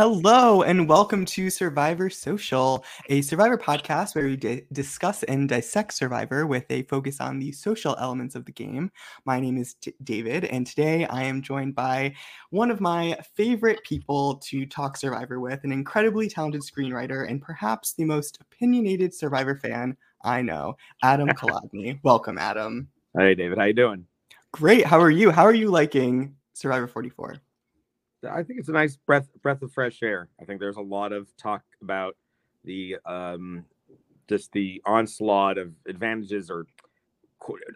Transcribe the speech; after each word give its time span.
Hello, 0.00 0.62
and 0.62 0.88
welcome 0.88 1.26
to 1.26 1.50
Survivor 1.50 2.08
Social, 2.08 2.82
a 3.10 3.20
Survivor 3.20 3.58
podcast 3.58 4.14
where 4.14 4.24
we 4.24 4.34
di- 4.34 4.62
discuss 4.72 5.22
and 5.24 5.46
dissect 5.46 5.92
Survivor 5.92 6.46
with 6.46 6.64
a 6.70 6.84
focus 6.84 7.20
on 7.20 7.38
the 7.38 7.52
social 7.52 7.94
elements 8.00 8.34
of 8.34 8.46
the 8.46 8.52
game. 8.52 8.90
My 9.26 9.38
name 9.38 9.58
is 9.58 9.74
T- 9.74 9.92
David, 10.02 10.46
and 10.46 10.66
today 10.66 11.04
I 11.04 11.24
am 11.24 11.42
joined 11.42 11.74
by 11.74 12.14
one 12.48 12.70
of 12.70 12.80
my 12.80 13.14
favorite 13.34 13.84
people 13.84 14.36
to 14.36 14.64
talk 14.64 14.96
Survivor 14.96 15.38
with, 15.38 15.64
an 15.64 15.70
incredibly 15.70 16.30
talented 16.30 16.62
screenwriter 16.62 17.28
and 17.28 17.42
perhaps 17.42 17.92
the 17.92 18.06
most 18.06 18.38
opinionated 18.40 19.12
Survivor 19.12 19.56
fan 19.56 19.98
I 20.24 20.40
know, 20.40 20.78
Adam 21.02 21.28
Kolodny. 21.36 22.00
welcome, 22.02 22.38
Adam. 22.38 22.88
Hey, 23.18 23.34
David. 23.34 23.58
How 23.58 23.64
you 23.64 23.74
doing? 23.74 24.06
Great. 24.52 24.86
How 24.86 24.98
are 24.98 25.10
you? 25.10 25.30
How 25.30 25.42
are 25.42 25.52
you 25.52 25.68
liking 25.68 26.36
Survivor 26.54 26.86
44? 26.86 27.36
I 28.28 28.42
think 28.42 28.58
it's 28.58 28.68
a 28.68 28.72
nice 28.72 28.96
breath 28.96 29.28
breath 29.42 29.62
of 29.62 29.72
fresh 29.72 30.02
air. 30.02 30.28
I 30.40 30.44
think 30.44 30.60
there's 30.60 30.76
a 30.76 30.82
lot 30.82 31.12
of 31.12 31.34
talk 31.36 31.62
about 31.82 32.16
the 32.64 32.96
um, 33.06 33.64
just 34.28 34.52
the 34.52 34.82
onslaught 34.84 35.58
of 35.58 35.72
advantages 35.86 36.50
or 36.50 36.66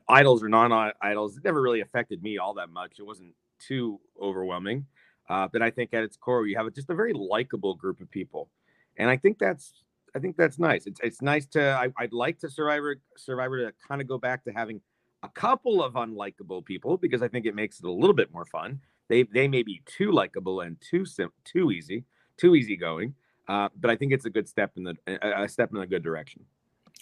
idols 0.08 0.42
or 0.42 0.48
non-idols. 0.48 1.36
It 1.36 1.44
never 1.44 1.62
really 1.62 1.80
affected 1.80 2.22
me 2.22 2.38
all 2.38 2.54
that 2.54 2.68
much. 2.68 2.98
It 2.98 3.06
wasn't 3.06 3.34
too 3.58 4.00
overwhelming. 4.20 4.86
Uh, 5.28 5.48
but 5.50 5.62
I 5.62 5.70
think 5.70 5.94
at 5.94 6.02
its 6.02 6.16
core, 6.18 6.46
you 6.46 6.56
have 6.58 6.72
just 6.74 6.90
a 6.90 6.94
very 6.94 7.14
likable 7.14 7.74
group 7.74 8.00
of 8.00 8.10
people, 8.10 8.50
and 8.98 9.08
I 9.08 9.16
think 9.16 9.38
that's 9.38 9.72
I 10.14 10.18
think 10.18 10.36
that's 10.36 10.58
nice. 10.58 10.86
It's 10.86 11.00
it's 11.02 11.22
nice 11.22 11.46
to 11.48 11.62
I, 11.62 11.88
would 12.02 12.12
like 12.12 12.38
to 12.40 12.50
Survivor 12.50 12.96
Survivor 13.16 13.58
to 13.66 13.72
kind 13.88 14.02
of 14.02 14.06
go 14.06 14.18
back 14.18 14.44
to 14.44 14.52
having 14.52 14.82
a 15.22 15.28
couple 15.30 15.82
of 15.82 15.94
unlikable 15.94 16.62
people 16.62 16.98
because 16.98 17.22
I 17.22 17.28
think 17.28 17.46
it 17.46 17.54
makes 17.54 17.78
it 17.78 17.86
a 17.86 17.90
little 17.90 18.14
bit 18.14 18.30
more 18.32 18.44
fun 18.44 18.80
they 19.08 19.24
they 19.24 19.48
may 19.48 19.62
be 19.62 19.83
too 19.86 20.12
likable 20.12 20.60
and 20.60 20.77
too 20.80 21.05
sim- 21.05 21.33
too 21.44 21.70
easy, 21.70 22.05
too 22.36 22.55
easygoing. 22.55 23.14
Uh, 23.48 23.69
but 23.78 23.91
I 23.91 23.96
think 23.96 24.12
it's 24.12 24.24
a 24.24 24.30
good 24.30 24.48
step 24.48 24.72
in 24.77 24.84
the 24.84 24.96
a 25.22 25.48
step 25.48 25.70
in 25.72 25.78
a 25.78 25.86
good 25.86 26.02
direction. 26.02 26.44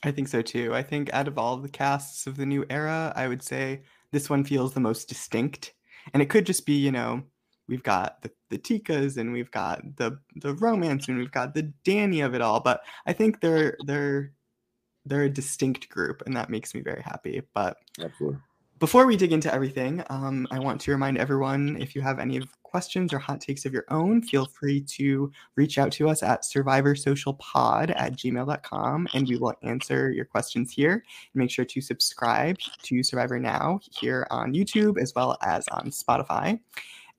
I 0.03 0.11
think 0.11 0.28
so 0.28 0.42
too. 0.42 0.75
I 0.75 0.83
think 0.83 1.12
out 1.12 1.28
of 1.28 1.39
all 1.39 1.56
the 1.56 1.69
casts 1.69 2.27
of 2.27 2.36
the 2.36 2.47
new 2.47 2.64
era, 2.69 3.12
I 3.14 3.28
would 3.28 3.42
say 3.42 3.83
this 4.11 4.28
one 4.28 4.44
feels 4.44 4.75
the 4.75 4.81
most 4.81 5.09
distinct. 5.09 5.75
And 6.12 6.22
it 6.22 6.28
could 6.28 6.47
just 6.47 6.67
be, 6.67 6.75
you 6.75 6.91
know, 6.91 7.22
we've 7.69 7.83
got 7.83 8.22
the, 8.22 8.31
the 8.50 8.59
Tikas 8.59 9.16
and 9.16 9.33
we've 9.33 9.50
got 9.50 9.81
the 9.97 10.19
the 10.37 10.55
romance 10.55 11.09
and 11.09 11.19
we've 11.19 11.31
got 11.31 11.55
the 11.55 11.72
Danny 11.84 12.20
of 12.20 12.34
it 12.34 12.42
all. 12.42 12.61
But 12.61 12.83
I 13.06 13.12
think 13.12 13.41
they're 13.41 13.77
they're 13.87 14.33
they're 15.05 15.25
a 15.25 15.31
distinct 15.31 15.89
group, 15.89 16.22
and 16.27 16.37
that 16.37 16.50
makes 16.50 16.75
me 16.75 16.81
very 16.81 17.03
happy. 17.03 17.42
But 17.55 17.77
absolutely. 18.00 18.41
Before 18.82 19.06
we 19.06 19.16
dig 19.16 19.32
into 19.32 19.54
everything, 19.54 20.03
um, 20.10 20.44
I 20.50 20.59
want 20.59 20.81
to 20.81 20.91
remind 20.91 21.16
everyone 21.16 21.81
if 21.81 21.94
you 21.94 22.03
have 22.03 22.19
any 22.19 22.41
questions 22.65 23.12
or 23.12 23.20
hot 23.20 23.41
takes 23.41 23.65
of 23.65 23.72
your 23.72 23.84
own, 23.91 24.22
feel 24.22 24.47
free 24.47 24.81
to 24.81 25.31
reach 25.54 25.78
out 25.78 25.93
to 25.93 26.09
us 26.09 26.25
at 26.25 26.43
survivorsocialpod 26.43 27.94
at 27.94 28.16
gmail.com 28.16 29.09
and 29.15 29.28
we 29.28 29.37
will 29.37 29.54
answer 29.62 30.10
your 30.10 30.25
questions 30.25 30.72
here. 30.72 31.04
Make 31.34 31.48
sure 31.48 31.65
to 31.65 31.81
subscribe 31.81 32.59
to 32.82 33.04
Survivor 33.04 33.38
Now 33.38 33.78
here 34.00 34.26
on 34.32 34.53
YouTube 34.53 35.00
as 35.00 35.14
well 35.14 35.38
as 35.43 35.69
on 35.69 35.91
Spotify. 35.91 36.59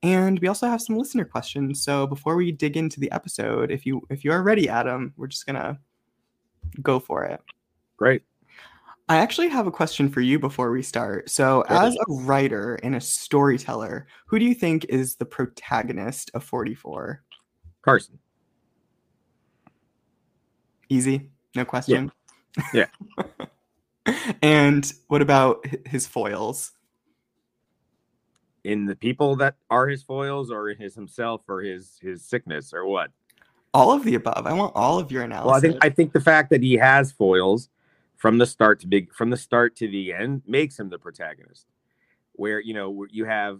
And 0.01 0.39
we 0.39 0.49
also 0.49 0.67
have 0.67 0.81
some 0.81 0.97
listener 0.97 1.23
questions. 1.23 1.81
So 1.81 2.05
before 2.05 2.35
we 2.35 2.51
dig 2.51 2.75
into 2.75 2.99
the 2.99 3.09
episode, 3.13 3.71
if 3.71 3.85
you 3.85 4.01
if 4.09 4.25
you 4.25 4.33
are 4.33 4.43
ready, 4.43 4.67
Adam, 4.67 5.13
we're 5.15 5.27
just 5.27 5.45
gonna 5.45 5.79
go 6.81 6.99
for 6.99 7.23
it. 7.23 7.39
Great. 7.95 8.23
I 9.09 9.17
actually 9.17 9.49
have 9.49 9.67
a 9.67 9.71
question 9.71 10.09
for 10.09 10.21
you 10.21 10.39
before 10.39 10.71
we 10.71 10.81
start. 10.81 11.29
So, 11.29 11.61
as 11.67 11.95
a 11.95 12.13
writer 12.13 12.75
and 12.75 12.95
a 12.95 13.01
storyteller, 13.01 14.07
who 14.27 14.39
do 14.39 14.45
you 14.45 14.53
think 14.53 14.85
is 14.85 15.15
the 15.15 15.25
protagonist 15.25 16.31
of 16.33 16.43
44? 16.43 17.21
Carson. 17.81 18.17
Easy, 20.87 21.29
no 21.53 21.65
question. 21.65 22.11
Yeah. 22.73 22.85
yeah. 24.07 24.15
and 24.41 24.91
what 25.07 25.21
about 25.21 25.65
his 25.85 26.07
foils? 26.07 26.71
In 28.63 28.85
the 28.85 28.95
people 28.95 29.35
that 29.37 29.55
are 29.69 29.87
his 29.87 30.01
foils, 30.01 30.49
or 30.49 30.69
in 30.69 30.77
his 30.77 30.95
himself, 30.95 31.41
or 31.49 31.61
his 31.61 31.97
his 32.01 32.23
sickness, 32.23 32.73
or 32.73 32.85
what? 32.85 33.11
All 33.73 33.91
of 33.91 34.05
the 34.05 34.15
above. 34.15 34.47
I 34.47 34.53
want 34.53 34.71
all 34.75 34.99
of 34.99 35.11
your 35.11 35.23
analysis. 35.23 35.47
Well, 35.47 35.55
I 35.55 35.59
think 35.59 35.85
I 35.85 35.89
think 35.89 36.13
the 36.13 36.21
fact 36.21 36.49
that 36.51 36.63
he 36.63 36.75
has 36.75 37.11
foils 37.11 37.67
from 38.23 38.37
the 38.37 38.45
start 38.45 38.79
to 38.79 38.87
big 38.87 39.13
from 39.13 39.29
the 39.29 39.35
start 39.35 39.75
to 39.75 39.85
the 39.85 40.13
end 40.13 40.41
makes 40.47 40.79
him 40.79 40.89
the 40.89 40.97
protagonist. 40.97 41.65
Where 42.31 42.61
you 42.61 42.73
know 42.73 43.05
you 43.11 43.25
have 43.25 43.59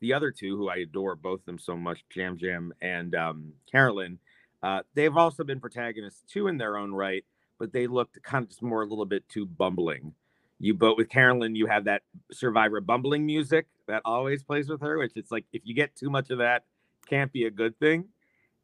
the 0.00 0.12
other 0.12 0.30
two 0.30 0.56
who 0.56 0.68
I 0.68 0.76
adore 0.76 1.16
both 1.16 1.40
of 1.40 1.46
them 1.46 1.58
so 1.58 1.76
much, 1.76 2.04
Yam 2.14 2.38
Yam 2.40 2.72
and 2.80 3.16
um, 3.16 3.52
Carolyn. 3.68 4.20
Uh, 4.62 4.82
they've 4.94 5.16
also 5.16 5.42
been 5.42 5.58
protagonists 5.58 6.22
too 6.32 6.46
in 6.46 6.58
their 6.58 6.76
own 6.76 6.92
right, 6.92 7.24
but 7.58 7.72
they 7.72 7.88
looked 7.88 8.22
kind 8.22 8.44
of 8.44 8.50
just 8.50 8.62
more 8.62 8.82
a 8.82 8.86
little 8.86 9.04
bit 9.04 9.28
too 9.28 9.44
bumbling. 9.44 10.14
You 10.60 10.74
but 10.74 10.96
with 10.96 11.08
Carolyn, 11.08 11.56
you 11.56 11.66
have 11.66 11.86
that 11.86 12.02
Survivor 12.30 12.80
bumbling 12.80 13.26
music 13.26 13.66
that 13.88 14.02
always 14.04 14.44
plays 14.44 14.68
with 14.68 14.80
her, 14.80 14.98
which 14.98 15.14
it's 15.16 15.32
like 15.32 15.44
if 15.52 15.62
you 15.64 15.74
get 15.74 15.96
too 15.96 16.08
much 16.08 16.30
of 16.30 16.38
that, 16.38 16.66
can't 17.08 17.32
be 17.32 17.46
a 17.46 17.50
good 17.50 17.76
thing. 17.80 18.04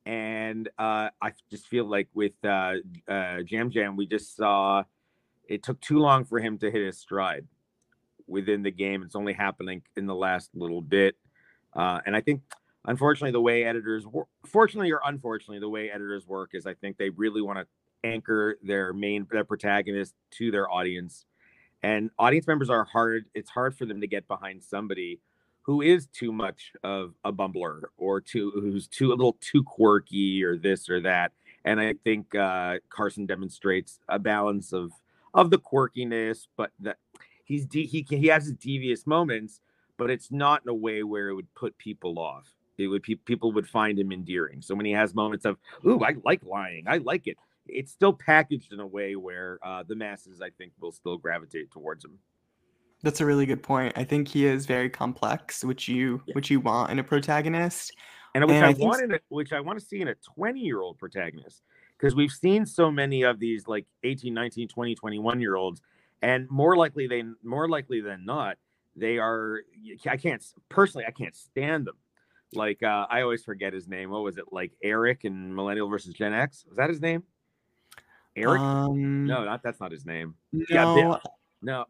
And 0.07 0.69
uh, 0.79 1.09
I 1.21 1.33
just 1.51 1.67
feel 1.67 1.87
like 1.87 2.07
with 2.15 2.35
uh, 2.45 2.75
uh, 3.09 3.39
Yam 3.49 3.73
Yam, 3.73 3.97
we 3.97 4.07
just 4.07 4.37
saw 4.37 4.85
it 5.49 5.63
took 5.63 5.81
too 5.81 5.99
long 5.99 6.25
for 6.25 6.39
him 6.39 6.59
to 6.59 6.71
hit 6.71 6.85
his 6.85 6.99
stride 6.99 7.47
within 8.27 8.63
the 8.63 8.71
game. 8.71 9.03
It's 9.03 9.17
only 9.17 9.33
happening 9.33 9.83
in 9.97 10.07
the 10.07 10.15
last 10.15 10.51
little 10.55 10.81
bit. 10.81 11.17
Uh, 11.75 12.01
and 12.07 12.17
I 12.17 12.21
think, 12.21 12.43
unfortunately, 12.87 13.33
the 13.33 13.41
way 13.41 13.65
editors 13.65 14.07
work, 14.07 14.29
fortunately 14.47 14.93
or 14.93 15.01
unfortunately, 15.05 15.59
the 15.59 15.69
way 15.69 15.91
editors 15.91 16.27
work 16.27 16.51
is 16.55 16.67
I 16.67 16.75
think 16.75 16.97
they 16.97 17.11
really 17.11 17.43
want 17.43 17.59
to 17.59 17.67
anchor 18.09 18.59
their 18.63 18.93
main 18.93 19.27
their 19.31 19.45
protagonist 19.45 20.15
to 20.33 20.51
their 20.51 20.71
audience. 20.71 21.25
And 21.83 22.11
audience 22.19 22.47
members 22.47 22.71
are 22.71 22.85
hard. 22.85 23.27
It's 23.35 23.51
hard 23.51 23.77
for 23.77 23.87
them 23.87 24.01
to 24.01 24.07
get 24.07 24.27
behind 24.29 24.63
somebody 24.63 25.21
who 25.63 25.81
is 25.81 26.07
too 26.07 26.33
much 26.33 26.73
of 26.83 27.15
a 27.25 27.33
bumbler 27.33 27.85
or 27.97 28.21
too 28.21 28.53
who's 28.55 28.87
too 28.87 29.09
a 29.09 29.17
little 29.17 29.37
too 29.41 29.63
quirky 29.63 30.45
or 30.45 30.57
this 30.57 30.89
or 30.89 31.01
that. 31.01 31.33
And 31.65 31.81
I 31.81 31.95
think 32.05 32.35
uh, 32.35 32.77
Carson 32.91 33.25
demonstrates 33.27 33.99
a 34.09 34.19
balance 34.19 34.73
of 34.73 34.93
of 35.35 35.51
the 35.51 35.59
quirkiness, 35.59 36.47
but 36.57 36.71
that 36.81 36.99
he's 37.45 37.67
de- 37.67 37.87
he 37.87 38.07
he 38.09 38.29
has 38.29 38.45
his 38.45 38.55
devious 38.55 39.07
moments, 39.07 39.61
but 39.99 40.11
it's 40.11 40.31
not 40.31 40.63
in 40.63 40.69
a 40.69 40.75
way 40.75 41.03
where 41.03 41.29
it 41.29 41.35
would 41.35 41.53
put 41.55 41.77
people 41.77 42.19
off. 42.19 42.49
It 42.79 42.89
would 42.89 43.03
pe- 43.03 43.15
people 43.15 43.53
would 43.53 43.69
find 43.69 43.99
him 43.99 44.13
endearing. 44.13 44.63
So 44.63 44.75
when 44.75 44.87
he 44.87 44.93
has 44.93 45.15
moments 45.15 45.45
of, 45.45 45.59
"Ooh, 45.87 46.03
I 46.03 46.15
like 46.25 46.45
lying. 46.45 46.85
I 46.87 46.99
like 46.99 47.27
it," 47.27 47.37
it's 47.67 47.93
still 47.93 48.13
packaged 48.13 48.73
in 48.73 48.81
a 48.81 48.87
way 48.87 49.17
where 49.17 49.59
uh, 49.63 49.83
the 49.83 49.97
masses, 49.97 50.41
I 50.41 50.51
think, 50.51 50.73
will 50.81 50.93
still 50.93 51.19
gravitate 51.19 51.71
towards 51.71 52.05
him. 52.05 52.19
That's 53.03 53.21
a 53.21 53.27
really 53.27 53.45
good 53.45 53.63
point. 53.63 53.93
I 53.97 54.05
think 54.05 54.29
he 54.29 54.47
is 54.47 54.65
very 54.67 54.89
complex, 54.89 55.63
which 55.63 55.89
you 55.89 56.23
yeah. 56.27 56.35
which 56.35 56.51
you 56.51 56.61
want 56.61 56.91
in 56.91 56.99
a 56.99 57.05
protagonist, 57.05 57.93
and 58.35 58.45
which 58.45 58.55
and 58.55 58.65
I, 58.65 58.71
I 58.71 58.73
want 58.73 59.03
in 59.03 59.13
a, 59.13 59.21
which 59.29 59.53
I 59.53 59.61
want 59.61 59.79
to 59.79 59.85
see 59.85 60.01
in 60.01 60.09
a 60.09 60.15
twenty 60.15 60.61
year 60.61 60.81
old 60.81 60.99
protagonist 60.99 61.63
because 62.05 62.15
we've 62.15 62.33
seen 62.33 62.67
so 62.67 62.91
many 62.91 63.23
of 63.23 63.41
these 63.41 63.67
like 63.67 63.87
18 64.03 64.35
19 64.35 64.69
20 64.69 64.95
21 64.95 65.41
year 65.41 65.57
olds 65.57 65.81
and 66.21 66.47
more 66.51 66.77
likely 66.77 67.07
than 67.07 67.35
more 67.43 67.67
likely 67.67 68.03
than 68.03 68.27
not 68.27 68.59
they 68.95 69.17
are 69.17 69.63
i 70.07 70.19
can't 70.19 70.45
personally 70.69 71.07
i 71.07 71.11
can't 71.11 71.35
stand 71.35 71.87
them. 71.87 71.97
Like 72.53 72.83
uh, 72.83 73.07
i 73.09 73.23
always 73.23 73.43
forget 73.43 73.73
his 73.73 73.89
name. 73.89 74.11
What 74.11 74.23
was 74.23 74.37
it 74.37 74.45
like 74.53 74.73
eric 74.83 75.25
and 75.25 75.57
millennial 75.57 75.89
versus 75.89 76.13
gen 76.13 76.35
x? 76.35 76.67
Was 76.69 76.77
that 76.77 76.91
his 76.91 77.01
name? 77.01 77.23
Eric? 78.37 78.61
Um, 78.61 79.27
no 79.27 79.45
not 79.45 79.63
that's 79.63 79.81
not 79.81 79.91
his 79.91 80.05
name. 80.05 80.35
No 80.53 80.65
yeah, 80.69 81.19
no. 81.63 81.87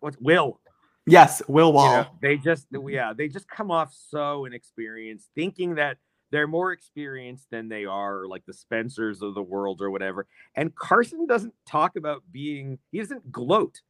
what's 0.00 0.18
will. 0.18 0.58
Yes 1.06 1.40
Will 1.46 1.72
Wahl 1.72 1.86
you 1.86 1.92
know, 1.98 2.06
they 2.20 2.36
just 2.36 2.66
yeah 2.88 3.12
they 3.16 3.28
just 3.28 3.48
come 3.48 3.70
off 3.70 3.94
so 4.10 4.44
inexperienced 4.44 5.30
thinking 5.36 5.76
that 5.76 5.98
they're 6.32 6.48
more 6.48 6.72
experienced 6.72 7.46
than 7.50 7.68
they 7.68 7.84
are 7.84 8.26
like 8.26 8.44
the 8.46 8.54
Spencers 8.54 9.22
of 9.22 9.34
the 9.34 9.42
world 9.42 9.80
or 9.82 9.90
whatever. 9.90 10.26
And 10.56 10.74
Carson 10.74 11.26
doesn't 11.26 11.54
talk 11.66 11.94
about 11.94 12.22
being, 12.32 12.78
he 12.90 12.98
doesn't 12.98 13.30
gloat. 13.30 13.82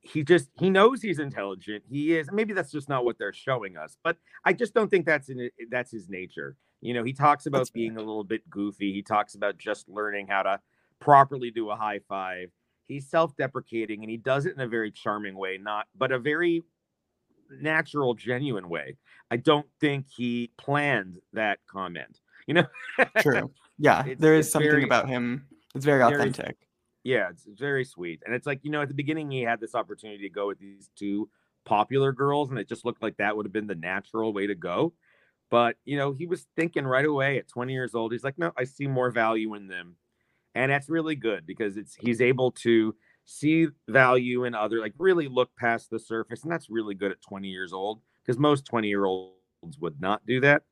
He 0.00 0.22
just, 0.22 0.50
he 0.58 0.70
knows 0.70 1.02
he's 1.02 1.18
intelligent. 1.18 1.82
He 1.88 2.16
is, 2.16 2.28
maybe 2.30 2.52
that's 2.52 2.70
just 2.70 2.88
not 2.88 3.04
what 3.04 3.18
they're 3.18 3.32
showing 3.32 3.76
us, 3.76 3.96
but 4.04 4.18
I 4.44 4.52
just 4.52 4.74
don't 4.74 4.88
think 4.88 5.06
that's 5.06 5.30
in 5.30 5.50
that's 5.70 5.90
his 5.90 6.08
nature. 6.08 6.56
You 6.82 6.94
know, 6.94 7.02
he 7.02 7.14
talks 7.14 7.46
about 7.46 7.58
that's 7.58 7.70
being 7.70 7.94
fair. 7.94 8.04
a 8.04 8.06
little 8.06 8.22
bit 8.22 8.48
goofy. 8.48 8.92
He 8.92 9.02
talks 9.02 9.34
about 9.34 9.58
just 9.58 9.88
learning 9.88 10.28
how 10.28 10.42
to 10.42 10.60
properly 11.00 11.50
do 11.50 11.70
a 11.70 11.76
high 11.76 12.00
five. 12.06 12.50
He's 12.84 13.08
self-deprecating 13.08 14.02
and 14.02 14.10
he 14.10 14.18
does 14.18 14.46
it 14.46 14.54
in 14.54 14.60
a 14.60 14.68
very 14.68 14.92
charming 14.92 15.36
way, 15.36 15.58
not 15.60 15.86
but 15.96 16.12
a 16.12 16.18
very 16.18 16.62
natural, 17.50 18.14
genuine 18.14 18.68
way. 18.68 18.96
I 19.30 19.36
don't 19.36 19.66
think 19.80 20.06
he 20.14 20.50
planned 20.56 21.18
that 21.32 21.58
comment. 21.66 22.20
You 22.46 22.54
know, 22.54 22.66
true. 23.20 23.50
Yeah, 23.78 24.06
it's, 24.06 24.18
there 24.18 24.34
is 24.34 24.50
something 24.50 24.70
very, 24.70 24.84
about 24.84 25.06
him. 25.06 25.46
It's 25.74 25.84
very 25.84 26.02
authentic. 26.02 26.36
Very, 26.36 26.56
yeah, 27.04 27.28
it's 27.28 27.44
very 27.44 27.84
sweet, 27.84 28.22
and 28.24 28.34
it's 28.34 28.46
like 28.46 28.60
you 28.62 28.70
know, 28.70 28.80
at 28.80 28.88
the 28.88 28.94
beginning 28.94 29.30
he 29.30 29.42
had 29.42 29.60
this 29.60 29.74
opportunity 29.74 30.22
to 30.22 30.30
go 30.30 30.46
with 30.46 30.58
these 30.58 30.88
two 30.96 31.28
popular 31.66 32.10
girls, 32.12 32.48
and 32.48 32.58
it 32.58 32.70
just 32.70 32.86
looked 32.86 33.02
like 33.02 33.18
that 33.18 33.36
would 33.36 33.44
have 33.44 33.52
been 33.52 33.66
the 33.66 33.74
natural 33.74 34.32
way 34.32 34.46
to 34.46 34.54
go. 34.54 34.94
But 35.50 35.76
you 35.84 35.98
know, 35.98 36.12
he 36.12 36.24
was 36.24 36.46
thinking 36.56 36.86
right 36.86 37.04
away 37.04 37.36
at 37.36 37.48
20 37.48 37.74
years 37.74 37.94
old. 37.94 38.12
He's 38.12 38.24
like, 38.24 38.38
no, 38.38 38.50
I 38.56 38.64
see 38.64 38.86
more 38.86 39.10
value 39.10 39.52
in 39.52 39.68
them, 39.68 39.96
and 40.54 40.72
that's 40.72 40.88
really 40.88 41.16
good 41.16 41.46
because 41.46 41.76
it's 41.76 41.94
he's 41.94 42.22
able 42.22 42.52
to 42.52 42.94
see 43.26 43.66
value 43.88 44.44
in 44.44 44.54
other, 44.54 44.80
like 44.80 44.94
really 44.98 45.28
look 45.28 45.50
past 45.56 45.90
the 45.90 45.98
surface, 45.98 46.42
and 46.42 46.50
that's 46.50 46.70
really 46.70 46.94
good 46.94 47.10
at 47.10 47.20
20 47.20 47.48
years 47.48 47.72
old 47.72 48.00
because 48.24 48.38
most 48.38 48.64
20 48.64 48.88
year 48.88 49.04
olds 49.04 49.36
would 49.80 50.00
not 50.00 50.24
do 50.26 50.40
that. 50.40 50.62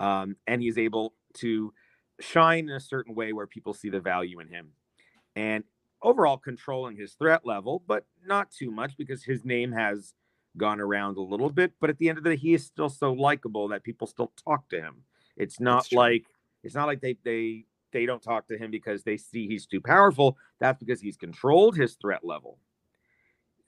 Um, 0.00 0.36
and 0.46 0.62
he's 0.62 0.78
able 0.78 1.14
to 1.34 1.72
shine 2.20 2.68
in 2.68 2.74
a 2.74 2.80
certain 2.80 3.14
way 3.14 3.32
where 3.32 3.46
people 3.46 3.74
see 3.74 3.90
the 3.90 4.00
value 4.00 4.40
in 4.40 4.48
him, 4.48 4.70
and 5.34 5.64
overall 6.02 6.36
controlling 6.38 6.96
his 6.96 7.14
threat 7.14 7.44
level, 7.44 7.82
but 7.86 8.06
not 8.24 8.50
too 8.50 8.70
much 8.70 8.96
because 8.96 9.24
his 9.24 9.44
name 9.44 9.72
has 9.72 10.14
gone 10.56 10.80
around 10.80 11.16
a 11.16 11.22
little 11.22 11.50
bit, 11.50 11.72
but 11.80 11.90
at 11.90 11.98
the 11.98 12.08
end 12.08 12.18
of 12.18 12.24
the 12.24 12.30
day, 12.30 12.36
he 12.36 12.54
is 12.54 12.64
still 12.64 12.88
so 12.88 13.12
likable 13.12 13.68
that 13.68 13.82
people 13.82 14.06
still 14.06 14.32
talk 14.44 14.68
to 14.70 14.80
him. 14.80 15.02
It's 15.36 15.60
not 15.60 15.92
like 15.92 16.26
it's 16.62 16.74
not 16.74 16.86
like 16.86 17.00
they 17.00 17.16
they 17.24 17.64
they 17.92 18.06
don't 18.06 18.22
talk 18.22 18.48
to 18.48 18.58
him 18.58 18.70
because 18.70 19.02
they 19.02 19.16
see 19.16 19.46
he's 19.46 19.66
too 19.66 19.80
powerful. 19.80 20.36
That's 20.60 20.78
because 20.78 21.00
he's 21.00 21.16
controlled 21.16 21.76
his 21.76 21.94
threat 21.94 22.24
level. 22.24 22.58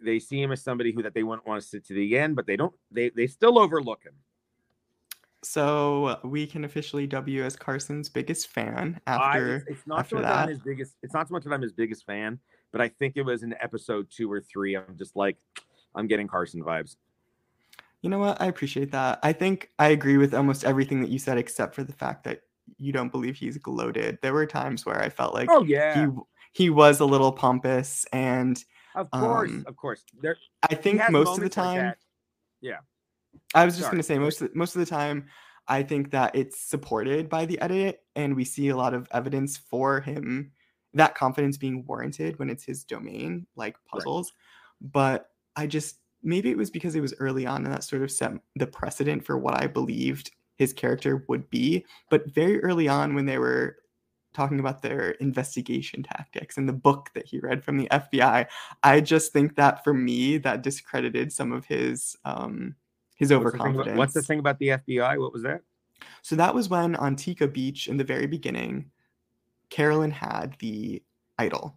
They 0.00 0.19
see 0.19 0.41
him 0.41 0.53
as 0.53 0.62
somebody 0.62 0.93
who 0.93 1.03
that 1.03 1.15
they 1.15 1.23
wouldn't 1.23 1.47
want 1.47 1.62
to 1.62 1.69
sit 1.69 1.87
to 1.87 1.94
the 1.94 2.19
end, 2.19 2.37
but 2.37 2.47
they 2.47 2.56
don't 2.56 2.75
they 2.91 3.11
they 3.11 3.26
still 3.26 3.59
overlook 3.59 4.03
him. 4.05 4.15
So 5.43 6.19
we 6.25 6.47
can 6.47 6.65
officially 6.65 7.06
W 7.06 7.44
as 7.44 7.56
Carson's 7.56 8.09
biggest 8.09 8.49
fan 8.49 9.00
after. 9.06 9.53
I, 9.53 9.56
it's, 9.56 9.65
it's, 9.69 9.87
not 9.87 10.00
after 10.00 10.17
so 10.17 10.23
much 10.23 10.25
that. 10.25 10.37
I'm 10.37 10.49
his 10.49 10.59
biggest. 10.59 10.97
It's 11.03 11.15
not 11.15 11.29
so 11.29 11.32
much 11.32 11.44
that 11.44 11.53
I'm 11.53 11.62
his 11.62 11.73
biggest 11.73 12.05
fan, 12.06 12.41
but 12.73 12.81
I 12.81 12.88
think 12.88 13.17
it 13.17 13.23
was 13.23 13.43
in 13.43 13.55
episode 13.61 14.09
two 14.11 14.31
or 14.31 14.41
three. 14.41 14.76
I'm 14.76 14.97
just 14.97 15.15
like, 15.15 15.37
I'm 15.94 16.06
getting 16.06 16.26
Carson 16.26 16.62
vibes. 16.62 16.97
You 18.03 18.11
know 18.11 18.19
what? 18.19 18.41
I 18.41 18.47
appreciate 18.47 18.93
that. 18.93 19.20
I 19.23 19.32
think 19.32 19.70
I 19.79 19.88
agree 19.88 20.17
with 20.17 20.35
almost 20.35 20.65
everything 20.65 21.00
that 21.03 21.11
you 21.11 21.19
said, 21.19 21.38
except 21.38 21.75
for 21.75 21.85
the 21.85 21.93
fact 21.93 22.25
that 22.25 22.43
you 22.79 22.93
don't 22.93 23.11
believe 23.11 23.37
he's 23.37 23.59
gloated. 23.59 24.19
There 24.23 24.33
were 24.33 24.47
times 24.47 24.87
where 24.87 25.01
I 25.03 25.09
felt 25.09 25.35
like 25.35 25.49
oh 25.51 25.65
yeah, 25.65 26.07
he 26.07 26.13
he 26.53 26.71
was 26.71 27.01
a 27.01 27.05
little 27.05 27.33
pompous, 27.33 28.07
and 28.13 28.63
of 28.95 29.11
course, 29.11 29.51
um, 29.51 29.65
of 29.67 29.77
course. 29.77 30.03
There, 30.21 30.37
I 30.69 30.75
think 30.75 31.03
most 31.11 31.37
of 31.37 31.41
the 31.43 31.49
time, 31.49 31.87
like 31.87 31.99
yeah. 32.61 32.79
I 33.55 33.65
was 33.65 33.77
just 33.77 33.89
going 33.91 33.99
to 33.99 34.07
say 34.07 34.19
most 34.19 34.43
of, 34.43 34.55
most 34.55 34.75
of 34.75 34.81
the 34.81 34.87
time, 34.87 35.27
I 35.69 35.83
think 35.83 36.11
that 36.11 36.35
it's 36.35 36.61
supported 36.61 37.29
by 37.29 37.47
the 37.47 37.61
edit, 37.61 38.03
and 38.17 38.35
we 38.35 38.45
see 38.45 38.69
a 38.69 38.77
lot 38.77 38.95
of 38.95 39.09
evidence 39.13 39.57
for 39.57 40.01
him 40.01 40.53
that 40.95 41.15
confidence 41.15 41.57
being 41.57 41.85
warranted 41.87 42.39
when 42.39 42.49
it's 42.49 42.65
his 42.65 42.85
domain, 42.85 43.47
like 43.57 43.77
puzzles. 43.87 44.33
Right. 44.81 44.93
But 44.93 45.31
I 45.57 45.67
just 45.67 45.99
maybe 46.23 46.51
it 46.51 46.57
was 46.57 46.71
because 46.71 46.95
it 46.95 47.01
was 47.01 47.15
early 47.21 47.47
on 47.47 47.65
and 47.65 47.73
that 47.73 47.85
sort 47.85 48.03
of 48.03 48.11
set 48.11 48.33
the 48.57 48.67
precedent 48.67 49.25
for 49.25 49.39
what 49.39 49.61
I 49.61 49.67
believed 49.67 50.31
his 50.58 50.72
character 50.72 51.25
would 51.28 51.49
be. 51.49 51.87
But 52.10 52.34
very 52.34 52.62
early 52.62 52.88
on, 52.88 53.14
when 53.14 53.25
they 53.25 53.38
were 53.38 53.76
talking 54.34 54.60
about 54.60 54.82
their 54.82 55.12
investigation 55.12 56.02
tactics 56.02 56.58
and 56.58 56.69
the 56.69 56.72
book 56.72 57.10
that 57.14 57.26
he 57.26 57.38
read 57.38 57.64
from 57.64 57.78
the 57.78 57.88
FBI, 57.90 58.46
I 58.82 59.00
just 59.00 59.32
think 59.32 59.56
that 59.56 59.82
for 59.84 59.94
me, 59.94 60.37
that 60.38 60.62
discredited 60.62 61.32
some 61.32 61.52
of 61.52 61.64
his 61.64 62.16
um, 62.25 62.75
his 63.16 63.32
overconfidence. 63.32 63.76
What's 63.76 63.84
the, 63.87 63.90
about, 63.90 63.99
what's 63.99 64.14
the 64.14 64.22
thing 64.22 64.38
about 64.40 64.58
the 64.58 64.69
FBI? 64.69 65.19
What 65.19 65.32
was 65.32 65.43
that? 65.44 65.62
So 66.22 66.37
that 66.37 66.55
was 66.55 66.69
when 66.69 66.94
on 66.96 67.16
Tika 67.16 67.49
Beach 67.49 67.88
in 67.88 67.96
the 67.96 68.05
very 68.05 68.26
beginning, 68.26 68.90
Carolyn 69.70 70.10
had 70.10 70.56
the 70.58 71.02
idol, 71.38 71.76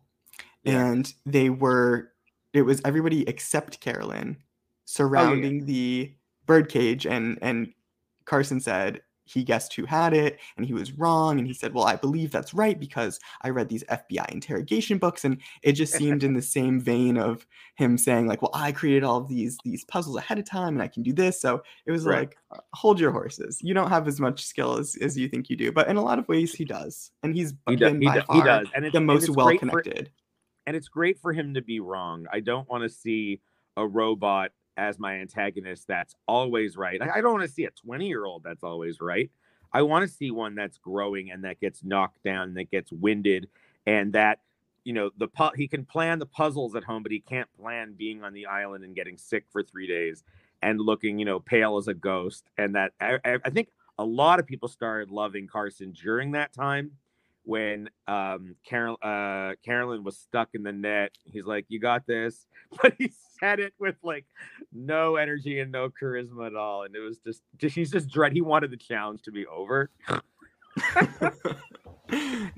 yeah. 0.63 0.85
and 0.85 1.13
they 1.25 1.49
were 1.49 2.11
it 2.53 2.63
was 2.63 2.81
everybody 2.83 3.27
except 3.27 3.79
Carolyn 3.79 4.37
surrounding 4.85 5.57
oh, 5.57 5.59
yeah. 5.59 5.65
the 5.65 6.13
birdcage 6.45 7.05
and 7.05 7.37
and 7.41 7.73
Carson 8.25 8.59
said 8.59 9.01
he 9.23 9.43
guessed 9.43 9.73
who 9.75 9.85
had 9.85 10.13
it 10.13 10.39
and 10.57 10.65
he 10.65 10.73
was 10.73 10.91
wrong 10.93 11.37
and 11.37 11.47
he 11.47 11.53
said 11.53 11.73
well 11.75 11.85
i 11.85 11.95
believe 11.95 12.31
that's 12.31 12.55
right 12.55 12.79
because 12.79 13.19
i 13.43 13.49
read 13.49 13.69
these 13.69 13.83
fbi 13.83 14.29
interrogation 14.31 14.97
books 14.97 15.23
and 15.23 15.39
it 15.61 15.73
just 15.73 15.93
seemed 15.97 16.23
in 16.23 16.33
the 16.33 16.41
same 16.41 16.81
vein 16.81 17.17
of 17.17 17.45
him 17.75 17.99
saying 17.99 18.27
like 18.27 18.41
well 18.41 18.51
i 18.55 18.71
created 18.71 19.03
all 19.03 19.17
of 19.17 19.29
these 19.29 19.57
these 19.63 19.85
puzzles 19.85 20.17
ahead 20.17 20.39
of 20.39 20.43
time 20.43 20.73
and 20.73 20.81
i 20.81 20.87
can 20.87 21.03
do 21.03 21.13
this 21.13 21.39
so 21.39 21.61
it 21.85 21.91
was 21.91 22.03
right. 22.03 22.17
like 22.17 22.37
uh, 22.51 22.59
hold 22.73 22.99
your 22.99 23.11
horses 23.11 23.59
you 23.61 23.75
don't 23.75 23.89
have 23.89 24.07
as 24.07 24.19
much 24.19 24.43
skill 24.43 24.77
as, 24.77 24.97
as 25.01 25.15
you 25.15 25.29
think 25.29 25.51
you 25.51 25.55
do 25.55 25.71
but 25.71 25.87
in 25.87 25.97
a 25.97 26.03
lot 26.03 26.17
of 26.17 26.27
ways 26.27 26.51
he 26.53 26.65
does 26.65 27.11
and 27.21 27.35
he's 27.35 27.53
he 27.69 27.75
been 27.75 27.99
does, 27.99 28.13
by 28.13 28.19
he, 28.33 28.39
far 28.39 28.43
does. 28.43 28.67
And 28.73 28.91
the 28.91 28.99
most 28.99 29.29
well 29.29 29.55
connected 29.55 30.09
and 30.67 30.75
it's 30.75 30.87
great 30.87 31.19
for 31.19 31.33
him 31.33 31.53
to 31.55 31.61
be 31.61 31.79
wrong. 31.79 32.25
I 32.31 32.39
don't 32.39 32.69
want 32.69 32.83
to 32.83 32.89
see 32.89 33.41
a 33.77 33.87
robot 33.87 34.51
as 34.77 34.99
my 34.99 35.15
antagonist 35.15 35.87
that's 35.87 36.15
always 36.27 36.77
right. 36.77 37.01
I 37.01 37.21
don't 37.21 37.33
want 37.33 37.47
to 37.47 37.53
see 37.53 37.65
a 37.65 37.71
20 37.71 38.07
year 38.07 38.25
old 38.25 38.43
that's 38.43 38.63
always 38.63 39.01
right. 39.01 39.29
I 39.73 39.81
want 39.83 40.07
to 40.07 40.13
see 40.13 40.31
one 40.31 40.55
that's 40.55 40.77
growing 40.77 41.31
and 41.31 41.43
that 41.45 41.59
gets 41.59 41.83
knocked 41.83 42.23
down, 42.23 42.53
that 42.55 42.71
gets 42.71 42.91
winded, 42.91 43.47
and 43.85 44.13
that 44.13 44.39
you 44.83 44.93
know 44.93 45.11
the 45.17 45.27
pu- 45.27 45.55
he 45.55 45.67
can 45.67 45.85
plan 45.85 46.19
the 46.19 46.25
puzzles 46.25 46.75
at 46.75 46.83
home, 46.83 47.03
but 47.03 47.11
he 47.11 47.19
can't 47.19 47.47
plan 47.59 47.93
being 47.93 48.23
on 48.23 48.33
the 48.33 48.47
island 48.47 48.83
and 48.83 48.95
getting 48.95 49.17
sick 49.17 49.45
for 49.51 49.63
three 49.63 49.87
days 49.87 50.23
and 50.61 50.79
looking 50.79 51.19
you 51.19 51.25
know 51.25 51.39
pale 51.39 51.77
as 51.77 51.87
a 51.87 51.93
ghost. 51.93 52.49
And 52.57 52.75
that 52.75 52.93
I, 52.99 53.19
I 53.23 53.49
think 53.49 53.69
a 53.97 54.05
lot 54.05 54.39
of 54.39 54.47
people 54.47 54.67
started 54.67 55.11
loving 55.11 55.47
Carson 55.47 55.91
during 55.91 56.31
that 56.31 56.53
time 56.53 56.91
when 57.43 57.89
um, 58.07 58.55
Carol, 58.65 58.97
uh, 59.01 59.53
Carolyn 59.65 60.03
was 60.03 60.17
stuck 60.17 60.49
in 60.53 60.63
the 60.63 60.71
net. 60.71 61.11
He's 61.25 61.45
like, 61.45 61.65
"You 61.69 61.79
got 61.79 62.05
this," 62.05 62.45
but 62.81 62.93
he 62.97 63.11
said 63.39 63.59
it 63.59 63.73
with 63.79 63.95
like 64.03 64.25
no 64.71 65.15
energy 65.15 65.59
and 65.59 65.71
no 65.71 65.89
charisma 65.89 66.47
at 66.47 66.55
all, 66.55 66.83
and 66.83 66.95
it 66.95 66.99
was 66.99 67.17
just, 67.19 67.41
just 67.57 67.75
he's 67.75 67.91
just 67.91 68.09
dread. 68.09 68.33
He 68.33 68.41
wanted 68.41 68.71
the 68.71 68.77
challenge 68.77 69.21
to 69.23 69.31
be 69.31 69.45
over. 69.47 69.89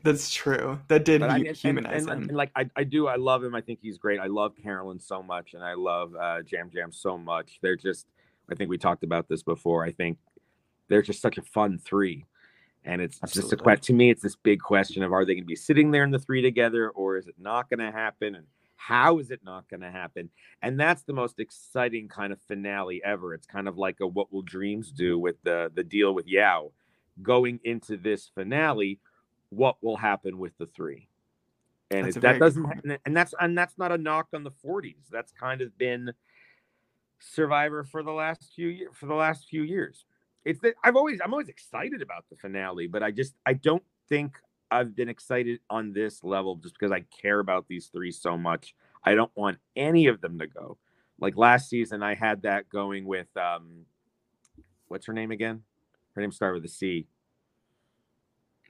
That's 0.03 0.31
true. 0.31 0.79
That 0.87 1.05
did 1.05 1.21
I, 1.21 1.53
humanize 1.53 2.03
and, 2.03 2.11
and, 2.11 2.23
him. 2.23 2.29
And, 2.29 2.31
like 2.37 2.51
I, 2.55 2.69
I 2.75 2.83
do, 2.83 3.07
I 3.07 3.15
love 3.15 3.43
him. 3.43 3.55
I 3.55 3.61
think 3.61 3.79
he's 3.81 3.97
great. 3.97 4.19
I 4.19 4.27
love 4.27 4.53
Carolyn 4.61 4.99
so 4.99 5.23
much, 5.23 5.53
and 5.53 5.63
I 5.63 5.75
love 5.75 6.13
uh, 6.15 6.39
Yam 6.51 6.69
Yam 6.73 6.91
so 6.91 7.17
much. 7.17 7.59
They're 7.61 7.75
just, 7.75 8.07
I 8.51 8.55
think 8.55 8.69
we 8.69 8.77
talked 8.77 9.03
about 9.03 9.29
this 9.29 9.43
before. 9.43 9.85
I 9.85 9.91
think 9.91 10.17
they're 10.89 11.01
just 11.01 11.21
such 11.21 11.37
a 11.37 11.41
fun 11.41 11.79
three 11.83 12.25
and 12.85 13.01
it's 13.01 13.19
Absolutely. 13.23 13.49
just 13.49 13.53
a 13.53 13.63
question 13.63 13.95
to 13.95 13.97
me, 13.97 14.09
it's 14.09 14.21
this 14.21 14.35
big 14.35 14.59
question 14.59 15.03
of 15.03 15.13
are 15.13 15.25
they 15.25 15.33
going 15.33 15.43
to 15.43 15.47
be 15.47 15.55
sitting 15.55 15.91
there 15.91 16.03
in 16.03 16.11
the 16.11 16.19
three 16.19 16.41
together 16.41 16.89
or 16.89 17.17
is 17.17 17.27
it 17.27 17.35
not 17.39 17.69
going 17.69 17.79
to 17.79 17.91
happen? 17.91 18.35
And 18.35 18.45
how 18.75 19.19
is 19.19 19.31
it 19.31 19.41
not 19.43 19.69
going 19.69 19.81
to 19.81 19.91
happen? 19.91 20.29
And 20.61 20.79
that's 20.79 21.03
the 21.03 21.13
most 21.13 21.39
exciting 21.39 22.09
kind 22.09 22.33
of 22.33 22.41
finale 22.41 23.01
ever. 23.03 23.33
It's 23.33 23.47
kind 23.47 23.67
of 23.67 23.77
like 23.77 23.97
a 24.01 24.07
what 24.07 24.33
will 24.33 24.43
Dreamz 24.43 24.93
do 24.93 25.17
with 25.17 25.35
the 25.43 25.71
the 25.73 25.83
deal 25.83 26.13
with 26.13 26.27
Yau. 26.27 26.71
Going 27.21 27.59
into 27.63 27.95
this 27.95 28.29
finale, 28.33 28.99
what 29.49 29.77
will 29.81 29.97
happen 29.97 30.39
with 30.39 30.57
the 30.57 30.65
three? 30.65 31.07
And 31.91 32.07
it, 32.07 32.19
that 32.21 32.39
doesn't 32.39 32.99
and 33.05 33.15
that's 33.15 33.33
and 33.39 33.57
that's 33.57 33.77
not 33.77 33.91
a 33.91 33.97
knock 33.97 34.27
on 34.33 34.43
the 34.43 34.51
40s. 34.51 35.07
That's 35.11 35.31
kind 35.31 35.61
of 35.61 35.77
been 35.77 36.11
Survivor 37.19 37.85
for 37.85 38.03
the 38.03 38.11
last 38.11 38.51
few 38.53 38.67
years 38.67 38.91
for 38.93 39.05
the 39.05 39.13
last 39.13 39.47
few 39.47 39.61
years 39.61 40.05
it's 40.45 40.59
that 40.61 40.75
I've 40.83 40.95
always 40.95 41.19
I'm 41.23 41.33
always 41.33 41.49
excited 41.49 42.01
about 42.01 42.25
the 42.29 42.35
finale, 42.35 42.87
but 42.87 43.03
I 43.03 43.11
just 43.11 43.35
I 43.45 43.53
don't 43.53 43.83
think 44.09 44.37
I've 44.71 44.95
been 44.95 45.09
excited 45.09 45.59
on 45.69 45.93
this 45.93 46.23
level 46.23 46.55
just 46.55 46.75
because 46.77 46.91
I 46.91 47.05
care 47.21 47.39
about 47.39 47.67
these 47.67 47.87
three 47.87 48.11
so 48.11 48.37
much. 48.37 48.75
I 49.03 49.15
don't 49.15 49.31
want 49.35 49.59
any 49.75 50.07
of 50.07 50.21
them 50.21 50.39
to 50.39 50.47
go. 50.47 50.77
Like 51.19 51.37
last 51.37 51.69
season, 51.69 52.01
I 52.01 52.15
had 52.15 52.41
that 52.41 52.69
going 52.69 53.05
with 53.05 53.27
um, 53.37 53.85
what's 54.87 55.05
her 55.05 55.13
name 55.13 55.31
again? 55.31 55.63
Her 56.15 56.21
name 56.21 56.31
started 56.31 56.61
with 56.61 56.71
a 56.71 56.73
C. 56.73 57.07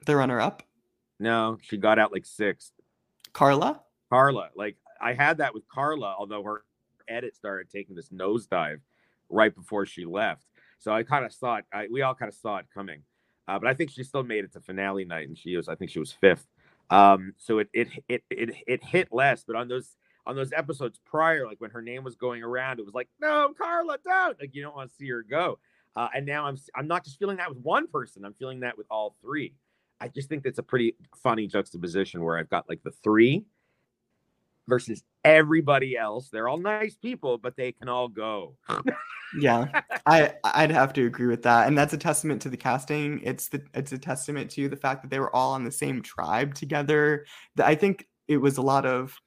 The 0.06 0.16
runner 0.16 0.40
up. 0.40 0.62
No, 1.18 1.58
she 1.62 1.76
got 1.76 1.98
out 1.98 2.12
like 2.12 2.26
sixth. 2.26 2.72
Carla. 3.32 3.80
Carla. 4.10 4.50
Like 4.54 4.76
I 5.00 5.14
had 5.14 5.38
that 5.38 5.54
with 5.54 5.66
Carla, 5.68 6.14
although 6.18 6.42
her 6.42 6.64
edit 7.08 7.34
started 7.34 7.70
taking 7.70 7.96
this 7.96 8.10
nosedive 8.10 8.80
right 9.28 9.54
before 9.54 9.86
she 9.86 10.04
left. 10.04 10.44
So 10.84 10.92
I 10.92 11.02
kind 11.02 11.24
of 11.24 11.32
saw 11.32 11.56
it. 11.56 11.64
I, 11.72 11.86
we 11.90 12.02
all 12.02 12.14
kind 12.14 12.28
of 12.28 12.34
saw 12.34 12.58
it 12.58 12.66
coming. 12.72 13.00
Uh, 13.48 13.58
but 13.58 13.68
I 13.68 13.72
think 13.72 13.90
she 13.90 14.02
still 14.02 14.22
made 14.22 14.44
it 14.44 14.52
to 14.52 14.60
finale 14.60 15.06
night, 15.06 15.28
and 15.28 15.36
she 15.36 15.56
was. 15.56 15.66
I 15.66 15.74
think 15.76 15.90
she 15.90 15.98
was 15.98 16.12
fifth. 16.12 16.46
Um, 16.90 17.32
so 17.38 17.58
it 17.58 17.70
it 17.72 17.88
it 18.06 18.22
it 18.28 18.50
it 18.66 18.84
hit 18.84 19.08
less. 19.10 19.44
But 19.46 19.56
on 19.56 19.66
those 19.66 19.96
on 20.26 20.36
those 20.36 20.52
episodes 20.52 21.00
prior, 21.06 21.46
like 21.46 21.58
when 21.58 21.70
her 21.70 21.80
name 21.80 22.04
was 22.04 22.16
going 22.16 22.42
around, 22.42 22.80
it 22.80 22.84
was 22.84 22.92
like, 22.92 23.08
no, 23.18 23.54
Carla, 23.56 23.96
don't. 24.04 24.38
Like 24.38 24.50
you 24.52 24.62
don't 24.62 24.76
want 24.76 24.90
to 24.90 24.96
see 24.96 25.08
her 25.08 25.22
go. 25.22 25.58
Uh, 25.96 26.08
and 26.14 26.26
now 26.26 26.44
I'm 26.44 26.58
I'm 26.74 26.86
not 26.86 27.02
just 27.02 27.18
feeling 27.18 27.38
that 27.38 27.48
with 27.48 27.58
one 27.60 27.86
person. 27.86 28.22
I'm 28.22 28.34
feeling 28.34 28.60
that 28.60 28.76
with 28.76 28.86
all 28.90 29.16
three. 29.22 29.54
I 30.02 30.08
just 30.08 30.28
think 30.28 30.42
that's 30.42 30.58
a 30.58 30.62
pretty 30.62 30.96
funny 31.22 31.46
juxtaposition 31.46 32.22
where 32.22 32.36
I've 32.36 32.50
got 32.50 32.68
like 32.68 32.82
the 32.82 32.92
three 33.02 33.46
versus 34.68 35.02
everybody 35.24 35.96
else. 35.96 36.28
They're 36.30 36.48
all 36.48 36.58
nice 36.58 36.94
people, 36.94 37.38
but 37.38 37.56
they 37.56 37.72
can 37.72 37.88
all 37.88 38.08
go. 38.08 38.56
yeah, 39.38 39.66
I 40.06 40.34
I'd 40.44 40.70
have 40.70 40.92
to 40.94 41.06
agree 41.06 41.26
with 41.26 41.42
that, 41.42 41.66
and 41.66 41.76
that's 41.76 41.92
a 41.92 41.98
testament 41.98 42.42
to 42.42 42.48
the 42.48 42.56
casting. 42.56 43.20
It's 43.22 43.48
the 43.48 43.62
it's 43.74 43.92
a 43.92 43.98
testament 43.98 44.50
to 44.52 44.68
the 44.68 44.76
fact 44.76 45.02
that 45.02 45.10
they 45.10 45.20
were 45.20 45.34
all 45.34 45.52
on 45.52 45.64
the 45.64 45.72
same 45.72 46.02
tribe 46.02 46.54
together. 46.54 47.26
I 47.62 47.74
think 47.74 48.06
it 48.28 48.38
was 48.38 48.58
a 48.58 48.62
lot 48.62 48.86
of 48.86 49.18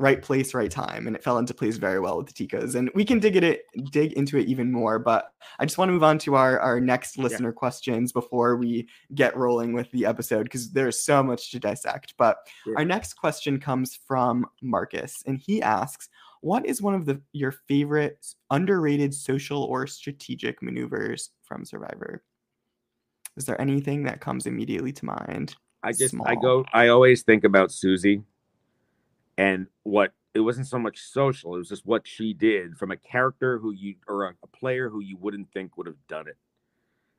right 0.00 0.22
place, 0.22 0.54
right 0.54 0.70
time, 0.70 1.06
and 1.06 1.14
it 1.14 1.22
fell 1.22 1.36
into 1.36 1.52
place 1.52 1.76
very 1.76 2.00
well 2.00 2.16
with 2.16 2.26
the 2.26 2.32
Tikas. 2.32 2.74
And 2.74 2.90
we 2.94 3.04
can 3.04 3.20
dig 3.20 3.36
it 3.36 3.66
dig 3.92 4.14
into 4.14 4.38
it 4.38 4.46
even 4.46 4.72
more. 4.72 4.98
But 4.98 5.32
I 5.58 5.66
just 5.66 5.76
want 5.78 5.90
to 5.90 5.92
move 5.92 6.02
on 6.02 6.18
to 6.20 6.34
our 6.34 6.58
our 6.58 6.80
next 6.80 7.18
listener 7.18 7.50
yeah. 7.50 7.54
questions 7.54 8.10
before 8.10 8.56
we 8.56 8.88
get 9.14 9.36
rolling 9.36 9.74
with 9.74 9.90
the 9.92 10.06
episode 10.06 10.44
because 10.44 10.72
there's 10.72 11.04
so 11.04 11.22
much 11.22 11.50
to 11.52 11.60
dissect. 11.60 12.14
But 12.16 12.38
yeah. 12.66 12.74
our 12.78 12.84
next 12.84 13.14
question 13.14 13.60
comes 13.60 13.98
from 14.08 14.46
Marcus, 14.62 15.22
and 15.26 15.38
he 15.38 15.62
asks, 15.62 16.08
"What 16.40 16.66
is 16.66 16.80
one 16.80 16.94
of 16.94 17.04
the 17.04 17.20
your 17.32 17.52
favorite 17.52 18.26
underrated 18.50 19.14
social 19.14 19.62
or 19.64 19.86
strategic 19.86 20.62
maneuvers 20.62 21.30
from 21.42 21.64
Survivor?" 21.64 22.24
Is 23.36 23.44
there 23.44 23.60
anything 23.60 24.02
that 24.04 24.20
comes 24.20 24.46
immediately 24.46 24.92
to 24.92 25.04
mind? 25.04 25.54
I 25.82 25.92
just 25.92 26.10
Small. 26.10 26.26
I 26.26 26.34
go 26.34 26.64
I 26.72 26.88
always 26.88 27.22
think 27.22 27.44
about 27.44 27.70
Susie 27.70 28.22
and 29.40 29.68
what 29.84 30.12
it 30.34 30.40
wasn't 30.40 30.66
so 30.66 30.78
much 30.78 30.98
social, 30.98 31.54
it 31.54 31.58
was 31.58 31.70
just 31.70 31.86
what 31.86 32.06
she 32.06 32.34
did 32.34 32.76
from 32.76 32.90
a 32.90 32.96
character 32.96 33.58
who 33.58 33.72
you 33.72 33.94
or 34.06 34.26
a, 34.26 34.34
a 34.42 34.46
player 34.46 34.90
who 34.90 35.00
you 35.00 35.16
wouldn't 35.16 35.50
think 35.50 35.78
would 35.78 35.86
have 35.86 36.06
done 36.08 36.28
it. 36.28 36.36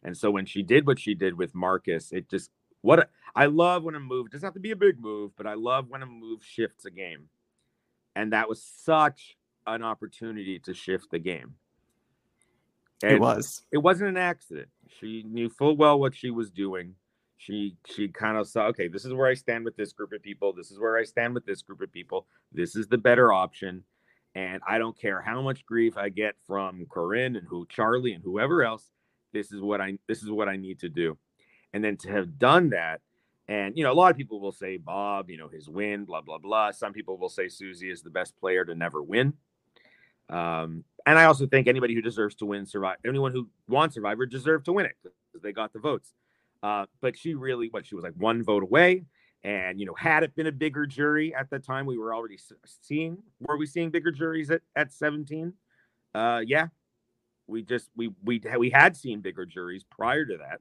And 0.04 0.16
so 0.16 0.30
when 0.30 0.46
she 0.46 0.62
did 0.62 0.86
what 0.86 1.00
she 1.00 1.16
did 1.16 1.36
with 1.36 1.56
Marcus, 1.56 2.12
it 2.12 2.30
just 2.30 2.52
what 2.82 3.00
a, 3.00 3.08
I 3.36 3.48
love 3.48 3.84
when 3.84 3.96
a 3.96 4.00
move 4.00 4.30
doesn't 4.30 4.46
have 4.46 4.54
to 4.54 4.60
be 4.60 4.70
a 4.70 4.76
big 4.76 5.00
move, 5.00 5.32
but 5.36 5.48
I 5.48 5.56
love 5.56 5.90
when 5.90 6.04
a 6.04 6.06
move 6.06 6.44
shifts 6.44 6.86
a 6.86 6.92
game. 6.92 7.28
And 8.16 8.34
that 8.34 8.48
was 8.48 8.62
such 8.62 9.36
an 9.66 9.82
opportunity 9.82 10.60
to 10.60 10.76
shift 10.76 11.10
the 11.10 11.20
game. 11.20 11.56
And 13.02 13.14
it 13.14 13.20
was. 13.20 13.64
It 13.72 13.80
wasn't 13.80 14.10
an 14.10 14.18
accident. 14.18 14.70
She 15.00 15.24
knew 15.24 15.50
full 15.50 15.76
well 15.76 16.00
what 16.00 16.14
she 16.16 16.30
was 16.30 16.52
doing. 16.52 16.94
She 17.42 17.76
she 17.88 18.08
kind 18.08 18.38
of 18.38 18.48
saw, 18.48 18.68
okay, 18.68 18.88
this 18.88 19.04
is 19.04 19.14
where 19.16 19.28
I 19.28 19.34
stand 19.34 19.66
with 19.66 19.76
this 19.76 19.94
group 19.94 20.14
of 20.14 20.22
people. 20.22 20.54
This 20.54 20.70
is 20.70 20.80
where 20.80 20.96
I 20.96 21.04
stand 21.04 21.34
with 21.34 21.44
this 21.44 21.64
group 21.64 21.82
of 21.82 21.92
people. 21.92 22.28
This 22.52 22.76
is 22.76 22.88
the 22.88 23.00
better 23.00 23.34
option. 23.34 23.84
And 24.36 24.62
I 24.68 24.78
don't 24.78 24.98
care 24.98 25.22
how 25.22 25.42
much 25.42 25.66
grief 25.66 25.98
I 25.98 26.10
get 26.10 26.36
from 26.46 26.86
Corinne 26.86 27.36
and 27.36 27.48
who 27.48 27.66
Charlie 27.68 28.14
and 28.14 28.24
whoever 28.24 28.64
else. 28.64 28.92
This 29.34 29.52
is 29.52 29.60
what 29.60 29.82
I 29.82 29.98
this 30.08 30.22
is 30.22 30.30
what 30.30 30.50
I 30.50 30.56
need 30.56 30.80
to 30.82 30.90
do. 30.90 31.18
And 31.74 31.84
then 31.84 31.98
to 31.98 32.12
have 32.12 32.38
done 32.38 32.70
that, 32.70 33.02
and 33.48 33.76
you 33.76 33.84
know, 33.84 33.92
a 33.92 33.96
lot 33.96 34.12
of 34.12 34.18
people 34.18 34.40
will 34.40 34.52
say 34.52 34.78
Bob, 34.78 35.32
you 35.32 35.38
know, 35.40 35.48
his 35.48 35.68
win, 35.68 36.06
blah 36.06 36.22
blah 36.22 36.38
blah. 36.38 36.70
Some 36.70 36.94
people 36.94 37.18
will 37.18 37.30
say 37.30 37.50
Susie 37.50 37.90
is 37.90 38.04
the 38.04 38.12
best 38.12 38.38
player 38.40 38.64
to 38.66 38.76
never 38.76 39.02
win. 39.02 39.34
Um, 40.30 40.84
and 41.08 41.18
I 41.18 41.26
also 41.26 41.48
think 41.48 41.68
anybody 41.68 41.96
who 41.96 42.04
deserves 42.04 42.36
to 42.36 42.46
win 42.46 42.68
survive 42.68 42.98
anyone 43.04 43.32
who 43.32 43.50
wants 43.68 43.96
Survivor 43.96 44.28
deserved 44.28 44.66
to 44.66 44.74
win 44.74 44.86
it 44.86 44.96
because 45.02 45.42
they 45.42 45.52
got 45.52 45.74
the 45.74 45.80
votes. 45.80 46.14
Uh, 46.64 46.86
but 47.02 47.18
she 47.18 47.34
really, 47.34 47.70
what 47.70 47.86
she 47.86 47.96
was 47.96 48.04
like 48.04 48.14
one 48.18 48.44
vote 48.44 48.64
away. 48.64 49.06
And 49.44 49.80
you 49.80 49.86
know, 49.86 49.96
had 49.96 50.24
it 50.24 50.36
been 50.36 50.48
a 50.48 50.52
bigger 50.52 50.86
jury 50.86 51.34
at 51.34 51.50
the 51.50 51.60
time, 51.60 51.86
we 51.86 51.98
were 51.98 52.14
already 52.14 52.38
seeing. 52.82 53.18
Were 53.40 53.58
we 53.58 53.66
seeing 53.66 53.90
bigger 53.90 54.12
juries 54.12 54.52
at 54.52 54.62
at 54.76 54.94
seventeen? 54.94 55.54
Uh, 56.14 56.42
yeah, 56.46 56.68
we 57.48 57.64
just 57.64 57.90
we 57.96 58.12
we 58.24 58.42
we 58.58 58.70
had 58.70 58.96
seen 58.96 59.22
bigger 59.22 59.46
juries 59.46 59.84
prior 59.84 60.26
to 60.26 60.38
that. 60.38 60.60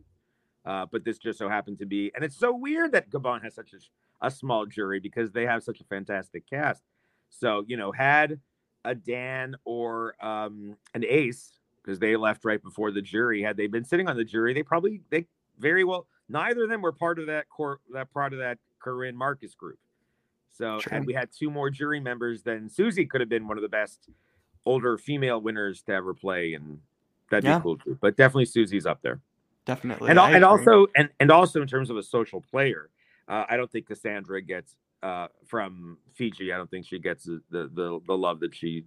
Uh, 0.64 0.87
but 0.90 1.04
this 1.04 1.19
just 1.19 1.38
so 1.38 1.49
happened 1.49 1.78
to 1.78 1.87
be, 1.87 2.11
and 2.14 2.25
it's 2.25 2.38
so 2.38 2.54
weird 2.54 2.92
that 2.92 3.11
Gabon 3.11 3.42
has 3.42 3.54
such 3.54 3.73
a, 3.73 4.26
a 4.26 4.30
small 4.30 4.66
jury 4.66 5.00
because 5.00 5.33
they 5.33 5.47
have 5.47 5.62
such 5.62 5.80
a 5.80 5.85
fantastic 5.85 6.49
cast. 6.49 6.83
So 7.28 7.64
you 7.66 7.76
know, 7.76 7.92
had 7.92 8.40
a 8.85 8.95
Dan 8.95 9.57
or 9.64 10.14
um, 10.25 10.76
an 10.95 11.04
Ace 11.04 11.52
because 11.83 11.99
they 11.99 12.16
left 12.16 12.45
right 12.45 12.62
before 12.62 12.90
the 12.90 13.02
jury. 13.02 13.42
Had 13.42 13.57
they 13.57 13.66
been 13.66 13.85
sitting 13.85 14.09
on 14.09 14.16
the 14.16 14.25
jury, 14.25 14.54
they 14.54 14.62
probably 14.62 15.02
they 15.11 15.26
very 15.60 15.84
well. 15.84 16.06
Neither 16.28 16.64
of 16.64 16.70
them 16.70 16.82
were 16.82 16.92
part 16.92 17.18
of 17.18 17.26
that 17.26 17.48
core 17.48 17.80
that 17.92 18.12
part 18.12 18.32
of 18.32 18.38
that 18.38 18.58
Corinne 18.80 19.16
Marcus 19.16 19.54
group. 19.54 19.78
So 20.50 20.78
True. 20.78 20.96
and 20.96 21.06
we 21.06 21.14
had 21.14 21.30
two 21.32 21.50
more 21.50 21.70
jury 21.70 22.00
members, 22.00 22.42
then 22.42 22.68
Susie 22.68 23.06
could 23.06 23.20
have 23.20 23.30
been 23.30 23.46
one 23.46 23.56
of 23.56 23.62
the 23.62 23.68
best 23.68 24.08
older 24.66 24.98
female 24.98 25.40
winners 25.40 25.82
to 25.82 25.92
ever 25.92 26.12
play, 26.12 26.54
and 26.54 26.78
that'd 27.30 27.44
yeah. 27.44 27.58
be 27.58 27.62
cool 27.62 27.78
too. 27.78 27.96
But 28.00 28.16
definitely 28.16 28.46
Susie's 28.46 28.86
up 28.86 29.00
there. 29.02 29.20
Definitely, 29.64 30.10
and, 30.10 30.18
and 30.18 30.44
also 30.44 30.86
and 30.96 31.08
and 31.20 31.30
also 31.30 31.62
in 31.62 31.68
terms 31.68 31.90
of 31.90 31.96
a 31.96 32.02
social 32.02 32.40
player, 32.40 32.90
uh, 33.28 33.44
I 33.48 33.56
don't 33.56 33.70
think 33.70 33.86
Cassandra 33.86 34.42
gets 34.42 34.74
uh, 35.02 35.28
from 35.46 35.98
Fiji. 36.14 36.52
I 36.52 36.56
don't 36.56 36.70
think 36.70 36.86
she 36.86 36.98
gets 36.98 37.24
the, 37.24 37.40
the 37.50 38.00
the 38.06 38.16
love 38.16 38.40
that 38.40 38.54
she 38.54 38.84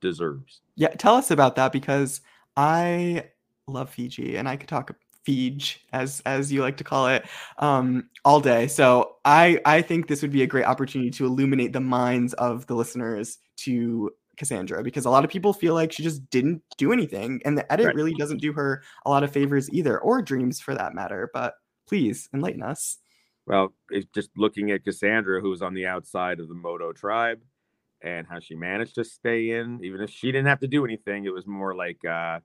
deserves. 0.00 0.60
Yeah, 0.76 0.88
tell 0.88 1.14
us 1.14 1.30
about 1.30 1.56
that 1.56 1.72
because 1.72 2.20
I 2.56 3.30
love 3.66 3.90
Fiji, 3.90 4.36
and 4.36 4.48
I 4.48 4.56
could 4.56 4.68
talk 4.68 4.90
Fiji, 5.24 5.78
as 5.92 6.20
as 6.26 6.52
you 6.52 6.60
like 6.60 6.76
to 6.76 6.84
call 6.84 7.08
it, 7.08 7.26
um, 7.58 8.08
all 8.24 8.40
day. 8.40 8.66
So 8.66 9.16
I 9.24 9.60
I 9.64 9.82
think 9.82 10.06
this 10.06 10.22
would 10.22 10.32
be 10.32 10.42
a 10.42 10.46
great 10.46 10.64
opportunity 10.64 11.10
to 11.12 11.26
illuminate 11.26 11.72
the 11.72 11.80
minds 11.80 12.34
of 12.34 12.66
the 12.66 12.74
listeners 12.74 13.38
to 13.58 14.10
Cassandra 14.36 14.82
because 14.82 15.06
a 15.06 15.10
lot 15.10 15.24
of 15.24 15.30
people 15.30 15.52
feel 15.52 15.74
like 15.74 15.92
she 15.92 16.02
just 16.02 16.28
didn't 16.30 16.62
do 16.76 16.92
anything, 16.92 17.40
and 17.44 17.56
the 17.56 17.70
edit 17.72 17.86
right. 17.86 17.94
really 17.94 18.14
doesn't 18.14 18.40
do 18.40 18.52
her 18.52 18.82
a 19.06 19.10
lot 19.10 19.24
of 19.24 19.32
favors 19.32 19.70
either, 19.70 19.98
or 19.98 20.22
Dreamz 20.22 20.60
for 20.60 20.74
that 20.74 20.94
matter. 20.94 21.30
But 21.32 21.54
please 21.86 22.28
enlighten 22.34 22.62
us. 22.62 22.98
Well, 23.46 23.74
it's 23.90 24.06
just 24.14 24.30
looking 24.36 24.70
at 24.70 24.84
Cassandra, 24.84 25.40
who's 25.40 25.62
on 25.62 25.74
the 25.74 25.86
outside 25.86 26.40
of 26.40 26.48
the 26.48 26.54
Moto 26.54 26.92
tribe, 26.92 27.40
and 28.02 28.26
how 28.26 28.40
she 28.40 28.54
managed 28.54 28.94
to 28.96 29.04
stay 29.04 29.50
in, 29.50 29.80
even 29.82 30.00
if 30.00 30.10
she 30.10 30.28
didn't 30.28 30.46
have 30.46 30.60
to 30.60 30.68
do 30.68 30.84
anything. 30.84 31.24
It 31.24 31.32
was 31.32 31.46
more 31.46 31.74
like 31.74 32.04
uh, 32.04 32.40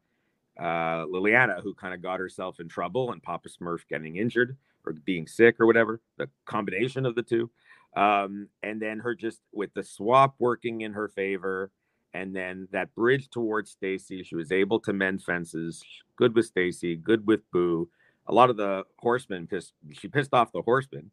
uh, 0.59 1.05
Liliana, 1.05 1.61
who 1.63 1.73
kind 1.73 1.93
of 1.93 2.01
got 2.01 2.19
herself 2.19 2.59
in 2.59 2.67
trouble, 2.67 3.11
and 3.11 3.23
Papa 3.23 3.49
Smurf 3.49 3.79
getting 3.89 4.17
injured 4.17 4.57
or 4.85 4.93
being 4.93 5.27
sick 5.27 5.59
or 5.59 5.65
whatever, 5.65 6.01
the 6.17 6.29
combination 6.45 7.05
of 7.05 7.15
the 7.15 7.23
two. 7.23 7.49
Um, 7.95 8.47
and 8.61 8.81
then 8.81 8.99
her 8.99 9.15
just 9.15 9.39
with 9.51 9.73
the 9.73 9.83
swap 9.83 10.35
working 10.37 10.81
in 10.81 10.93
her 10.93 11.07
favor, 11.07 11.71
and 12.13 12.35
then 12.35 12.67
that 12.71 12.93
bridge 12.95 13.29
towards 13.29 13.71
Stacy, 13.71 14.23
she 14.23 14.35
was 14.35 14.51
able 14.51 14.79
to 14.81 14.93
mend 14.93 15.23
fences. 15.23 15.83
Good 16.15 16.35
with 16.35 16.45
Stacy, 16.45 16.95
good 16.95 17.25
with 17.25 17.49
Boo. 17.51 17.89
A 18.27 18.33
lot 18.33 18.49
of 18.49 18.57
the 18.57 18.83
horsemen 18.97 19.47
pissed. 19.47 19.73
She 19.91 20.07
pissed 20.07 20.33
off 20.33 20.51
the 20.51 20.61
horsemen, 20.61 21.09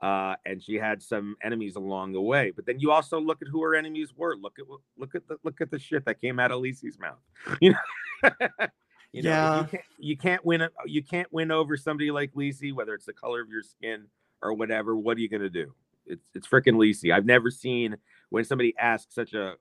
uh, 0.00 0.34
and 0.44 0.62
she 0.62 0.74
had 0.74 1.02
some 1.02 1.36
enemies 1.42 1.76
along 1.76 2.12
the 2.12 2.20
way. 2.20 2.50
But 2.54 2.66
then 2.66 2.80
you 2.80 2.90
also 2.90 3.20
look 3.20 3.40
at 3.42 3.48
who 3.48 3.62
her 3.62 3.74
enemies 3.76 4.12
were. 4.16 4.36
Look 4.36 4.58
at 4.58 4.66
look 4.96 5.14
at 5.14 5.28
the 5.28 5.36
look 5.44 5.60
at 5.60 5.70
the 5.70 5.78
shit 5.78 6.04
that 6.06 6.20
came 6.20 6.40
out 6.40 6.50
of 6.50 6.60
Lisi's 6.60 6.98
mouth. 6.98 7.20
You 7.60 7.72
know. 7.72 8.66
You 9.12 9.22
know, 9.22 9.30
yeah. 9.30 9.60
you 9.60 9.66
can't, 9.66 9.84
you 9.98 10.16
can't 10.16 10.44
win. 10.44 10.68
You 10.84 11.02
can't 11.02 11.32
win 11.32 11.50
over 11.50 11.76
somebody 11.76 12.10
like 12.10 12.32
Lisi, 12.34 12.72
whether 12.72 12.94
it's 12.94 13.06
the 13.06 13.12
color 13.12 13.40
of 13.40 13.48
your 13.48 13.62
skin 13.62 14.04
or 14.42 14.52
whatever. 14.52 14.96
What 14.96 15.16
are 15.16 15.20
you 15.20 15.28
gonna 15.28 15.48
do? 15.48 15.72
It's 16.06 16.26
it's 16.34 16.46
freaking 16.46 16.74
Lisi. 16.74 17.14
I've 17.14 17.26
never 17.26 17.50
seen 17.50 17.96
when 18.30 18.44
somebody 18.44 18.74
asks 18.78 19.14
such 19.14 19.34
a 19.34 19.54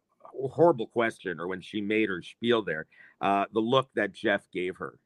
horrible 0.51 0.87
question 0.87 1.39
or 1.39 1.47
when 1.47 1.61
she 1.61 1.81
made 1.81 2.09
her 2.09 2.21
spiel 2.21 2.61
there, 2.61 2.87
uh, 3.21 3.45
the 3.53 3.59
look 3.59 3.89
that 3.95 4.13
Jeff 4.13 4.49
gave 4.51 4.77
her. 4.77 4.97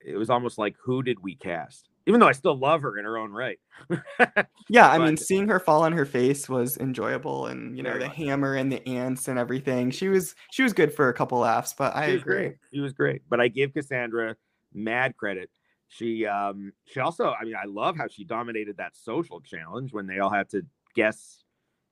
It 0.00 0.16
was 0.16 0.30
almost 0.30 0.58
like, 0.58 0.76
who 0.82 1.02
did 1.02 1.22
we 1.22 1.34
cast? 1.34 1.89
Even 2.06 2.20
though 2.20 2.28
I 2.28 2.32
still 2.32 2.56
love 2.58 2.82
her 2.82 2.98
in 2.98 3.04
her 3.04 3.18
own 3.18 3.32
right. 3.32 3.58
yeah, 4.68 4.88
I 4.88 4.98
but, 4.98 5.04
mean, 5.04 5.16
seeing 5.16 5.48
her 5.48 5.60
fall 5.60 5.82
on 5.82 5.92
her 5.92 6.04
face 6.04 6.48
was 6.48 6.76
enjoyable, 6.78 7.46
and 7.46 7.76
you 7.76 7.82
know 7.82 7.98
the 7.98 8.08
hammer 8.08 8.54
and 8.54 8.70
the 8.72 8.86
ants 8.86 9.28
and 9.28 9.38
everything. 9.38 9.90
She 9.90 10.08
was 10.08 10.34
she 10.50 10.62
was 10.62 10.72
good 10.72 10.92
for 10.92 11.08
a 11.08 11.14
couple 11.14 11.38
laughs, 11.38 11.74
but 11.76 11.94
I 11.94 12.06
agree. 12.06 12.36
Great. 12.36 12.56
She 12.72 12.80
was 12.80 12.92
great, 12.92 13.22
but 13.28 13.40
I 13.40 13.48
give 13.48 13.72
Cassandra 13.74 14.36
mad 14.72 15.16
credit. 15.16 15.50
She 15.88 16.26
um 16.26 16.72
she 16.86 17.00
also, 17.00 17.34
I 17.38 17.44
mean, 17.44 17.56
I 17.60 17.66
love 17.66 17.96
how 17.96 18.08
she 18.08 18.24
dominated 18.24 18.76
that 18.78 18.96
social 18.96 19.40
challenge 19.40 19.92
when 19.92 20.06
they 20.06 20.20
all 20.20 20.30
had 20.30 20.48
to 20.50 20.64
guess 20.94 21.42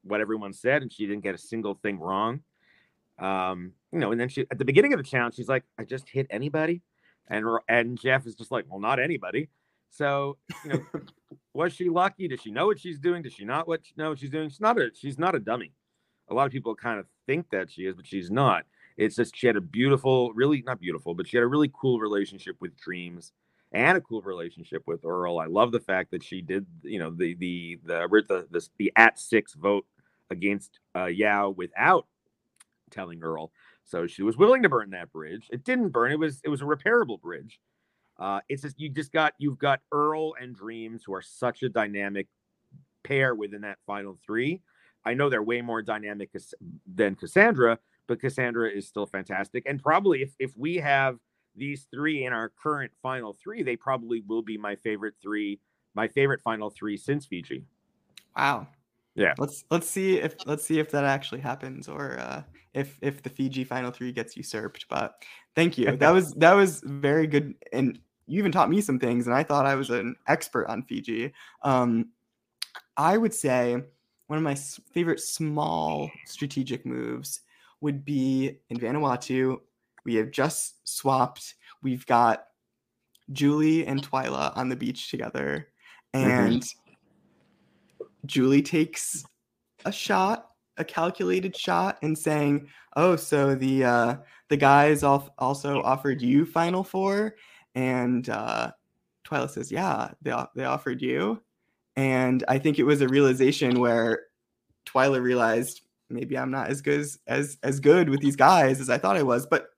what 0.03 0.21
everyone 0.21 0.53
said, 0.53 0.83
and 0.83 0.93
she 0.93 1.07
didn't 1.07 1.23
get 1.23 1.35
a 1.35 1.38
single 1.38 1.75
thing 1.75 1.99
wrong. 1.99 2.41
Um, 3.19 3.73
you 3.93 3.99
know, 3.99 4.12
and 4.12 4.21
then 4.21 4.29
she 4.29 4.47
at 4.50 4.59
the 4.59 4.65
beginning 4.65 4.93
of 4.93 4.99
the 4.99 5.05
challenge, 5.05 5.35
she's 5.35 5.49
like, 5.49 5.65
"I 5.79 5.85
just 5.85 6.09
hit 6.09 6.27
anybody," 6.31 6.83
and 7.27 7.45
and 7.69 7.99
Jeff 7.99 8.27
is 8.27 8.35
just 8.35 8.50
like, 8.50 8.65
"Well, 8.69 8.81
not 8.81 9.00
anybody." 9.00 9.49
So, 9.90 10.38
you 10.64 10.71
know, 10.71 11.00
was 11.54 11.73
she 11.73 11.88
lucky? 11.88 12.28
Does 12.28 12.40
she 12.40 12.50
know 12.50 12.66
what 12.66 12.80
she's 12.80 12.99
doing? 12.99 13.23
Does 13.23 13.33
she 13.33 13.45
not 13.45 13.66
what 13.66 13.80
know 13.97 14.11
what 14.11 14.18
she's 14.18 14.30
doing? 14.30 14.49
She's 14.49 14.61
not 14.61 14.78
a 14.78 14.90
she's 14.95 15.18
not 15.18 15.35
a 15.35 15.40
dummy. 15.40 15.73
A 16.28 16.35
lot 16.35 16.47
of 16.47 16.52
people 16.52 16.75
kind 16.75 17.00
of 17.00 17.07
think 17.26 17.50
that 17.50 17.71
she 17.71 17.83
is, 17.83 17.95
but 17.95 18.07
she's 18.07 18.30
not. 18.30 18.64
It's 18.97 19.16
just 19.16 19.37
she 19.37 19.47
had 19.47 19.57
a 19.57 19.61
beautiful, 19.61 20.33
really 20.33 20.62
not 20.66 20.80
beautiful, 20.80 21.14
but 21.14 21.26
she 21.26 21.37
had 21.37 21.45
a 21.45 21.49
really 21.49 21.71
cool 21.73 22.00
relationship 22.00 22.57
with 22.61 22.73
Dreamz 22.76 23.33
and 23.73 23.97
a 23.97 24.00
cool 24.00 24.23
relationship 24.23 24.83
with 24.87 25.04
Earl. 25.04 25.38
I 25.38 25.47
love 25.47 25.73
the 25.73 25.80
fact 25.80 26.11
that 26.11 26.23
she 26.23 26.40
did, 26.42 26.66
you 26.83 26.99
know, 26.99 27.11
the 27.11 27.35
the 27.35 27.78
the 27.85 28.07
the 28.09 28.47
the, 28.50 28.68
the 28.78 28.92
at 28.97 29.18
six 29.18 29.54
vote 29.54 29.87
against 30.30 30.80
uh, 30.97 31.07
Yau 31.07 31.50
without 31.50 32.07
telling 32.90 33.23
Earl. 33.23 33.52
So 33.85 34.07
she 34.07 34.23
was 34.23 34.37
willing 34.37 34.62
to 34.62 34.68
burn 34.68 34.90
that 34.90 35.12
bridge. 35.12 35.49
It 35.50 35.64
didn't 35.64 35.90
burn. 35.90 36.12
It 36.12 36.18
was 36.18 36.40
it 36.45 36.49
was 36.49 36.61
a 36.61 36.64
repairable 36.64 37.21
bridge. 37.21 37.59
Uh, 38.19 38.41
it's 38.49 38.63
just 38.63 38.81
you 38.81 38.89
just 38.89 39.13
got 39.13 39.35
you've 39.39 39.59
got 39.59 39.81
Earl 39.93 40.35
and 40.41 40.57
Dreamz 40.57 41.03
who 41.07 41.15
are 41.15 41.23
such 41.23 41.63
a 41.63 41.69
dynamic 41.69 42.27
pair 43.05 43.35
within 43.35 43.61
that 43.63 43.79
final 43.87 44.19
three. 44.25 44.61
I 45.05 45.15
know 45.15 45.29
they're 45.31 45.43
way 45.43 45.63
more 45.63 45.83
dynamic 45.83 46.31
than 46.93 47.15
Cassandra, 47.15 47.79
but 48.07 48.21
Cassandra 48.21 48.71
is 48.71 48.87
still 48.87 49.07
fantastic. 49.07 49.65
And 49.67 49.83
probably 49.83 50.23
if 50.23 50.35
if 50.39 50.53
we 50.57 50.77
have 50.77 51.19
these 51.57 51.87
three 51.93 52.25
in 52.25 52.33
our 52.33 52.51
current 52.63 52.93
final 53.03 53.33
three, 53.33 53.63
they 53.63 53.77
probably 53.77 54.23
will 54.27 54.43
be 54.43 54.57
my 54.59 54.77
favorite 54.77 55.15
three, 55.23 55.61
my 55.95 56.09
favorite 56.09 56.41
final 56.43 56.71
three 56.71 56.97
since 56.97 57.27
Fiji. 57.27 57.65
Wow. 58.37 58.69
Yeah. 59.15 59.35
Let's 59.39 59.65
let's 59.71 59.89
see 59.89 60.19
if 60.19 60.35
let's 60.47 60.65
see 60.65 60.79
if 60.79 60.91
that 60.93 61.05
actually 61.05 61.41
happens 61.41 61.89
or 61.89 62.19
uh, 62.19 62.43
if 62.75 62.99
if 63.03 63.23
the 63.23 63.31
Fiji 63.31 63.65
final 63.65 63.91
three 63.91 64.13
gets 64.13 64.37
usurped. 64.37 64.87
But 64.89 65.25
thank 65.57 65.77
you. 65.77 65.97
That 65.97 66.11
was 66.15 66.33
that 66.35 66.53
was 66.53 66.81
very 66.85 67.27
good, 67.27 67.55
and 67.73 67.99
you 68.28 68.38
even 68.38 68.52
taught 68.52 68.70
me 68.70 68.80
some 68.80 68.99
things, 68.99 69.26
and 69.26 69.35
I 69.35 69.42
thought 69.42 69.66
I 69.66 69.75
was 69.75 69.90
an 69.90 70.14
expert 70.26 70.66
on 70.68 70.82
Fiji. 70.82 71.32
Um, 71.62 72.11
I 72.97 73.16
would 73.16 73.32
say 73.32 73.82
one 74.26 74.37
of 74.37 74.42
my 74.42 74.54
favorite 74.54 75.20
small 75.20 76.11
strategic 76.26 76.85
moves 76.85 77.40
would 77.80 78.04
be 78.04 78.58
in 78.68 78.78
Vanuatu. 78.78 79.58
We 80.04 80.16
have 80.16 80.30
just 80.30 80.87
swapped. 80.87 81.54
We've 81.82 82.04
got 82.06 82.47
Julie 83.32 83.87
and 83.87 84.06
Twila 84.06 84.56
on 84.56 84.68
the 84.68 84.76
beach 84.76 85.11
together, 85.11 85.68
mm-hmm. 86.14 86.30
and 86.30 86.62
mm-hmm. 86.62 88.06
Julie 88.26 88.62
takes 88.62 89.25
a 89.87 89.92
shot, 89.92 90.50
a 90.76 90.85
calculated 90.85 91.56
shot, 91.56 91.99
and 92.02 92.16
saying, 92.16 92.68
"Oh, 92.94 93.16
so 93.16 93.54
the 93.54 93.85
uh, 93.85 94.16
the 94.49 94.56
guys 94.56 95.02
also 95.02 95.82
offered 95.82 96.20
you 96.20 96.44
Final 96.44 96.85
Four, 96.85 97.37
and 97.75 98.29
uh, 98.29 98.73
Twila 99.27 99.51
says, 99.51 99.71
"Yeah, 99.71 100.11
they 100.23 100.35
they 100.55 100.65
offered 100.65 101.03
you." 101.03 101.43
And 101.97 102.45
I 102.47 102.59
think 102.59 102.79
it 102.79 102.85
was 102.85 103.01
a 103.01 103.09
realization 103.09 103.81
where 103.81 104.27
Twila 104.87 105.21
realized 105.21 105.83
maybe 106.11 106.39
I'm 106.39 106.51
not 106.51 106.71
as 106.71 106.81
good 106.81 107.01
as, 107.01 107.19
as 107.27 107.59
as 107.63 107.81
good 107.81 108.09
with 108.09 108.21
these 108.21 108.37
guys 108.37 108.81
as 108.81 108.91
I 108.91 108.99
thought 108.99 109.17
I 109.17 109.23
was, 109.23 109.47
but 109.47 109.69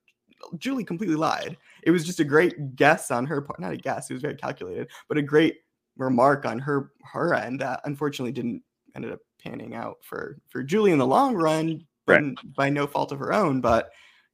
Julie 0.59 0.85
completely 0.85 1.17
lied. 1.17 1.57
It 1.83 1.91
was 1.91 2.05
just 2.05 2.21
a 2.21 2.25
great 2.25 2.77
guess 2.77 3.11
on 3.11 3.27
her 3.27 3.41
part, 3.41 3.61
not 3.61 3.73
a 3.73 3.77
guess, 3.77 4.11
it 4.11 4.15
was 4.15 4.23
very 4.23 4.35
calculated, 4.37 4.89
but 5.09 5.19
a 5.19 5.23
great 5.23 5.59
remark 5.97 6.47
on 6.47 6.59
her 6.59 6.93
her 7.03 7.35
end 7.35 7.61
that 7.61 7.81
unfortunately 7.85 8.33
didn't 8.33 8.63
ended 8.95 9.13
up 9.13 9.21
panning 9.43 9.75
out 9.75 9.99
for 10.03 10.39
for 10.49 10.63
Julie 10.63 10.93
in 10.93 10.99
the 10.99 11.07
long 11.07 11.35
run, 11.35 11.87
right. 12.07 12.35
by 12.57 12.71
no 12.71 12.87
fault 12.87 13.13
of 13.13 13.19
her 13.19 13.33
own. 13.33 13.61
But 13.61 13.91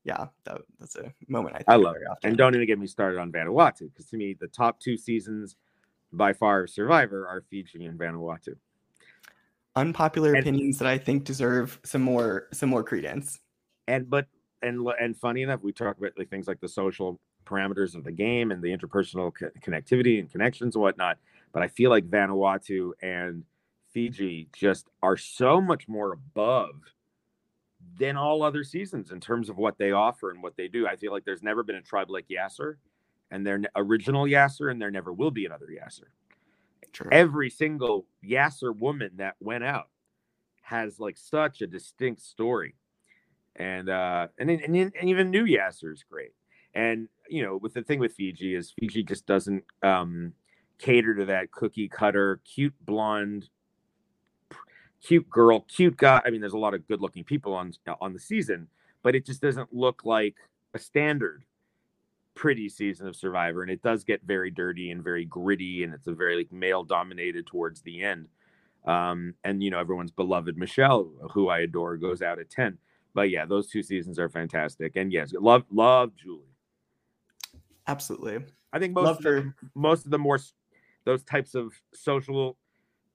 yeah, 0.07 0.27
that, 0.45 0.61
that's 0.79 0.95
a 0.95 1.13
moment 1.27 1.57
I 1.57 1.59
think 1.59 1.69
I 1.69 1.75
love. 1.75 1.95
Very 1.95 2.07
often. 2.07 2.29
And 2.29 2.39
don't 2.39 2.55
even 2.55 2.67
get 2.67 2.79
me 2.79 2.87
started 2.87 3.19
on 3.19 3.33
Vanuatu 3.33 3.91
because 3.93 4.07
to 4.07 4.17
me 4.17 4.37
the 4.39 4.47
top 4.47 4.79
two 4.79 4.97
seasons 4.97 5.57
by 6.13 6.33
far 6.33 6.69
Survivor 6.69 7.27
are 7.27 7.43
Fiji 7.51 7.85
and 7.87 7.99
Vanuatu. 7.99 8.55
Unpopular 9.75 10.35
and, 10.35 10.39
opinions 10.39 10.79
that 10.79 10.87
I 10.87 10.97
think 10.97 11.25
deserve 11.25 11.81
some 11.85 12.03
more 12.03 12.47
some 12.53 12.69
more 12.69 12.85
credence. 12.85 13.41
And 13.89 14.09
but 14.09 14.29
and 14.63 14.87
and 15.01 15.17
funny 15.17 15.43
enough, 15.43 15.61
we 15.65 15.73
talk 15.73 15.99
about 15.99 16.13
like 16.17 16.31
things 16.31 16.47
like 16.47 16.61
the 16.61 16.69
social 16.69 17.19
parameters 17.45 17.97
of 17.97 18.05
the 18.05 18.13
game 18.13 18.53
and 18.53 18.63
the 18.63 18.69
interpersonal 18.69 19.33
co- 19.37 19.51
connectivity 19.61 20.21
and 20.21 20.31
connections 20.31 20.77
and 20.77 20.83
whatnot. 20.83 21.19
But 21.53 21.65
I 21.65 21.69
feel 21.69 21.91
like 21.91 22.09
Vanuatu 22.09 22.93
and 23.03 23.43
Fiji 23.91 24.49
just 24.53 24.89
are 25.03 25.17
so 25.17 25.61
much 25.61 25.88
more 25.88 26.12
above 26.12 26.75
than 27.98 28.16
all 28.16 28.42
other 28.42 28.64
seasons 28.64 29.11
in 29.11 29.20
terms 29.20 29.48
of 29.48 29.56
what 29.56 29.78
they 29.78 29.92
offer 29.92 30.30
and 30.30 30.42
what 30.42 30.56
they 30.56 30.68
do. 30.68 30.87
I 30.87 30.96
feel 30.96 31.12
like 31.12 31.24
there's 31.24 31.42
never 31.42 31.62
been 31.62 31.76
a 31.76 31.82
tribe 31.82 32.11
like 32.11 32.26
Yasur 32.28 32.74
and 33.30 33.46
their 33.46 33.61
original 33.74 34.24
Yasur, 34.24 34.70
and 34.70 34.80
there 34.80 34.90
never 34.90 35.12
will 35.12 35.30
be 35.30 35.46
another 35.46 35.66
Yasur. 35.66 36.04
True. 36.92 37.09
Every 37.12 37.50
single 37.50 38.06
Yasur 38.24 38.76
woman 38.76 39.12
that 39.16 39.37
went 39.40 39.64
out 39.64 39.88
has 40.62 40.98
like 40.98 41.16
such 41.16 41.61
a 41.61 41.66
distinct 41.66 42.22
story, 42.22 42.74
and 43.56 43.88
uh, 43.88 44.28
and 44.38 44.50
and, 44.50 44.74
and 44.74 45.09
even 45.09 45.30
new 45.30 45.44
Yasur 45.44 45.92
is 45.92 46.04
great. 46.11 46.32
And 46.74 47.09
you 47.28 47.42
know, 47.42 47.56
with 47.56 47.74
the 47.74 47.82
thing 47.82 47.98
with 47.98 48.14
Fiji 48.14 48.54
is 48.54 48.72
Fiji 48.78 49.02
just 49.02 49.26
doesn't 49.26 49.64
um, 49.82 50.32
cater 50.78 51.14
to 51.14 51.24
that 51.26 51.50
cookie 51.50 51.88
cutter, 51.88 52.40
cute 52.44 52.74
blonde, 52.80 53.48
cute 55.07 55.29
girl, 55.31 55.61
cute 55.61 55.97
guy. 55.97 56.21
I 56.25 56.31
mean, 56.31 56.40
there's 56.40 56.53
a 56.53 56.59
lot 56.59 56.75
of 56.75 56.87
good 56.88 57.01
looking 57.01 57.25
people 57.25 57.55
on 57.55 57.73
on 58.01 58.12
the 58.12 58.19
season, 58.19 58.69
but 59.03 59.14
it 59.14 59.25
just 59.25 59.40
doesn't 59.40 59.73
look 59.73 60.05
like 60.05 60.37
a 60.75 60.79
standard 60.79 61.45
pretty 62.35 62.69
season 62.69 63.07
of 63.07 63.16
Survivor, 63.16 63.62
and 63.62 63.71
it 63.71 63.83
does 63.83 64.05
get 64.05 64.23
very 64.23 64.51
dirty 64.51 64.90
and 64.90 65.03
very 65.03 65.25
gritty, 65.25 65.85
and 65.85 65.95
it's 65.95 66.07
a 66.07 66.12
very 66.12 66.37
like 66.37 66.53
male 66.53 66.83
dominated 66.83 67.47
towards 67.47 67.83
the 67.83 68.03
end. 68.03 68.29
Um, 68.85 69.35
and 69.45 69.62
you 69.62 69.71
know 69.71 69.79
everyone's 69.79 70.11
beloved 70.11 70.57
Michelle, 70.57 71.11
who 71.33 71.49
I 71.49 71.61
adore, 71.61 71.97
goes 71.97 72.23
out 72.23 72.38
at 72.38 72.51
ten. 72.51 72.79
But 73.14 73.31
yeah, 73.31 73.47
those 73.47 73.69
two 73.69 73.83
seasons 73.83 74.19
are 74.19 74.29
fantastic, 74.29 74.97
and 74.97 75.12
yes, 75.12 75.33
love 75.33 75.64
love 75.71 76.12
Julie. 76.16 76.42
Absolutely, 77.87 78.45
I 78.73 78.79
think 78.79 78.92
most 78.92 79.19
of 79.19 79.23
the, 79.23 79.53
most 79.75 80.05
of 80.05 80.11
the 80.11 80.19
more 80.19 80.38
those 81.05 81.23
types 81.23 81.55
of 81.55 81.73
social 81.95 82.57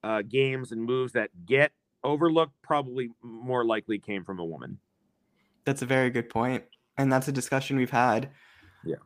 uh, 0.02 0.22
games 0.22 0.72
and 0.72 0.82
moves 0.82 1.12
that 1.12 1.30
get 1.46 1.72
overlooked 2.04 2.54
probably 2.62 3.10
more 3.22 3.64
likely 3.64 3.98
came 3.98 4.24
from 4.24 4.38
a 4.38 4.44
woman. 4.44 4.78
That's 5.64 5.82
a 5.82 5.86
very 5.86 6.10
good 6.10 6.28
point, 6.28 6.64
and 6.98 7.12
that's 7.12 7.28
a 7.28 7.32
discussion 7.32 7.76
we've 7.76 7.90
had. 7.90 8.30
Yeah 8.84 8.96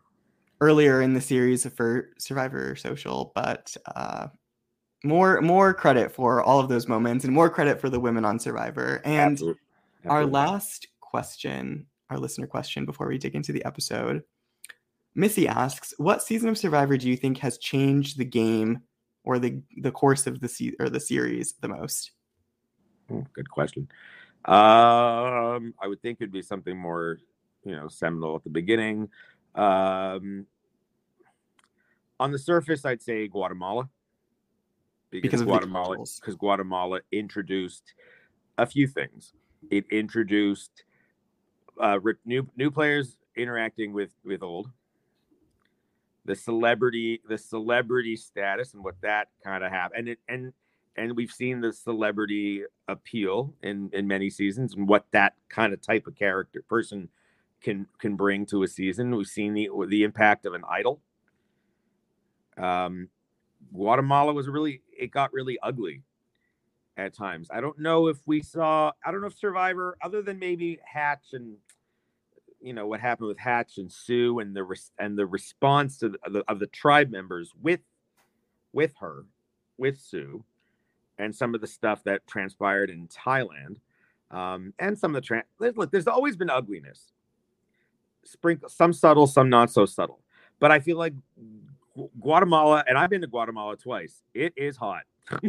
earlier 0.60 1.02
in 1.02 1.14
the 1.14 1.20
series 1.20 1.66
for 1.74 2.10
Survivor 2.18 2.76
Social, 2.76 3.32
but 3.34 3.76
uh, 3.94 4.28
more 5.04 5.40
more 5.40 5.74
credit 5.74 6.12
for 6.12 6.42
all 6.42 6.60
of 6.60 6.68
those 6.68 6.88
moments 6.88 7.24
and 7.24 7.34
more 7.34 7.50
credit 7.50 7.80
for 7.80 7.90
the 7.90 8.00
women 8.00 8.24
on 8.24 8.38
Survivor. 8.38 9.00
And 9.04 9.32
Absolutely. 9.32 9.60
Absolutely. 10.04 10.10
our 10.10 10.26
last 10.26 10.88
question, 11.00 11.86
our 12.10 12.18
listener 12.18 12.46
question 12.46 12.84
before 12.84 13.08
we 13.08 13.18
dig 13.18 13.34
into 13.34 13.52
the 13.52 13.64
episode, 13.64 14.22
Missy 15.14 15.48
asks, 15.48 15.94
"What 15.98 16.22
season 16.22 16.48
of 16.48 16.58
Survivor 16.58 16.96
do 16.96 17.08
you 17.08 17.16
think 17.16 17.38
has 17.38 17.58
changed 17.58 18.18
the 18.18 18.24
game 18.24 18.80
or 19.24 19.38
the 19.38 19.62
the 19.78 19.92
course 19.92 20.26
of 20.26 20.40
the 20.40 20.48
se- 20.48 20.76
or 20.80 20.88
the 20.88 21.00
series 21.00 21.54
the 21.60 21.68
most?" 21.68 22.12
Good 23.08 23.50
question. 23.50 23.88
Um, 24.44 25.74
I 25.80 25.86
would 25.86 26.00
think 26.02 26.18
it'd 26.20 26.32
be 26.32 26.42
something 26.42 26.76
more, 26.76 27.18
you 27.64 27.72
know, 27.72 27.88
seminal 27.88 28.36
at 28.36 28.44
the 28.44 28.50
beginning. 28.50 29.08
Um, 29.54 30.46
on 32.18 32.32
the 32.32 32.38
surface, 32.38 32.84
I'd 32.84 33.02
say 33.02 33.28
Guatemala 33.28 33.88
because, 35.10 35.40
because 35.40 35.42
Guatemala 35.42 35.96
because 36.20 36.36
Guatemala 36.36 37.00
introduced 37.12 37.94
a 38.58 38.66
few 38.66 38.86
things. 38.86 39.32
It 39.70 39.84
introduced 39.90 40.84
uh, 41.80 41.98
new 42.24 42.48
new 42.56 42.70
players 42.70 43.16
interacting 43.36 43.92
with 43.92 44.12
with 44.24 44.42
old. 44.42 44.70
The 46.24 46.34
celebrity, 46.34 47.20
the 47.28 47.38
celebrity 47.38 48.16
status, 48.16 48.74
and 48.74 48.82
what 48.82 48.96
that 49.02 49.28
kind 49.44 49.62
of 49.62 49.70
have, 49.70 49.92
and 49.96 50.08
it 50.08 50.18
and 50.28 50.52
and 50.96 51.16
we've 51.16 51.30
seen 51.30 51.60
the 51.60 51.72
celebrity 51.72 52.62
appeal 52.88 53.54
in 53.62 53.90
in 53.92 54.06
many 54.06 54.30
seasons, 54.30 54.74
and 54.74 54.88
what 54.88 55.06
that 55.12 55.34
kind 55.48 55.72
of 55.72 55.80
type 55.80 56.06
of 56.06 56.14
character 56.14 56.62
person 56.68 57.08
can 57.60 57.86
can 57.98 58.16
bring 58.16 58.46
to 58.46 58.62
a 58.62 58.68
season. 58.68 59.14
We've 59.14 59.26
seen 59.26 59.54
the 59.54 59.70
the 59.88 60.04
impact 60.04 60.46
of 60.46 60.54
an 60.54 60.62
idol. 60.68 61.00
Um, 62.56 63.08
Guatemala 63.72 64.32
was 64.32 64.48
really 64.48 64.82
it 64.98 65.10
got 65.10 65.32
really 65.32 65.58
ugly 65.62 66.02
at 66.96 67.14
times. 67.14 67.48
I 67.50 67.60
don't 67.60 67.78
know 67.78 68.08
if 68.08 68.18
we 68.26 68.40
saw. 68.40 68.92
I 69.04 69.10
don't 69.10 69.20
know 69.20 69.26
if 69.26 69.38
Survivor, 69.38 69.96
other 70.02 70.22
than 70.22 70.38
maybe 70.38 70.78
Hatch 70.84 71.32
and 71.32 71.56
you 72.60 72.72
know 72.72 72.86
what 72.86 73.00
happened 73.00 73.28
with 73.28 73.38
Hatch 73.38 73.78
and 73.78 73.90
Sue 73.90 74.38
and 74.38 74.56
the 74.56 74.64
res- 74.64 74.92
and 74.98 75.18
the 75.18 75.26
response 75.26 75.98
to 75.98 76.10
the, 76.10 76.18
of 76.24 76.32
the, 76.32 76.44
of 76.48 76.58
the 76.58 76.66
tribe 76.68 77.10
members 77.10 77.52
with 77.60 77.80
with 78.72 78.94
her, 79.00 79.24
with 79.78 79.98
Sue, 79.98 80.44
and 81.18 81.34
some 81.34 81.54
of 81.54 81.60
the 81.60 81.66
stuff 81.66 82.04
that 82.04 82.26
transpired 82.26 82.90
in 82.90 83.08
Thailand, 83.08 83.76
um, 84.30 84.72
and 84.78 84.98
some 84.98 85.14
of 85.14 85.22
the 85.22 85.26
trans. 85.26 85.44
Look, 85.58 85.90
there's 85.90 86.06
always 86.06 86.36
been 86.36 86.50
ugliness 86.50 87.12
sprinkle 88.26 88.68
some 88.68 88.92
subtle, 88.92 89.26
some 89.26 89.48
not 89.48 89.70
so 89.70 89.86
subtle. 89.86 90.20
But 90.58 90.70
I 90.70 90.80
feel 90.80 90.98
like 90.98 91.14
Guatemala, 92.20 92.84
and 92.88 92.98
I've 92.98 93.10
been 93.10 93.20
to 93.22 93.26
Guatemala 93.26 93.76
twice. 93.76 94.22
It 94.34 94.52
is 94.56 94.76
hot, 94.76 95.02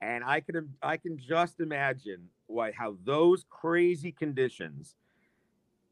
and 0.00 0.24
I 0.24 0.40
can 0.40 0.74
I 0.82 0.96
can 0.96 1.18
just 1.18 1.60
imagine 1.60 2.28
why 2.46 2.72
how 2.72 2.96
those 3.04 3.44
crazy 3.50 4.12
conditions 4.12 4.96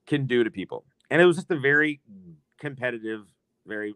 can 0.06 0.26
do 0.26 0.44
to 0.44 0.50
people. 0.50 0.84
And 1.10 1.20
it 1.20 1.26
was 1.26 1.36
just 1.36 1.50
a 1.50 1.58
very 1.58 2.00
competitive, 2.58 3.26
very 3.66 3.94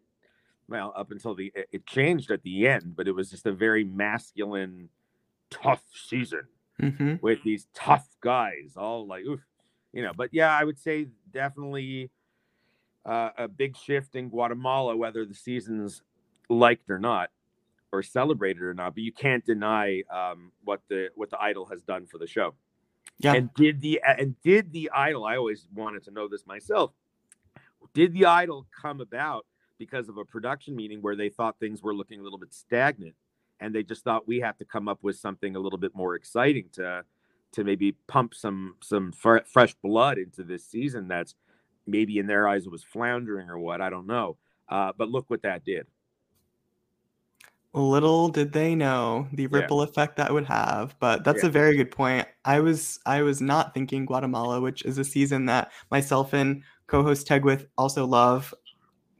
well 0.68 0.92
up 0.96 1.11
until 1.11 1.35
the 1.35 1.53
it 1.55 1.87
changed 1.87 2.31
at 2.31 2.42
the 2.42 2.66
end, 2.68 2.94
but 2.96 3.09
it 3.09 3.12
was 3.12 3.31
just 3.31 3.46
a 3.46 3.53
very 3.53 3.85
masculine, 3.85 4.88
tough 5.50 5.83
season 5.92 6.42
mm-hmm. 6.81 7.14
with 7.20 7.42
these 7.42 7.66
tough 7.74 8.09
guys, 8.20 8.72
all 8.77 9.07
like 9.07 9.24
oof, 9.24 9.40
you 9.92 10.03
know. 10.03 10.12
But 10.16 10.31
yeah, 10.33 10.57
I 10.57 10.64
would 10.64 10.79
say 10.79 11.09
definitely 11.33 12.11
uh, 13.05 13.31
a 13.37 13.48
big 13.48 13.77
shift 13.77 14.14
in 14.14 14.29
Guatemala, 14.29 14.96
whether 14.96 15.24
the 15.24 15.35
season's 15.35 16.03
liked 16.48 16.90
or 16.90 16.98
not, 16.98 17.31
or 17.92 18.03
celebrated 18.03 18.62
or 18.62 18.74
not. 18.74 18.94
But 18.94 19.03
you 19.03 19.12
can't 19.12 19.44
deny 19.44 20.03
um, 20.11 20.53
what 20.64 20.81
the 20.88 21.11
what 21.14 21.31
the 21.31 21.40
idol 21.40 21.66
has 21.66 21.83
done 21.83 22.07
for 22.07 22.18
the 22.18 22.27
show. 22.27 22.55
Yeah. 23.18 23.35
And 23.35 23.53
did 23.55 23.81
the 23.81 24.00
and 24.07 24.35
did 24.42 24.72
the 24.72 24.90
idol? 24.94 25.24
I 25.24 25.37
always 25.37 25.68
wanted 25.74 26.05
to 26.05 26.11
know 26.11 26.29
this 26.29 26.46
myself. 26.46 26.92
Did 27.92 28.12
the 28.12 28.24
idol 28.24 28.66
come 28.81 29.00
about 29.00 29.46
because 29.78 30.08
of 30.08 30.16
a 30.18 30.24
production 30.24 30.74
meeting 30.76 31.02
where 31.02 31.16
they 31.16 31.28
thought 31.28 31.58
things 31.58 31.82
were 31.82 31.94
looking 31.94 32.20
a 32.20 32.22
little 32.22 32.38
bit 32.38 32.52
stagnant, 32.54 33.14
and 33.60 33.74
they 33.74 33.82
just 33.82 34.04
thought 34.04 34.26
we 34.28 34.40
have 34.40 34.56
to 34.58 34.64
come 34.64 34.88
up 34.88 34.98
with 35.02 35.16
something 35.16 35.56
a 35.56 35.58
little 35.58 35.78
bit 35.78 35.94
more 35.94 36.14
exciting 36.14 36.68
to 36.72 37.04
to 37.52 37.62
maybe 37.64 37.92
pump 38.08 38.34
some 38.34 38.74
some 38.82 39.12
fr- 39.12 39.38
fresh 39.46 39.74
blood 39.82 40.18
into 40.18 40.42
this 40.42 40.66
season 40.66 41.06
that's 41.06 41.34
maybe 41.87 42.18
in 42.18 42.26
their 42.26 42.48
eyes 42.48 42.66
was 42.68 42.82
floundering 42.82 43.48
or 43.48 43.58
what 43.58 43.80
I 43.80 43.90
don't 43.90 44.06
know. 44.06 44.37
Uh, 44.68 44.92
but 44.96 45.08
look 45.08 45.28
what 45.30 45.42
that 45.42 45.64
did. 45.64 45.87
Little 47.74 48.28
did 48.28 48.52
they 48.52 48.74
know 48.74 49.28
the 49.32 49.42
Yeah. 49.44 49.48
ripple 49.50 49.82
effect 49.82 50.16
that 50.16 50.32
would 50.32 50.46
have, 50.46 50.96
but 51.00 51.24
that's 51.24 51.42
Yeah. 51.42 51.48
a 51.48 51.52
very 51.52 51.76
good 51.76 51.90
point. 51.90 52.26
I 52.44 52.60
was 52.60 53.00
I 53.04 53.22
was 53.22 53.40
not 53.40 53.74
thinking 53.74 54.06
Guatemala, 54.06 54.60
which 54.60 54.84
is 54.84 54.98
a 54.98 55.04
season 55.04 55.46
that 55.46 55.72
myself 55.90 56.32
and 56.32 56.62
co-host 56.87 57.26
Tegwith 57.26 57.66
also 57.76 58.06
love. 58.06 58.54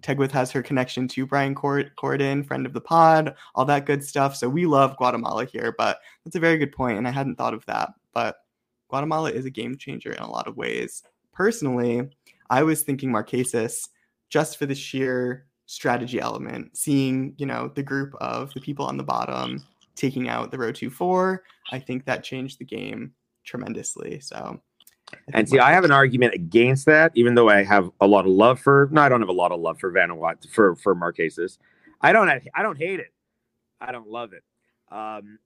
Tegwith 0.04 0.32
has 0.32 0.52
her 0.52 0.62
connection 0.62 1.08
to 1.08 1.26
Brian 1.26 1.54
Cord- 1.54 1.92
Corridan, 1.96 2.44
friend 2.44 2.66
of 2.66 2.74
the 2.74 2.80
pod, 2.80 3.34
all 3.54 3.64
that 3.64 3.86
good 3.86 4.04
stuff. 4.04 4.36
So 4.36 4.48
we 4.48 4.66
love 4.66 4.98
Guatemala 4.98 5.46
here, 5.46 5.74
but 5.78 6.00
that's 6.24 6.36
a 6.36 6.40
very 6.40 6.58
good 6.58 6.72
point, 6.72 6.98
and 6.98 7.08
I 7.08 7.10
hadn't 7.10 7.36
thought 7.36 7.54
of 7.54 7.64
that. 7.66 7.88
But 8.12 8.36
Guatemala 8.88 9.30
is 9.30 9.46
a 9.46 9.50
game 9.50 9.78
changer 9.78 10.12
in 10.12 10.22
a 10.22 10.30
lot 10.30 10.46
of 10.46 10.58
ways. 10.58 11.02
Personally, 11.32 12.10
I 12.50 12.62
was 12.62 12.82
thinking 12.82 13.10
Marquesas 13.10 13.88
just 14.28 14.58
for 14.58 14.66
the 14.66 14.74
sheer 14.74 15.46
strategy 15.66 16.20
element, 16.20 16.76
seeing, 16.76 17.34
you 17.38 17.46
know, 17.46 17.72
the 17.74 17.82
group 17.82 18.14
of 18.20 18.52
the 18.52 18.60
people 18.60 18.84
on 18.84 18.98
the 18.98 19.02
bottom 19.02 19.64
taking 19.96 20.28
out 20.28 20.50
the 20.50 20.58
Rotu 20.58 20.92
4. 20.92 21.42
I 21.72 21.78
think 21.78 22.04
that 22.04 22.22
changed 22.22 22.58
the 22.58 22.64
game 22.64 23.14
tremendously. 23.44 24.20
So 24.20 24.60
And 25.32 25.48
see, 25.48 25.58
I 25.58 25.72
have 25.72 25.84
an 25.84 25.90
argument 25.92 26.34
against 26.34 26.86
that, 26.86 27.12
even 27.14 27.34
though 27.34 27.48
I 27.48 27.62
have 27.62 27.90
a 28.00 28.06
lot 28.06 28.26
of 28.26 28.32
love 28.32 28.60
for. 28.60 28.88
No, 28.90 29.02
I 29.02 29.08
don't 29.08 29.20
have 29.20 29.28
a 29.28 29.32
lot 29.32 29.52
of 29.52 29.60
love 29.60 29.78
for 29.78 29.92
Vanuatu 29.92 30.48
for 30.50 30.76
for 30.76 30.94
Marquesas. 30.94 31.58
I 32.00 32.12
don't. 32.12 32.28
have- 32.28 32.46
I 32.54 32.62
don't 32.62 32.78
hate 32.78 33.00
it. 33.00 33.12
I 33.80 33.92
don't 33.92 34.08
love 34.08 34.32
it. 34.32 34.42
Um, 34.94 35.38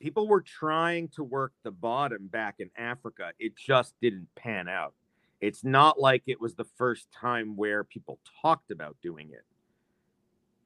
people 0.00 0.28
were 0.28 0.40
trying 0.40 1.08
to 1.08 1.24
work 1.24 1.52
the 1.62 1.70
bottom 1.70 2.26
back 2.28 2.56
in 2.58 2.70
Africa. 2.76 3.32
It 3.38 3.56
just 3.56 3.94
didn't 4.00 4.28
pan 4.36 4.68
out. 4.68 4.94
It's 5.40 5.64
not 5.64 5.98
like 5.98 6.22
it 6.26 6.40
was 6.40 6.54
the 6.54 6.66
first 6.76 7.08
time 7.12 7.56
where 7.56 7.84
people 7.84 8.18
talked 8.42 8.70
about 8.70 8.96
doing 9.02 9.30
it. 9.30 9.44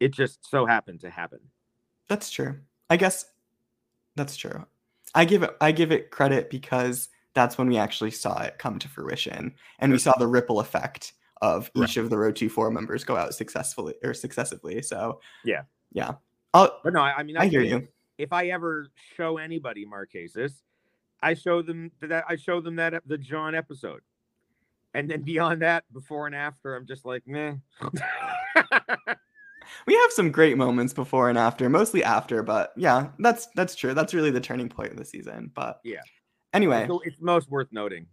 It 0.00 0.12
just 0.12 0.44
so 0.48 0.66
happened 0.66 1.00
to 1.00 1.10
happen. 1.10 1.38
That's 2.08 2.30
true. 2.30 2.58
I 2.90 2.96
guess 2.96 3.26
that's 4.16 4.36
true. 4.36 4.66
I 5.14 5.24
give 5.24 5.42
it 5.42 5.56
I 5.60 5.72
give 5.72 5.92
it 5.92 6.10
credit 6.10 6.50
because 6.50 7.08
that's 7.34 7.58
when 7.58 7.68
we 7.68 7.76
actually 7.76 8.10
saw 8.12 8.42
it 8.42 8.58
come 8.58 8.78
to 8.78 8.88
fruition 8.88 9.54
and 9.80 9.92
we 9.92 9.98
saw 9.98 10.12
the 10.18 10.26
ripple 10.26 10.60
effect 10.60 11.12
of 11.42 11.70
Right. 11.74 11.88
each 11.90 11.96
of 11.96 12.08
the 12.10 12.16
Rotu 12.16 12.50
4 12.50 12.70
members 12.70 13.04
go 13.04 13.16
out 13.16 13.34
successfully 13.34 13.94
or 14.02 14.14
successively. 14.14 14.80
So 14.82 15.20
Yeah. 15.44 15.62
Yeah. 15.92 16.12
Oh, 16.54 16.70
But 16.84 16.92
no, 16.94 17.00
I, 17.00 17.14
I 17.18 17.22
mean, 17.24 17.36
I 17.36 17.46
hear 17.46 17.60
think 17.62 17.82
you. 17.82 17.88
if 18.18 18.32
I 18.32 18.46
ever 18.46 18.86
show 19.16 19.38
anybody 19.38 19.84
Marquesas, 19.84 20.52
I 21.22 21.34
show 21.34 21.60
them 21.62 21.90
that 22.00 22.24
I 22.28 22.36
show 22.36 22.60
them 22.60 22.76
that 22.76 23.02
the 23.06 23.18
John 23.18 23.54
episode, 23.54 24.02
and 24.94 25.10
then 25.10 25.22
beyond 25.22 25.62
that, 25.62 25.84
before 25.92 26.26
and 26.26 26.34
after, 26.36 26.76
I'm 26.76 26.86
just 26.86 27.04
like, 27.04 27.26
meh. 27.26 27.54
We 29.86 29.94
have 29.94 30.12
some 30.12 30.30
great 30.30 30.56
moments 30.58 30.92
before 30.92 31.28
and 31.30 31.38
after, 31.38 31.68
mostly 31.70 32.04
after, 32.04 32.42
but 32.42 32.72
yeah, 32.76 33.08
that's 33.18 33.46
that's 33.54 33.74
true. 33.74 33.94
That's 33.94 34.12
really 34.14 34.30
the 34.30 34.40
turning 34.40 34.68
point 34.68 34.90
of 34.92 34.98
the 34.98 35.04
season. 35.04 35.50
But 35.54 35.80
Yeah. 35.84 36.00
Anyway, 36.54 36.86
So 36.88 37.00
it's 37.00 37.20
most 37.20 37.50
worth 37.50 37.68
noting, 37.72 38.06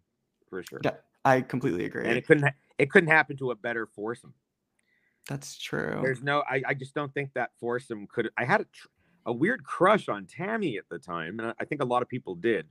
for 0.49 0.63
sure. 0.63 0.81
Yeah, 0.83 0.95
I 1.23 1.41
completely 1.41 1.85
agree. 1.85 2.07
And 2.07 2.17
it 2.17 2.25
couldn't 2.25 2.43
ha- 2.43 2.55
it 2.77 2.89
couldn't 2.89 3.09
happen 3.09 3.37
to 3.37 3.51
a 3.51 3.55
better 3.55 3.85
foursome. 3.85 4.33
That's 5.29 5.57
true. 5.57 5.99
There's 6.01 6.23
no, 6.23 6.43
I, 6.49 6.63
I 6.67 6.73
just 6.73 6.95
don't 6.95 7.13
think 7.13 7.31
that 7.35 7.51
foursome 7.59 8.07
could. 8.07 8.29
I 8.37 8.43
had 8.43 8.61
a 8.61 8.65
tr- 8.65 8.87
a 9.27 9.31
weird 9.31 9.63
crush 9.63 10.09
on 10.09 10.25
Tammy 10.25 10.77
at 10.77 10.85
the 10.89 10.97
time, 10.97 11.39
and 11.39 11.49
I- 11.49 11.53
I 11.59 11.65
think 11.65 11.81
a 11.81 11.85
lot 11.85 12.01
of 12.01 12.09
people 12.09 12.33
did. 12.35 12.67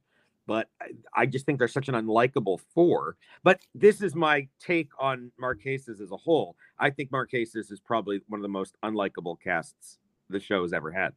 But 0.48 0.68
I, 0.82 0.88
I 1.14 1.26
just 1.26 1.46
think 1.46 1.60
they're 1.60 1.68
such 1.68 1.88
an 1.88 1.94
unlikable 1.94 2.58
four. 2.74 3.16
But 3.44 3.60
this 3.72 4.02
is 4.02 4.16
my 4.16 4.48
take 4.58 4.88
on 4.98 5.30
Marquesas 5.40 6.00
as 6.00 6.10
a 6.10 6.16
whole. 6.16 6.56
I 6.76 6.90
think 6.90 7.12
Marquesas 7.12 7.70
is 7.70 7.78
probably 7.78 8.20
one 8.26 8.40
of 8.40 8.42
the 8.42 8.48
most 8.48 8.74
unlikable 8.82 9.36
casts 9.40 9.98
the 10.28 10.40
show 10.40 10.62
has 10.62 10.72
ever 10.72 10.90
had. 10.90 11.12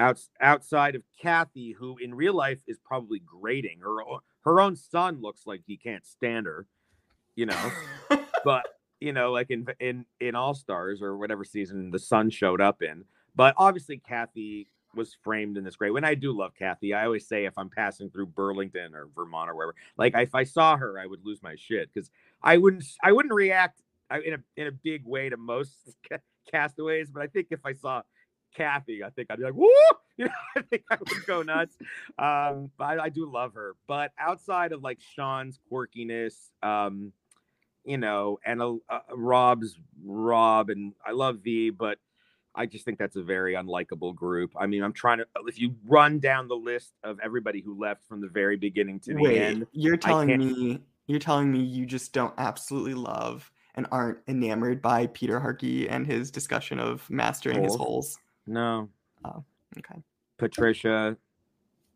Outs, 0.00 0.30
outside 0.40 0.94
of 0.94 1.02
Kathy, 1.20 1.72
who 1.72 1.98
in 1.98 2.14
real 2.14 2.34
life 2.34 2.60
is 2.66 2.78
probably 2.78 3.20
grating. 3.20 3.80
Her 3.80 3.98
her 4.44 4.60
own 4.60 4.74
son 4.74 5.20
looks 5.20 5.42
like 5.46 5.60
he 5.66 5.76
can't 5.76 6.06
stand 6.06 6.46
her, 6.46 6.66
you 7.36 7.44
know. 7.44 7.72
but 8.44 8.66
you 9.00 9.12
know, 9.12 9.30
like 9.30 9.50
in 9.50 9.66
in 9.78 10.06
in 10.18 10.34
All 10.34 10.54
Stars 10.54 11.02
or 11.02 11.18
whatever 11.18 11.44
season 11.44 11.90
the 11.90 11.98
son 11.98 12.30
showed 12.30 12.62
up 12.62 12.82
in. 12.82 13.04
But 13.36 13.54
obviously, 13.58 13.98
Kathy 13.98 14.70
was 14.94 15.16
framed 15.22 15.58
in 15.58 15.64
this 15.64 15.76
great. 15.76 15.92
When 15.92 16.04
I 16.04 16.14
do 16.14 16.32
love 16.32 16.52
Kathy, 16.58 16.94
I 16.94 17.04
always 17.04 17.28
say 17.28 17.44
if 17.44 17.56
I'm 17.58 17.68
passing 17.68 18.08
through 18.08 18.26
Burlington 18.26 18.94
or 18.94 19.08
Vermont 19.14 19.50
or 19.50 19.54
wherever, 19.54 19.74
like 19.98 20.14
if 20.16 20.34
I 20.34 20.44
saw 20.44 20.78
her, 20.78 20.98
I 20.98 21.04
would 21.04 21.24
lose 21.24 21.42
my 21.42 21.56
shit 21.56 21.90
because 21.92 22.10
I 22.42 22.56
wouldn't 22.56 22.84
I 23.02 23.12
wouldn't 23.12 23.34
react 23.34 23.82
in 24.24 24.34
a 24.34 24.38
in 24.56 24.66
a 24.66 24.72
big 24.72 25.04
way 25.04 25.28
to 25.28 25.36
most 25.36 25.74
castaways. 26.50 27.10
But 27.10 27.22
I 27.22 27.26
think 27.26 27.48
if 27.50 27.60
I 27.66 27.74
saw 27.74 28.00
Kathy, 28.56 29.02
I 29.04 29.10
think 29.10 29.28
I'd 29.30 29.38
be 29.38 29.44
like, 29.44 29.54
woo! 29.54 29.68
You 30.16 30.26
know, 30.26 30.32
I 30.54 30.60
think 30.60 30.82
I 30.90 30.96
would 30.96 31.26
go 31.26 31.40
nuts. 31.40 31.78
Um, 32.18 32.70
but 32.76 32.84
I, 32.84 33.04
I 33.04 33.08
do 33.08 33.24
love 33.24 33.54
her. 33.54 33.74
But 33.86 34.12
outside 34.18 34.72
of 34.72 34.82
like 34.82 34.98
Sean's 35.00 35.58
quirkiness, 35.72 36.34
um, 36.62 37.14
you 37.86 37.96
know, 37.96 38.38
and 38.44 38.60
uh, 38.60 38.74
Rob's 39.14 39.78
Rob, 40.04 40.68
and 40.68 40.92
I 41.06 41.12
love 41.12 41.38
V, 41.42 41.70
but 41.70 41.96
I 42.54 42.66
just 42.66 42.84
think 42.84 42.98
that's 42.98 43.16
a 43.16 43.22
very 43.22 43.54
unlikable 43.54 44.14
group. 44.14 44.52
I 44.58 44.66
mean, 44.66 44.82
I'm 44.82 44.92
trying 44.92 45.18
to, 45.18 45.26
if 45.46 45.58
you 45.58 45.74
run 45.86 46.18
down 46.18 46.48
the 46.48 46.56
list 46.56 46.92
of 47.02 47.18
everybody 47.22 47.60
who 47.60 47.78
left 47.80 48.04
from 48.06 48.20
the 48.20 48.28
very 48.28 48.56
beginning 48.56 49.00
to 49.00 49.14
the 49.14 49.22
Wait, 49.22 49.40
end, 49.40 49.66
you're 49.72 49.96
telling 49.96 50.36
me 50.36 50.80
you're 51.06 51.18
telling 51.18 51.50
me 51.50 51.60
you 51.60 51.86
just 51.86 52.12
don't 52.12 52.34
absolutely 52.38 52.94
love 52.94 53.50
and 53.74 53.86
aren't 53.90 54.18
enamored 54.28 54.82
by 54.82 55.06
Peter 55.08 55.40
Harkey 55.40 55.88
and 55.88 56.06
his 56.06 56.30
discussion 56.30 56.78
of 56.78 57.08
mastering 57.08 57.62
his 57.62 57.74
Holes. 57.74 58.18
Holes. 58.46 58.88
no, 59.24 59.44
Okay. 59.78 60.00
Patricia, 60.38 61.16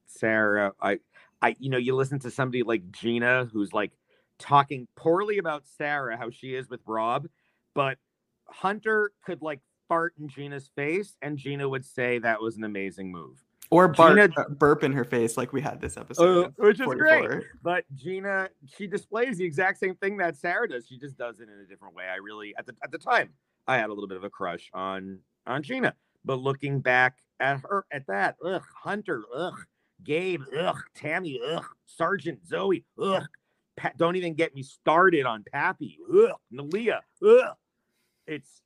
Sarah, 0.06 0.72
I, 0.80 0.98
I, 1.42 1.56
you 1.58 1.70
know, 1.70 1.78
you 1.78 1.94
listen 1.96 2.18
to 2.20 2.30
somebody 2.30 2.62
like 2.62 2.90
Gina 2.92 3.48
who's 3.52 3.72
like 3.72 3.92
talking 4.38 4.86
poorly 4.96 5.38
about 5.38 5.66
Sarah, 5.66 6.16
how 6.16 6.30
she 6.30 6.54
is 6.54 6.68
with 6.68 6.80
Rob, 6.86 7.26
but 7.74 7.98
Hunter 8.46 9.12
could 9.24 9.42
like 9.42 9.60
fart 9.88 10.14
in 10.18 10.28
Gina's 10.28 10.70
face, 10.76 11.16
and 11.22 11.36
Gina 11.38 11.68
would 11.68 11.84
say 11.84 12.18
that 12.18 12.40
was 12.40 12.56
an 12.56 12.64
amazing 12.64 13.10
move. 13.10 13.42
Or 13.70 13.88
bark, 13.88 14.10
Gina- 14.18 14.32
uh, 14.36 14.48
burp 14.50 14.84
in 14.84 14.92
her 14.92 15.04
face 15.04 15.36
like 15.36 15.52
we 15.52 15.60
had 15.60 15.80
this 15.80 15.96
episode. 15.96 16.46
Uh, 16.46 16.50
which 16.58 16.78
is 16.80 16.84
44. 16.84 17.28
great. 17.28 17.44
But 17.62 17.84
Gina, 17.94 18.50
she 18.66 18.86
displays 18.86 19.38
the 19.38 19.44
exact 19.44 19.78
same 19.78 19.94
thing 19.96 20.18
that 20.18 20.36
Sarah 20.36 20.68
does. 20.68 20.86
She 20.86 20.98
just 20.98 21.16
does 21.16 21.40
it 21.40 21.48
in 21.48 21.58
a 21.60 21.66
different 21.66 21.94
way. 21.94 22.04
I 22.04 22.16
really, 22.16 22.54
at 22.58 22.66
the 22.66 22.74
at 22.82 22.92
the 22.92 22.98
time, 22.98 23.30
I 23.66 23.78
had 23.78 23.86
a 23.86 23.92
little 23.92 24.06
bit 24.06 24.18
of 24.18 24.24
a 24.24 24.30
crush 24.30 24.70
on 24.74 25.18
on 25.46 25.62
Gina. 25.62 25.94
But 26.24 26.36
looking 26.40 26.80
back 26.80 27.18
at 27.40 27.60
her, 27.60 27.84
at 27.92 28.06
that, 28.06 28.36
ugh, 28.44 28.62
Hunter, 28.82 29.22
ugh, 29.34 29.58
Gabe, 30.02 30.42
ugh, 30.58 30.82
Tammy, 30.94 31.40
ugh, 31.52 31.66
Sergeant 31.86 32.46
Zoe, 32.46 32.84
ugh. 33.00 33.26
Don't 33.96 34.16
even 34.16 34.34
get 34.34 34.54
me 34.54 34.62
started 34.62 35.26
on 35.26 35.44
Pappy, 35.52 35.98
ugh, 36.12 36.36
Neleh, 36.52 36.98
ugh. 37.26 37.56
It's, 38.26 38.62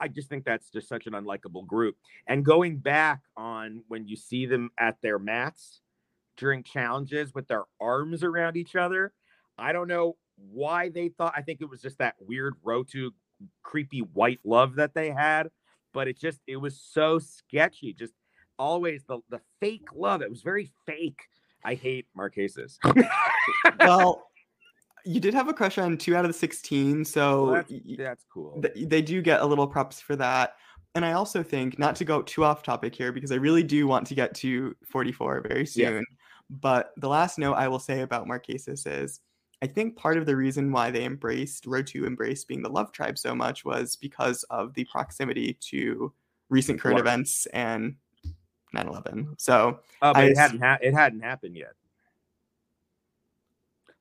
I 0.00 0.08
just 0.08 0.28
think 0.28 0.44
that's 0.44 0.70
just 0.70 0.88
such 0.88 1.06
an 1.06 1.12
unlikable 1.12 1.66
group. 1.66 1.96
And 2.26 2.44
going 2.44 2.78
back 2.78 3.22
on 3.36 3.82
when 3.88 4.06
you 4.06 4.16
see 4.16 4.46
them 4.46 4.70
at 4.78 4.96
their 5.02 5.18
mats 5.18 5.80
during 6.36 6.62
challenges 6.62 7.34
with 7.34 7.46
their 7.48 7.64
arms 7.80 8.24
around 8.24 8.56
each 8.56 8.74
other, 8.74 9.12
I 9.58 9.72
don't 9.72 9.88
know 9.88 10.16
why 10.36 10.88
they 10.88 11.08
thought. 11.08 11.34
I 11.36 11.42
think 11.42 11.60
it 11.60 11.68
was 11.68 11.82
just 11.82 11.98
that 11.98 12.14
weird 12.20 12.54
Rotu 12.64 13.10
creepy 13.62 14.00
white 14.00 14.40
love 14.44 14.76
that 14.76 14.94
they 14.94 15.10
had, 15.10 15.50
but 15.92 16.08
it 16.08 16.18
just 16.18 16.40
it 16.46 16.56
was 16.56 16.80
so 16.80 17.18
sketchy. 17.18 17.92
Just 17.92 18.14
always 18.58 19.04
the 19.04 19.18
the 19.30 19.40
fake 19.60 19.88
love. 19.94 20.22
It 20.22 20.30
was 20.30 20.42
very 20.42 20.70
fake. 20.86 21.20
I 21.64 21.74
hate 21.74 22.06
Marquesas. 22.16 22.78
well, 23.78 24.26
you 25.04 25.20
did 25.20 25.34
have 25.34 25.48
a 25.48 25.52
crush 25.52 25.78
on 25.78 25.96
two 25.96 26.16
out 26.16 26.24
of 26.24 26.28
the 26.30 26.36
16, 26.36 27.04
so 27.04 27.44
Well, 27.44 27.54
that's, 27.54 27.72
that's 27.98 28.24
cool. 28.32 28.60
th- 28.62 28.88
they 28.88 29.00
do 29.00 29.22
get 29.22 29.40
a 29.40 29.46
little 29.46 29.66
props 29.68 30.00
for 30.00 30.16
that. 30.16 30.56
And 30.96 31.04
I 31.04 31.12
also 31.12 31.42
think, 31.42 31.78
not 31.78 31.94
to 31.96 32.04
go 32.04 32.20
too 32.22 32.44
off 32.44 32.62
topic 32.64 32.94
here, 32.94 33.12
because 33.12 33.30
I 33.32 33.36
really 33.36 33.62
do 33.62 33.86
want 33.86 34.06
to 34.08 34.14
get 34.14 34.34
to 34.36 34.74
44 34.90 35.42
very 35.48 35.66
Yeah. 35.74 35.88
soon. 35.90 36.04
But 36.50 36.90
the 36.96 37.08
last 37.08 37.38
note 37.38 37.54
I 37.54 37.68
will 37.68 37.78
say 37.78 38.00
about 38.02 38.26
Marquesas 38.26 38.86
is 38.86 39.20
I 39.62 39.66
think 39.68 39.94
part 39.96 40.18
of 40.18 40.26
the 40.26 40.34
reason 40.34 40.72
why 40.72 40.90
they 40.90 41.04
embraced, 41.04 41.66
Rotu 41.66 42.04
embraced 42.04 42.48
being 42.48 42.62
the 42.62 42.68
love 42.68 42.90
tribe 42.90 43.16
so 43.16 43.32
much 43.32 43.64
was 43.64 43.94
because 43.94 44.42
of 44.50 44.74
the 44.74 44.84
proximity 44.86 45.54
to 45.70 46.12
recent 46.48 46.80
current 46.80 46.98
events 46.98 47.46
and 47.46 47.94
9 48.72 48.88
11. 48.88 49.36
So 49.38 49.78
Oh, 50.02 50.12
I 50.12 50.24
it 50.24 50.36
hadn't 50.36 50.60
ha- 50.60 50.78
it 50.82 50.92
hadn't 50.94 51.20
happened 51.20 51.56
yet. 51.56 51.74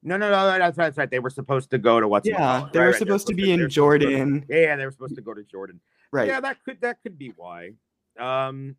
No, 0.01 0.17
no, 0.17 0.31
no, 0.31 0.45
that's 0.47 0.79
right. 0.79 0.85
That's 0.87 0.97
right. 0.97 1.11
They 1.11 1.19
were 1.19 1.29
supposed 1.29 1.69
to 1.69 1.77
go 1.77 1.99
to 1.99 2.07
what's 2.07 2.27
yeah, 2.27 2.67
they 2.73 2.79
were 2.79 2.93
supposed 2.93 3.27
to 3.27 3.35
be 3.35 3.51
in 3.51 3.59
supposed 3.59 3.69
to 3.69 3.75
Jordan. 3.75 4.45
yeah, 4.49 4.57
yeah, 4.57 4.75
they 4.75 4.85
were 4.85 4.91
supposed 4.91 5.15
to 5.15 5.21
go 5.21 5.35
to 5.35 5.43
Jordan. 5.43 5.79
Right. 6.11 6.27
Yeah, 6.27 6.39
that 6.39 6.57
could 6.65 6.81
that 6.81 7.03
could 7.03 7.19
be 7.19 7.33
why. 7.37 7.73
Um, 8.19 8.75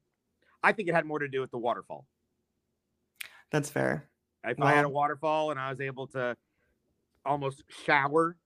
I 0.65 0.73
think 0.73 0.89
it 0.89 0.95
had 0.97 1.07
more 1.07 1.21
to 1.21 1.29
do 1.29 1.41
with 1.41 1.53
the 1.53 1.59
waterfall. 1.59 2.07
That's 3.53 3.71
fair. 3.71 4.09
If 4.43 4.61
I 4.61 4.73
had 4.73 4.85
a 4.85 4.89
waterfall 4.89 5.53
and 5.53 5.61
I 5.61 5.71
was 5.71 5.81
able 5.81 6.09
to 6.09 6.37
almost 7.25 7.63
shower 7.85 8.37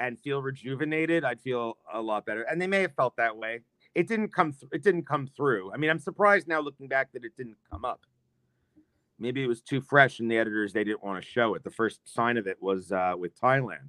and 0.00 0.18
feel 0.18 0.42
rejuvenated, 0.42 1.24
I'd 1.24 1.40
feel 1.40 1.76
a 1.92 2.00
lot 2.00 2.24
better. 2.26 2.42
And 2.42 2.60
they 2.60 2.66
may 2.66 2.82
have 2.82 2.94
felt 2.94 3.16
that 3.16 3.36
way. 3.36 3.60
It 3.94 4.06
didn't 4.06 4.32
come. 4.32 4.52
Th- 4.52 4.70
it 4.72 4.82
didn't 4.82 5.06
come 5.06 5.26
through. 5.26 5.72
I 5.72 5.76
mean, 5.76 5.90
I'm 5.90 5.98
surprised 5.98 6.46
now 6.46 6.60
looking 6.60 6.86
back 6.88 7.10
that 7.12 7.24
it 7.24 7.32
didn't 7.36 7.56
come 7.70 7.84
up. 7.84 8.02
Maybe 9.18 9.42
it 9.42 9.48
was 9.48 9.60
too 9.60 9.80
fresh, 9.80 10.20
and 10.20 10.30
the 10.30 10.38
editors 10.38 10.72
they 10.72 10.84
didn't 10.84 11.02
want 11.02 11.20
to 11.22 11.28
show 11.28 11.54
it. 11.54 11.64
The 11.64 11.70
first 11.70 12.00
sign 12.04 12.36
of 12.36 12.46
it 12.46 12.62
was 12.62 12.92
uh, 12.92 13.14
with 13.18 13.38
Thailand. 13.40 13.88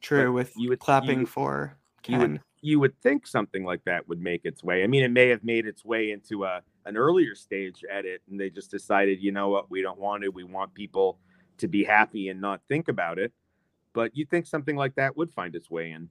True, 0.00 0.26
But 0.28 0.32
with 0.32 0.52
you 0.56 0.70
would- 0.70 0.78
clapping 0.78 1.20
you- 1.20 1.26
for 1.26 1.76
you 2.06 2.18
would 2.18 2.40
you 2.62 2.80
would 2.80 2.98
think 3.02 3.26
something 3.26 3.64
like 3.64 3.84
that 3.84 4.08
would 4.08 4.20
make 4.20 4.44
its 4.44 4.64
way. 4.64 4.82
I 4.82 4.86
mean, 4.86 5.02
it 5.04 5.10
may 5.10 5.28
have 5.28 5.44
made 5.44 5.66
its 5.66 5.84
way 5.84 6.10
into 6.12 6.44
a 6.44 6.62
an 6.86 6.96
earlier 6.96 7.34
stage 7.34 7.84
edit, 7.90 8.22
and 8.30 8.40
they 8.40 8.48
just 8.48 8.70
decided, 8.70 9.20
you 9.20 9.32
know 9.32 9.48
what, 9.50 9.70
we 9.70 9.82
don't 9.82 9.98
want 9.98 10.22
to. 10.22 10.30
We 10.30 10.44
want 10.44 10.72
people 10.72 11.18
to 11.58 11.68
be 11.68 11.84
happy 11.84 12.28
and 12.28 12.40
not 12.40 12.60
think 12.68 12.88
about 12.88 13.18
it. 13.18 13.32
But 13.92 14.16
you 14.16 14.26
think 14.26 14.46
something 14.46 14.76
like 14.76 14.94
that 14.96 15.16
would 15.16 15.32
find 15.32 15.54
its 15.54 15.70
way 15.70 15.90
in. 15.92 16.08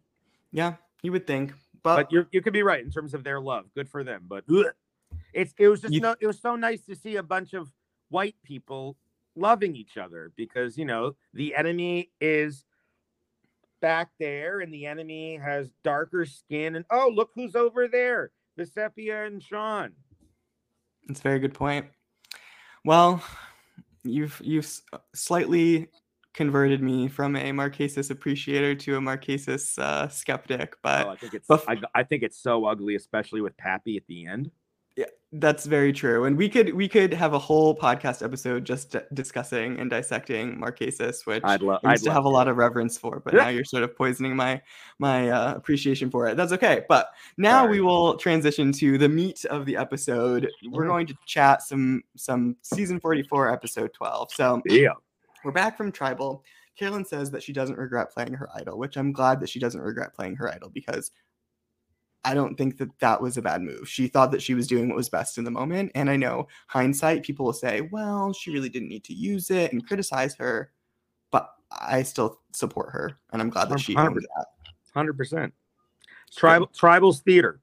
Yeah, 0.51 0.75
you 1.03 1.11
would 1.11 1.27
think, 1.27 1.53
but, 1.83 1.95
But 1.97 2.11
you 2.11 2.25
you 2.31 2.41
could 2.41 2.53
be 2.53 2.63
right 2.63 2.83
in 2.83 2.89
terms 2.89 3.13
of 3.13 3.23
their 3.23 3.39
love. 3.39 3.65
Good 3.75 3.89
for 3.89 4.03
them. 4.03 4.23
But 4.27 4.43
ugh. 4.49 4.65
it's 5.33 5.53
it 5.57 5.67
was 5.67 5.81
just 5.81 5.93
You- 5.93 6.01
no, 6.01 6.15
it 6.19 6.25
was 6.25 6.39
so 6.39 6.55
nice 6.55 6.83
to 6.85 6.95
see 6.95 7.17
a 7.17 7.23
bunch 7.23 7.53
of 7.53 7.71
white 8.09 8.35
people 8.43 8.97
loving 9.35 9.75
each 9.75 9.97
other 9.97 10.31
because 10.35 10.77
you 10.77 10.85
know 10.85 11.15
the 11.33 11.53
enemy 11.55 12.09
is 12.21 12.63
back 13.81 14.09
there 14.19 14.61
and 14.61 14.73
the 14.73 14.85
enemy 14.85 15.35
has 15.35 15.69
darker 15.83 16.25
skin 16.25 16.75
and 16.75 16.85
oh 16.89 17.11
look 17.13 17.29
who's 17.35 17.55
over 17.55 17.87
there 17.87 18.31
Vecepia 18.57 19.27
and 19.27 19.43
Sean. 19.43 19.91
That's 21.07 21.19
a 21.19 21.23
very 21.23 21.39
good 21.39 21.53
point. 21.53 21.85
Well, 22.83 23.21
you've 24.05 24.41
you've 24.43 24.69
slightly 25.13 25.89
converted 26.33 26.81
me 26.81 27.07
from 27.07 27.35
a 27.35 27.51
Marquesas 27.51 28.11
appreciator 28.11 28.75
to 28.75 28.97
a 28.97 28.99
Marquesas 28.99 29.79
uh, 29.79 30.07
skeptic, 30.09 30.75
but 30.83 31.07
Oh, 31.07 31.09
I 31.09 31.15
think 31.15 31.33
it's 31.33 31.47
bef- 31.47 31.63
I, 31.67 31.99
I 31.99 32.03
think 32.03 32.23
it's 32.23 32.37
so 32.37 32.65
ugly, 32.65 32.95
especially 32.95 33.41
with 33.41 33.55
Pappy 33.57 33.97
at 33.97 34.03
the 34.07 34.25
end. 34.27 34.51
That's 35.37 35.65
very 35.65 35.91
true. 35.91 36.23
And 36.23 36.37
we 36.37 36.47
could 36.47 36.73
we 36.73 36.87
could 36.87 37.13
have 37.13 37.33
a 37.33 37.39
whole 37.39 37.75
podcast 37.75 38.23
episode 38.23 38.63
just 38.63 38.91
d- 38.91 38.99
discussing 39.13 39.77
and 39.79 39.89
dissecting 39.89 40.57
Marquesas, 40.57 41.25
which 41.25 41.43
I'd 41.43 41.61
love 41.61 41.81
I 41.83 41.91
I'd 41.93 42.01
to 42.03 42.11
have 42.13 42.23
a 42.23 42.29
lot 42.29 42.47
of 42.47 42.55
reverence 42.55 42.97
for, 42.97 43.19
but 43.19 43.33
Yeah. 43.33 43.41
now 43.43 43.49
you're 43.49 43.65
sort 43.65 43.83
of 43.83 43.97
poisoning 43.97 44.35
my 44.37 44.61
my 44.97 45.29
uh, 45.29 45.53
appreciation 45.55 46.09
for 46.09 46.27
it. 46.27 46.37
That's 46.37 46.53
okay. 46.53 46.83
But 46.87 47.09
now 47.37 47.67
we 47.67 47.81
will 47.81 48.15
transition 48.15 48.71
to 48.73 48.97
the 48.97 49.09
meat 49.09 49.43
of 49.49 49.65
the 49.65 49.75
episode. 49.75 50.49
We're 50.71 50.87
going 50.87 51.07
to 51.07 51.15
chat 51.25 51.63
some 51.63 52.03
some 52.15 52.55
season 52.61 53.01
44 53.01 53.51
episode 53.51 53.91
12. 53.93 54.31
So 54.31 54.61
Yeah. 54.67 54.89
we're 55.43 55.51
back 55.51 55.75
from 55.75 55.91
tribal. 55.91 56.45
Carolyn 56.77 57.03
says 57.05 57.31
that 57.31 57.41
she 57.43 57.51
doesn't 57.53 57.77
regret 57.77 58.11
playing 58.13 58.33
her 58.33 58.47
idol, 58.55 58.77
which 58.77 58.95
I'm 58.97 59.11
glad 59.11 59.39
that 59.41 59.49
she 59.49 59.59
doesn't 59.59 59.81
regret 59.81 60.13
playing 60.13 60.35
her 60.37 60.53
idol 60.53 60.69
because 60.69 61.11
I 62.25 62.33
don't 62.33 62.57
think 62.57 62.77
that 62.79 62.89
that 62.99 63.21
was 63.21 63.37
a 63.37 63.41
bad 63.41 63.61
move. 63.61 63.87
She 63.87 64.07
thought 64.07 64.31
that 64.31 64.41
she 64.41 64.55
was 64.55 64.67
doing 64.67 64.89
what 64.89 64.97
was 64.97 65.09
best 65.09 65.37
in 65.37 65.43
the 65.43 65.51
moment. 65.51 65.91
And 65.93 66.09
I 66.09 66.17
know 66.17 66.47
hindsight, 66.67 67.23
people 67.23 67.45
will 67.45 67.53
say, 67.53 67.81
well, 67.81 68.33
she 68.33 68.51
really 68.51 68.67
didn't 68.67 68.89
need 68.89 69.03
to 69.05 69.13
use 69.13 69.51
it 69.51 69.71
and 69.71 69.85
criticize 69.87 70.35
her. 70.35 70.71
But 71.29 71.49
I 71.71 72.01
still 72.01 72.41
support 72.51 72.89
her. 72.91 73.17
And 73.31 73.41
I'm 73.41 73.51
glad 73.51 73.69
that 73.69 73.79
she 73.79 73.93
Hundred 73.93 74.09
owned 74.09 74.27
that. 74.35 74.45
Hundred 74.93 75.17
percent. 75.17 75.53
Tribal 76.35 76.67
tribals 76.67 77.21
theater, 77.21 77.61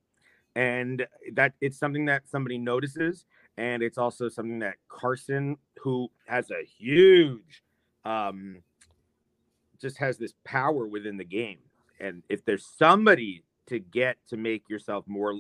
and 0.54 1.06
that 1.32 1.52
it's 1.60 1.78
something 1.78 2.04
that 2.06 2.28
somebody 2.28 2.56
notices, 2.56 3.26
and 3.58 3.82
it's 3.82 3.98
also 3.98 4.28
something 4.28 4.60
that 4.60 4.76
Carson, 4.88 5.56
who 5.78 6.08
has 6.26 6.50
a 6.50 6.64
huge, 6.64 7.64
um, 8.04 8.62
just 9.80 9.98
has 9.98 10.16
this 10.16 10.32
power 10.44 10.86
within 10.86 11.16
the 11.16 11.24
game, 11.24 11.58
and 12.00 12.22
if 12.28 12.44
there's 12.44 12.64
somebody 12.64 13.42
to 13.68 13.78
get 13.78 14.16
to 14.28 14.36
make 14.36 14.68
yourself 14.68 15.04
more, 15.06 15.34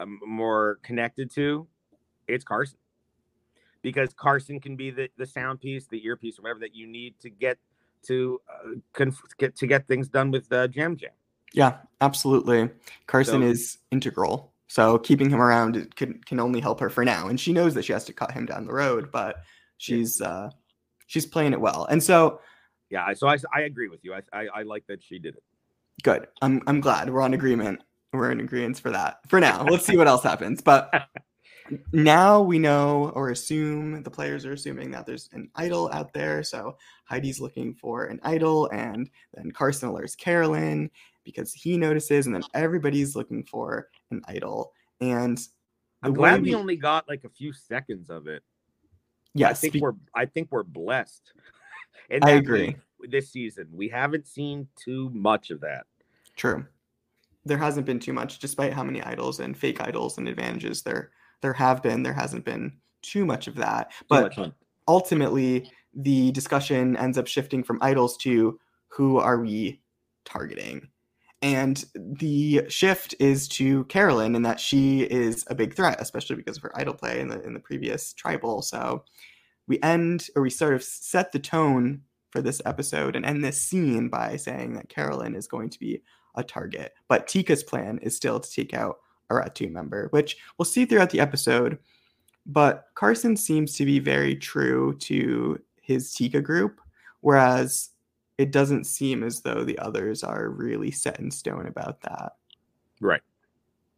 um, 0.00 0.18
more 0.26 0.78
connected 0.82 1.30
to, 1.34 1.66
it's 2.28 2.44
Carson, 2.44 2.78
because 3.82 4.12
Carson 4.14 4.60
can 4.60 4.76
be 4.76 4.90
the 4.90 5.08
the 5.16 5.26
sound 5.26 5.60
piece, 5.60 5.86
the 5.86 6.04
earpiece, 6.04 6.38
or 6.38 6.42
whatever 6.42 6.60
that 6.60 6.74
you 6.74 6.86
need 6.86 7.18
to 7.20 7.30
get 7.30 7.58
to 8.04 8.40
uh, 8.48 8.70
conf- 8.92 9.22
get 9.38 9.56
to 9.56 9.66
get 9.66 9.86
things 9.86 10.08
done 10.08 10.30
with 10.30 10.50
uh, 10.52 10.68
Yam 10.72 10.96
Yam. 11.00 11.12
Yeah, 11.52 11.78
absolutely. 12.00 12.70
Carson 13.06 13.42
So- 13.42 13.46
is 13.46 13.78
integral. 13.90 14.52
So 14.68 14.98
keeping 14.98 15.30
him 15.30 15.40
around 15.40 15.76
it 15.76 15.94
can 15.94 16.20
can 16.26 16.40
only 16.40 16.60
help 16.60 16.80
her 16.80 16.90
for 16.90 17.04
now. 17.04 17.28
And 17.28 17.38
she 17.38 17.52
knows 17.52 17.74
that 17.74 17.84
she 17.84 17.92
has 17.92 18.04
to 18.06 18.12
cut 18.12 18.32
him 18.32 18.46
down 18.46 18.66
the 18.66 18.72
road, 18.72 19.12
but 19.12 19.36
she's 19.78 20.20
uh 20.20 20.50
she's 21.06 21.24
playing 21.24 21.52
it 21.52 21.60
well. 21.60 21.86
And 21.88 22.02
so 22.02 22.40
Yeah, 22.90 23.12
so 23.14 23.28
I, 23.28 23.36
I 23.54 23.60
agree 23.60 23.88
with 23.88 24.00
you. 24.02 24.12
I, 24.12 24.22
I 24.32 24.46
I 24.52 24.62
like 24.62 24.84
that 24.88 25.04
she 25.04 25.20
did 25.20 25.36
it. 25.36 25.42
Good. 26.02 26.26
I'm 26.42 26.62
I'm 26.66 26.80
glad 26.80 27.10
we're 27.10 27.22
on 27.22 27.34
agreement. 27.34 27.80
We're 28.12 28.30
in 28.30 28.40
agreement 28.40 28.78
for 28.78 28.90
that. 28.90 29.18
For 29.28 29.40
now. 29.40 29.64
Let's 29.64 29.84
see 29.84 29.96
what 29.96 30.08
else 30.08 30.22
happens. 30.22 30.62
But 30.62 31.08
now 31.92 32.40
we 32.40 32.58
know 32.58 33.10
or 33.10 33.30
assume 33.30 34.02
the 34.02 34.10
players 34.10 34.46
are 34.46 34.52
assuming 34.52 34.90
that 34.92 35.06
there's 35.06 35.28
an 35.32 35.50
idol 35.56 35.90
out 35.92 36.12
there. 36.12 36.42
So 36.42 36.76
Heidi's 37.10 37.40
looking 37.40 37.74
for 37.74 38.04
an 38.06 38.20
idol, 38.22 38.68
and 38.70 39.10
then 39.34 39.50
Carson 39.50 39.90
alerts 39.90 40.16
Carolyn 40.16 40.90
because 41.24 41.52
he 41.52 41.76
notices, 41.76 42.26
and 42.26 42.34
then 42.34 42.44
everybody's 42.54 43.16
looking 43.16 43.44
for 43.44 43.88
an 44.10 44.22
idol. 44.28 44.72
And 45.00 45.38
I'm 46.02 46.14
glad 46.14 46.42
we 46.42 46.54
only 46.54 46.76
got 46.76 47.08
like 47.08 47.24
a 47.24 47.30
few 47.30 47.52
seconds 47.52 48.10
of 48.10 48.26
it. 48.28 48.42
Yes, 49.34 49.58
I 49.58 49.60
think 49.60 49.74
be- 49.74 49.80
we're 49.80 49.94
I 50.14 50.26
think 50.26 50.48
we're 50.50 50.62
blessed. 50.62 51.32
I 52.22 52.32
agree. 52.32 52.68
way 52.68 52.76
This 53.00 53.30
season, 53.30 53.68
we 53.72 53.88
haven't 53.88 54.26
seen 54.26 54.68
too 54.76 55.10
much 55.12 55.50
of 55.50 55.60
that. 55.60 55.86
True. 56.36 56.64
There 57.44 57.58
hasn't 57.58 57.86
been 57.86 58.00
too 58.00 58.12
much, 58.12 58.38
despite 58.38 58.72
how 58.72 58.82
many 58.82 59.02
idols 59.02 59.40
and 59.40 59.56
fake 59.56 59.80
idols 59.80 60.18
and 60.18 60.28
advantages 60.28 60.82
there 60.82 61.10
there 61.42 61.52
have 61.52 61.82
been. 61.82 62.02
There 62.02 62.12
hasn't 62.12 62.44
been 62.44 62.72
too 63.02 63.24
much 63.24 63.46
of 63.46 63.54
that. 63.56 63.92
But 64.08 64.34
ultimately, 64.88 65.70
the 65.94 66.32
discussion 66.32 66.96
ends 66.96 67.18
up 67.18 67.26
shifting 67.26 67.62
from 67.62 67.78
idols 67.82 68.16
to 68.18 68.58
who 68.88 69.18
are 69.18 69.40
we 69.40 69.80
targeting? 70.24 70.88
And 71.42 71.84
the 71.94 72.62
shift 72.68 73.14
is 73.20 73.46
to 73.48 73.84
Carolyn, 73.84 74.34
in 74.34 74.42
that 74.42 74.58
she 74.58 75.02
is 75.02 75.44
a 75.48 75.54
big 75.54 75.74
threat, 75.74 76.00
especially 76.00 76.36
because 76.36 76.56
of 76.56 76.62
her 76.62 76.72
idol 76.74 76.94
play 76.94 77.20
in 77.20 77.28
the 77.28 77.40
in 77.42 77.52
the 77.52 77.60
previous 77.60 78.12
tribal. 78.14 78.62
So 78.62 79.04
we 79.68 79.78
end, 79.82 80.28
or 80.34 80.42
we 80.42 80.50
sort 80.50 80.74
of 80.74 80.82
set 80.82 81.32
the 81.32 81.38
tone 81.38 82.02
for 82.36 82.42
this 82.42 82.60
episode 82.66 83.16
and 83.16 83.24
end 83.24 83.42
this 83.42 83.58
scene 83.60 84.10
by 84.10 84.36
saying 84.36 84.74
that 84.74 84.90
Carolyn 84.90 85.34
is 85.34 85.46
going 85.46 85.70
to 85.70 85.78
be 85.78 86.02
a 86.34 86.44
target. 86.44 86.92
But 87.08 87.26
Tika's 87.26 87.64
plan 87.64 87.98
is 88.02 88.14
still 88.14 88.38
to 88.38 88.50
take 88.50 88.74
out 88.74 88.98
a 89.30 89.34
Ratu 89.34 89.72
member, 89.72 90.08
which 90.10 90.36
we'll 90.58 90.66
see 90.66 90.84
throughout 90.84 91.08
the 91.08 91.20
episode. 91.20 91.78
But 92.44 92.88
Carson 92.94 93.38
seems 93.38 93.74
to 93.78 93.86
be 93.86 94.00
very 94.00 94.36
true 94.36 94.98
to 94.98 95.58
his 95.80 96.12
Tika 96.12 96.42
group, 96.42 96.78
whereas 97.22 97.88
it 98.36 98.52
doesn't 98.52 98.84
seem 98.84 99.22
as 99.22 99.40
though 99.40 99.64
the 99.64 99.78
others 99.78 100.22
are 100.22 100.50
really 100.50 100.90
set 100.90 101.18
in 101.18 101.30
stone 101.30 101.66
about 101.66 102.02
that. 102.02 102.34
right. 103.00 103.22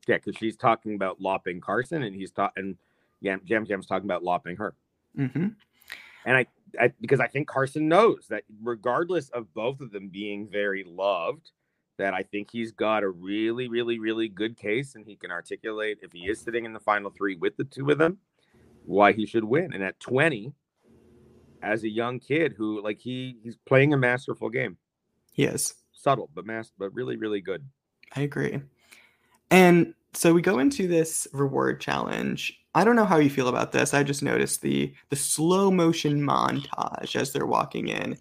Yeah, 0.07 0.19
because 0.19 0.37
she's 0.37 0.57
talking 0.57 0.95
about 0.95 1.21
lopping 1.21 1.61
Carson, 1.61 2.05
and 2.05 2.15
he's 2.15 2.31
talking, 2.31 2.63
and 2.63 2.77
Yam 3.21 3.41
Yam 3.47 3.65
Yam's 3.65 3.87
talking 3.87 4.07
about 4.07 4.23
lopping 4.23 4.55
her. 4.57 4.75
hmm 5.17 5.49
And 6.29 6.37
I, 6.37 6.47
I 6.79 6.93
because 7.01 7.21
I 7.21 7.27
think 7.27 7.49
Carson 7.49 7.89
knows 7.89 8.27
that 8.29 8.45
regardless 8.63 9.31
of 9.31 9.55
both 9.55 9.81
of 9.81 9.93
them 9.93 10.11
being 10.11 10.47
very 10.47 10.85
loved, 10.85 11.53
that 11.97 12.13
I 12.13 12.23
think 12.23 12.51
he's 12.53 12.71
got 12.71 13.03
a 13.03 13.09
really, 13.09 13.67
really, 13.67 13.99
really 13.99 14.29
good 14.29 14.59
case, 14.59 14.95
and 14.95 15.07
he 15.07 15.17
can 15.17 15.31
articulate 15.31 16.01
if 16.03 16.13
he 16.13 16.29
is 16.29 16.39
sitting 16.39 16.67
in 16.67 16.75
the 16.75 16.81
final 16.81 17.11
three 17.11 17.35
with 17.35 17.57
the 17.57 17.65
two 17.65 17.89
of 17.89 17.97
them, 17.97 18.19
why 18.85 19.13
he 19.13 19.25
should 19.25 19.45
win. 19.45 19.73
And 19.73 19.83
at 19.83 19.99
20, 20.01 20.53
as 21.63 21.83
a 21.83 21.89
young 21.89 22.21
kid 22.21 22.55
who 22.59 22.83
like 22.83 23.01
he 23.01 23.39
he's 23.43 23.57
playing 23.67 23.95
a 23.95 23.97
masterful 23.97 24.51
game, 24.51 24.77
Yes. 25.35 25.77
subtle 25.93 26.29
but 26.35 26.45
mass, 26.45 26.71
but 26.77 26.93
really, 26.93 27.17
really 27.17 27.41
good. 27.41 27.65
I 28.15 28.21
agree. 28.21 28.61
And 29.51 29.95
so 30.13 30.33
we 30.33 30.43
go 30.43 30.59
into 30.59 30.89
this 30.89 31.29
reward 31.33 31.81
challenge. 31.81 32.59
I 32.75 32.85
don't 32.85 32.97
know 32.97 33.05
how 33.05 33.19
you 33.19 33.31
feel 33.31 33.49
about 33.49 33.73
this. 33.73 33.95
I 33.95 34.03
just 34.03 34.23
noticed 34.23 34.63
the 34.63 34.95
the 35.11 35.17
slow 35.17 35.71
motion 35.71 36.21
montage 36.21 37.17
as 37.17 37.33
they're 37.33 37.47
walking 37.47 37.89
in. 37.89 38.17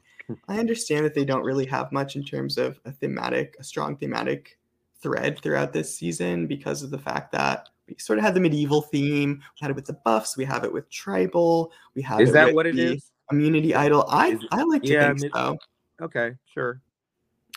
I 0.47 0.59
understand 0.59 1.05
that 1.05 1.13
they 1.13 1.23
don't 1.23 1.43
really 1.43 1.65
have 1.67 1.91
much 1.91 2.15
in 2.15 2.23
terms 2.23 2.57
of 2.57 2.79
a 2.85 2.91
thematic, 2.91 3.55
a 3.59 3.63
strong 3.63 3.95
thematic 3.95 4.57
thread 5.01 5.39
throughout 5.41 5.73
this 5.73 5.95
season 5.95 6.47
because 6.47 6.83
of 6.83 6.91
the 6.91 6.97
fact 6.97 7.31
that 7.31 7.69
we 7.87 7.95
sort 7.97 8.19
of 8.19 8.25
had 8.25 8.33
the 8.33 8.39
medieval 8.41 8.81
theme. 8.81 9.39
We 9.39 9.59
had 9.61 9.71
it 9.71 9.75
with 9.75 9.85
the 9.85 9.93
buffs. 9.93 10.35
We 10.35 10.43
have 10.45 10.63
it 10.63 10.73
with 10.73 10.89
tribal. 10.89 11.71
We 11.95 12.01
have 12.01 12.19
Is 12.19 12.29
it 12.29 12.33
that 12.33 12.45
with 12.47 12.55
what 12.55 12.67
it 12.67 12.77
is? 12.77 13.11
Immunity 13.31 13.75
idol. 13.75 14.05
I 14.09 14.37
I 14.51 14.63
like 14.63 14.83
to 14.83 14.93
yeah, 14.93 15.07
think 15.07 15.21
mid- 15.21 15.31
so. 15.33 15.57
Okay, 16.01 16.35
sure. 16.53 16.81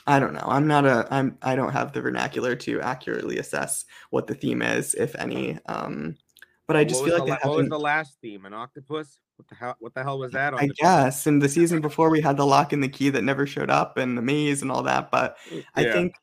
I 0.06 0.18
don't 0.18 0.32
know. 0.32 0.44
I'm 0.46 0.66
not 0.66 0.86
a. 0.86 1.06
I'm. 1.10 1.36
I 1.42 1.54
don't 1.54 1.72
have 1.72 1.92
the 1.92 2.00
vernacular 2.00 2.56
to 2.56 2.80
accurately 2.80 3.38
assess 3.38 3.84
what 4.10 4.26
the 4.26 4.34
theme 4.34 4.62
is, 4.62 4.94
if 4.94 5.14
any. 5.16 5.58
Um, 5.66 6.16
but 6.66 6.76
I 6.76 6.84
just 6.84 7.04
feel 7.04 7.18
like 7.18 7.28
la- 7.28 7.50
what 7.50 7.58
was 7.58 7.68
the 7.68 7.78
last 7.78 8.16
theme? 8.20 8.44
An 8.44 8.54
octopus? 8.54 9.18
What 9.36 9.48
the 9.48 9.54
hell? 9.54 9.76
What 9.78 9.94
the 9.94 10.02
hell 10.02 10.18
was 10.18 10.32
that? 10.32 10.54
On 10.54 10.60
I 10.60 10.68
guess 10.76 11.26
in 11.26 11.38
the 11.38 11.48
season 11.48 11.80
before 11.80 12.10
we 12.10 12.20
had 12.20 12.36
the 12.36 12.46
lock 12.46 12.72
and 12.72 12.82
the 12.82 12.88
key 12.88 13.10
that 13.10 13.22
never 13.22 13.46
showed 13.46 13.70
up 13.70 13.96
and 13.96 14.16
the 14.16 14.22
maze 14.22 14.62
and 14.62 14.70
all 14.70 14.82
that, 14.84 15.10
but 15.10 15.36
I 15.74 15.84
think 15.84 16.14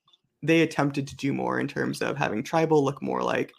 they 0.43 0.61
attempted 0.61 1.07
to 1.07 1.15
do 1.15 1.33
more 1.33 1.59
in 1.59 1.67
terms 1.67 2.01
of 2.01 2.17
having 2.17 2.43
tribal 2.43 2.83
look 2.83 3.01
more 3.01 3.23
like 3.23 3.53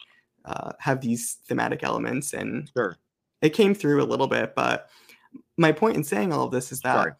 uh, 0.45 0.71
have 0.79 1.01
these 1.01 1.37
thematic 1.47 1.83
elements, 1.83 2.33
and 2.33 2.69
Sure. 2.75 2.97
it 3.41 3.49
came 3.49 3.73
through 3.73 4.01
a 4.01 4.05
little 4.05 4.27
bit. 4.27 4.55
But 4.55 4.89
my 5.57 5.71
point 5.71 5.97
in 5.97 6.03
saying 6.03 6.33
all 6.33 6.45
of 6.45 6.51
this 6.51 6.71
is 6.71 6.81
that 6.81 6.95
Sorry. 6.95 7.11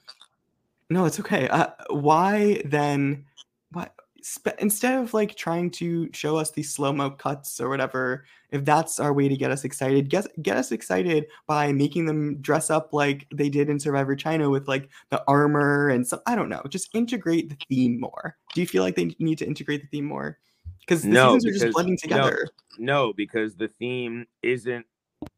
No, 0.90 1.06
it's 1.06 1.20
okay. 1.20 1.48
Uh, 1.50 1.68
why 1.90 2.62
then? 2.66 3.26
Why 3.72 3.90
spe- 4.22 4.60
instead 4.60 4.98
of 5.02 5.14
like 5.14 5.36
trying 5.36 5.72
to 5.72 6.10
show 6.14 6.38
us 6.38 6.52
these 6.52 6.74
slow 6.74 6.92
mo 6.92 7.12
cuts 7.12 7.62
or 7.62 7.70
whatever, 7.70 8.26
if 8.52 8.66
that's 8.66 9.00
our 9.00 9.14
way 9.14 9.28
to 9.30 9.38
get 9.38 9.52
us 9.52 9.64
excited, 9.64 10.10
get 10.10 10.26
get 10.42 10.58
us 10.58 10.72
excited 10.72 11.28
by 11.48 11.72
making 11.72 12.06
them 12.06 12.42
dress 12.42 12.70
up 12.70 12.92
like 12.94 13.28
they 13.34 13.50
did 13.50 13.70
in 13.70 13.80
Survivor 13.80 14.16
China 14.16 14.50
with 14.50 14.68
like 14.68 14.90
the 15.10 15.24
armor 15.28 15.90
and 15.90 16.06
some. 16.08 16.20
I 16.26 16.36
don't 16.36 16.50
know. 16.50 16.64
Just 16.70 16.90
integrate 16.96 17.50
the 17.50 17.58
theme 17.70 18.00
more. 18.00 18.36
Do 18.54 18.62
you 18.62 18.68
feel 18.68 18.84
like 18.84 18.96
they 18.96 19.16
need 19.20 19.38
to 19.38 19.46
integrate 19.46 19.82
the 19.82 19.88
theme 19.88 20.06
more? 20.06 20.40
Because 20.80 21.04
the 21.04 21.10
No, 21.10 21.36
seasons 21.36 21.46
are 21.46 21.52
just 21.52 21.62
because- 21.66 21.74
blending 21.76 21.94
no. 21.94 22.08
together. 22.08 22.48
No, 22.80 23.14
because 23.14 23.56
the 23.56 23.68
theme 23.68 24.26
isn't 24.42 24.86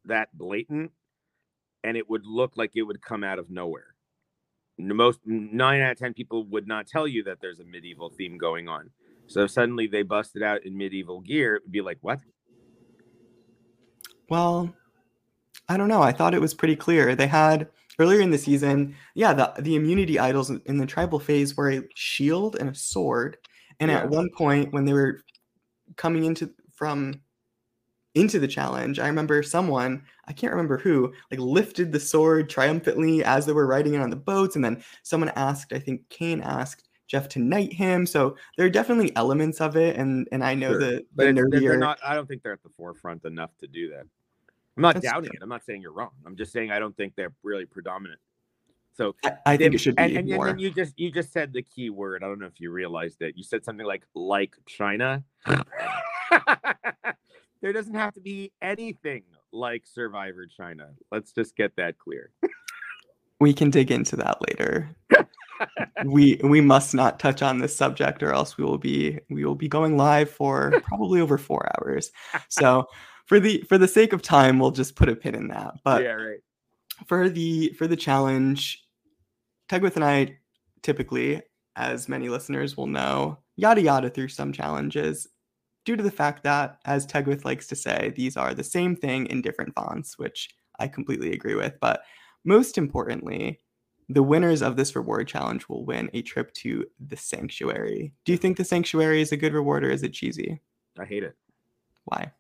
that 0.06 0.30
blatant, 0.38 0.92
and 1.84 1.98
it 1.98 2.10
would 2.10 2.26
look 2.26 2.56
like 2.56 2.72
it 2.76 2.84
would 2.84 3.02
come 3.02 3.24
out 3.24 3.38
of 3.40 3.50
nowhere. 3.50 3.91
Most 4.88 5.20
nine 5.26 5.82
out 5.82 5.94
of 5.94 5.98
ten 5.98 6.14
people 6.14 6.46
would 6.46 6.68
not 6.68 6.88
tell 6.88 7.08
you 7.08 7.24
that 7.24 7.40
there's 7.42 7.60
a 7.60 7.66
medieval 7.66 8.10
theme 8.10 8.38
going 8.38 8.68
on. 8.68 8.90
So 9.28 9.44
if 9.44 9.52
suddenly 9.52 9.88
they 9.88 10.04
busted 10.04 10.44
out 10.44 10.66
in 10.66 10.78
medieval 10.78 11.22
gear, 11.22 11.56
it 11.56 11.64
would 11.64 11.72
be 11.72 11.82
like, 11.82 11.98
what? 12.02 12.20
Well, 14.30 14.74
I 15.70 15.78
don't 15.78 15.88
know. 15.88 16.02
I 16.02 16.12
thought 16.12 16.34
it 16.34 16.42
was 16.42 16.54
pretty 16.54 16.76
clear. 16.76 17.16
They 17.16 17.28
had 17.28 17.70
earlier 18.00 18.22
in 18.22 18.32
the 18.32 18.38
season, 18.38 18.96
yeah, 19.16 19.34
the 19.34 19.54
the 19.62 19.76
immunity 19.76 20.20
idols 20.20 20.50
in- 20.50 20.62
in 20.66 20.78
the 20.78 20.86
tribal 20.86 21.20
phase 21.20 21.56
were 21.56 21.72
a 21.72 21.84
shield 21.96 22.56
and 22.56 22.70
a 22.70 22.76
sword. 22.76 23.38
And 23.80 23.92
Yeah. 23.92 24.00
at 24.00 24.10
one 24.10 24.30
point, 24.38 24.74
when 24.74 24.86
they 24.86 24.94
were 24.94 25.22
coming 25.98 26.24
into 26.26 26.54
from 26.74 27.22
into 28.16 28.40
the 28.40 28.48
challenge, 28.48 29.00
I 29.00 29.08
remember 29.08 29.42
someone, 29.44 30.04
I 30.28 30.34
can't 30.34 30.52
remember 30.52 30.78
who, 30.78 31.14
like 31.30 31.40
lifted 31.40 31.92
the 31.92 32.00
sword 32.00 32.50
triumphantly 32.50 33.24
as 33.24 33.46
they 33.46 33.54
were 33.54 33.68
riding 33.68 33.94
it 33.94 34.02
on 34.02 34.10
the 34.10 34.16
boats, 34.16 34.56
and 34.56 34.64
then 34.66 34.84
someone 35.04 35.32
asked, 35.36 35.72
I 35.74 35.80
think 35.80 36.08
Kane 36.10 36.42
asked 36.42 36.90
Jeff 37.08 37.28
to 37.30 37.40
knight 37.40 37.74
him. 37.74 38.06
So 38.06 38.36
there 38.58 38.66
are 38.66 38.70
definitely 38.70 39.16
elements 39.16 39.62
of 39.62 39.76
it, 39.78 39.96
and 39.98 40.28
and 40.32 40.44
I 40.44 40.54
know 40.56 40.72
Sure. 40.72 40.80
the 40.80 41.06
But 41.16 41.36
the 41.36 41.42
it's, 41.42 41.62
they're- 41.62 41.78
not. 41.78 42.00
I 42.06 42.16
don't 42.16 42.28
think 42.28 42.44
they're 42.44 42.54
at 42.54 42.64
the 42.64 42.70
forefront 42.70 43.26
enough 43.26 43.52
to 43.60 43.68
do 43.68 43.90
that. 43.90 44.06
I'm 44.78 44.82
not 44.84 44.96
That's 44.96 45.06
doubting 45.06 45.30
true. 45.30 45.38
it. 45.40 45.44
I'm 45.44 45.50
not 45.50 45.64
saying 45.66 45.82
you're 45.82 45.92
wrong. 45.92 46.12
I'm 46.26 46.36
just 46.38 46.54
saying 46.54 46.72
I 46.72 46.80
don't 46.80 46.96
think 46.96 47.14
they're 47.16 47.34
really 47.44 47.66
predominant. 47.66 48.20
So 48.94 49.16
I, 49.26 49.34
I 49.46 49.58
think 49.58 49.74
it 49.76 49.78
should 49.80 49.96
be 49.96 50.04
and, 50.04 50.18
and, 50.18 50.30
more. 50.30 50.48
and 50.48 50.58
then 50.58 50.60
you 50.60 50.70
just 50.72 50.98
you 51.00 51.12
just 51.12 51.32
said 51.34 51.52
the 51.54 51.62
key 51.62 51.90
word. 51.90 52.24
I 52.24 52.28
don't 52.28 52.40
know 52.40 52.46
if 52.46 52.60
you 52.60 52.72
realized 52.72 53.22
it. 53.22 53.36
You 53.38 53.44
said 53.44 53.64
something 53.66 53.86
like 53.86 54.04
like 54.16 54.56
China. 54.68 55.24
there 57.62 57.74
doesn't 57.74 57.94
have 57.94 58.14
to 58.14 58.22
be 58.22 58.52
anything 58.62 59.24
like 59.52 59.84
Survivor 59.86 60.46
China. 60.48 60.90
Let's 61.12 61.32
just 61.32 61.56
get 61.56 61.76
that 61.78 61.98
clear. 62.00 62.32
we 63.40 63.54
can 63.54 63.70
dig 63.70 63.92
into 63.92 64.16
that 64.18 64.38
later. 64.50 64.90
we 66.06 66.40
we 66.44 66.60
must 66.60 66.94
not 66.94 67.20
touch 67.20 67.42
on 67.42 67.60
this 67.60 67.76
subject 67.76 68.24
or 68.24 68.34
else 68.34 68.58
we 68.58 68.64
will 68.64 68.80
be 68.80 69.20
we 69.30 69.46
will 69.46 69.56
be 69.56 69.68
going 69.68 69.96
live 69.96 70.30
for 70.30 70.74
probably 70.84 71.22
over 71.22 71.38
4 71.38 71.70
hours. 71.78 72.12
So 72.50 72.86
for 73.26 73.40
the 73.40 73.64
for 73.70 73.78
the 73.78 73.88
sake 73.88 74.14
of 74.14 74.22
time 74.22 74.58
we'll 74.58 74.72
just 74.72 74.96
put 74.96 75.10
a 75.10 75.16
pin 75.16 75.36
in 75.36 75.50
that. 75.50 75.76
But 75.84 76.04
yeah, 76.04 76.14
right. 76.14 76.40
for 77.06 77.30
the 77.30 77.74
for 77.74 77.88
the 77.88 77.96
challenge 77.96 78.84
Tegwith 79.70 79.96
and 79.96 80.06
I 80.06 80.38
typically 80.82 81.42
as 81.76 82.10
many 82.10 82.28
listeners 82.28 82.76
will 82.76 82.88
know 82.88 83.38
yada 83.56 83.82
yada 83.82 84.10
through 84.10 84.28
some 84.30 84.52
challenges 84.52 85.28
due 85.86 85.96
to 85.96 86.04
the 86.04 86.12
fact 86.12 86.44
that 86.44 86.78
as 86.86 87.06
Tegwith 87.06 87.46
likes 87.46 87.68
to 87.68 87.76
say 87.76 88.14
these 88.16 88.38
are 88.38 88.54
the 88.54 88.64
same 88.64 88.96
thing 88.96 89.26
in 89.28 89.42
different 89.42 89.74
fonts 89.76 90.18
which 90.18 90.50
I 90.80 90.88
completely 90.88 91.34
agree 91.34 91.56
with 91.56 91.80
but 91.80 92.02
most 92.44 92.78
importantly 92.78 93.60
the 94.14 94.24
winners 94.24 94.62
of 94.62 94.76
this 94.76 94.96
reward 94.96 95.28
challenge 95.28 95.70
will 95.70 95.86
win 95.86 96.10
a 96.14 96.22
trip 96.22 96.54
to 96.54 96.86
the 97.00 97.16
sanctuary. 97.16 98.14
Do 98.26 98.34
you 98.34 98.38
think 98.38 98.58
the 98.58 98.66
sanctuary 98.66 99.22
is 99.22 99.32
a 99.32 99.38
good 99.38 99.54
reward 99.54 99.86
or 99.86 99.90
is 99.90 100.04
it 100.04 100.14
cheesy? 100.14 100.62
I 101.00 101.06
hate 101.06 101.24
it. 101.24 101.36
Why? 102.06 102.32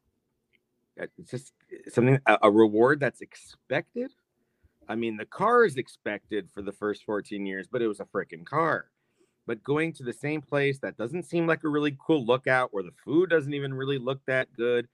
Uh, 0.99 1.05
it's 1.17 1.31
just 1.31 1.53
uh, 1.71 1.89
something 1.89 2.19
a, 2.25 2.39
a 2.43 2.51
reward 2.51 2.99
that's 2.99 3.21
expected. 3.21 4.11
I 4.89 4.95
mean, 4.95 5.15
the 5.15 5.25
car 5.25 5.63
is 5.63 5.77
expected 5.77 6.49
for 6.51 6.61
the 6.61 6.73
first 6.73 7.05
14 7.05 7.45
years, 7.45 7.67
but 7.71 7.81
it 7.81 7.87
was 7.87 8.01
a 8.01 8.05
freaking 8.05 8.45
car. 8.45 8.89
But 9.51 9.65
going 9.65 9.91
to 9.95 10.03
the 10.03 10.13
same 10.13 10.41
place 10.41 10.79
that 10.79 10.95
doesn't 10.95 11.23
seem 11.23 11.45
like 11.45 11.65
a 11.65 11.67
really 11.67 11.97
cool 11.99 12.25
lookout, 12.25 12.73
where 12.73 12.83
the 12.83 12.93
food 13.03 13.29
doesn't 13.29 13.53
even 13.53 13.73
really 13.73 13.97
look 13.97 14.21
that 14.25 14.47
good. 14.55 14.87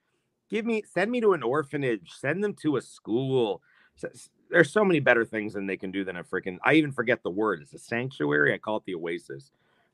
Give 0.49 0.65
me, 0.65 0.81
send 0.91 1.11
me 1.11 1.21
to 1.21 1.33
an 1.33 1.43
orphanage, 1.43 2.11
send 2.17 2.43
them 2.43 2.55
to 2.63 2.77
a 2.77 2.81
school. 2.81 3.61
There's 4.49 4.71
so 4.71 4.83
many 4.83 4.99
better 4.99 5.25
things 5.25 5.53
than 5.53 5.67
they 5.67 5.77
can 5.77 5.91
do 5.91 6.03
than 6.03 6.17
a 6.17 6.23
freaking. 6.23 6.57
I 6.65 6.73
even 6.73 6.91
forget 6.91 7.21
the 7.21 7.29
word. 7.29 7.61
It's 7.61 7.75
a 7.75 7.77
sanctuary. 7.77 8.51
I 8.51 8.57
call 8.57 8.77
it 8.77 8.85
the 8.87 8.95
oasis. 8.95 9.51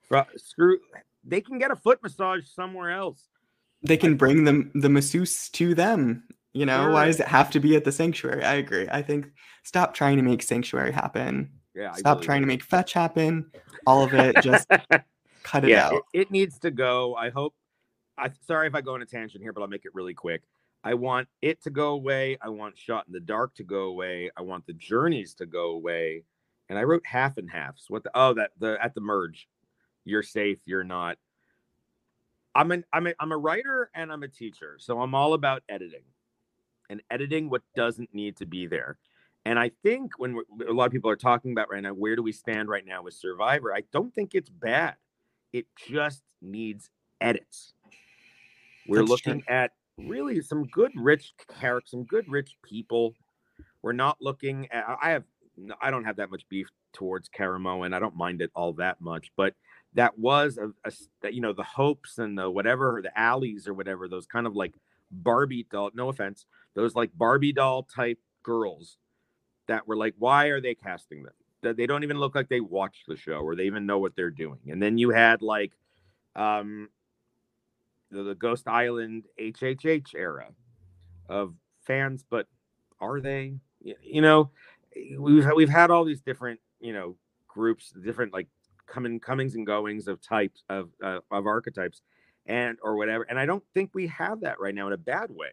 Fro- 0.08 0.28
Screw. 0.38 0.80
They 1.26 1.42
can 1.42 1.60
get 1.60 1.70
a 1.70 1.76
foot 1.76 2.02
massage 2.02 2.48
somewhere 2.48 2.92
else. 2.92 3.28
They 3.82 3.98
can 3.98 4.16
bring 4.16 4.46
them 4.46 4.72
the 4.74 4.88
masseuse 4.88 5.50
to 5.50 5.76
them. 5.76 6.24
You 6.54 6.66
know, 6.66 6.90
why 6.90 7.08
does 7.08 7.20
it 7.20 7.28
have 7.28 7.52
to 7.52 7.60
be 7.60 7.76
at 7.76 7.84
the 7.84 7.92
sanctuary? 7.92 8.46
I 8.46 8.54
agree. 8.54 8.88
I 8.90 9.02
think 9.02 9.28
stop 9.64 9.94
trying 9.94 10.16
to 10.16 10.24
make 10.24 10.42
sanctuary 10.42 10.94
happen. 10.94 11.52
Yeah. 11.76 11.92
Stop 11.94 12.22
trying 12.22 12.42
to 12.42 12.48
make 12.48 12.64
fetch 12.64 12.94
happen. 12.94 13.52
All 13.88 14.04
of 14.04 14.14
it, 14.14 14.36
just 14.42 14.68
cut 15.44 15.64
it 15.64 15.70
yeah, 15.70 15.88
out. 15.88 15.94
it, 15.94 16.04
it 16.14 16.32
needs 16.32 16.60
to 16.60 16.72
go. 16.72 17.16
I 17.16 17.30
hope. 17.30 17.56
I 18.18 18.30
sorry 18.46 18.68
if 18.68 18.76
I 18.76 18.82
go 18.82 18.94
on 18.94 19.02
a 19.02 19.06
tangent 19.06 19.44
here, 19.44 19.54
but 19.54 19.62
I'll 19.62 19.68
make 19.68 19.86
it 19.86 19.96
really 19.96 20.14
quick. 20.14 20.44
I 20.84 20.94
want 20.94 21.28
it 21.42 21.64
to 21.64 21.70
go 21.70 21.90
away. 21.90 22.38
I 22.42 22.50
want 22.50 22.78
shot 22.78 23.06
in 23.08 23.14
the 23.14 23.20
dark 23.20 23.56
to 23.56 23.64
go 23.64 23.84
away. 23.84 24.30
I 24.38 24.42
want 24.42 24.68
the 24.68 24.74
journeys 24.74 25.34
to 25.36 25.46
go 25.46 25.72
away. 25.72 26.24
And 26.70 26.78
I 26.78 26.84
wrote 26.84 27.06
half 27.06 27.38
and 27.38 27.50
halves. 27.50 27.86
What 27.88 28.04
the 28.04 28.12
oh 28.14 28.34
that 28.34 28.52
the 28.60 28.78
at 28.82 28.94
the 28.94 29.02
merge, 29.02 29.48
you're 30.06 30.24
safe. 30.24 30.60
You're 30.66 30.84
not. 30.84 31.18
I'm 32.56 32.72
an 32.72 32.84
I'm 32.94 33.08
a 33.08 33.14
I'm 33.20 33.32
a 33.32 33.38
writer 33.38 33.90
and 33.96 34.12
I'm 34.12 34.24
a 34.24 34.28
teacher, 34.28 34.78
so 34.80 35.02
I'm 35.02 35.16
all 35.16 35.34
about 35.34 35.64
editing, 35.70 36.04
and 36.90 37.02
editing 37.10 37.50
what 37.50 37.64
doesn't 37.76 38.14
need 38.14 38.38
to 38.38 38.46
be 38.46 38.68
there. 38.68 38.98
And 39.46 39.60
I 39.60 39.72
think 39.84 40.12
when 40.18 40.36
we're, 40.36 40.70
a 40.70 40.74
lot 40.74 40.86
of 40.86 40.92
people 40.92 41.10
are 41.10 41.18
talking 41.18 41.52
about 41.52 41.70
right 41.70 41.84
now, 41.84 41.94
where 41.94 42.16
do 42.16 42.24
we 42.24 42.32
stand 42.32 42.70
right 42.70 42.86
now 42.86 43.04
with 43.04 43.14
Survivor? 43.14 43.74
I 43.74 43.84
don't 43.92 44.14
think 44.14 44.36
it's 44.36 44.50
bad. 44.50 44.96
It 45.52 45.66
just 45.88 46.24
needs 46.42 46.90
edits. 47.20 47.74
We're 48.88 49.00
That's 49.00 49.10
looking 49.10 49.42
true. 49.42 49.56
at 49.56 49.72
really 49.98 50.42
some 50.42 50.64
good, 50.66 50.92
rich 50.96 51.34
characters, 51.60 51.92
some 51.92 52.06
good, 52.06 52.26
rich 52.30 52.56
people. 52.64 53.16
We're 53.82 53.94
not 53.94 54.18
looking 54.22 54.68
at. 54.72 54.86
I 55.02 55.12
have. 55.12 55.24
I 55.80 55.92
don't 55.92 56.06
have 56.06 56.16
that 56.16 56.32
much 56.32 56.48
beef 56.50 56.68
towards 56.94 57.30
Caramoan, 57.30 57.86
and 57.86 57.96
I 57.96 58.00
don't 58.00 58.16
mind 58.16 58.42
it 58.42 58.50
all 58.56 58.74
that 58.74 59.00
much. 59.02 59.32
But 59.38 59.54
that 59.94 60.18
was 60.18 60.58
a, 60.58 60.72
a 60.86 61.32
you 61.32 61.42
know 61.42 61.54
the 61.54 61.64
hopes 61.64 62.18
and 62.18 62.38
the 62.38 62.50
whatever 62.50 63.02
the 63.04 63.18
alleys 63.18 63.68
or 63.68 63.74
whatever 63.74 64.08
those 64.08 64.26
kind 64.26 64.48
of 64.48 64.56
like 64.56 64.74
Barbie 65.12 65.68
doll. 65.70 65.92
No 65.94 66.10
offense, 66.10 66.46
those 66.76 66.96
like 66.96 67.12
Barbie 67.16 67.54
doll 67.54 67.84
type 67.84 68.20
girls 68.42 68.98
that 69.68 69.88
were 69.88 69.98
like, 69.98 70.16
why 70.18 70.48
are 70.48 70.62
they 70.62 70.76
casting 70.76 71.24
them? 71.24 71.34
That 71.62 71.78
they 71.78 71.88
don't 71.88 72.04
even 72.04 72.20
look 72.20 72.36
like 72.36 72.50
they 72.50 72.60
watch 72.60 73.04
the 73.08 73.16
show 73.16 73.40
or 73.40 73.56
they 73.56 73.66
even 73.66 73.86
know 73.86 74.00
what 74.00 74.16
they're 74.16 74.30
doing. 74.30 74.60
And 74.68 74.82
then 74.82 74.98
you 74.98 75.10
had 75.12 75.42
like 75.42 75.74
um 76.36 76.90
the, 78.12 78.24
the 78.24 78.36
Ghost 78.36 78.68
Island 78.68 79.26
HHH 79.40 80.16
era 80.16 80.48
of 81.30 81.54
fans, 81.86 82.24
but 82.30 82.48
are 83.00 83.20
they? 83.20 83.56
You 83.82 84.22
know, 84.22 84.52
we've 85.18 85.46
we've 85.56 85.70
had 85.70 85.92
all 85.92 86.06
these 86.06 86.22
different 86.22 86.60
you 86.80 86.94
know 86.94 87.16
groups, 87.48 87.94
different 88.04 88.34
like 88.34 88.48
coming 88.88 89.20
comings 89.20 89.56
and 89.56 89.66
goings 89.66 90.08
of 90.08 90.22
types 90.22 90.64
of 90.70 90.90
uh, 91.04 91.20
of 91.32 91.48
archetypes, 91.48 92.02
and 92.46 92.78
or 92.82 92.96
whatever. 92.96 93.24
And 93.24 93.40
I 93.40 93.46
don't 93.46 93.64
think 93.74 93.92
we 93.94 94.08
have 94.08 94.42
that 94.42 94.60
right 94.60 94.76
now 94.76 94.88
in 94.88 94.94
a 94.94 94.98
bad 94.98 95.30
way. 95.32 95.50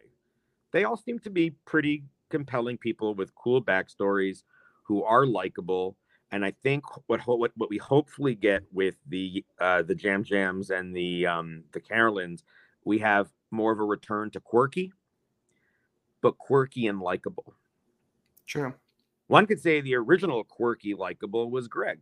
They 0.71 0.85
all 0.85 0.97
seem 0.97 1.19
to 1.19 1.29
be 1.29 1.51
pretty 1.65 2.03
compelling 2.31 2.77
people 2.77 3.13
with 3.13 3.35
cool 3.35 3.61
backstories 3.61 4.43
who 4.83 5.03
are 5.03 5.25
likable. 5.25 5.95
And 6.31 6.45
I 6.45 6.51
think 6.63 6.83
what 7.07 7.19
what 7.27 7.51
what 7.55 7.69
we 7.69 7.77
hopefully 7.77 8.35
get 8.35 8.63
with 8.71 8.95
the 9.07 9.43
uh, 9.59 9.83
the 9.83 9.95
Jam 9.95 10.23
Jams 10.23 10.69
and 10.69 10.95
the 10.95 11.27
um, 11.27 11.63
the 11.73 11.81
Carolyns, 11.81 12.43
we 12.85 12.99
have 12.99 13.29
more 13.51 13.71
of 13.71 13.79
a 13.79 13.83
return 13.83 14.31
to 14.31 14.39
quirky, 14.39 14.93
but 16.21 16.37
quirky 16.37 16.87
and 16.87 17.01
likable. 17.01 17.53
True. 18.47 18.73
One 19.27 19.45
could 19.45 19.61
say 19.61 19.81
the 19.81 19.95
original 19.95 20.43
quirky 20.43 20.93
likable 20.93 21.51
was 21.51 21.67
Greg. 21.67 21.99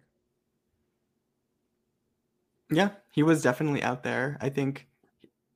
Yeah, 2.72 2.90
he 3.12 3.24
was 3.24 3.42
definitely 3.42 3.82
out 3.84 4.04
there. 4.04 4.38
I 4.42 4.50
think 4.50 4.88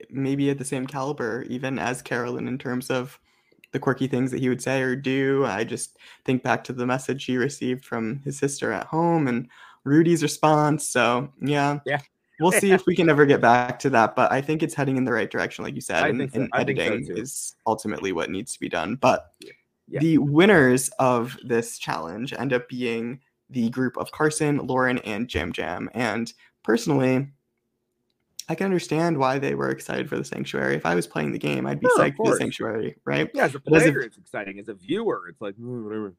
maybe 0.09 0.49
at 0.49 0.57
the 0.57 0.65
same 0.65 0.87
caliber, 0.87 1.43
even 1.43 1.77
as 1.79 2.01
Carolyn, 2.01 2.47
in 2.47 2.57
terms 2.57 2.89
of 2.89 3.19
the 3.73 3.79
quirky 3.79 4.07
things 4.07 4.31
that 4.31 4.39
he 4.39 4.47
would 4.47 4.61
say 4.61 4.81
or 4.81 4.95
do. 4.95 5.45
I 5.45 5.65
just 5.65 5.97
think 6.23 6.43
back 6.43 6.63
to 6.65 6.73
the 6.73 6.85
message 6.85 7.25
he 7.25 7.37
received 7.37 7.83
from 7.83 8.21
his 8.23 8.37
sister 8.37 8.71
at 8.71 8.85
home 8.85 9.27
and 9.27 9.49
Rudy's 9.83 10.23
response. 10.23 10.87
So, 10.87 11.33
yeah. 11.41 11.79
Yeah. 11.85 11.99
We'll 12.39 12.51
see 12.51 12.71
if 12.71 12.85
we 12.87 12.95
can 12.95 13.09
ever 13.09 13.25
get 13.25 13.41
back 13.41 13.79
to 13.79 13.89
that, 13.91 14.15
but 14.15 14.31
I 14.31 14.41
think 14.41 14.63
it's 14.63 14.73
heading 14.73 14.97
in 14.97 15.03
the 15.03 15.11
right 15.11 15.29
direction, 15.29 15.63
like 15.63 15.75
you 15.75 15.81
said. 15.81 16.03
I 16.03 16.07
and, 16.07 16.19
think 16.19 16.31
so. 16.31 16.41
and 16.41 16.49
I 16.53 16.63
think 16.63 16.79
so 16.79 16.85
editing 16.85 17.17
is 17.17 17.55
ultimately 17.67 18.13
what 18.13 18.29
needs 18.29 18.53
to 18.53 18.59
be 18.59 18.69
done. 18.69 18.95
But 18.95 19.33
Yeah. 19.39 19.99
the 19.99 20.17
winners 20.19 20.89
of 20.99 21.37
this 21.43 21.77
challenge 21.77 22.33
end 22.33 22.53
up 22.53 22.69
being 22.69 23.19
the 23.49 23.69
group 23.69 23.97
of 23.97 24.11
Carson, 24.11 24.57
Lauren, 24.65 24.99
and 24.99 25.27
Jam 25.27 25.51
Jam. 25.51 25.89
And 25.93 26.31
personally, 26.63 27.27
I 28.49 28.55
can 28.55 28.65
understand 28.65 29.17
why 29.17 29.39
they 29.39 29.55
were 29.55 29.69
excited 29.69 30.09
for 30.09 30.17
the 30.17 30.25
sanctuary. 30.25 30.75
If 30.75 30.85
I 30.85 30.95
was 30.95 31.07
playing 31.07 31.31
the 31.31 31.39
game, 31.39 31.65
I'd 31.65 31.79
be 31.79 31.85
of 31.87 31.93
psyched 31.93 32.17
for 32.17 32.31
the 32.31 32.37
sanctuary, 32.37 32.95
right? 33.05 33.29
Yeah, 33.33 33.45
as 33.45 33.55
a 33.55 33.59
But 33.59 33.75
as 33.75 33.85
a- 33.87 33.91
player, 33.91 34.01
it's 34.03 34.17
exciting. 34.17 34.59
As 34.59 34.67
a 34.67 34.73
viewer, 34.73 35.27
it's 35.29 35.39
like 35.41 35.55
"Mm, 35.55 35.83
whatever. 35.85 36.13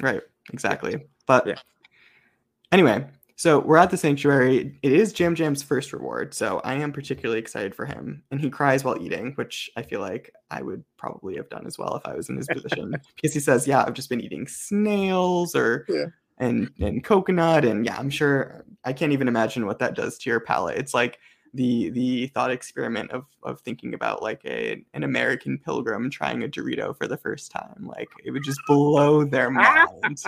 Right, 0.00 0.20
exactly. 0.52 1.06
But 1.26 1.46
Yeah. 1.46 1.54
anyway, 2.72 3.06
so 3.36 3.58
we're 3.60 3.76
at 3.78 3.90
the 3.90 3.96
sanctuary. 3.96 4.78
It 4.82 4.92
is 4.92 5.12
Jam 5.12 5.34
Jam's 5.34 5.62
first 5.62 5.92
reward, 5.92 6.34
so 6.34 6.60
I 6.64 6.74
am 6.74 6.92
particularly 6.92 7.38
excited 7.40 7.74
for 7.74 7.86
him. 7.86 8.22
And 8.30 8.40
he 8.40 8.50
cries 8.50 8.84
while 8.84 9.00
eating, 9.00 9.32
which 9.34 9.70
I 9.76 9.82
feel 9.82 10.00
like 10.00 10.32
I 10.50 10.62
would 10.62 10.84
probably 10.98 11.36
have 11.36 11.48
done 11.48 11.66
as 11.66 11.78
well 11.78 11.96
if 11.96 12.06
I 12.06 12.14
was 12.14 12.28
in 12.28 12.36
his 12.36 12.46
position. 12.48 12.90
because 13.16 13.32
he 13.34 13.40
says, 13.40 13.66
"Yeah, 13.66 13.84
I've 13.86 13.94
just 13.94 14.10
been 14.10 14.20
eating 14.20 14.46
snails 14.46 15.54
or 15.54 15.86
Yeah. 15.88 16.06
and 16.38 16.70
and 16.80 17.02
coconut, 17.02 17.64
and 17.64 17.84
yeah, 17.86 17.96
I'm 17.98 18.10
sure 18.10 18.64
I 18.84 18.92
can't 18.92 19.12
even 19.12 19.28
imagine 19.28 19.66
what 19.66 19.78
that 19.80 19.94
does 19.94 20.18
to 20.18 20.30
your 20.30 20.40
palate. 20.40 20.76
It's 20.78 20.92
like." 20.94 21.18
The, 21.52 21.90
the 21.90 22.26
thought 22.28 22.52
experiment 22.52 23.10
of, 23.10 23.24
of 23.42 23.60
thinking 23.60 23.94
about 23.94 24.22
like 24.22 24.40
a 24.44 24.84
an 24.94 25.02
American 25.02 25.58
pilgrim 25.58 26.08
trying 26.08 26.44
a 26.44 26.48
Dorito 26.48 26.96
for 26.96 27.08
the 27.08 27.16
first 27.16 27.50
time 27.50 27.86
like 27.86 28.08
it 28.24 28.30
would 28.30 28.44
just 28.44 28.60
blow 28.68 29.24
their 29.24 29.50
mind 29.50 30.22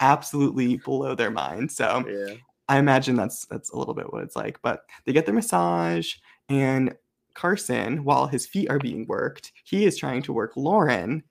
absolutely 0.00 0.78
blow 0.78 1.14
their 1.14 1.30
mind. 1.30 1.70
So 1.70 2.04
Yeah. 2.08 2.34
I 2.68 2.78
imagine 2.78 3.16
that's 3.16 3.46
that's 3.46 3.70
a 3.70 3.76
little 3.76 3.94
bit 3.94 4.12
what 4.12 4.22
it's 4.22 4.36
like. 4.36 4.60
But 4.62 4.84
they 5.04 5.12
get 5.12 5.26
their 5.26 5.34
massage, 5.34 6.14
and 6.48 6.94
Carson, 7.34 8.04
while 8.04 8.26
his 8.26 8.46
feet 8.46 8.70
are 8.70 8.78
being 8.78 9.06
worked, 9.06 9.52
he 9.64 9.84
is 9.84 9.96
trying 9.96 10.22
to 10.22 10.32
work 10.32 10.52
Lauren 10.56 11.22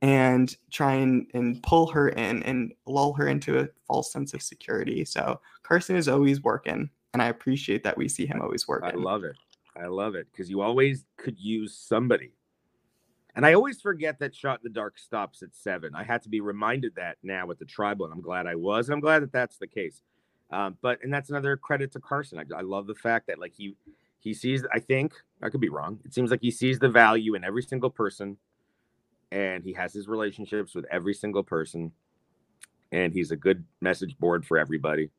and 0.00 0.56
try 0.70 0.94
and, 0.94 1.26
and 1.34 1.62
pull 1.62 1.88
her 1.88 2.08
in 2.08 2.42
and 2.44 2.72
lull 2.86 3.12
her 3.12 3.28
into 3.28 3.58
a 3.58 3.68
false 3.86 4.12
sense 4.12 4.32
of 4.34 4.42
security. 4.42 5.04
So 5.04 5.40
Carson 5.62 5.96
is 5.96 6.08
always 6.08 6.42
working, 6.42 6.88
and 7.14 7.22
I 7.22 7.28
appreciate 7.28 7.84
that 7.84 7.96
we 7.96 8.08
see 8.08 8.26
him 8.26 8.42
always 8.42 8.68
working. 8.68 8.90
I 8.90 8.94
love 8.94 9.24
it. 9.24 9.36
I 9.80 9.86
love 9.86 10.14
it 10.16 10.26
because 10.30 10.50
you 10.50 10.60
always 10.60 11.04
could 11.16 11.38
use 11.38 11.74
somebody. 11.76 12.32
And 13.36 13.46
I 13.46 13.54
always 13.54 13.80
forget 13.80 14.18
that 14.18 14.34
Shot 14.34 14.60
in 14.60 14.64
the 14.64 14.70
Dark 14.70 14.98
stops 14.98 15.42
at 15.42 15.54
seven. 15.54 15.94
I 15.94 16.04
had 16.04 16.22
to 16.22 16.28
be 16.28 16.40
reminded 16.40 16.94
that 16.96 17.16
now 17.22 17.46
with 17.46 17.58
the 17.58 17.64
tribal, 17.64 18.04
and 18.04 18.12
I'm 18.12 18.20
glad 18.20 18.46
I 18.46 18.54
was. 18.54 18.88
And 18.88 18.94
I'm 18.94 19.00
glad 19.00 19.22
that 19.22 19.32
that's 19.32 19.56
the 19.58 19.66
case. 19.66 20.02
Um, 20.50 20.76
but 20.82 21.02
and 21.02 21.12
that's 21.12 21.30
another 21.30 21.56
credit 21.56 21.92
to 21.92 22.00
Carson. 22.00 22.38
I, 22.38 22.58
I 22.58 22.60
love 22.60 22.86
the 22.86 22.94
fact 22.94 23.28
that 23.28 23.40
like 23.40 23.54
he 23.56 23.76
he 24.18 24.34
sees. 24.34 24.64
I 24.72 24.78
think 24.78 25.14
I 25.42 25.48
could 25.50 25.60
be 25.60 25.68
wrong. 25.68 26.00
It 26.04 26.14
seems 26.14 26.30
like 26.30 26.42
he 26.42 26.50
sees 26.50 26.78
the 26.78 26.88
value 26.88 27.34
in 27.34 27.44
every 27.44 27.62
single 27.62 27.90
person, 27.90 28.36
and 29.32 29.64
he 29.64 29.72
has 29.72 29.92
his 29.92 30.06
relationships 30.06 30.74
with 30.74 30.84
every 30.90 31.14
single 31.14 31.42
person, 31.42 31.90
and 32.92 33.12
he's 33.12 33.30
a 33.32 33.36
good 33.36 33.64
message 33.80 34.16
board 34.18 34.44
for 34.46 34.58
everybody. 34.58 35.10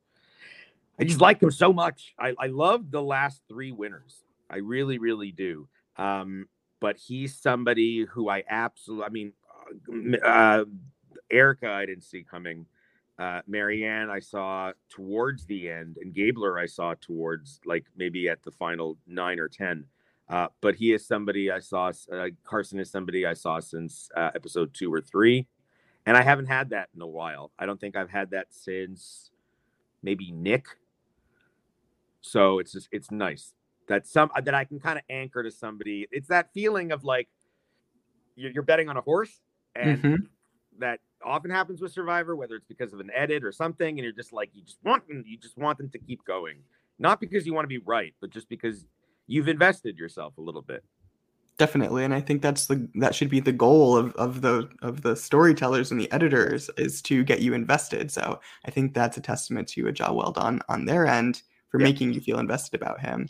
I 0.99 1.03
just 1.03 1.21
like 1.21 1.41
him 1.41 1.51
so 1.51 1.73
much. 1.73 2.13
I, 2.17 2.33
I 2.39 2.47
love 2.47 2.91
the 2.91 3.01
last 3.01 3.41
three 3.47 3.71
winners. 3.71 4.23
I 4.49 4.57
really, 4.57 4.97
really 4.97 5.31
do. 5.31 5.67
Um, 5.97 6.47
but 6.79 6.97
he's 6.97 7.35
somebody 7.35 8.05
who 8.05 8.29
I 8.29 8.43
absolutely, 8.49 9.05
I 9.05 9.09
mean, 9.09 9.33
uh, 10.23 10.27
uh, 10.27 10.65
Erika, 11.31 11.69
I 11.69 11.85
didn't 11.85 12.03
see 12.03 12.23
coming. 12.23 12.65
Uh, 13.17 13.41
Maryanne, 13.49 14.09
I 14.09 14.19
saw 14.19 14.73
towards 14.89 15.45
the 15.45 15.69
end, 15.69 15.97
and 16.01 16.13
Gabler, 16.13 16.59
I 16.59 16.65
saw 16.65 16.95
towards 16.99 17.61
like 17.65 17.85
maybe 17.95 18.27
at 18.27 18.43
the 18.43 18.51
final 18.51 18.97
nine 19.07 19.39
or 19.39 19.47
10. 19.47 19.85
Uh, 20.27 20.47
but 20.59 20.75
he 20.75 20.91
is 20.91 21.07
somebody 21.07 21.51
I 21.51 21.59
saw, 21.59 21.91
uh, 22.11 22.27
Carson 22.43 22.79
is 22.79 22.89
somebody 22.89 23.25
I 23.25 23.33
saw 23.33 23.59
since 23.59 24.09
uh, 24.15 24.31
episode 24.35 24.73
two 24.73 24.93
or 24.93 25.01
three. 25.01 25.47
And 26.05 26.17
I 26.17 26.21
haven't 26.21 26.47
had 26.47 26.69
that 26.69 26.89
in 26.95 27.01
a 27.01 27.07
while. 27.07 27.51
I 27.57 27.65
don't 27.65 27.79
think 27.79 27.95
I've 27.95 28.09
had 28.09 28.31
that 28.31 28.47
since 28.51 29.31
maybe 30.03 30.31
Nick. 30.31 30.65
So 32.25 32.59
it's 32.59 32.71
just, 32.71 32.89
it's 32.91 33.11
nice 33.11 33.53
that 33.87 34.07
some 34.07 34.31
that 34.43 34.53
I 34.55 34.63
can 34.65 34.79
kind 34.79 34.97
of 34.97 35.03
anchor 35.09 35.43
to 35.43 35.51
somebody. 35.51 36.07
It's 36.11 36.27
that 36.29 36.51
feeling 36.53 36.91
of 36.91 37.03
like 37.03 37.29
you're, 38.35 38.51
you're 38.51 38.63
betting 38.63 38.89
on 38.89 38.97
a 38.97 39.01
horse, 39.01 39.41
and 39.75 40.03
Mhm. 40.03 40.27
that 40.79 40.99
often 41.23 41.51
happens 41.51 41.81
with 41.81 41.91
Survivor, 41.91 42.35
whether 42.35 42.55
it's 42.55 42.65
because 42.65 42.93
of 42.93 42.99
an 42.99 43.11
edit 43.13 43.43
or 43.43 43.51
something, 43.51 43.89
and 43.89 44.03
you're 44.03 44.11
just 44.11 44.33
like 44.33 44.49
you 44.53 44.63
just 44.63 44.79
want 44.83 45.07
them, 45.07 45.23
you 45.25 45.37
just 45.37 45.57
want 45.57 45.77
them 45.77 45.89
to 45.89 45.99
keep 45.99 46.25
going, 46.25 46.57
not 46.97 47.19
because 47.19 47.45
you 47.45 47.53
want 47.53 47.65
to 47.65 47.69
be 47.69 47.77
right, 47.77 48.13
but 48.19 48.31
just 48.31 48.49
because 48.49 48.85
you've 49.27 49.47
invested 49.47 49.97
yourself 49.97 50.37
a 50.37 50.41
little 50.41 50.63
bit. 50.63 50.83
Definitely, 51.57 52.03
and 52.03 52.13
I 52.13 52.19
think 52.21 52.41
that's 52.41 52.65
the 52.65 52.89
that 52.95 53.15
should 53.15 53.29
be 53.29 53.39
the 53.39 53.53
goal 53.53 53.95
of, 53.95 54.13
of 54.15 54.41
the 54.41 54.67
of 54.81 55.03
the 55.03 55.15
storytellers 55.15 55.91
and 55.91 56.01
the 56.01 56.11
editors 56.11 56.69
is 56.77 57.01
to 57.03 57.23
get 57.23 57.41
you 57.41 57.53
invested. 57.53 58.11
So 58.11 58.41
I 58.65 58.71
think 58.71 58.93
that's 58.93 59.15
a 59.15 59.21
testament 59.21 59.67
to 59.69 59.87
a 59.87 59.91
job 59.91 60.15
well 60.15 60.31
done 60.31 60.61
on 60.67 60.85
their 60.85 61.05
end 61.05 61.43
for 61.75 61.81
Yeah. 61.81 61.87
making 61.91 62.13
you 62.13 62.21
feel 62.21 62.39
invested 62.39 62.81
about 62.81 62.99
him. 63.01 63.27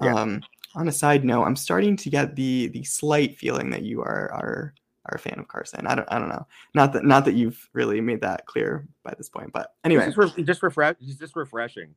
Yeah. 0.00 0.14
Um, 0.14 0.42
on 0.74 0.88
a 0.88 0.92
side 0.92 1.24
note, 1.24 1.44
I'm 1.44 1.56
starting 1.56 1.96
to 1.96 2.08
get 2.10 2.34
the 2.34 2.68
the 2.68 2.82
slight 2.84 3.38
feeling 3.38 3.70
that 3.70 3.82
you 3.82 4.00
are 4.00 4.32
are 4.32 4.74
are 5.06 5.16
a 5.16 5.18
fan 5.18 5.38
of 5.38 5.48
Carson. 5.48 5.86
I 5.86 5.94
don't 5.94 6.08
I 6.10 6.18
don't 6.18 6.30
know. 6.30 6.46
Not 6.74 6.92
that 6.94 7.04
not 7.04 7.24
that 7.26 7.34
you've 7.34 7.68
really 7.74 8.00
made 8.00 8.22
that 8.22 8.46
clear 8.46 8.86
by 9.02 9.12
this 9.18 9.28
point, 9.28 9.52
but 9.52 9.74
anyway, 9.84 10.06
He's 10.06 10.14
just, 10.14 10.36
re- 10.36 10.44
just 10.44 10.62
refresh. 10.62 10.96
He's 10.98 11.18
just 11.18 11.36
refreshing. 11.36 11.94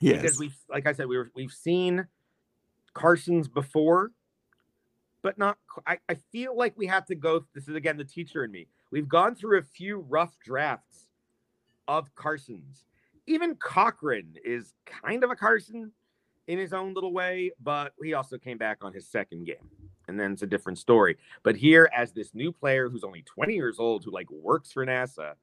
he 0.00 0.12
because 0.12 0.38
we've 0.38 0.56
like 0.68 0.86
I 0.86 0.92
said, 0.92 1.06
we 1.08 1.16
were 1.16 1.30
we've 1.34 1.52
seen 1.52 2.06
Carson's 2.92 3.48
before, 3.48 4.10
but 5.22 5.38
not 5.38 5.56
I, 5.86 5.98
I 6.08 6.14
feel 6.30 6.54
like 6.56 6.74
we 6.76 6.86
have 6.86 7.06
to 7.06 7.14
go 7.14 7.46
this 7.54 7.66
is 7.68 7.74
again 7.76 7.96
the 7.96 8.04
teacher 8.04 8.44
in 8.44 8.50
me. 8.50 8.66
We've 8.90 9.08
gone 9.08 9.34
through 9.36 9.58
a 9.58 9.62
few 9.62 10.00
rough 10.00 10.36
drafts 10.44 11.06
of 11.86 12.14
Carson's. 12.14 12.84
Even 13.28 13.54
Cochran 13.56 14.34
is 14.44 14.74
kind 14.86 15.22
of 15.22 15.30
a 15.30 15.36
Carson 15.36 15.92
in 16.46 16.58
his 16.58 16.72
own 16.72 16.94
little 16.94 17.12
way, 17.12 17.52
but 17.62 17.92
he 18.02 18.14
also 18.14 18.38
came 18.38 18.58
back 18.58 18.78
on 18.82 18.92
his 18.92 19.06
second 19.06 19.44
game. 19.44 19.68
And 20.08 20.18
then 20.18 20.32
it's 20.32 20.42
a 20.42 20.46
different 20.46 20.78
story. 20.78 21.18
But 21.42 21.54
here, 21.56 21.90
as 21.94 22.12
this 22.12 22.34
new 22.34 22.50
player 22.50 22.88
who's 22.88 23.04
only 23.04 23.22
20 23.22 23.54
years 23.54 23.78
old, 23.78 24.04
who 24.04 24.10
like 24.10 24.30
works 24.30 24.72
for 24.72 24.86
NASA, 24.86 25.34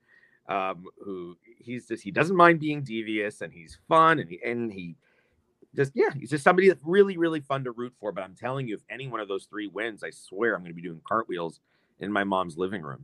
um, 0.48 0.86
who 1.04 1.38
he's 1.58 1.88
just 1.88 2.04
he 2.04 2.12
doesn't 2.12 2.36
mind 2.36 2.60
being 2.60 2.84
devious 2.84 3.42
and 3.42 3.52
he's 3.52 3.78
fun 3.88 4.20
and 4.20 4.30
he 4.30 4.40
and 4.44 4.72
he 4.72 4.96
just 5.76 5.92
yeah 5.96 6.10
he's 6.14 6.30
just 6.30 6.44
somebody 6.44 6.68
that's 6.68 6.84
really 6.84 7.18
really 7.18 7.40
fun 7.40 7.64
to 7.64 7.72
root 7.72 7.94
for 8.00 8.12
but 8.12 8.24
i'm 8.24 8.36
telling 8.36 8.68
you 8.68 8.76
if 8.76 8.82
any 8.90 9.08
one 9.08 9.20
of 9.20 9.28
those 9.28 9.46
three 9.46 9.68
wins 9.68 10.04
i 10.04 10.10
swear 10.10 10.54
i'm 10.54 10.62
going 10.62 10.72
to 10.72 10.76
be 10.76 10.82
doing 10.82 11.02
cartwheels 11.08 11.60
in 12.00 12.12
my 12.12 12.24
mom's 12.24 12.58
living 12.58 12.82
room 12.82 13.04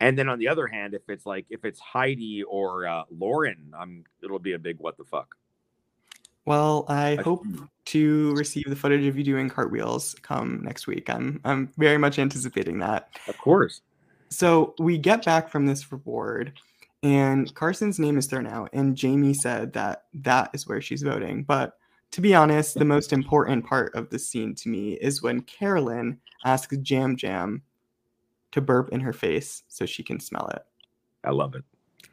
and 0.00 0.18
then 0.18 0.28
on 0.28 0.38
the 0.38 0.48
other 0.48 0.66
hand 0.66 0.94
if 0.94 1.02
it's 1.08 1.24
like 1.26 1.46
if 1.50 1.64
it's 1.64 1.80
heidi 1.80 2.42
or 2.44 2.86
uh, 2.86 3.02
lauren 3.10 3.72
i'm 3.78 4.04
it'll 4.22 4.38
be 4.38 4.52
a 4.52 4.58
big 4.58 4.78
what 4.78 4.96
the 4.96 5.04
fuck 5.04 5.36
Well, 6.44 6.84
I 6.88 7.12
I- 7.18 7.22
hope 7.22 7.44
to 7.86 8.34
receive 8.34 8.64
the 8.68 8.76
footage 8.76 9.04
of 9.06 9.16
you 9.16 9.24
doing 9.24 9.48
cartwheels 9.48 10.14
come 10.22 10.60
next 10.62 10.86
week. 10.86 11.08
I'm 11.10 11.40
I'm 11.44 11.72
very 11.76 11.98
much 11.98 12.18
anticipating 12.18 12.78
that. 12.80 13.08
of 13.28 13.36
course 13.38 13.80
So 14.28 14.74
we 14.78 14.98
get 14.98 15.24
back 15.24 15.48
from 15.48 15.66
this 15.66 15.90
reward, 15.92 16.52
and 17.02 17.52
Carson's 17.54 17.98
name 17.98 18.18
is 18.18 18.26
thrown 18.26 18.46
out, 18.46 18.70
and 18.72 19.00
Jaime 19.00 19.34
said 19.34 19.72
that 19.74 20.04
that 20.14 20.50
is 20.52 20.66
where 20.68 20.80
she's 20.80 21.02
voting. 21.02 21.42
But 21.44 21.78
to 22.12 22.20
be 22.20 22.34
honest, 22.34 22.78
the 22.78 22.84
most 22.84 23.12
important 23.12 23.66
part 23.66 23.94
of 23.94 24.10
the 24.10 24.18
scene 24.18 24.54
to 24.56 24.68
me 24.68 24.94
is 24.94 25.22
when 25.22 25.42
Carolyn 25.42 26.18
asks 26.44 26.76
Jam 26.78 27.16
Jam 27.16 27.62
to 28.56 28.60
burp 28.62 28.88
in 28.90 29.00
her 29.00 29.12
face 29.12 29.62
so 29.68 29.86
she 29.86 30.02
can 30.02 30.18
smell 30.18 30.48
it. 30.48 30.62
i 31.24 31.30
love 31.30 31.54
it 31.54 31.62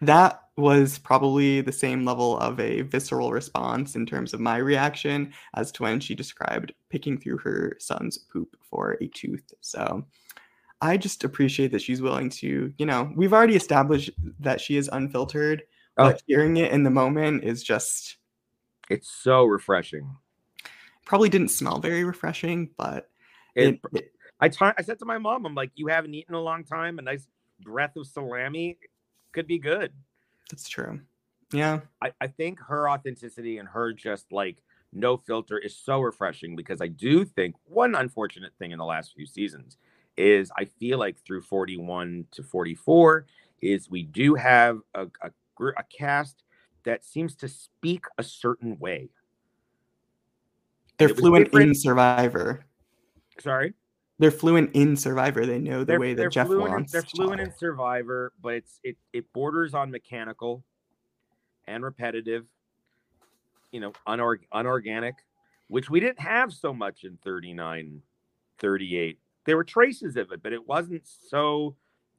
That 0.01 0.41
was 0.57 0.99
probably 0.99 1.61
the 1.61 1.71
same 1.71 2.03
level 2.05 2.37
of 2.37 2.59
a 2.59 2.81
visceral 2.81 3.31
response 3.31 3.95
in 3.95 4.05
terms 4.05 4.33
of 4.33 4.39
my 4.39 4.57
reaction 4.57 5.33
as 5.55 5.71
to 5.71 5.83
when 5.83 5.99
she 5.99 6.13
described 6.13 6.73
picking 6.89 7.17
through 7.17 7.37
her 7.39 7.75
son's 7.79 8.17
poop 8.17 8.55
for 8.61 8.97
a 9.01 9.07
tooth. 9.07 9.51
So 9.61 10.05
I 10.81 10.97
just 10.97 11.23
appreciate 11.23 11.71
that 11.71 11.81
she's 11.81 12.01
willing 12.03 12.29
to, 12.41 12.71
you 12.77 12.85
know, 12.85 13.11
we've 13.15 13.33
already 13.33 13.55
established 13.55 14.11
that 14.41 14.59
she 14.61 14.77
is 14.77 14.89
unfiltered, 14.91 15.63
Oh. 15.97 16.09
but 16.11 16.21
hearing 16.27 16.57
it 16.57 16.71
in 16.71 16.83
the 16.83 16.89
moment 16.91 17.43
is 17.45 17.63
just 17.63 18.17
it's 18.89 19.09
so 19.09 19.45
refreshing 19.45 20.05
probably 21.05 21.29
didn't 21.29 21.49
smell 21.49 21.79
very 21.79 22.03
refreshing, 22.03 22.69
but 22.77 23.09
it, 23.55 23.75
it, 23.75 23.79
it- 23.93 24.11
I 24.43 24.49
ta- 24.49 24.73
I 24.77 24.81
said 24.81 24.99
to 24.99 25.05
my 25.05 25.17
mom 25.17 25.45
i'm 25.45 25.55
like 25.55 25.71
you 25.75 25.87
haven't 25.87 26.13
eaten 26.13 26.35
in 26.35 26.39
a 26.39 26.43
long 26.43 26.63
time 26.63 26.99
a 26.99 27.01
nice 27.01 27.27
breath 27.61 27.95
of 27.95 28.07
salami 28.07 28.77
could 29.31 29.47
be 29.47 29.57
good 29.57 29.93
that's 30.49 30.69
true. 30.69 30.99
Yeah. 31.51 31.79
I, 32.01 32.11
I 32.21 32.27
think 32.27 32.59
her 32.59 32.89
authenticity 32.89 33.57
and 33.57 33.67
her 33.69 33.93
just 33.93 34.31
like 34.31 34.57
no 34.91 35.17
filter 35.17 35.57
is 35.57 35.75
so 35.75 35.99
refreshing 35.99 36.55
because 36.55 36.81
I 36.81 36.87
do 36.87 37.25
think 37.25 37.55
one 37.65 37.95
unfortunate 37.95 38.53
thing 38.59 38.71
in 38.71 38.77
the 38.77 38.85
last 38.85 39.13
few 39.15 39.25
seasons 39.25 39.77
is 40.15 40.51
I 40.57 40.65
feel 40.65 40.99
like 40.99 41.17
through 41.25 41.41
41 41.41 42.25
to 42.31 42.43
44 42.43 43.25
is 43.61 43.89
we 43.89 44.03
do 44.03 44.35
have 44.35 44.79
a, 44.93 45.07
a, 45.23 45.31
a 45.59 45.83
cast 45.95 46.43
that 46.83 47.03
seems 47.03 47.35
to 47.37 47.47
speak 47.47 48.05
a 48.17 48.23
certain 48.23 48.77
way. 48.77 49.09
They're 50.99 51.09
fluent 51.09 51.51
in 51.53 51.73
Survivor. 51.73 52.65
Sorry? 53.39 53.73
They're 54.19 54.31
fluent 54.31 54.71
in 54.73 54.95
Survivor. 54.95 55.45
They 55.45 55.59
know 55.59 55.79
the 55.79 55.85
they're, 55.85 55.99
way 55.99 56.13
that 56.13 56.31
Jeff 56.31 56.47
fluent, 56.47 56.69
wants. 56.69 56.91
They're 56.91 57.01
fluent 57.01 57.41
in 57.41 57.51
Survivor, 57.51 58.31
but 58.41 58.55
it's 58.55 58.79
it 58.83 58.97
it 59.11 59.31
borders 59.33 59.73
on 59.73 59.89
mechanical 59.91 60.63
and 61.67 61.83
repetitive. 61.83 62.45
You 63.71 63.79
know, 63.79 63.93
unorg- 64.07 64.45
unorganic, 64.51 65.15
which 65.67 65.89
we 65.89 65.99
didn't 65.99 66.19
have 66.19 66.53
so 66.53 66.73
much 66.73 67.05
in 67.05 67.17
39, 67.23 68.03
38. 68.59 69.19
There 69.45 69.57
were 69.57 69.63
traces 69.63 70.15
of 70.15 70.31
it, 70.31 70.43
but 70.43 70.53
it 70.53 70.67
wasn't 70.67 71.07
so 71.07 71.75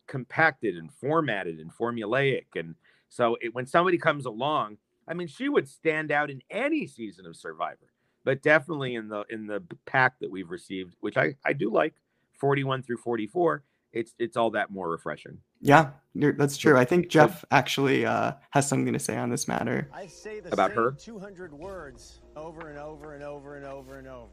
compacted 0.08 0.76
and 0.76 0.92
formatted 0.92 1.60
and 1.60 1.72
formulaic. 1.72 2.46
And 2.56 2.74
so 3.08 3.36
it, 3.40 3.54
when 3.54 3.66
somebody 3.66 3.98
comes 3.98 4.26
along, 4.26 4.78
I 5.06 5.14
mean, 5.14 5.28
she 5.28 5.48
would 5.48 5.68
stand 5.68 6.10
out 6.10 6.28
in 6.28 6.42
any 6.50 6.88
season 6.88 7.24
of 7.24 7.36
Survivor 7.36 7.93
but 8.24 8.42
definitely 8.42 8.94
in 8.94 9.08
the 9.08 9.24
in 9.30 9.46
the 9.46 9.62
pack 9.86 10.18
that 10.20 10.30
we've 10.30 10.50
received, 10.50 10.96
which 11.00 11.16
I 11.16 11.36
I 11.44 11.52
do 11.52 11.70
like, 11.70 11.94
41 12.38 12.82
through 12.82 12.98
44. 12.98 13.62
It's 13.92 14.12
it's 14.18 14.36
all 14.36 14.50
that 14.50 14.70
more 14.70 14.90
refreshing. 14.90 15.38
Yeah, 15.60 15.90
that's 16.14 16.56
true. 16.56 16.76
I 16.76 16.84
think 16.84 17.08
Jeff 17.08 17.44
actually 17.50 18.04
uh, 18.04 18.32
has 18.50 18.68
something 18.68 18.92
to 18.92 18.98
say 18.98 19.16
on 19.16 19.30
this 19.30 19.46
matter. 19.46 19.88
I 19.94 20.08
say 20.08 20.40
the 20.40 20.52
about 20.52 20.72
her 20.72 20.90
200 20.92 21.52
words 21.52 22.20
over 22.36 22.68
and 22.68 22.78
over 22.78 23.14
and 23.14 23.22
over 23.22 23.56
and 23.56 23.64
over 23.64 23.98
and 23.98 24.08
over. 24.08 24.30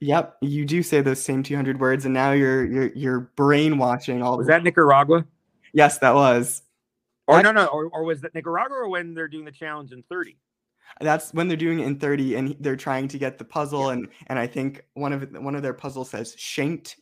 Yep, 0.00 0.38
you 0.40 0.64
do 0.64 0.82
say 0.82 1.02
those 1.02 1.22
same 1.22 1.42
200 1.42 1.78
words, 1.78 2.06
and 2.06 2.14
now 2.14 2.32
you're 2.32 2.64
you're 2.64 2.90
you're 2.94 3.20
brainwashing 3.36 4.22
all. 4.22 4.38
Was 4.38 4.46
that 4.46 4.64
Nicaragua? 4.64 5.26
Yes, 5.74 5.98
that 5.98 6.14
was. 6.14 6.62
Or 7.26 7.36
I, 7.36 7.42
no, 7.42 7.52
no, 7.52 7.66
or, 7.66 7.86
or 7.86 8.04
was 8.04 8.22
that 8.22 8.34
Nicaragua, 8.34 8.78
or 8.78 8.88
when 8.88 9.14
they're 9.14 9.28
doing 9.28 9.44
the 9.44 9.52
challenge 9.52 9.92
in 9.92 10.02
30? 10.04 10.36
That's 11.00 11.32
when 11.32 11.48
they're 11.48 11.56
doing 11.56 11.80
it 11.80 11.86
in 11.86 11.98
30 11.98 12.34
and 12.34 12.56
they're 12.60 12.76
trying 12.76 13.08
to 13.08 13.18
get 13.18 13.38
the 13.38 13.44
puzzle 13.44 13.86
yeah. 13.86 13.92
and 13.92 14.08
and 14.28 14.38
i 14.38 14.46
think 14.46 14.84
one 14.94 15.12
of 15.12 15.30
one 15.38 15.54
of 15.54 15.62
their 15.62 15.74
puzzles 15.74 16.10
says 16.10 16.34
shanked 16.38 16.96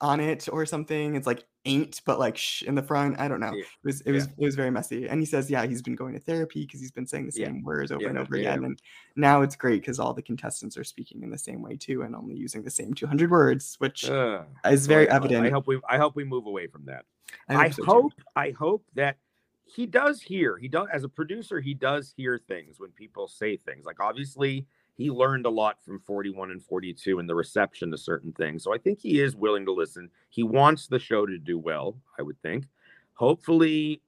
on 0.00 0.20
it 0.20 0.48
or 0.52 0.66
something. 0.66 1.14
It's 1.14 1.26
like 1.26 1.44
ain't 1.64 2.02
but 2.04 2.18
like 2.18 2.36
sh 2.36 2.62
in 2.62 2.74
the 2.74 2.82
front. 2.82 3.18
I 3.18 3.26
don't 3.26 3.40
know. 3.40 3.52
Yeah. 3.54 3.62
it 3.62 3.86
was 3.86 4.00
it 4.02 4.12
was 4.12 4.26
yeah. 4.26 4.32
it 4.38 4.44
was 4.44 4.54
very 4.54 4.70
messy. 4.70 5.08
And 5.08 5.20
he 5.20 5.26
says 5.26 5.50
yeah 5.50 5.64
he's 5.66 5.82
been 5.82 5.94
going 5.94 6.12
to 6.12 6.20
therapy 6.20 6.66
because 6.66 6.80
he's 6.80 6.90
been 6.90 7.06
saying 7.06 7.26
the 7.26 7.32
same 7.32 7.62
words 7.62 7.90
over 7.90 8.06
and 8.06 8.18
over 8.18 8.36
again. 8.36 8.64
and 8.64 8.80
now 9.16 9.42
it's 9.42 9.56
great 9.56 9.80
because 9.80 9.98
all 9.98 10.12
the 10.12 10.22
contestants 10.22 10.76
are 10.76 10.84
speaking 10.84 11.22
in 11.22 11.30
the 11.30 11.38
same 11.38 11.62
way 11.62 11.76
too 11.76 12.02
and 12.02 12.14
only 12.14 12.34
using 12.34 12.62
the 12.62 12.70
same 12.70 12.92
200 12.92 13.30
words 13.30 13.76
which 13.78 14.08
uh, 14.10 14.42
is 14.66 14.86
very 14.86 15.08
evident 15.08 15.46
i 15.46 15.50
hope 15.50 15.66
we 15.66 15.80
i 15.88 15.96
hope 15.96 16.14
we 16.14 16.24
move 16.24 16.46
away 16.46 16.66
from 16.66 16.84
that. 16.84 17.04
I 17.48 17.54
hope 17.54 17.62
I, 17.62 17.70
so 17.70 17.84
hope, 17.84 18.12
I 18.36 18.50
hope 18.50 18.84
that 18.94 19.16
he 19.64 19.86
does 19.86 20.20
hear 20.20 20.56
he 20.58 20.68
does 20.68 20.86
as 20.92 21.04
a 21.04 21.08
producer 21.08 21.60
he 21.60 21.74
does 21.74 22.12
hear 22.16 22.38
things 22.38 22.78
when 22.78 22.90
people 22.90 23.26
say 23.26 23.56
things 23.56 23.86
like 23.86 24.00
obviously 24.00 24.66
he 24.96 25.10
learned 25.10 25.46
a 25.46 25.50
lot 25.50 25.82
from 25.84 25.98
41 26.00 26.52
and 26.52 26.62
42 26.62 27.18
and 27.18 27.28
the 27.28 27.34
reception 27.34 27.90
to 27.90 27.98
certain 27.98 28.32
things 28.32 28.62
so 28.62 28.74
i 28.74 28.78
think 28.78 29.00
he 29.00 29.20
is 29.20 29.34
willing 29.34 29.64
to 29.64 29.72
listen. 29.72 30.10
He 30.28 30.42
wants 30.42 30.86
the 30.86 30.98
show 30.98 31.26
to 31.26 31.38
do 31.38 31.58
well 31.58 31.96
i 32.18 32.22
would 32.22 32.40
think. 32.42 32.66
Hopefully 33.14 34.02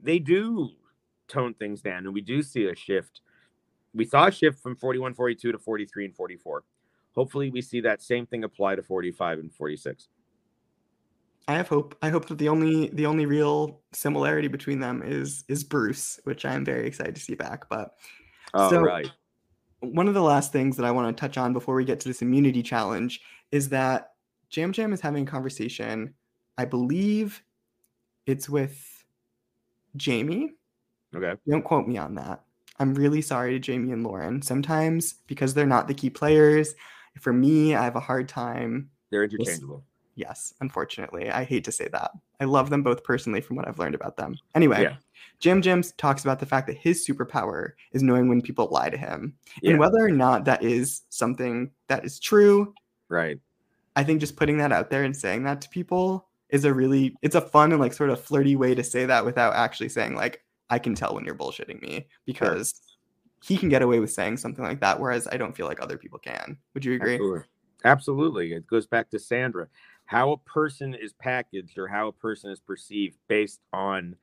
they 0.00 0.18
do 0.18 0.70
tone 1.28 1.54
things 1.54 1.82
down 1.82 2.04
and 2.04 2.14
we 2.14 2.20
do 2.20 2.42
see 2.42 2.66
a 2.66 2.74
shift. 2.74 3.20
We 3.94 4.04
saw 4.04 4.26
a 4.26 4.32
shift 4.32 4.60
from 4.60 4.76
41 4.76 5.14
42 5.14 5.52
to 5.52 5.58
43 5.58 6.06
and 6.06 6.16
44 6.16 6.64
hopefully 7.14 7.50
we 7.50 7.62
see 7.62 7.80
that 7.80 8.02
same 8.02 8.26
thing 8.26 8.44
apply 8.44 8.76
to 8.76 8.82
45 8.82 9.38
and 9.38 9.52
46 9.52 10.08
I 11.48 11.54
have 11.54 11.68
hope. 11.68 11.96
I 12.02 12.08
hope 12.08 12.26
that 12.26 12.38
the 12.38 12.48
only 12.48 12.88
the 12.88 13.06
only 13.06 13.26
real 13.26 13.80
similarity 13.92 14.48
between 14.48 14.80
them 14.80 15.02
is 15.04 15.44
is 15.48 15.62
Bruce, 15.62 16.18
which 16.24 16.44
I 16.44 16.54
am 16.54 16.64
very 16.64 16.86
excited 16.86 17.14
to 17.14 17.20
see 17.20 17.34
back. 17.34 17.68
But 17.68 17.94
oh, 18.54 18.70
so 18.70 18.80
right. 18.82 19.10
one 19.80 20.08
of 20.08 20.14
the 20.14 20.22
last 20.22 20.52
things 20.52 20.76
that 20.76 20.84
I 20.84 20.90
want 20.90 21.16
to 21.16 21.20
touch 21.20 21.38
on 21.38 21.52
before 21.52 21.76
we 21.76 21.84
get 21.84 22.00
to 22.00 22.08
this 22.08 22.22
immunity 22.22 22.62
challenge 22.62 23.20
is 23.52 23.68
that 23.68 24.14
Yam 24.52 24.72
Yam 24.74 24.92
is 24.92 25.00
having 25.00 25.22
a 25.22 25.30
conversation. 25.30 26.14
I 26.58 26.64
believe 26.64 27.42
it's 28.26 28.48
with 28.48 29.04
Jaime. 30.04 30.52
Okay. 31.14 31.34
Don't 31.48 31.62
quote 31.62 31.86
me 31.86 31.96
on 31.96 32.16
that. 32.16 32.42
I'm 32.78 32.92
really 32.94 33.22
sorry 33.22 33.58
to 33.58 33.72
Jaime 33.72 33.92
and 33.92 34.04
Lauren. 34.04 34.42
Sometimes 34.42 35.14
because 35.26 35.54
they're 35.54 35.66
not 35.66 35.88
the 35.88 35.94
key 35.94 36.10
players, 36.10 36.74
for 37.20 37.32
me, 37.32 37.74
I 37.74 37.84
have 37.84 37.96
a 37.96 38.00
hard 38.00 38.28
time. 38.28 38.90
They're 39.10 39.24
interchangeable. 39.24 39.84
Yes, 40.16 40.54
unfortunately. 40.62 41.30
I 41.30 41.44
hate 41.44 41.64
to 41.64 41.72
say 41.72 41.88
that. 41.92 42.10
I 42.40 42.44
love 42.44 42.70
them 42.70 42.82
both 42.82 43.04
personally 43.04 43.42
from 43.42 43.56
what 43.56 43.68
I've 43.68 43.78
learned 43.78 43.94
about 43.94 44.16
them. 44.16 44.38
Anyway, 44.54 44.82
yeah. 44.82 44.96
Yam 45.42 45.62
Yam 45.62 45.82
talks 45.98 46.24
about 46.24 46.40
the 46.40 46.46
fact 46.46 46.66
that 46.66 46.78
his 46.78 47.06
superpower 47.06 47.72
is 47.92 48.02
knowing 48.02 48.28
when 48.28 48.40
people 48.40 48.68
lie 48.70 48.88
to 48.88 48.96
him. 48.96 49.34
Yeah. 49.60 49.72
And 49.72 49.78
whether 49.78 50.02
or 50.02 50.10
not 50.10 50.46
that 50.46 50.64
is 50.64 51.02
something 51.10 51.70
that 51.88 52.04
is 52.04 52.18
true. 52.18 52.72
Right. 53.10 53.38
I 53.94 54.04
think 54.04 54.20
just 54.20 54.36
putting 54.36 54.56
that 54.58 54.72
out 54.72 54.90
there 54.90 55.04
and 55.04 55.14
saying 55.14 55.44
that 55.44 55.60
to 55.60 55.68
people 55.68 56.26
is 56.48 56.64
a 56.64 56.72
really 56.72 57.14
it's 57.22 57.34
a 57.34 57.40
fun 57.40 57.72
and 57.72 57.80
like 57.80 57.92
sort 57.92 58.10
of 58.10 58.20
flirty 58.20 58.56
way 58.56 58.74
to 58.74 58.84
say 58.84 59.04
that 59.04 59.24
without 59.24 59.54
actually 59.54 59.88
saying 59.88 60.14
like 60.14 60.42
I 60.70 60.78
can 60.78 60.94
tell 60.94 61.14
when 61.14 61.24
you're 61.24 61.34
bullshitting 61.34 61.82
me 61.82 62.06
because 62.24 62.80
sure. 62.80 63.48
he 63.48 63.58
can 63.58 63.68
get 63.68 63.82
away 63.82 63.98
with 64.00 64.12
saying 64.12 64.38
something 64.38 64.64
like 64.64 64.80
that 64.80 64.98
whereas 64.98 65.28
I 65.30 65.36
don't 65.36 65.56
feel 65.56 65.66
like 65.66 65.82
other 65.82 65.98
people 65.98 66.18
can. 66.18 66.56
Would 66.74 66.84
you 66.84 66.94
agree? 66.94 67.14
Absolutely. 67.14 67.42
Absolutely. 67.84 68.52
It 68.52 68.66
goes 68.66 68.86
back 68.86 69.10
to 69.10 69.18
Sandra 69.18 69.68
how 70.06 70.32
a 70.32 70.38
person 70.38 70.94
is 70.94 71.12
packaged 71.12 71.78
or 71.78 71.88
how 71.88 72.08
a 72.08 72.12
person 72.12 72.50
is 72.50 72.60
perceived 72.60 73.16
based 73.28 73.60
on 73.72 74.16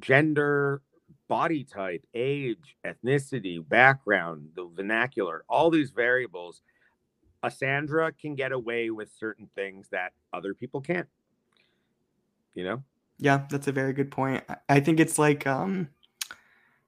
gender, 0.00 0.80
body 1.28 1.64
type, 1.64 2.02
age, 2.14 2.76
ethnicity, 2.84 3.66
background, 3.68 4.48
the 4.56 4.68
vernacular, 4.74 5.44
all 5.48 5.70
these 5.70 5.90
variables. 5.90 6.62
A 7.42 7.50
Sandra 7.50 8.12
can 8.12 8.34
get 8.34 8.52
away 8.52 8.90
with 8.90 9.10
certain 9.18 9.48
things 9.54 9.88
that 9.90 10.12
other 10.32 10.54
people 10.54 10.80
can't. 10.80 11.08
You 12.54 12.64
know? 12.64 12.82
Yeah, 13.18 13.42
that's 13.50 13.68
a 13.68 13.72
very 13.72 13.92
good 13.92 14.10
point. 14.10 14.44
I 14.68 14.80
think 14.80 14.98
it's 14.98 15.18
like 15.18 15.46
um 15.46 15.88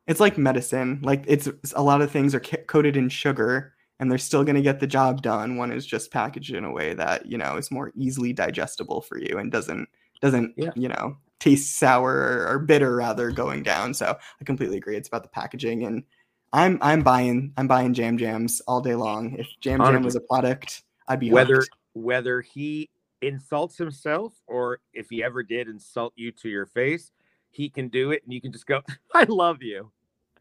it's 0.06 0.20
like 0.20 0.38
medicine. 0.38 1.00
Like 1.02 1.24
it's 1.26 1.48
a 1.74 1.82
lot 1.82 2.02
of 2.02 2.10
things 2.10 2.34
are 2.34 2.40
coated 2.40 2.96
in 2.96 3.08
sugar 3.08 3.73
and 4.05 4.11
they're 4.11 4.18
still 4.18 4.44
going 4.44 4.55
to 4.55 4.61
get 4.61 4.80
the 4.80 4.86
job 4.86 5.22
done. 5.22 5.57
One 5.57 5.72
is 5.72 5.86
just 5.86 6.11
packaged 6.11 6.55
in 6.55 6.66
a 6.66 6.70
way 6.70 6.92
that 6.92 7.24
you 7.24 7.38
know 7.38 7.57
is 7.57 7.70
more 7.70 7.90
easily 7.94 8.34
digestible 8.34 9.00
for 9.00 9.18
you 9.18 9.38
and 9.38 9.50
doesn't 9.50 9.88
doesn't 10.20 10.52
yeah. 10.59 10.72
you 10.76 10.88
know 10.88 11.16
taste 11.40 11.78
sour 11.78 12.46
or, 12.46 12.59
bitter 12.59 12.96
rather 12.96 13.30
going 13.30 13.62
down. 13.62 13.94
So 13.94 14.14
I 14.40 14.44
completely 14.44 14.76
agree. 14.76 14.96
It's 14.98 15.09
about 15.09 15.22
the 15.22 15.30
packaging, 15.30 15.84
and 15.86 16.05
I'm 16.52 16.78
I'm 16.82 17.02
buying 17.02 17.55
I'm 17.57 17.66
buying 17.66 17.94
Jam 17.94 18.18
Jams 18.18 18.61
all 18.68 18.82
day 18.82 18.94
long. 18.94 19.36
If 19.38 19.46
Yam 19.62 19.80
Yam 19.80 20.02
was 20.02 20.16
a 20.16 20.20
product, 20.20 20.82
I'd 21.09 21.20
be 21.20 21.30
whether 21.30 21.57
hooked. 21.57 21.70
whether 21.94 22.42
he 22.42 22.90
insults 23.22 23.78
himself 23.78 24.34
or 24.46 24.80
if 24.92 25.09
he 25.09 25.24
ever 25.24 25.42
did 25.42 25.66
insult 25.66 26.12
you 26.14 26.30
to 26.30 26.50
your 26.50 26.66
face, 26.66 27.11
he 27.52 27.70
can 27.70 27.88
do 27.88 28.11
it, 28.11 28.22
and 28.22 28.34
you 28.34 28.42
can 28.42 28.52
just 28.52 28.66
go, 28.66 28.82
"I 29.14 29.24
love 29.24 29.62
you." 29.62 29.90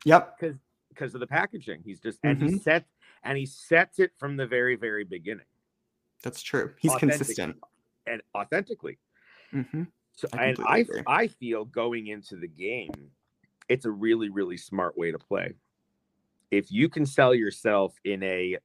Yep. 0.03 0.37
Because 0.37 0.57
because 0.89 1.13
of 1.13 1.21
the 1.21 1.27
packaging, 1.27 1.81
he's 1.85 2.01
just 2.01 2.19
and 2.23 2.37
mm-hmm. 2.37 2.47
he 2.49 2.59
sets 2.59 2.89
and 3.23 3.37
he 3.37 3.45
sets 3.45 3.99
it 3.99 4.11
from 4.17 4.37
the 4.37 4.45
very, 4.45 4.75
very 4.75 5.03
beginning. 5.03 5.45
That's 6.23 6.41
true. 6.41 6.71
He's 6.79 6.95
consistent 6.95 7.57
and 8.07 8.21
authentically. 8.35 8.97
Mm-hmm. 9.53 9.83
So, 10.13 10.27
I 10.33 10.45
and 10.45 10.57
I, 10.65 10.77
agree. 10.79 11.03
I 11.07 11.27
feel 11.27 11.65
going 11.65 12.07
into 12.07 12.35
the 12.35 12.47
game, 12.47 12.91
it's 13.67 13.85
a 13.85 13.91
really, 13.91 14.29
really 14.29 14.57
smart 14.57 14.97
way 14.97 15.11
to 15.11 15.19
play. 15.19 15.53
If 16.51 16.71
you 16.71 16.87
can 16.87 17.05
sell 17.05 17.33
yourself 17.33 17.95
in 18.05 18.21
a 18.23 18.57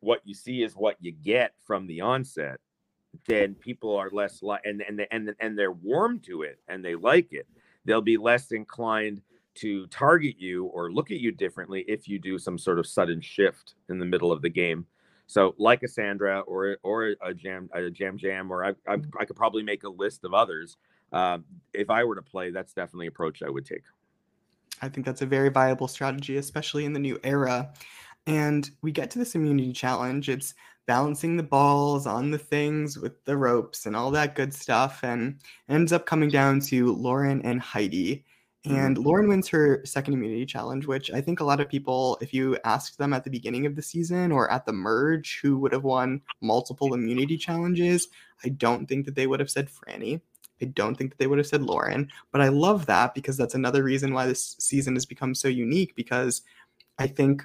what 0.00 0.20
you 0.24 0.34
see 0.34 0.64
is 0.64 0.74
what 0.74 0.96
you 1.00 1.12
get 1.12 1.52
from 1.64 1.86
the 1.86 2.00
onset, 2.00 2.58
then 3.26 3.54
people 3.54 3.96
are 3.96 4.10
less 4.10 4.42
like 4.42 4.62
and 4.64 4.82
and 4.82 5.06
and 5.12 5.34
and 5.38 5.58
they're 5.58 5.70
warm 5.70 6.18
to 6.20 6.42
it 6.42 6.58
and 6.66 6.84
they 6.84 6.96
like 6.96 7.32
it. 7.32 7.46
They'll 7.84 8.00
be 8.00 8.16
less 8.16 8.50
inclined 8.50 9.22
to 9.54 9.86
target 9.88 10.36
you 10.38 10.66
or 10.66 10.92
look 10.92 11.10
at 11.10 11.20
you 11.20 11.32
differently 11.32 11.84
if 11.88 12.08
you 12.08 12.18
do 12.18 12.38
some 12.38 12.58
sort 12.58 12.78
of 12.78 12.86
sudden 12.86 13.20
shift 13.20 13.74
in 13.88 13.98
the 13.98 14.04
middle 14.04 14.32
of 14.32 14.42
the 14.42 14.48
game. 14.48 14.86
So, 15.26 15.54
like 15.58 15.82
a 15.82 15.88
Sandra 15.88 16.40
or 16.40 16.76
or 16.82 17.14
a 17.22 17.32
Jam 17.32 17.68
a 17.74 17.88
Yam 17.90 18.18
Yam, 18.18 18.50
or 18.50 18.64
I, 18.64 18.68
I, 18.86 18.96
mm-hmm. 18.96 19.10
I 19.18 19.24
could 19.24 19.36
probably 19.36 19.62
make 19.62 19.84
a 19.84 19.88
list 19.88 20.24
of 20.24 20.34
others. 20.34 20.76
Um, 21.12 21.44
if 21.72 21.90
I 21.90 22.04
were 22.04 22.14
to 22.14 22.22
play, 22.22 22.50
that's 22.50 22.72
definitely 22.72 23.06
approach 23.06 23.42
I 23.42 23.50
would 23.50 23.66
take. 23.66 23.82
I 24.80 24.88
think 24.88 25.06
that's 25.06 25.22
a 25.22 25.26
very 25.26 25.48
viable 25.48 25.88
strategy, 25.88 26.36
especially 26.36 26.84
in 26.84 26.92
the 26.92 26.98
new 26.98 27.18
era. 27.22 27.72
And 28.26 28.70
we 28.82 28.92
get 28.92 29.10
to 29.12 29.18
this 29.18 29.34
immunity 29.34 29.72
challenge. 29.72 30.28
It's 30.28 30.54
balancing 30.86 31.36
the 31.36 31.42
balls 31.42 32.06
on 32.06 32.30
the 32.30 32.38
things 32.38 32.98
with 32.98 33.24
the 33.24 33.36
ropes 33.36 33.86
and 33.86 33.94
all 33.94 34.10
that 34.10 34.34
good 34.34 34.52
stuff, 34.52 35.00
and 35.02 35.38
ends 35.68 35.92
up 35.92 36.06
coming 36.06 36.28
down 36.28 36.60
to 36.60 36.94
Lauren 36.94 37.40
and 37.42 37.60
Heidi. 37.60 38.24
Mm-hmm. 38.66 38.76
And 38.76 38.98
Lauren 38.98 39.28
wins 39.28 39.48
her 39.48 39.84
second 39.84 40.14
immunity 40.14 40.46
challenge, 40.46 40.86
which 40.86 41.10
I 41.10 41.20
think 41.20 41.40
a 41.40 41.44
lot 41.44 41.60
of 41.60 41.68
people, 41.68 42.16
if 42.20 42.32
you 42.32 42.56
asked 42.64 42.96
them 42.96 43.12
at 43.12 43.24
the 43.24 43.30
beginning 43.30 43.66
of 43.66 43.74
the 43.74 43.82
season 43.82 44.30
or 44.30 44.50
at 44.52 44.66
the 44.66 44.72
merge 44.72 45.40
who 45.42 45.58
would 45.58 45.72
have 45.72 45.82
won 45.82 46.20
multiple 46.40 46.94
immunity 46.94 47.36
challenges, 47.36 48.06
I 48.44 48.50
don't 48.50 48.86
think 48.86 49.04
that 49.06 49.16
they 49.16 49.26
would 49.26 49.40
have 49.40 49.50
said 49.50 49.68
Frannie. 49.68 50.20
I 50.60 50.66
don't 50.66 50.94
think 50.94 51.10
that 51.10 51.18
they 51.18 51.26
would 51.26 51.38
have 51.38 51.46
said 51.46 51.62
Lauren. 51.62 52.08
But 52.30 52.40
I 52.40 52.48
love 52.48 52.86
that 52.86 53.14
because 53.14 53.36
that's 53.36 53.56
another 53.56 53.82
reason 53.82 54.14
why 54.14 54.26
this 54.26 54.54
season 54.60 54.94
has 54.94 55.06
become 55.06 55.34
so 55.34 55.48
unique 55.48 55.96
because 55.96 56.42
I 56.98 57.08
think 57.08 57.44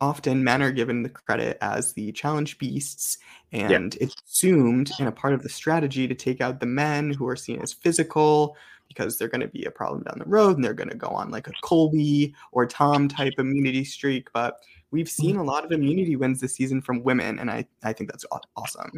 often 0.00 0.42
men 0.42 0.62
are 0.62 0.72
given 0.72 1.02
the 1.02 1.08
credit 1.08 1.58
as 1.60 1.92
the 1.92 2.12
challenge 2.12 2.58
beasts 2.58 3.18
and 3.52 3.94
yeah. 3.94 4.02
it's 4.02 4.14
assumed 4.28 4.90
in 5.00 5.06
a 5.06 5.12
part 5.12 5.34
of 5.34 5.42
the 5.42 5.48
strategy 5.48 6.06
to 6.06 6.14
take 6.14 6.40
out 6.40 6.60
the 6.60 6.66
men 6.66 7.12
who 7.12 7.26
are 7.26 7.36
seen 7.36 7.60
as 7.60 7.72
physical 7.72 8.56
because 8.88 9.18
they're 9.18 9.28
going 9.28 9.40
to 9.40 9.48
be 9.48 9.64
a 9.64 9.70
problem 9.70 10.02
down 10.02 10.18
the 10.18 10.24
road 10.24 10.56
and 10.56 10.64
they're 10.64 10.74
going 10.74 10.88
to 10.88 10.96
go 10.96 11.08
on 11.08 11.30
like 11.30 11.46
a 11.46 11.52
colby 11.62 12.34
or 12.52 12.66
tom 12.66 13.08
type 13.08 13.34
immunity 13.38 13.84
streak 13.84 14.28
but 14.32 14.58
we've 14.90 15.06
mm. 15.06 15.10
seen 15.10 15.36
a 15.36 15.44
lot 15.44 15.64
of 15.64 15.72
immunity 15.72 16.16
wins 16.16 16.40
this 16.40 16.54
season 16.54 16.80
from 16.80 17.02
women 17.02 17.38
and 17.38 17.50
i, 17.50 17.64
I 17.82 17.92
think 17.92 18.10
that's 18.10 18.24
awesome 18.56 18.92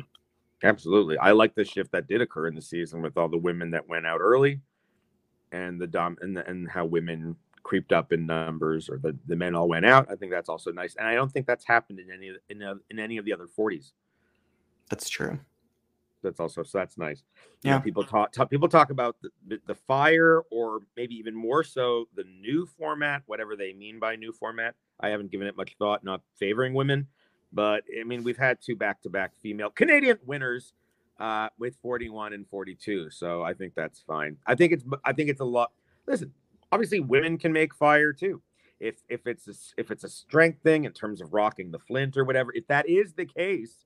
absolutely 0.63 1.19
i 1.19 1.33
like 1.33 1.55
the 1.55 1.65
shift 1.65 1.93
that 1.93 2.09
did 2.09 2.21
occur 2.21 2.47
in 2.47 2.55
the 2.55 2.63
season 2.63 3.03
with 3.03 3.17
all 3.17 3.29
the 3.29 3.39
women 3.39 3.71
that 3.73 3.89
went 3.89 4.07
out 4.07 4.21
early 4.21 4.61
and 5.53 5.81
the 5.81 5.87
dom 5.87 6.17
and, 6.21 6.37
the, 6.37 6.49
and 6.49 6.69
how 6.71 6.85
women 6.85 7.37
creeped 7.63 7.93
up 7.93 8.13
in 8.13 8.27
numbers 8.27 8.89
or 8.89 8.99
the, 8.99 9.17
the 9.27 9.37
men 9.37 9.55
all 9.55 9.69
went 9.69 9.87
out. 9.87 10.07
I 10.11 10.17
think 10.17 10.33
that's 10.33 10.49
also 10.49 10.73
nice. 10.73 10.97
And 10.97 11.07
I 11.07 11.15
don't 11.15 11.31
think 11.31 11.47
that's 11.47 11.65
happened 11.65 12.01
in 12.01 12.11
any 12.11 12.33
in, 12.49 12.81
in 12.91 12.99
any 12.99 13.17
of 13.19 13.25
the 13.25 13.33
other 13.33 13.47
40s. 13.47 13.93
That's 14.89 15.09
true. 15.09 15.39
That's 16.23 16.41
also 16.41 16.63
so 16.63 16.79
that's 16.79 16.99
nice. 16.99 17.23
Yeah. 17.63 17.73
You 17.73 17.79
know, 17.79 17.83
people 17.83 18.05
talk, 18.05 18.33
talk, 18.33 18.51
people 18.51 18.69
talk 18.69 18.91
about 18.91 19.17
the, 19.47 19.61
the, 19.67 19.75
fire 19.75 20.43
or 20.51 20.81
maybe 20.97 21.15
even 21.15 21.35
more 21.35 21.65
so 21.65 22.09
the 22.15 22.25
new 22.25 22.67
format, 22.67 23.23
whatever 23.27 23.57
they 23.57 23.73
mean 23.73 23.99
by 23.99 24.17
new 24.17 24.33
format. 24.33 24.75
I 25.01 25.09
haven't 25.09 25.31
given 25.31 25.47
it 25.47 25.57
much 25.57 25.77
thought, 25.79 26.05
not 26.05 26.21
favoring 26.39 26.75
women, 26.75 27.07
but 27.53 27.85
I 27.99 28.05
mean 28.05 28.23
we've 28.23 28.37
had 28.37 28.59
two 28.61 28.77
back-to-back 28.77 29.33
female 29.41 29.71
Canadian 29.71 30.19
winners 30.25 30.75
uh, 31.19 31.49
with 31.59 31.77
41 31.83 32.33
and 32.33 32.47
42. 32.49 33.11
So 33.11 33.43
I 33.43 33.55
think 33.55 33.75
that's 33.75 34.01
fine. 34.01 34.37
I 34.47 34.55
think 34.55 34.73
it's 34.73 34.85
I 35.05 35.13
think 35.13 35.31
it's 35.31 35.41
a 35.41 35.45
lot. 35.45 35.73
Listen, 36.07 36.33
obviously 36.73 37.01
women 37.01 37.39
can 37.39 37.53
make 37.53 37.75
fire 37.75 38.13
too 38.13 38.43
if 38.81 38.97
if 39.09 39.27
it's 39.27 39.47
a, 39.47 39.81
if 39.81 39.91
it's 39.91 40.05
a 40.05 40.09
strength 40.09 40.63
thing 40.63 40.85
in 40.85 40.93
terms 40.93 41.21
of 41.21 41.33
rocking 41.33 41.71
the 41.71 41.79
flint 41.79 42.17
or 42.17 42.25
whatever 42.25 42.51
if 42.55 42.67
that 42.67 42.89
is 42.89 43.13
the 43.13 43.27
case 43.27 43.85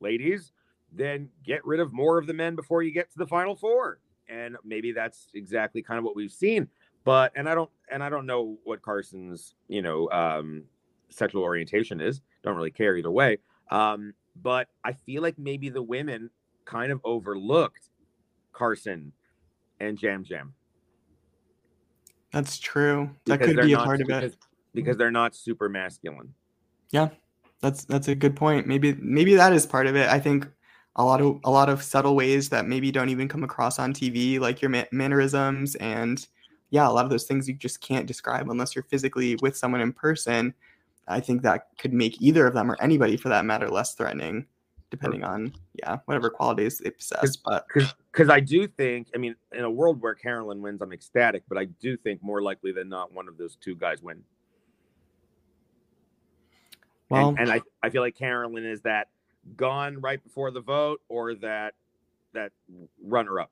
ladies 0.00 0.52
then 0.92 1.28
get 1.44 1.64
rid 1.64 1.80
of 1.80 1.92
more 1.92 2.18
of 2.18 2.26
the 2.26 2.34
men 2.34 2.54
before 2.54 2.82
you 2.82 2.92
get 2.92 3.10
to 3.10 3.18
the 3.18 3.26
final 3.26 3.54
four 3.54 4.00
and 4.28 4.56
maybe 4.64 4.92
that's 4.92 5.28
exactly 5.34 5.82
kind 5.82 5.98
of 5.98 6.04
what 6.04 6.16
we've 6.16 6.32
seen 6.32 6.68
but 7.04 7.32
and 7.36 7.48
i 7.48 7.54
don't 7.54 7.70
and 7.90 8.02
i 8.02 8.08
don't 8.08 8.26
know 8.26 8.56
what 8.64 8.82
carson's 8.82 9.54
you 9.68 9.82
know 9.82 10.10
um 10.10 10.64
sexual 11.08 11.42
orientation 11.42 12.00
is 12.00 12.20
don't 12.42 12.56
really 12.56 12.70
care 12.70 12.96
either 12.96 13.10
way 13.10 13.38
um 13.70 14.12
but 14.42 14.68
i 14.84 14.92
feel 14.92 15.22
like 15.22 15.38
maybe 15.38 15.68
the 15.68 15.82
women 15.82 16.30
kind 16.64 16.92
of 16.92 17.00
overlooked 17.04 17.90
carson 18.52 19.12
and 19.80 19.98
Jam 19.98 20.22
Jam. 20.22 20.54
that's 22.32 22.58
true. 22.58 23.10
That 23.26 23.40
could 23.40 23.56
be 23.56 23.72
a 23.72 23.78
part 23.78 24.00
of 24.00 24.10
it 24.10 24.36
because 24.74 24.96
they're 24.96 25.10
not 25.10 25.34
super 25.34 25.68
masculine. 25.68 26.34
Yeah, 26.90 27.08
that's 27.60 27.84
that's 27.84 28.08
a 28.08 28.14
good 28.14 28.36
point. 28.36 28.66
Maybe 28.66 28.94
maybe 28.94 29.34
that 29.34 29.52
is 29.52 29.66
part 29.66 29.86
of 29.86 29.96
it. 29.96 30.08
I 30.08 30.20
think 30.20 30.48
a 30.96 31.04
lot 31.04 31.20
of 31.20 31.40
a 31.44 31.50
lot 31.50 31.68
of 31.68 31.82
subtle 31.82 32.16
ways 32.16 32.48
that 32.48 32.66
maybe 32.66 32.90
don't 32.90 33.08
even 33.08 33.28
come 33.28 33.44
across 33.44 33.78
on 33.78 33.92
TV, 33.92 34.40
like 34.40 34.60
your 34.60 34.70
mannerisms 34.92 35.74
and 35.76 36.26
yeah, 36.70 36.88
a 36.88 36.90
lot 36.90 37.04
of 37.04 37.10
those 37.10 37.24
things 37.24 37.48
you 37.48 37.54
just 37.54 37.80
can't 37.80 38.06
describe 38.06 38.48
unless 38.48 38.76
you're 38.76 38.84
physically 38.84 39.36
with 39.42 39.56
someone 39.56 39.80
in 39.80 39.92
person. 39.92 40.54
I 41.08 41.18
think 41.18 41.42
that 41.42 41.68
could 41.78 41.92
make 41.92 42.20
either 42.22 42.46
of 42.46 42.54
them 42.54 42.70
or 42.70 42.76
anybody 42.80 43.16
for 43.16 43.28
that 43.28 43.44
matter 43.44 43.68
less 43.68 43.94
threatening 43.94 44.46
depending 44.90 45.22
on 45.22 45.52
yeah 45.74 45.98
whatever 46.04 46.28
qualities 46.28 46.78
they 46.78 46.90
possess. 46.90 47.36
But 47.36 47.66
because 48.12 48.28
I 48.28 48.40
do 48.40 48.66
think, 48.66 49.08
I 49.14 49.18
mean, 49.18 49.36
in 49.52 49.64
a 49.64 49.70
world 49.70 50.02
where 50.02 50.14
Carolyn 50.14 50.60
wins, 50.60 50.82
I'm 50.82 50.92
ecstatic. 50.92 51.44
But 51.48 51.58
I 51.58 51.66
do 51.66 51.96
think 51.96 52.22
more 52.22 52.42
likely 52.42 52.72
than 52.72 52.88
not, 52.88 53.12
one 53.14 53.28
of 53.28 53.38
those 53.38 53.56
two 53.56 53.74
guys 53.74 54.02
win. 54.02 54.22
Well, 57.08 57.30
and, 57.30 57.40
and 57.40 57.52
I 57.52 57.60
I 57.82 57.90
feel 57.90 58.02
like 58.02 58.16
Carolyn 58.16 58.66
is 58.66 58.82
that 58.82 59.08
gone 59.56 60.00
right 60.00 60.22
before 60.22 60.50
the 60.50 60.60
vote 60.60 61.00
or 61.08 61.34
that 61.36 61.74
that 62.32 62.52
runner 63.02 63.40
up. 63.40 63.50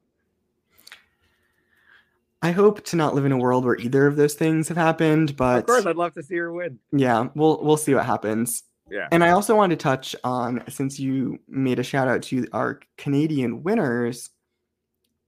I 2.41 2.53
hope 2.53 2.85
to 2.85 2.97
not 2.97 3.15
live 3.15 3.25
in 3.25 3.33
a 3.33 3.39
world 3.39 3.65
where 3.65 3.77
either 3.77 4.07
of 4.07 4.15
those 4.15 4.35
things 4.35 4.69
have 4.69 4.77
happened, 4.77 5.37
but 5.37 5.59
of 5.59 5.67
course, 5.67 5.87
I'd 5.87 5.97
love 5.97 6.15
to 6.15 6.23
see 6.23 6.37
her 6.37 6.53
win. 6.53 6.79
Yeah, 6.93 7.29
we'll 7.35 7.63
we'll 7.63 7.77
see 7.77 7.95
what 7.95 8.07
happens. 8.07 8.63
Yeah. 8.91 9.09
And 9.11 9.23
I 9.23 9.31
also 9.31 9.55
wanted 9.55 9.79
to 9.79 9.83
touch 9.83 10.17
on 10.25 10.63
since 10.69 10.99
you 10.99 11.39
made 11.49 11.79
a 11.79 11.83
shout 11.83 12.09
out 12.09 12.23
to 12.25 12.47
our 12.53 12.81
Canadian 12.97 13.63
winners, 13.63 14.31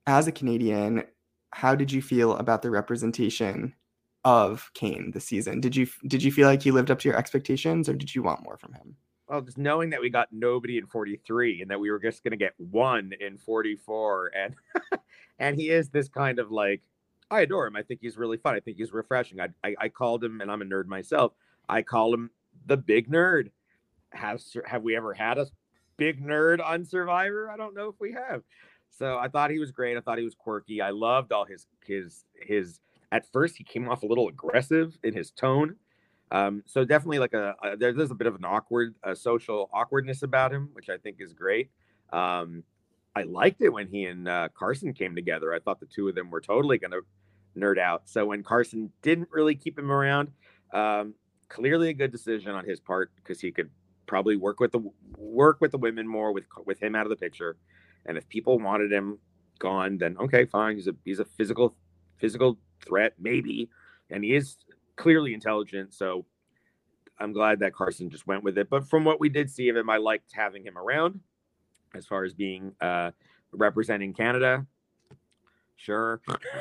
as 0.06 0.26
a 0.26 0.32
Canadian, 0.32 1.04
how 1.52 1.74
did 1.74 1.92
you 1.92 2.00
feel 2.00 2.36
about 2.36 2.62
the 2.62 2.70
representation 2.70 3.74
of 4.24 4.70
Kane 4.74 5.10
this 5.12 5.26
season? 5.26 5.60
Did 5.60 5.76
you 5.76 5.86
did 6.06 6.22
you 6.22 6.32
feel 6.32 6.46
like 6.46 6.62
he 6.62 6.70
lived 6.70 6.90
up 6.90 6.98
to 7.00 7.08
your 7.08 7.18
expectations 7.18 7.88
or 7.88 7.94
did 7.94 8.14
you 8.14 8.22
want 8.22 8.42
more 8.42 8.56
from 8.56 8.72
him? 8.74 8.96
Well, 9.30 9.42
just 9.42 9.58
knowing 9.58 9.90
that 9.90 10.00
we 10.00 10.10
got 10.10 10.32
nobody 10.32 10.76
in 10.76 10.86
43 10.86 11.62
and 11.62 11.70
that 11.70 11.78
we 11.78 11.88
were 11.88 12.00
just 12.00 12.24
going 12.24 12.32
to 12.32 12.36
get 12.36 12.52
one 12.58 13.12
in 13.20 13.38
44 13.38 14.32
and 14.36 14.56
and 15.38 15.56
he 15.56 15.70
is 15.70 15.88
this 15.88 16.08
kind 16.08 16.40
of 16.40 16.50
like 16.50 16.82
I 17.30 17.42
adore 17.42 17.68
him. 17.68 17.76
I 17.76 17.82
think 17.82 18.00
he's 18.02 18.16
really 18.16 18.38
fun. 18.38 18.56
I 18.56 18.60
think 18.60 18.76
he's 18.76 18.92
refreshing. 18.92 19.40
I, 19.40 19.50
I, 19.62 19.76
I 19.82 19.88
called 19.88 20.24
him, 20.24 20.40
and 20.40 20.50
I'm 20.50 20.62
a 20.62 20.64
nerd 20.64 20.86
myself. 20.86 21.32
I 21.68 21.82
call 21.82 22.12
him 22.12 22.30
the 22.66 22.76
big 22.76 23.08
nerd. 23.08 23.52
Has 24.10 24.56
have 24.66 24.82
we 24.82 24.96
ever 24.96 25.14
had 25.14 25.38
a 25.38 25.46
big 25.96 26.20
nerd 26.20 26.60
on 26.60 26.84
Survivor? 26.84 27.48
I 27.48 27.56
don't 27.56 27.76
know 27.76 27.88
if 27.88 27.94
we 28.00 28.12
have. 28.12 28.42
So 28.90 29.16
I 29.16 29.28
thought 29.28 29.52
he 29.52 29.60
was 29.60 29.70
great. 29.70 29.96
I 29.96 30.00
thought 30.00 30.18
he 30.18 30.24
was 30.24 30.34
quirky. 30.34 30.80
I 30.80 30.90
loved 30.90 31.30
all 31.30 31.44
his 31.44 31.68
his 31.86 32.24
his. 32.42 32.80
At 33.12 33.30
first, 33.32 33.56
he 33.56 33.62
came 33.62 33.88
off 33.88 34.02
a 34.02 34.06
little 34.06 34.26
aggressive 34.26 34.98
in 35.04 35.14
his 35.14 35.30
tone. 35.30 35.76
Um, 36.32 36.62
so 36.66 36.84
definitely 36.84 37.18
like 37.18 37.34
a, 37.34 37.54
a 37.62 37.76
there, 37.76 37.92
there's 37.92 38.10
a 38.10 38.14
bit 38.14 38.26
of 38.26 38.36
an 38.36 38.44
awkward 38.44 38.94
a 39.02 39.16
social 39.16 39.68
awkwardness 39.72 40.22
about 40.22 40.52
him, 40.52 40.70
which 40.72 40.88
I 40.88 40.96
think 40.96 41.16
is 41.20 41.32
great. 41.32 41.70
Um, 42.12 42.62
I 43.16 43.24
liked 43.24 43.60
it 43.62 43.70
when 43.70 43.88
he 43.88 44.04
and 44.04 44.28
uh, 44.28 44.48
Carson 44.56 44.92
came 44.92 45.14
together. 45.14 45.52
I 45.52 45.58
thought 45.58 45.80
the 45.80 45.86
two 45.86 46.08
of 46.08 46.14
them 46.14 46.30
were 46.30 46.40
totally 46.40 46.78
going 46.78 46.92
to 46.92 47.00
nerd 47.56 47.78
out. 47.78 48.02
So 48.08 48.26
when 48.26 48.42
Carson 48.42 48.92
didn't 49.02 49.28
really 49.32 49.56
keep 49.56 49.78
him 49.78 49.90
around, 49.90 50.30
um, 50.72 51.14
clearly 51.48 51.88
a 51.88 51.92
good 51.94 52.12
decision 52.12 52.52
on 52.52 52.64
his 52.64 52.78
part 52.78 53.10
because 53.16 53.40
he 53.40 53.50
could 53.50 53.70
probably 54.06 54.36
work 54.36 54.60
with 54.60 54.72
the 54.72 54.80
work 55.16 55.60
with 55.60 55.72
the 55.72 55.78
women 55.78 56.06
more 56.06 56.32
with 56.32 56.44
with 56.64 56.80
him 56.80 56.94
out 56.94 57.06
of 57.06 57.10
the 57.10 57.16
picture. 57.16 57.56
And 58.06 58.16
if 58.16 58.28
people 58.28 58.58
wanted 58.58 58.92
him 58.92 59.18
gone, 59.58 59.98
then 59.98 60.16
okay, 60.18 60.44
fine. 60.46 60.76
He's 60.76 60.88
a 60.88 60.94
he's 61.04 61.18
a 61.18 61.24
physical 61.24 61.74
physical 62.18 62.58
threat, 62.84 63.14
maybe, 63.18 63.68
and 64.10 64.22
he 64.24 64.34
is 64.34 64.56
clearly 65.00 65.34
intelligent. 65.34 65.94
So 65.94 66.26
I'm 67.18 67.32
glad 67.32 67.60
that 67.60 67.74
Carson 67.74 68.10
just 68.10 68.26
went 68.26 68.44
with 68.44 68.58
it. 68.58 68.68
But 68.70 68.88
from 68.88 69.04
what 69.04 69.18
we 69.18 69.28
did 69.28 69.50
see 69.50 69.68
of 69.68 69.76
him, 69.76 69.90
I 69.90 69.96
liked 69.96 70.32
having 70.32 70.64
him 70.64 70.76
around 70.76 71.20
as 71.94 72.06
far 72.06 72.24
as 72.24 72.34
being 72.34 72.72
uh, 72.80 73.10
representing 73.52 74.12
Canada. 74.12 74.66
Sure. 75.76 76.20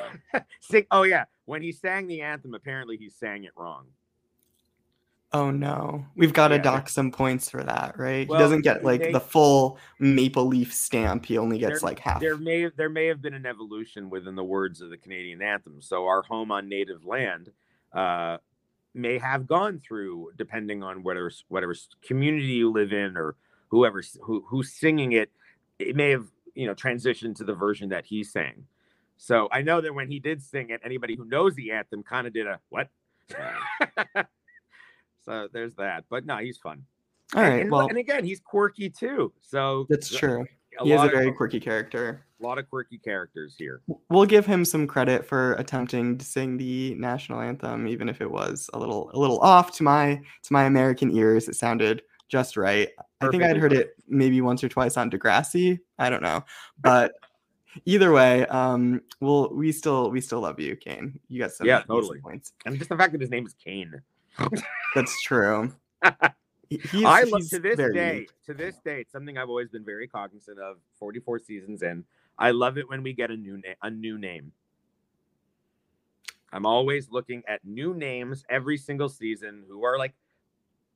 Sing, 0.62 0.86
oh 0.92 1.04
yeah, 1.04 1.26
when 1.46 1.62
he 1.62 1.74
sang 1.74 2.08
the 2.08 2.22
anthem, 2.22 2.54
apparently 2.54 2.96
he 2.96 3.10
sang 3.10 3.44
it 3.44 3.52
wrong. 3.58 3.88
Oh 5.32 5.52
no, 5.52 6.06
we've 6.16 6.34
got 6.34 6.48
to 6.48 6.56
yeah. 6.56 6.62
dock 6.62 6.90
some 6.90 7.12
points 7.12 7.52
for 7.52 7.62
that, 7.62 8.00
right? 8.00 8.28
Well, 8.28 8.40
he 8.40 8.44
doesn't 8.44 8.62
get 8.62 8.84
like 8.84 9.02
they, 9.02 9.12
the 9.12 9.20
full 9.20 9.78
maple 10.00 10.46
leaf 10.46 10.74
stamp. 10.74 11.26
He 11.26 11.38
only 11.38 11.60
gets 11.60 11.82
there, 11.82 11.90
like 11.90 12.00
half. 12.00 12.20
There 12.20 12.38
may 12.38 12.62
have, 12.62 12.76
there 12.78 12.90
may 12.90 13.06
have 13.08 13.22
been 13.22 13.36
an 13.36 13.46
evolution 13.46 14.10
within 14.10 14.36
the 14.36 14.44
words 14.44 14.82
of 14.82 14.90
the 14.90 14.98
Canadian 14.98 15.42
anthem. 15.42 15.82
So 15.82 16.08
our 16.08 16.24
home 16.24 16.52
on 16.52 16.68
native 16.68 17.06
land 17.06 17.52
uh, 17.94 18.38
may 18.94 19.18
have 19.18 19.48
gone 19.48 19.80
through, 19.80 20.32
depending 20.38 20.84
on 20.84 21.04
whatever 21.04 21.32
whatever 21.48 21.76
community 22.02 22.48
you 22.48 22.72
live 22.72 22.94
in 22.94 23.18
or 23.18 23.36
whoever 23.70 24.04
who, 24.22 24.44
who's 24.48 24.74
singing 24.74 25.14
it. 25.14 25.32
It 25.78 25.96
may 25.96 26.10
have 26.12 26.28
you 26.56 26.68
know 26.68 26.76
transitioned 26.76 27.36
to 27.38 27.44
the 27.44 27.54
version 27.54 27.90
that 27.90 28.06
he 28.06 28.24
sang. 28.24 28.66
So 29.18 29.50
I 29.52 29.62
know 29.62 29.82
that 29.82 29.94
when 29.94 30.10
he 30.10 30.20
did 30.20 30.42
sing 30.42 30.70
it, 30.70 30.82
anybody 30.84 31.16
who 31.16 31.26
knows 31.26 31.56
the 31.56 31.72
anthem 31.72 32.04
kind 32.04 32.26
of 32.26 32.34
did 32.34 32.48
a 32.48 32.60
what. 32.70 32.90
So 35.30 35.48
there's 35.54 35.76
that. 35.76 36.06
But 36.10 36.26
no, 36.26 36.38
he's 36.38 36.58
fun. 36.58 36.84
All 37.36 37.44
right. 37.44 37.62
And, 37.62 37.72
well, 37.72 37.88
and 37.88 38.00
again, 38.00 38.26
he's 38.26 38.40
quirky 38.40 38.90
too. 38.90 39.32
So 39.42 39.86
that's 39.88 40.10
true. 40.10 40.48
he 40.82 40.92
is 40.92 41.04
a 41.04 41.08
very 41.08 41.30
of, 41.30 41.36
quirky 41.36 41.60
character. 41.60 42.26
A 42.40 42.46
lot 42.46 42.58
of 42.58 42.70
quirky 42.70 42.98
characters 42.98 43.56
here. 43.58 43.82
We'll 44.10 44.26
give 44.26 44.46
him 44.46 44.64
some 44.64 44.88
credit 44.88 45.26
for 45.26 45.54
attempting 45.54 46.18
to 46.18 46.26
sing 46.26 46.58
the 46.58 46.96
national 46.96 47.42
anthem, 47.42 47.88
even 47.88 48.08
if 48.08 48.22
it 48.22 48.32
was 48.32 48.70
a 48.74 48.80
little 48.80 49.12
a 49.14 49.20
little 49.20 49.40
off 49.40 49.72
to 49.74 49.84
my 49.84 50.22
to 50.44 50.54
my 50.54 50.64
American 50.64 51.12
ears. 51.12 51.50
It 51.50 51.56
sounded 51.56 52.02
just 52.30 52.56
right. 52.56 52.90
Perfect. 53.20 53.22
I 53.22 53.30
think 53.30 53.44
I'd 53.44 53.58
heard 53.58 53.74
it 53.74 53.96
maybe 54.08 54.40
once 54.40 54.64
or 54.64 54.70
twice 54.70 54.96
on 54.96 55.10
Degrassi. 55.12 55.80
I 55.98 56.10
don't 56.10 56.24
know, 56.24 56.44
but 56.82 57.14
Either 57.86 58.12
way, 58.12 58.46
um, 58.48 59.02
we'll 59.20 59.54
we 59.54 59.72
still 59.72 60.10
we 60.10 60.22
still 60.22 60.42
love 60.42 60.60
you, 60.60 60.76
Kane. 60.76 61.20
You 61.28 61.40
got 61.40 61.52
some 61.52 61.68
Yeah, 61.68 61.74
you 61.74 61.80
got 61.80 61.88
some 61.88 61.96
totally. 61.98 62.20
points. 62.20 62.54
And 62.66 62.78
just 62.78 62.90
the 62.90 62.98
fact 62.98 63.12
that 63.12 63.22
his 63.22 63.30
name 63.30 63.46
is 63.46 63.54
Kane. 63.64 64.02
That's 64.96 65.22
true. 65.22 65.74
He- 66.70 66.78
He's, 66.78 67.04
I 67.06 67.24
love 67.24 67.48
to 67.50 67.60
this 67.60 67.78
day, 67.78 68.14
unique. 68.14 68.32
to 68.46 68.54
this 68.54 68.76
day, 68.86 69.02
it's 69.02 69.12
something 69.12 69.38
I've 69.38 69.50
always 69.50 69.70
been 69.70 69.84
very 69.84 70.08
cognizant 70.08 70.60
of. 70.60 70.78
Forty-four 71.00 71.40
seasons 71.40 71.82
in, 71.82 72.04
I 72.38 72.52
love 72.52 72.78
it 72.78 72.88
when 72.88 73.02
we 73.04 73.14
get 73.14 73.32
a 73.32 73.36
new 73.38 73.58
name. 73.58 73.76
A 73.82 73.90
new 73.90 74.18
name. 74.18 74.52
I'm 76.52 76.66
always 76.66 77.10
looking 77.12 77.44
at 77.48 77.64
new 77.64 77.94
names 77.94 78.44
every 78.50 78.78
single 78.78 79.10
season 79.10 79.64
who 79.68 79.84
are 79.84 79.98
like 79.98 80.14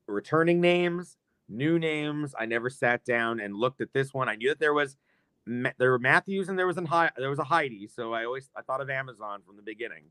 returning 0.08 0.60
names, 0.62 1.18
new 1.48 1.78
names. 1.80 2.34
I 2.38 2.46
never 2.46 2.70
sat 2.70 3.04
down 3.06 3.40
and 3.40 3.56
looked 3.56 3.82
at 3.82 3.94
this 3.94 4.14
one. 4.14 4.30
I 4.30 4.36
knew 4.36 4.50
that 4.50 4.60
there 4.60 4.74
was 4.74 4.98
there 5.46 5.92
were 5.92 6.00
Matthews 6.00 6.50
and 6.50 6.58
there 6.58 6.68
was 6.68 6.78
a 6.78 6.86
Hi- 6.86 7.12
there 7.18 7.30
was 7.30 7.40
a 7.40 7.44
Heidi, 7.44 7.88
so 7.88 8.14
I 8.14 8.26
always 8.26 8.50
I 8.56 8.62
thought 8.62 8.82
of 8.82 8.90
Amazon 8.90 9.42
from 9.46 9.56
the 9.56 9.62
beginning. 9.64 10.04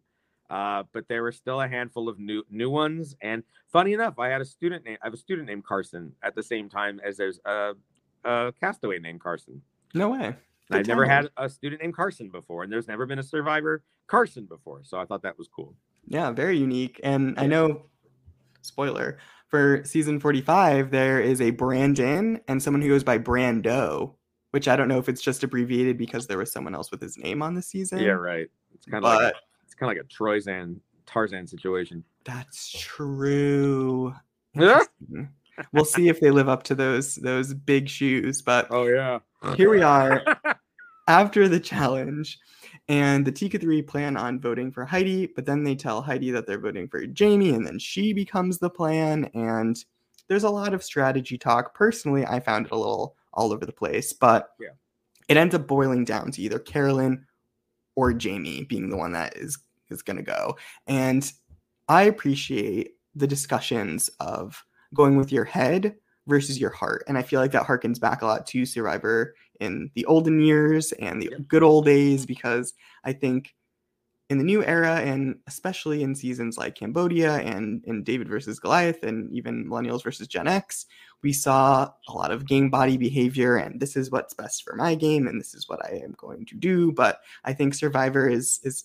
Uh, 0.53 0.83
but 0.93 1.09
there 1.09 1.23
were 1.23 1.33
still 1.33 1.63
a 1.63 1.67
handful 1.67 2.11
of 2.11 2.19
new 2.19 2.45
new 2.51 2.69
ones. 2.69 3.17
And 3.23 3.43
funny 3.73 3.95
enough, 3.95 4.19
I 4.19 4.29
had 4.29 4.43
a 4.43 4.45
student 4.45 4.85
name. 4.85 4.99
I 5.03 5.07
have 5.07 5.15
a 5.15 5.17
student 5.17 5.49
named 5.49 5.65
Carson 5.65 6.13
at 6.23 6.35
the 6.35 6.43
same 6.43 6.69
time 6.69 7.01
as 7.03 7.17
there's 7.17 7.41
a, 7.47 7.73
a 8.25 8.53
castaway 8.61 8.99
named 8.99 9.23
Carson. 9.23 9.63
No 9.95 10.11
way. 10.11 10.37
I've 10.71 10.87
never 10.87 11.07
had 11.07 11.31
a 11.39 11.49
student 11.49 11.81
named 11.81 11.97
Carson 11.97 12.29
before, 12.29 12.65
and 12.65 12.73
there's 12.73 12.87
never 12.87 13.07
been 13.07 13.19
a 13.19 13.23
survivor 13.23 13.83
Carson 14.07 14.45
before. 14.45 14.83
So 14.85 14.99
I 14.99 15.07
thought 15.07 15.23
that 15.23 15.39
was 15.39 15.49
cool. 15.49 15.75
Yeah, 16.07 16.31
very 16.33 16.59
unique. 16.59 17.01
And 17.03 17.39
I 17.39 17.47
know, 17.47 17.87
spoiler, 18.61 19.19
for 19.49 19.83
season 19.85 20.21
45, 20.21 20.91
there 20.91 21.21
is 21.21 21.41
a 21.41 21.51
Brandon 21.51 22.41
and 22.47 22.63
someone 22.63 22.83
who 22.83 22.89
goes 22.89 23.05
by 23.05 23.19
Brando, 23.19 24.15
which 24.51 24.69
I 24.69 24.77
don't 24.77 24.89
know 24.89 24.99
if 24.99 25.09
it's 25.09 25.23
just 25.23 25.43
abbreviated 25.45 25.97
because 25.97 26.27
there 26.27 26.39
was 26.39 26.53
someone 26.53 26.75
else 26.75 26.91
with 26.91 27.01
his 27.01 27.17
name 27.17 27.43
on 27.43 27.55
the 27.55 27.63
season. 27.63 28.01
Yeah, 28.01 28.13
right. 28.13 28.49
It's 28.75 28.87
kind 28.87 29.05
of 29.05 29.11
like 29.11 29.19
But 29.19 29.35
it's 29.35 29.41
kind 29.83 29.91
of 29.91 29.97
like 29.97 30.05
a 30.05 30.09
Troyzan 30.09 30.77
Tarzan 31.07 31.47
situation. 31.47 32.05
that's 32.25 32.71
true. 32.79 34.15
Yeah. 34.55 34.81
We'll 35.73 35.85
see 35.85 36.09
if 36.09 36.21
they 36.21 36.31
live 36.31 36.49
up 36.49 36.63
to 36.65 36.75
those 36.75 37.17
those 37.17 37.53
big 37.55 37.89
shoes. 37.89 38.41
But 38.43 38.69
Oh 38.71 38.87
yeah. 38.87 39.19
here 39.57 39.71
we 39.71 39.83
are 39.83 40.23
after 41.09 41.49
the 41.49 41.61
challenge 41.61 42.39
and 42.89 43.25
the 43.27 43.33
Tika 43.33 43.59
3 43.59 43.83
plan 43.83 44.17
on 44.17 44.41
voting 44.41 44.71
for 44.73 44.85
Heidi, 44.85 45.27
but 45.27 45.45
then 45.47 45.65
they 45.65 45.75
tell 45.75 46.01
Heidi 46.03 46.31
that 46.31 46.47
they're 46.47 46.59
voting 46.61 46.89
for 46.89 47.05
Jaime 47.19 47.51
and 47.51 47.67
then 47.67 47.79
she 47.79 48.13
becomes 48.13 48.59
the 48.59 48.71
plan 48.71 49.25
and 49.35 49.83
there's 50.29 50.45
a 50.45 50.51
lot 50.51 50.73
of 50.75 50.83
strategy 50.85 51.37
talk. 51.37 51.75
Personally, 51.75 52.25
I 52.25 52.41
found 52.41 52.67
it 52.67 52.73
a 52.73 52.77
little 52.77 53.17
all 53.35 53.53
over 53.53 53.67
the 53.67 53.73
place, 53.73 54.13
but 54.13 54.51
Yeah. 54.61 54.69
it 55.29 55.37
ends 55.37 55.55
up 55.55 55.67
boiling 55.67 56.05
down 56.05 56.31
to 56.33 56.41
either 56.43 56.59
Carolyn 56.59 57.27
or 57.97 58.13
Jaime 58.13 58.65
being 58.65 58.89
the 58.89 58.97
one 58.97 59.13
that 59.13 59.37
is 59.37 59.59
is 59.93 60.03
going 60.03 60.17
to 60.17 60.23
go. 60.23 60.57
And 60.87 61.31
I 61.89 62.05
appreciate 62.05 62.97
the 63.15 63.27
discussions 63.27 64.09
of 64.19 64.65
going 64.95 65.17
with 65.17 65.31
your 65.31 65.45
head 65.45 65.95
versus 66.27 66.59
your 66.59 66.71
heart. 66.71 67.05
And 67.07 67.19
I 67.19 67.23
feel 67.23 67.41
like 67.41 67.53
that 67.53 67.67
harkens 67.67 68.01
back 68.01 68.23
a 68.23 68.27
lot 68.27 68.47
to 68.49 68.65
Survivor 68.65 69.35
in 69.61 69.91
the 69.95 70.05
olden 70.07 70.41
years 70.41 70.93
and 70.93 71.21
the 71.21 71.35
good 71.49 71.63
old 71.63 71.85
days 71.85 72.27
because 72.27 72.75
I 73.05 73.13
think 73.13 73.55
in 74.31 74.39
the 74.39 74.45
new 74.45 74.65
era 74.65 74.97
and 75.01 75.39
especially 75.47 76.03
in 76.03 76.15
seasons 76.15 76.57
like 76.57 76.75
Cambodia 76.75 77.35
and 77.41 77.85
in 77.85 78.03
David 78.03 78.29
versus 78.29 78.59
Goliath 78.59 79.03
and 79.03 79.31
even 79.31 79.69
Millennials 79.69 80.03
versus 80.03 80.27
Gen 80.27 80.49
X, 80.49 80.87
we 81.23 81.35
saw 81.35 81.91
a 82.09 82.13
lot 82.13 82.31
of 82.31 82.47
game 82.47 82.71
body 82.71 82.97
behavior 82.97 83.57
and 83.57 83.79
this 83.79 83.95
is 83.95 84.11
what's 84.11 84.33
best 84.33 84.63
for 84.63 84.75
my 84.75 84.95
game 84.95 85.27
and 85.27 85.39
this 85.39 85.55
is 85.55 85.69
what 85.69 85.85
I 85.85 86.01
am 86.03 86.15
going 86.17 86.47
to 86.47 86.55
do. 86.57 86.93
But 86.93 87.21
I 87.45 87.53
think 87.53 87.75
Survivor 87.75 88.27
is 88.29 88.59
is 88.63 88.85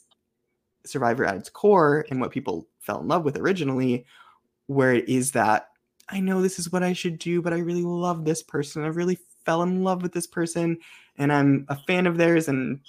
Survivor 0.88 1.26
at 1.26 1.36
its 1.36 1.50
core 1.50 2.06
and 2.10 2.20
what 2.20 2.32
people 2.32 2.68
fell 2.80 3.00
in 3.00 3.08
love 3.08 3.24
with 3.24 3.38
originally, 3.38 4.06
where 4.68 4.94
it 4.94 5.08
is 5.08 5.32
that 5.32 5.70
I 6.10 6.20
know 6.20 6.42
this 6.42 6.60
is 6.60 6.72
what 6.72 6.84
I 6.84 6.94
should 6.94 7.20
do, 7.20 7.42
but 7.42 7.54
I 7.54 7.60
really 7.60 7.84
love 7.84 8.24
this 8.24 8.42
person. 8.42 8.84
I 8.84 8.88
really 8.88 9.20
fell 9.46 9.64
in 9.64 9.84
love 9.84 10.02
with 10.02 10.14
this 10.14 10.28
person 10.28 10.78
and 11.18 11.32
I'm 11.32 11.66
a 11.70 11.76
fan 11.76 12.08
of 12.08 12.18
theirs 12.18 12.48
and 12.48 12.80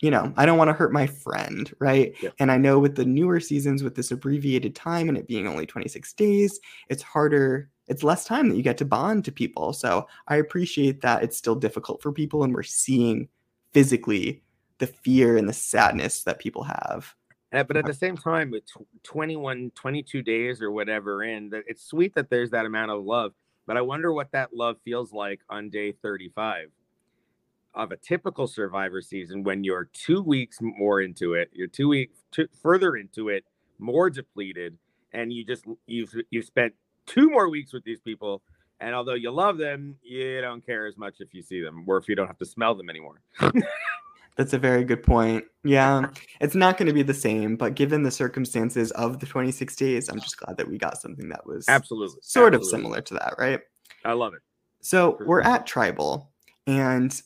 you 0.00 0.10
know, 0.10 0.34
I 0.36 0.44
don't 0.44 0.58
want 0.58 0.68
to 0.68 0.74
hurt 0.74 0.92
my 0.92 1.06
friend, 1.06 1.72
right? 1.78 2.14
Yeah. 2.20 2.30
And 2.38 2.52
I 2.52 2.58
know 2.58 2.78
with 2.78 2.94
the 2.94 3.06
newer 3.06 3.40
seasons 3.40 3.82
with 3.82 3.94
this 3.94 4.10
abbreviated 4.10 4.74
time 4.74 5.08
and 5.08 5.16
it 5.16 5.26
being 5.26 5.46
only 5.46 5.64
26 5.64 6.12
days, 6.12 6.60
it's 6.90 7.02
harder, 7.02 7.70
it's 7.86 8.02
less 8.02 8.26
time 8.26 8.48
that 8.48 8.56
you 8.56 8.62
get 8.62 8.76
to 8.78 8.84
bond 8.84 9.24
to 9.24 9.32
people. 9.32 9.72
So 9.72 10.06
I 10.28 10.36
appreciate 10.36 11.00
that 11.00 11.22
it's 11.22 11.38
still 11.38 11.54
difficult 11.54 12.02
for 12.02 12.12
people 12.12 12.44
and 12.44 12.54
we're 12.54 12.64
seeing 12.64 13.28
physically 13.72 14.42
the 14.76 14.88
fear 14.88 15.38
and 15.38 15.48
the 15.48 15.54
sadness 15.54 16.24
that 16.24 16.38
people 16.38 16.64
have. 16.64 17.14
Uh, 17.54 17.62
but 17.62 17.76
at 17.76 17.86
the 17.86 17.94
same 17.94 18.16
time, 18.16 18.50
with 18.50 18.66
tw- 18.66 18.86
21, 19.04 19.70
22 19.74 20.22
days 20.22 20.60
or 20.60 20.72
whatever 20.72 21.22
in, 21.22 21.50
it's 21.68 21.84
sweet 21.84 22.14
that 22.14 22.28
there's 22.28 22.50
that 22.50 22.66
amount 22.66 22.90
of 22.90 23.04
love. 23.04 23.32
But 23.66 23.76
I 23.76 23.80
wonder 23.80 24.12
what 24.12 24.32
that 24.32 24.54
love 24.54 24.76
feels 24.84 25.12
like 25.12 25.40
on 25.48 25.70
day 25.70 25.92
35 25.92 26.70
of 27.74 27.92
a 27.92 27.96
typical 27.96 28.46
Survivor 28.46 29.00
season 29.00 29.42
when 29.42 29.64
you're 29.64 29.88
two 29.92 30.22
weeks 30.22 30.58
more 30.60 31.00
into 31.00 31.34
it, 31.34 31.50
you're 31.52 31.66
two 31.68 31.88
weeks 31.88 32.18
further 32.62 32.96
into 32.96 33.28
it, 33.28 33.44
more 33.78 34.10
depleted, 34.10 34.76
and 35.12 35.32
you 35.32 35.44
just 35.44 35.64
you've 35.86 36.14
you've 36.30 36.44
spent 36.44 36.74
two 37.06 37.30
more 37.30 37.48
weeks 37.48 37.72
with 37.72 37.84
these 37.84 38.00
people. 38.00 38.42
And 38.80 38.94
although 38.94 39.14
you 39.14 39.30
love 39.30 39.58
them, 39.58 39.96
you 40.02 40.40
don't 40.40 40.64
care 40.64 40.86
as 40.86 40.96
much 40.96 41.16
if 41.20 41.32
you 41.32 41.42
see 41.42 41.62
them 41.62 41.84
or 41.86 41.96
if 41.96 42.08
you 42.08 42.14
don't 42.16 42.26
have 42.26 42.38
to 42.38 42.44
smell 42.44 42.74
them 42.74 42.90
anymore. 42.90 43.20
That's 44.36 44.52
a 44.52 44.58
very 44.58 44.84
good 44.84 45.02
point. 45.02 45.44
Yeah, 45.62 46.08
it's 46.40 46.54
not 46.54 46.76
going 46.76 46.88
to 46.88 46.92
be 46.92 47.02
the 47.02 47.14
same, 47.14 47.56
but 47.56 47.74
given 47.74 48.02
the 48.02 48.10
circumstances 48.10 48.90
of 48.92 49.20
the 49.20 49.26
26 49.26 49.76
days, 49.76 50.08
I'm 50.08 50.20
just 50.20 50.36
glad 50.36 50.56
that 50.56 50.68
we 50.68 50.76
got 50.76 51.00
something 51.00 51.28
that 51.28 51.46
was 51.46 51.68
Absolutely. 51.68 52.18
sort 52.22 52.54
of 52.54 52.64
similar 52.64 53.00
to 53.02 53.14
that, 53.14 53.34
right? 53.38 53.60
I 54.04 54.12
love 54.12 54.34
it. 54.34 54.40
So 54.80 55.16
we're 55.24 55.40
at 55.40 55.66
Tribal, 55.66 56.32
and 56.66 57.20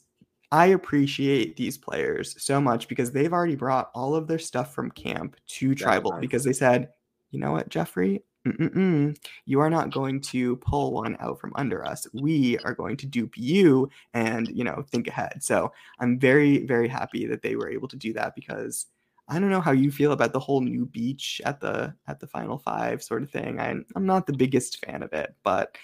I 0.52 0.66
appreciate 0.66 1.56
these 1.56 1.76
players 1.76 2.42
so 2.42 2.60
much 2.60 2.88
because 2.88 3.10
they've 3.10 3.32
already 3.32 3.56
brought 3.56 3.90
all 3.94 4.14
of 4.14 4.26
their 4.28 4.38
stuff 4.38 4.74
from 4.74 4.90
camp 4.90 5.36
to 5.48 5.74
Tribal 5.74 6.18
because 6.20 6.44
they 6.44 6.52
said, 6.52 6.90
you 7.30 7.40
know 7.40 7.52
what, 7.52 7.68
Jeffrey, 7.68 8.22
Mm-mm-mm. 8.52 9.16
you 9.46 9.60
are 9.60 9.70
not 9.70 9.92
going 9.92 10.20
to 10.20 10.56
pull 10.56 10.92
one 10.92 11.16
out 11.20 11.40
from 11.40 11.52
under 11.56 11.84
us. 11.84 12.06
We 12.14 12.58
are 12.58 12.74
going 12.74 12.96
to 12.98 13.06
dupe 13.06 13.36
you 13.36 13.90
and 14.14 14.48
you 14.48 14.64
know 14.64 14.84
think 14.90 15.08
ahead. 15.08 15.42
So 15.42 15.72
I'm 16.00 16.18
very 16.18 16.66
very 16.66 16.88
happy 16.88 17.26
that 17.26 17.42
they 17.42 17.56
were 17.56 17.70
able 17.70 17.88
to 17.88 17.96
do 17.96 18.12
that 18.14 18.34
because. 18.34 18.86
I 19.30 19.38
don't 19.38 19.50
know 19.50 19.60
how 19.60 19.72
you 19.72 19.92
feel 19.92 20.12
about 20.12 20.32
the 20.32 20.40
whole 20.40 20.62
new 20.62 20.86
beach 20.86 21.42
at 21.44 21.60
the 21.60 21.94
at 22.06 22.18
the 22.18 22.26
final 22.26 22.56
five 22.56 23.02
sort 23.02 23.22
of 23.22 23.28
thing. 23.28 23.60
I'm 23.60 23.84
I'm 23.94 24.06
not 24.06 24.26
the 24.26 24.32
biggest 24.32 24.82
fan 24.82 25.02
of 25.02 25.12
it, 25.12 25.34
but 25.42 25.76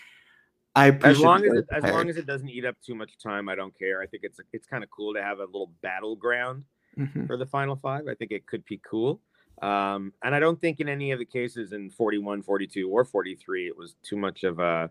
I 0.74 0.88
as 1.04 1.20
long 1.20 1.44
as 1.44 1.52
it, 1.52 1.66
as 1.70 1.84
long 1.84 2.08
as 2.08 2.16
it 2.16 2.24
doesn't 2.24 2.48
eat 2.48 2.64
up 2.64 2.76
too 2.80 2.94
much 2.94 3.18
time, 3.18 3.50
I 3.50 3.54
don't 3.54 3.78
care. 3.78 4.00
I 4.00 4.06
think 4.06 4.24
it's 4.24 4.40
it's 4.54 4.66
kind 4.66 4.82
of 4.82 4.88
cool 4.90 5.12
to 5.12 5.22
have 5.22 5.40
a 5.40 5.44
little 5.44 5.72
battleground 5.82 6.64
Mhm. 6.96 7.26
for 7.26 7.36
the 7.36 7.44
final 7.44 7.76
five. 7.76 8.08
I 8.08 8.14
think 8.14 8.30
it 8.30 8.46
could 8.46 8.64
be 8.64 8.78
cool. 8.78 9.20
Um, 9.62 10.12
and 10.22 10.34
I 10.34 10.40
don't 10.40 10.60
think 10.60 10.80
in 10.80 10.88
any 10.88 11.12
of 11.12 11.18
the 11.18 11.24
cases 11.24 11.72
in 11.72 11.90
41, 11.90 12.42
42, 12.42 12.88
or 12.88 13.04
43, 13.04 13.66
it 13.68 13.76
was 13.76 13.94
too 14.02 14.16
much 14.16 14.44
of 14.44 14.58
a 14.58 14.90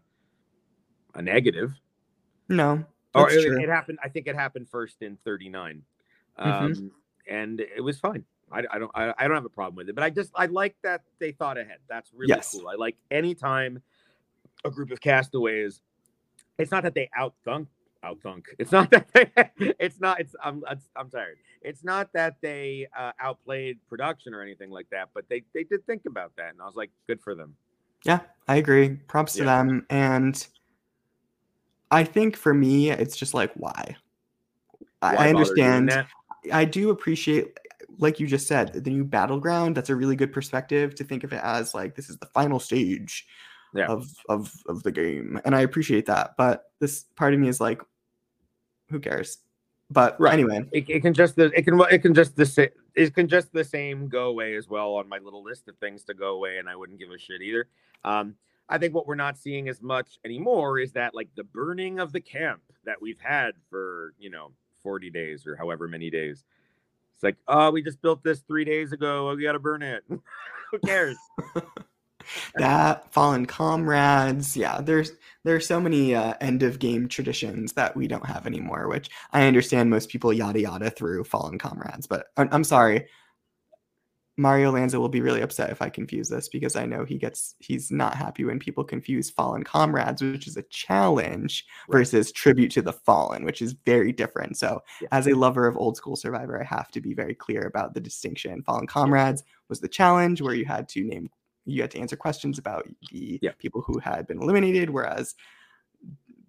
a 1.16 1.22
negative. 1.22 1.74
No, 2.50 2.84
Or 3.14 3.30
it, 3.30 3.46
it 3.46 3.70
happened. 3.70 4.00
I 4.04 4.10
think 4.10 4.28
it 4.28 4.36
happened 4.36 4.68
first 4.70 5.02
in 5.02 5.18
39, 5.24 5.84
Mhm. 6.40 6.44
um, 6.46 6.92
and 7.30 7.60
it 7.60 7.82
was 7.84 8.00
fine. 8.00 8.26
I, 8.52 8.64
I 8.72 8.80
don't 8.80 8.92
I, 8.96 9.14
I 9.18 9.28
don't 9.28 9.36
have 9.36 9.46
a 9.46 9.50
problem 9.50 9.76
with 9.76 9.90
it. 9.90 9.96
But 9.96 10.04
I 10.04 10.10
just 10.10 10.32
I 10.36 10.48
like 10.48 10.76
that 10.84 11.02
they 11.20 11.32
thought 11.32 11.58
ahead. 11.58 11.80
That's 11.88 12.12
really 12.14 12.30
Yes. 12.30 12.52
cool. 12.52 12.68
I 12.68 12.76
like 12.76 12.98
anytime 13.12 13.82
a 14.66 14.70
group 14.72 14.92
of 14.92 15.00
castaways. 15.02 15.82
It's 16.58 16.72
not 16.72 16.84
that 16.84 16.94
they 16.96 17.10
outthunk 17.20 17.68
outthunk. 18.04 18.46
It's 18.60 18.72
not 18.72 18.92
that 18.92 19.08
they. 19.14 19.32
It's 19.80 20.00
not. 20.00 20.20
It's. 20.20 20.36
I'm. 20.44 20.64
I'm 20.96 21.10
tired. 21.10 21.38
It's 21.62 21.84
not 21.84 22.12
that 22.14 22.36
they 22.42 22.88
uh, 22.98 23.12
outplayed 23.20 23.80
production 23.88 24.34
or 24.34 24.42
anything 24.42 24.70
like 24.70 24.88
that. 24.92 25.10
But 25.14 25.26
they 25.30 25.44
they 25.54 25.64
did 25.64 25.86
think 25.86 26.04
about 26.06 26.34
that, 26.38 26.52
and 26.52 26.62
I 26.62 26.66
was 26.66 26.76
like, 26.76 26.92
good 27.08 27.22
for 27.22 27.36
them. 27.36 27.56
Yeah, 28.06 28.20
I 28.48 28.58
agree. 28.58 28.90
Props 29.08 29.34
to 29.34 29.46
them. 29.46 29.86
And 29.90 30.46
I 31.92 32.04
think 32.04 32.36
for 32.36 32.54
me, 32.54 32.92
it's 32.92 33.16
just 33.16 33.34
like, 33.34 33.54
why? 33.56 33.96
I, 35.02 35.16
Why 35.16 35.26
I 35.26 35.30
understand. 35.30 36.06
I 36.52 36.66
do 36.66 36.90
appreciate, 36.90 37.58
like 38.00 38.20
you 38.20 38.28
just 38.28 38.48
said, 38.48 38.74
the 38.74 38.90
new 38.90 39.06
battleground. 39.06 39.78
That's 39.78 39.90
a 39.90 39.96
really 39.96 40.16
good 40.16 40.34
perspective 40.34 40.96
to 40.96 41.04
think 41.04 41.24
of 41.24 41.32
it 41.34 41.42
as 41.44 41.74
like 41.74 41.96
this 41.96 42.10
is 42.10 42.18
the 42.18 42.26
final 42.28 42.60
stage 42.60 43.26
Yeah. 43.74 43.88
of 43.88 44.10
of 44.30 44.52
of 44.68 44.84
the 44.84 44.92
game, 44.92 45.40
and 45.46 45.56
I 45.56 45.62
appreciate 45.62 46.06
that. 46.08 46.36
But 46.38 46.72
this 46.80 47.06
part 47.16 47.34
of 47.34 47.40
me 47.40 47.48
is 47.48 47.62
like, 47.62 47.82
who 48.94 49.00
cares? 49.00 49.40
But 49.90 50.20
Right. 50.20 50.34
anyway, 50.34 50.66
It, 50.72 50.90
it 50.90 51.02
can 51.02 51.14
just 51.14 51.36
the 51.36 51.46
it 51.58 51.64
can 51.64 51.80
it 51.92 52.00
can 52.02 52.14
just 52.14 52.36
the 52.36 52.72
it 52.96 53.14
can 53.14 53.28
just 53.28 53.52
the 53.52 53.64
same 53.64 54.08
go 54.08 54.28
away 54.28 54.56
as 54.56 54.70
well 54.70 54.94
on 54.94 55.10
my 55.10 55.18
little 55.18 55.44
list 55.44 55.68
of 55.68 55.78
things 55.78 56.04
to 56.06 56.14
go 56.14 56.36
away, 56.36 56.60
and 56.60 56.70
I 56.70 56.76
wouldn't 56.76 57.00
give 57.00 57.12
a 57.12 57.18
shit 57.18 57.42
either. 57.42 57.68
Um, 58.06 58.36
I 58.70 58.78
think 58.78 58.94
what 58.94 59.08
we're 59.08 59.16
not 59.16 59.38
seeing 59.38 59.68
as 59.68 59.82
much 59.82 60.20
anymore 60.24 60.80
is 60.80 60.94
that 60.94 61.14
like 61.14 61.30
the 61.36 61.44
burning 61.44 62.00
of 62.00 62.14
the 62.14 62.22
camp 62.22 62.62
that 62.86 63.02
we've 63.02 63.20
had 63.20 63.56
for 63.70 64.14
you 64.20 64.30
know 64.30 64.52
40 64.84 65.10
days 65.10 65.46
or 65.46 65.56
however 65.56 65.88
many 65.88 66.10
days. 66.10 66.46
It's 67.16 67.24
like, 67.24 67.38
oh, 67.48 67.72
we 67.72 67.82
just 67.84 68.02
built 68.02 68.24
this 68.24 68.40
three 68.42 68.66
days 68.66 68.92
ago. 68.92 69.30
Oh, 69.30 69.36
we 69.36 69.44
got 69.44 69.54
to 69.54 69.60
burn 69.60 69.82
it. 69.82 70.04
Who 70.10 70.80
cares? 70.86 71.18
that 72.56 73.12
fallen 73.14 73.46
comrades 73.46 74.56
yeah 74.58 74.82
there's 74.82 75.12
there's 75.44 75.68
so 75.68 75.80
many 75.80 76.16
uh, 76.16 76.34
end 76.42 76.64
of 76.64 76.80
game 76.80 77.08
traditions 77.08 77.74
that 77.74 77.96
we 77.96 78.08
don't 78.08 78.26
have 78.26 78.46
anymore 78.48 78.88
which 78.88 79.10
i 79.32 79.46
understand 79.46 79.90
most 79.90 80.10
people 80.10 80.32
yada 80.34 80.60
yada 80.62 80.90
through 80.90 81.24
fallen 81.24 81.58
comrades 81.60 82.08
but 82.08 82.28
i'm, 82.38 82.50
I'm 82.52 82.64
sorry 82.64 83.08
mario 84.36 84.72
lanza 84.72 85.00
will 85.00 85.10
be 85.10 85.22
really 85.22 85.42
upset 85.42 85.70
if 85.70 85.80
i 85.80 85.90
confuse 85.90 86.28
this 86.28 86.50
because 86.50 86.76
i 86.76 86.88
know 86.88 87.06
he 87.06 87.20
gets 87.20 87.54
he's 87.60 87.92
not 87.92 88.16
happy 88.16 88.44
when 88.44 88.58
people 88.58 88.84
confuse 88.84 89.30
fallen 89.30 89.64
comrades 89.64 90.24
which 90.24 90.48
is 90.48 90.58
a 90.58 90.64
challenge 90.72 91.66
Right. 91.88 92.00
versus 92.00 92.32
tribute 92.32 92.72
to 92.72 92.82
the 92.82 92.94
fallen 92.94 93.46
which 93.46 93.62
is 93.62 93.74
very 93.86 94.12
different 94.12 94.58
so 94.58 94.82
Yeah. 95.02 95.10
as 95.12 95.28
a 95.28 95.36
lover 95.36 95.68
of 95.68 95.78
old 95.78 95.98
school 95.98 96.16
survivor 96.16 96.60
i 96.60 96.66
have 96.66 96.90
to 96.92 97.02
be 97.02 97.14
very 97.14 97.36
clear 97.36 97.62
about 97.62 97.94
the 97.94 98.02
distinction 98.02 98.64
fallen 98.64 98.88
comrades 98.88 99.44
was 99.70 99.82
the 99.82 99.88
challenge 99.88 100.42
where 100.42 100.56
you 100.56 100.66
had 100.66 100.90
to 100.90 101.04
name 101.04 101.30
you 101.66 101.82
had 101.82 101.92
to 101.92 102.00
answer 102.00 102.16
questions 102.16 102.58
about 102.58 102.88
the 103.12 103.40
Yeah. 103.42 103.52
people 103.58 103.82
who 103.82 104.00
had 104.00 104.28
been 104.28 104.42
eliminated 104.42 104.90
whereas 104.90 105.36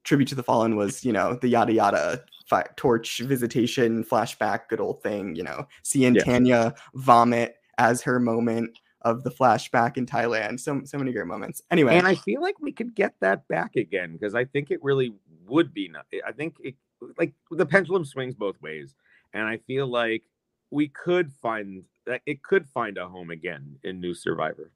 tribute 0.02 0.28
to 0.28 0.34
the 0.34 0.42
fallen 0.42 0.76
was 0.76 1.04
you 1.04 1.12
know 1.12 1.38
the 1.40 1.48
yada 1.48 1.72
yada 1.72 2.24
fi- 2.46 2.66
torch 2.76 3.20
visitation 3.20 4.04
flashback 4.04 4.68
good 4.68 4.80
old 4.80 5.02
thing 5.02 5.34
you 5.34 5.42
know 5.42 5.66
seeing 5.82 6.14
Yeah. 6.14 6.24
tanya 6.24 6.74
vomit 6.94 7.56
as 7.78 8.02
her 8.02 8.20
moment 8.20 8.78
of 9.02 9.22
the 9.22 9.30
flashback 9.30 9.96
in 9.96 10.04
thailand 10.06 10.58
so 10.60 10.80
so 10.84 10.98
many 10.98 11.12
great 11.12 11.26
moments 11.26 11.62
anyway 11.70 11.96
And 11.96 12.06
I 12.06 12.14
feel 12.16 12.40
like 12.42 12.58
we 12.60 12.72
could 12.72 12.94
get 12.94 13.14
that 13.20 13.46
back 13.48 13.76
again 13.76 14.12
because 14.12 14.34
I 14.34 14.44
think 14.44 14.70
it 14.70 14.82
really 14.82 15.14
would 15.46 15.72
be. 15.74 15.90
I 16.26 16.32
think 16.32 16.56
it 16.62 16.74
like 17.18 17.34
the 17.50 17.66
pendulum 17.66 18.04
swings 18.06 18.34
both 18.34 18.60
ways, 18.62 18.94
and 19.34 19.44
I 19.46 19.58
feel 19.58 19.86
like 19.86 20.22
we 20.70 20.88
could 20.88 21.30
find 21.42 21.84
that 22.06 22.22
it 22.24 22.42
could 22.42 22.66
find 22.66 22.96
a 22.96 23.06
home 23.06 23.30
again 23.30 23.76
in 23.84 24.00
New 24.00 24.14
Survivor. 24.14 24.72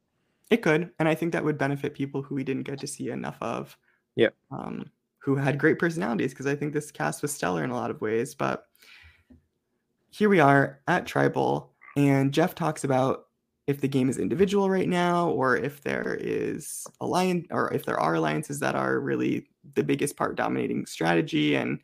It 0.50 0.62
could, 0.62 0.90
and 0.98 1.08
I 1.08 1.14
think 1.14 1.32
that 1.32 1.44
would 1.44 1.58
benefit 1.58 1.94
people 1.94 2.22
who 2.22 2.34
we 2.34 2.44
didn't 2.44 2.62
get 2.62 2.78
to 2.80 2.86
see 2.86 3.10
enough 3.10 3.36
of. 3.40 3.76
Yeah. 4.16 4.30
Um, 4.50 4.90
who 5.18 5.36
had 5.36 5.58
great 5.58 5.78
personalities 5.78 6.30
because 6.30 6.46
I 6.46 6.56
think 6.56 6.72
this 6.72 6.90
cast 6.90 7.20
was 7.20 7.32
stellar 7.32 7.62
in 7.62 7.70
a 7.70 7.74
lot 7.74 7.90
of 7.90 8.00
ways. 8.00 8.34
But 8.34 8.64
here 10.10 10.30
we 10.30 10.40
are 10.40 10.80
at 10.88 11.06
Tribal, 11.06 11.74
and 11.96 12.32
Jeff 12.32 12.54
talks 12.54 12.84
about 12.84 13.26
if 13.66 13.82
the 13.82 13.88
game 13.88 14.08
is 14.08 14.16
individual 14.16 14.70
right 14.70 14.88
now, 14.88 15.28
or 15.28 15.54
if 15.54 15.82
there 15.82 16.16
is 16.18 16.86
alliance, 17.02 17.46
or 17.50 17.72
if 17.74 17.84
there 17.84 18.00
are 18.00 18.14
alliances 18.14 18.58
that 18.60 18.74
are 18.74 18.98
really 18.98 19.46
the 19.74 19.84
biggest 19.84 20.16
part 20.16 20.36
dominating 20.36 20.86
strategy. 20.86 21.54
And 21.54 21.78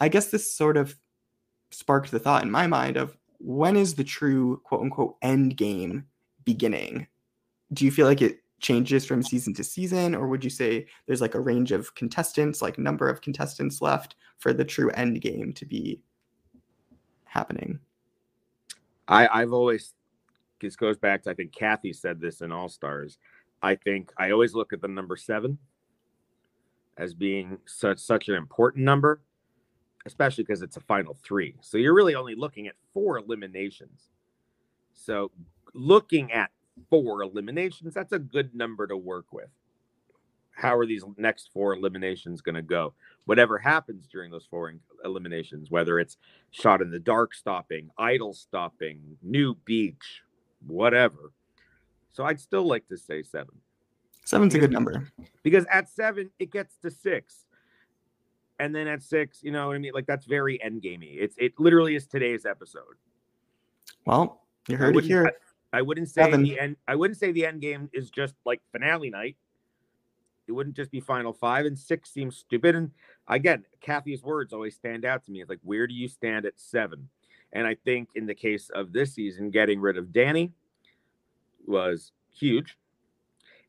I 0.00 0.08
guess 0.08 0.26
this 0.26 0.52
sort 0.52 0.76
of 0.76 0.94
sparked 1.70 2.10
the 2.10 2.18
thought 2.18 2.42
in 2.42 2.50
my 2.50 2.66
mind 2.66 2.98
of 2.98 3.16
when 3.38 3.76
is 3.76 3.94
the 3.94 4.04
true 4.04 4.60
quote 4.64 4.82
unquote 4.82 5.16
end 5.22 5.56
game 5.56 6.04
beginning? 6.44 7.06
Do 7.72 7.84
you 7.84 7.90
feel 7.90 8.06
like 8.06 8.22
it 8.22 8.42
changes 8.60 9.06
from 9.06 9.22
season 9.22 9.54
to 9.54 9.64
season 9.64 10.14
or 10.14 10.28
would 10.28 10.44
you 10.44 10.50
say 10.50 10.86
there's 11.06 11.22
like 11.22 11.34
a 11.34 11.40
range 11.40 11.72
of 11.72 11.94
contestants 11.94 12.60
like 12.60 12.78
number 12.78 13.08
of 13.08 13.22
contestants 13.22 13.80
left 13.80 14.16
for 14.38 14.52
the 14.52 14.64
true 14.64 14.90
end 14.90 15.20
game 15.20 15.52
to 15.52 15.64
be 15.64 16.00
happening 17.24 17.78
I, 19.10 19.28
I've 19.42 19.52
always 19.52 19.94
this 20.60 20.76
goes 20.76 20.96
back 20.96 21.22
to 21.24 21.30
I 21.30 21.34
think 21.34 21.52
Kathy 21.52 21.92
said 21.92 22.20
this 22.20 22.40
in 22.40 22.52
All 22.52 22.68
Stars. 22.68 23.18
I 23.60 23.74
think 23.74 24.12
I 24.16 24.30
always 24.30 24.54
look 24.54 24.72
at 24.72 24.80
the 24.80 24.88
number 24.88 25.16
seven 25.16 25.58
as 26.96 27.12
being 27.12 27.58
such 27.66 27.98
such 27.98 28.28
an 28.28 28.36
important 28.36 28.84
number, 28.84 29.20
especially 30.06 30.44
because 30.44 30.62
it's 30.62 30.76
a 30.76 30.80
final 30.80 31.18
three. 31.22 31.56
So 31.60 31.76
you're 31.76 31.94
really 31.94 32.14
only 32.14 32.36
looking 32.36 32.68
at 32.68 32.74
four 32.94 33.18
eliminations. 33.18 34.10
So 34.94 35.32
looking 35.74 36.30
at 36.30 36.50
four 36.88 37.22
eliminations, 37.22 37.94
that's 37.94 38.12
a 38.12 38.18
good 38.18 38.54
number 38.54 38.86
to 38.86 38.96
work 38.96 39.32
with. 39.32 39.48
How 40.52 40.76
are 40.76 40.86
these 40.86 41.04
next 41.16 41.50
four 41.52 41.74
eliminations 41.74 42.42
going 42.42 42.54
to 42.54 42.62
go? 42.62 42.92
Whatever 43.24 43.58
happens 43.58 44.06
during 44.06 44.30
those 44.30 44.44
four 44.44 44.72
eliminations, 45.04 45.70
whether 45.70 45.98
it's 45.98 46.18
shot 46.50 46.82
in 46.82 46.90
the 46.90 46.98
dark 46.98 47.34
stopping, 47.34 47.90
idol 47.96 48.34
stopping, 48.34 49.00
new 49.22 49.54
beach, 49.64 50.22
whatever. 50.66 51.32
So 52.12 52.24
I'd 52.24 52.40
still 52.40 52.66
like 52.66 52.86
to 52.88 52.96
say 52.98 53.22
seven 53.22 53.54
seven's 54.24 54.54
a 54.54 54.58
good 54.58 54.70
number 54.70 55.08
because 55.42 55.64
at 55.70 55.88
seven 55.88 56.30
it 56.38 56.50
gets 56.52 56.76
to 56.82 56.90
six, 56.90 57.46
and 58.58 58.74
then 58.74 58.86
at 58.86 59.02
six, 59.02 59.42
you 59.42 59.50
know 59.50 59.68
what 59.68 59.76
I 59.76 59.78
mean? 59.78 59.92
Like 59.94 60.06
that's 60.06 60.26
very 60.26 60.62
end 60.62 60.82
gamey. 60.82 61.16
It's 61.18 61.36
it 61.38 61.54
literally 61.58 61.94
is 61.94 62.06
today's 62.06 62.44
episode. 62.46 62.96
well 64.06 64.42
you 64.68 64.76
heard 64.76 64.96
it 64.96 65.04
here 65.04 65.32
I, 65.72 65.82
wouldn't 65.82 66.08
say 66.08 66.22
Seven. 66.22 66.42
the 66.42 66.58
end. 66.58 66.76
I 66.86 66.96
wouldn't 66.96 67.18
say 67.18 67.32
the 67.32 67.46
end 67.46 67.60
game 67.60 67.90
is 67.92 68.10
just 68.10 68.34
like 68.44 68.60
finale 68.72 69.10
night. 69.10 69.36
It 70.46 70.52
wouldn't 70.52 70.76
just 70.76 70.90
be 70.90 71.00
final 71.00 71.32
five 71.32 71.66
and 71.66 71.78
six 71.78 72.10
seems 72.10 72.36
stupid. 72.36 72.74
And 72.74 72.90
again, 73.28 73.64
Kathy's 73.80 74.22
words 74.22 74.52
always 74.52 74.74
stand 74.74 75.04
out 75.04 75.24
to 75.24 75.30
me. 75.30 75.40
It's 75.40 75.48
like, 75.48 75.60
where 75.62 75.86
do 75.86 75.94
you 75.94 76.08
stand 76.08 76.44
at 76.44 76.58
seven? 76.58 77.08
And 77.52 77.66
I 77.66 77.76
think 77.84 78.08
in 78.14 78.26
the 78.26 78.34
case 78.34 78.70
of 78.70 78.92
this 78.92 79.14
season, 79.14 79.50
getting 79.50 79.80
rid 79.80 79.96
of 79.96 80.12
Danny 80.12 80.52
was 81.66 82.12
huge. 82.32 82.76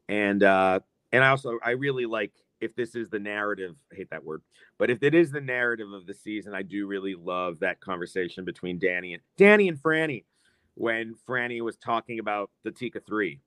And 0.10 0.44
uh 0.44 0.80
and 1.12 1.24
I 1.24 1.30
also 1.30 1.60
I 1.64 1.72
really 1.72 2.06
like 2.06 2.32
if 2.60 2.76
this 2.76 2.96
is 2.96 3.10
the 3.10 3.20
narrative, 3.20 3.76
I 3.92 3.96
hate 3.96 4.10
that 4.12 4.24
word, 4.24 4.42
but 4.78 4.90
if 4.90 5.04
it 5.04 5.16
is 5.16 5.32
the 5.32 5.42
narrative 5.42 5.92
of 5.94 6.06
the 6.06 6.14
season, 6.14 6.54
I 6.54 6.62
do 6.62 6.86
really 6.88 7.16
love 7.16 7.60
that 7.60 7.80
conversation 7.80 8.46
between 8.46 8.78
Danny 8.80 9.14
and 9.14 9.22
Danny 9.38 9.68
and 9.68 9.82
Frannie 9.82 10.24
when 10.76 11.16
Frannie 11.28 11.62
was 11.62 11.78
talking 11.78 12.20
about 12.20 12.50
the 12.64 12.72
Tika 12.72 13.00
3 13.02 13.40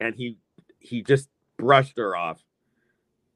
and 0.00 0.14
he 0.14 0.38
he 0.78 1.02
just 1.02 1.28
brushed 1.58 1.96
her 1.98 2.16
off. 2.16 2.42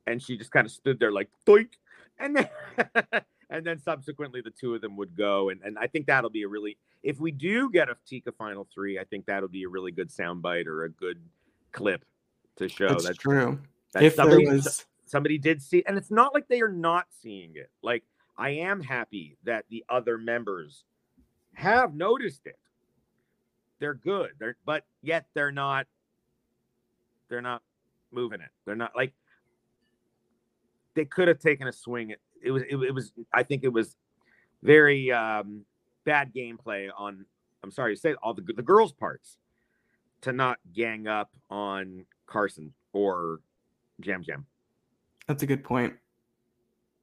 And 0.07 0.23
she 0.23 0.37
just 0.37 0.51
kind 0.51 0.67
of 0.67 0.73
stood 0.73 1.01
there 1.01 1.13
like 1.13 1.29
doink. 1.47 1.71
And 2.19 2.37
then 2.37 2.49
and 3.51 3.65
then 3.65 3.79
subsequently 3.79 4.41
the 4.41 4.51
two 4.51 4.75
of 4.75 4.81
them 4.81 4.97
would 4.97 5.17
go. 5.17 5.51
And, 5.51 5.61
and 5.63 5.79
I 5.79 5.87
think 5.87 6.07
that'll 6.07 6.31
be 6.31 6.43
a 6.43 6.49
really 6.49 6.77
if 7.03 7.21
we 7.21 7.31
do 7.31 7.71
get 7.71 7.89
a 7.89 7.97
Tika 8.07 8.33
final 8.33 8.67
3 8.73 8.99
I 8.99 9.05
think 9.05 9.27
that'll 9.27 9.49
be 9.49 9.65
a 9.65 9.69
really 9.69 9.93
good 9.93 10.11
soundbite 10.11 10.67
or 10.67 10.85
a 10.85 10.91
good 10.91 11.21
clip 11.73 12.05
to 12.57 12.69
show 12.69 12.89
that's 12.89 13.07
that, 13.07 13.19
true. 13.19 13.59
that 13.93 14.03
if 14.03 14.17
there 14.17 14.41
was 14.41 14.87
somebody 15.05 15.39
did 15.39 15.61
see 15.61 15.85
and 15.87 15.97
it's 15.99 16.11
not 16.11 16.35
like 16.35 16.49
they 16.49 16.61
are 16.61 16.69
not 16.69 17.07
seeing 17.23 17.53
it. 17.57 17.71
Like 17.83 18.05
i 18.39 18.51
am 18.51 18.83
happy 18.83 19.39
that 19.45 19.65
the 19.71 19.85
other 19.89 20.19
members 20.19 20.85
have 21.55 21.95
noticed 21.95 22.47
it 22.47 22.59
they're 23.79 23.95
good. 23.95 24.31
They're 24.39 24.57
but 24.65 24.85
yet 25.03 25.27
they're 25.35 25.53
not 25.53 25.87
they're 27.29 27.43
not 27.43 27.63
moving 28.13 28.41
it. 28.41 28.51
They're 28.65 28.77
not 28.77 28.93
like 28.97 29.13
they 30.95 31.05
could 31.05 31.29
have 31.29 31.39
taken 31.39 31.67
a 31.69 31.73
swing 31.73 32.15
it 32.43 32.51
was 32.51 32.63
it, 32.69 32.77
it 32.77 32.95
was 32.95 33.13
i 33.33 33.43
think 33.43 33.65
it 33.65 33.69
was 33.73 33.97
very 34.63 35.13
um 35.13 35.63
bad 36.05 36.33
gameplay 36.35 36.89
on 36.97 37.25
i'm 37.63 37.71
sorry 37.71 37.95
to 37.95 38.01
say 38.01 38.15
all 38.23 38.33
the 38.33 38.43
the 38.57 38.63
girls 38.63 38.93
parts 38.93 39.37
to 40.23 40.33
not 40.33 40.59
gang 40.73 41.07
up 41.07 41.31
on 41.51 42.05
carson 42.27 42.73
or 42.93 43.41
jam 44.01 44.23
jam. 44.23 44.47
That's 45.27 45.43
a 45.43 45.47
good 45.47 45.63
point. 45.65 45.95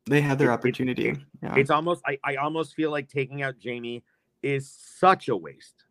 They 0.06 0.22
had 0.22 0.40
their 0.40 0.50
it- 0.50 0.54
opportunity. 0.54 1.10
it- 1.10 1.18
yeah. 1.42 1.56
it's 1.56 1.70
almost 1.70 2.02
I, 2.06 2.18
I 2.24 2.36
almost 2.38 2.74
feel 2.74 2.90
like 2.90 3.10
taking 3.10 3.42
out 3.44 3.56
Jaime 3.64 4.04
is 4.42 4.72
such 4.72 5.28
a 5.30 5.38
waste. 5.38 5.86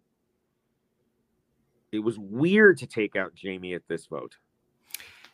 It 1.92 1.98
was 2.00 2.18
weird 2.18 2.78
to 2.78 2.86
take 2.86 3.16
out 3.16 3.32
Jaime 3.40 3.74
at 3.74 3.86
this 3.86 4.06
vote. 4.06 4.36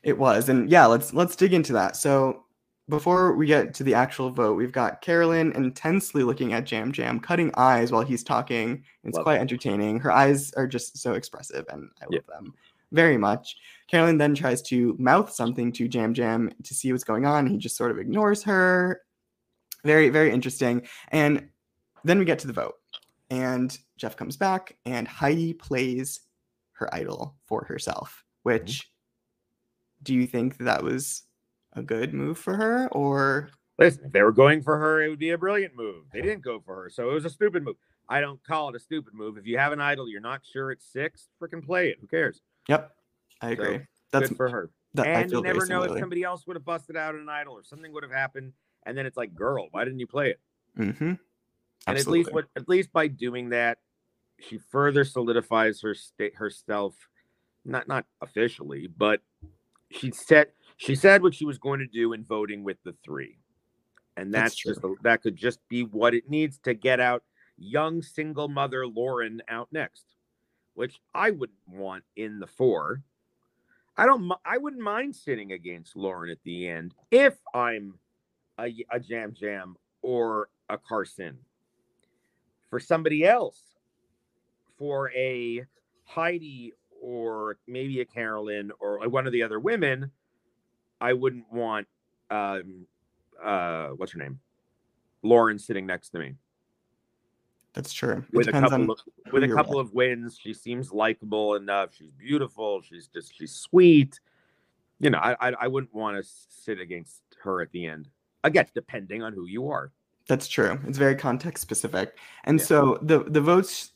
It 0.03 0.19
was, 0.19 0.49
and 0.49 0.71
yeah, 0.71 0.87
let's 0.87 1.15
let's 1.15 1.37
dig 1.37 1.55
into 1.55 1.73
that. 1.73 1.97
So 1.97 2.45
before 2.89 3.35
we 3.35 3.47
get 3.47 3.75
to 3.75 3.85
the 3.85 3.95
actual 3.95 4.31
vote, 4.31 4.57
we've 4.57 4.73
got 4.73 5.01
Carolyn 5.03 5.53
intensely 5.53 6.23
looking 6.23 6.53
at 6.53 6.65
Jam 6.65 6.91
Jam, 6.93 7.21
cutting 7.21 7.53
eyes 7.57 7.93
while 7.93 8.03
he's 8.03 8.25
talking. 8.25 8.83
It's 9.05 9.17
Love 9.17 9.25
quite 9.25 9.41
entertaining. 9.41 10.01
Her 10.01 10.11
eyes 10.13 10.53
are 10.55 10.67
just 10.67 10.99
so 10.99 11.15
expressive, 11.15 11.65
and 11.69 11.91
I 12.01 12.05
love 12.07 12.13
Yeah. 12.13 12.35
them 12.35 12.55
very 12.93 13.19
much. 13.19 13.57
Carolyn 13.89 14.19
then 14.19 14.35
tries 14.35 14.63
to 14.63 14.97
mouth 14.99 15.31
something 15.31 15.71
to 15.73 15.87
Jam 15.89 16.15
Jam 16.15 16.51
to 16.63 16.75
see 16.75 16.91
what's 16.91 17.05
going 17.05 17.27
on. 17.27 17.47
He 17.47 17.59
just 17.59 17.77
sort 17.77 17.91
of 17.91 17.99
ignores 17.99 18.43
her. 18.45 19.03
Very, 19.85 20.09
very 20.09 20.31
interesting. 20.33 20.87
And 21.09 21.49
then 22.05 22.19
we 22.19 22.25
get 22.25 22.39
to 22.41 22.47
the 22.47 22.53
vote, 22.53 22.77
and 23.31 23.77
Jeff 23.97 24.17
comes 24.17 24.37
back, 24.37 24.77
and 24.87 25.07
Heidi 25.07 25.53
plays 25.53 26.21
her 26.79 26.93
idol 26.95 27.37
for 27.47 27.65
herself, 27.65 28.25
which 28.43 28.91
do 30.03 30.15
you 30.15 30.27
think 30.27 30.59
that 30.59 30.83
was 30.83 31.23
a 31.73 31.83
good 31.83 32.15
move 32.15 32.39
for 32.39 32.55
her 32.57 32.89
or 32.93 33.51
Listen, 33.79 34.07
if 34.07 34.13
they 34.13 34.23
were 34.23 34.33
going 34.33 34.61
for 34.61 34.77
her, 34.77 35.03
it 35.03 35.09
would 35.09 35.21
be 35.21 35.31
a 35.31 35.39
brilliant 35.39 35.77
move. 35.77 36.07
They 36.13 36.21
didn't 36.21 36.43
go 36.43 36.61
for 36.61 36.83
her, 36.83 36.91
so 36.91 37.11
it 37.11 37.15
was 37.15 37.25
a 37.25 37.31
stupid 37.31 37.63
move. 37.63 37.77
I 38.09 38.21
don't 38.21 38.43
call 38.43 38.71
it 38.71 38.75
a 38.75 38.79
stupid 38.81 39.15
move. 39.15 39.39
If 39.39 39.47
you 39.47 39.57
have 39.59 39.73
an 39.73 39.81
idol, 39.81 40.09
you're 40.09 40.21
not 40.21 40.45
sure 40.45 40.73
it's 40.73 40.85
six, 40.85 41.29
freaking 41.41 41.65
play 41.65 41.91
it. 41.91 41.99
Who 42.01 42.07
cares? 42.09 42.41
yep 42.69 42.97
i 43.41 43.49
So, 43.49 43.53
agree 43.53 43.81
that's 44.11 44.29
Good 44.31 44.37
for 44.37 44.49
her. 44.49 44.71
that 44.95 45.07
and 45.07 45.31
you 45.31 45.43
never 45.43 45.67
know 45.67 45.83
if 45.85 45.99
somebody 45.99 46.25
else 46.25 46.47
would 46.47 46.57
have 46.57 46.65
busted 46.65 46.97
out 46.97 47.15
an 47.15 47.29
idol 47.29 47.55
or 47.55 47.63
something 47.63 47.93
would 47.93 48.03
have 48.03 48.13
happened. 48.13 48.53
And 48.87 48.97
then 48.97 49.07
it's 49.07 49.17
like, 49.17 49.35
girl, 49.35 49.69
why 49.71 49.85
didn't 49.85 50.01
you 50.01 50.07
play 50.07 50.31
it? 50.31 50.41
hmm 50.77 51.13
And 51.87 51.99
at 51.99 52.07
least 52.09 52.33
what 52.33 52.47
at 52.57 52.69
least 52.69 52.93
by 52.93 53.07
doing 53.07 53.51
that, 53.51 53.79
she 54.39 54.59
further 54.59 55.05
solidifies 55.05 55.81
her 55.81 55.95
state 55.95 56.37
herself, 56.37 56.95
not 57.65 57.89
not 57.89 58.07
officially, 58.21 58.89
but 58.97 59.21
she 59.91 60.11
said 60.11 60.49
she 60.77 60.95
said 60.95 61.23
what 61.23 61.35
she 61.35 61.45
was 61.45 61.59
going 61.59 61.81
to 61.81 61.87
do 61.87 62.13
in 62.13 62.25
voting 62.25 62.63
with 62.63 62.77
the 62.85 62.95
three. 63.05 63.39
And 64.17 64.35
that's, 64.35 64.55
that's 64.55 64.57
just 64.57 64.85
a, 64.85 64.95
that 65.03 65.23
could 65.23 65.37
just 65.37 65.61
be 65.69 65.85
what 65.85 66.15
it 66.15 66.29
needs 66.29 66.59
to 66.65 66.75
get 66.75 66.99
out 66.99 67.23
young 67.57 68.03
single 68.03 68.49
mother 68.49 68.87
Lauren 68.87 69.43
out 69.49 69.69
next, 69.73 70.05
which 70.75 71.01
I 71.15 71.31
would 71.31 71.51
want 71.67 72.05
in 72.17 72.39
the 72.39 72.47
four. 72.47 73.03
I 73.97 74.07
don't 74.07 74.31
I 74.45 74.59
wouldn't 74.59 74.83
mind 74.83 75.17
sitting 75.17 75.53
against 75.53 75.97
Lauren 75.97 76.31
at 76.31 76.43
the 76.45 76.69
end 76.69 76.95
if 77.11 77.35
I'm 77.53 77.95
a, 78.59 78.73
a 78.91 79.01
Jam 79.01 79.35
Yam 79.37 79.77
or 80.03 80.49
a 80.69 80.79
Carson 80.79 81.39
for 82.71 82.79
somebody 82.79 83.25
else, 83.25 83.61
for 84.79 85.11
a 85.13 85.65
Heidi 86.05 86.73
or 87.01 87.59
maybe 87.67 88.01
a 88.01 88.05
Carolyn 88.05 88.73
or 88.81 89.07
one 89.09 89.27
of 89.27 89.33
the 89.33 89.43
other 89.43 89.61
women, 89.61 90.11
I 91.01 91.13
wouldn't 91.13 91.51
want 91.53 91.87
um 92.31 92.87
uh 93.43 93.89
what's 93.89 94.13
her 94.13 94.19
name? 94.19 94.41
Lauren 95.23 95.59
sitting 95.59 95.87
next 95.87 96.11
to 96.11 96.19
me. 96.19 96.35
That's 97.75 97.93
true. 97.93 98.25
It 98.33 98.37
with 98.37 98.49
a 98.49 98.53
couple 98.53 98.91
of 98.91 99.01
with 99.33 99.45
a 99.45 99.49
couple 99.49 99.79
of 99.79 99.93
wins, 99.93 100.39
she 100.41 100.55
seems 100.55 100.93
likable 100.93 101.55
enough. 101.55 101.95
She's 101.95 102.11
beautiful. 102.13 102.83
She's 102.83 103.07
just 103.07 103.37
she's 103.37 103.53
sweet. 103.53 104.19
You 104.99 105.11
know, 105.11 105.19
I 105.19 105.37
I, 105.41 105.53
I 105.61 105.69
wouldn't 105.69 105.95
want 105.95 106.23
to 106.23 106.29
sit 106.49 106.81
against 106.81 107.23
her 107.43 107.61
at 107.63 107.71
the 107.73 107.87
end. 107.87 108.09
Again, 108.45 108.67
depending 108.75 109.23
on 109.23 109.33
who 109.33 109.47
you 109.47 109.69
are. 109.69 109.93
That's 110.29 110.49
true. 110.49 110.79
It's 110.87 110.99
very 110.99 111.15
context 111.15 111.63
specific. 111.63 112.19
And 112.45 112.59
yeah. 112.59 112.65
so 112.65 112.99
the 113.03 113.25
the 113.25 113.41
votes 113.41 113.93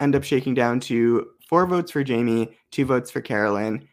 end 0.00 0.14
up 0.14 0.24
shaking 0.24 0.54
down 0.54 0.80
to 0.80 1.28
four 1.48 1.66
votes 1.66 1.92
for 1.92 2.04
Jaime, 2.04 2.56
two 2.70 2.84
votes 2.84 3.10
for 3.10 3.20
Carolyn. 3.20 3.88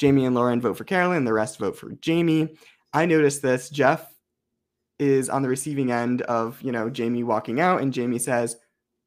Jaime 0.00 0.24
and 0.24 0.34
Lauren 0.34 0.60
vote 0.60 0.76
for 0.76 0.84
Carolyn, 0.84 1.24
the 1.24 1.32
rest 1.32 1.58
vote 1.58 1.76
for 1.76 1.92
Jaime. 2.04 2.56
I 2.92 3.06
noticed 3.06 3.42
this. 3.42 3.70
Jeff 3.70 4.12
is 4.98 5.28
on 5.28 5.42
the 5.42 5.48
receiving 5.48 5.92
end 5.92 6.22
of, 6.22 6.60
you 6.62 6.72
know, 6.72 6.90
Jaime 6.96 7.22
walking 7.22 7.60
out 7.60 7.80
and 7.80 7.94
Jaime 7.94 8.18
says, 8.18 8.56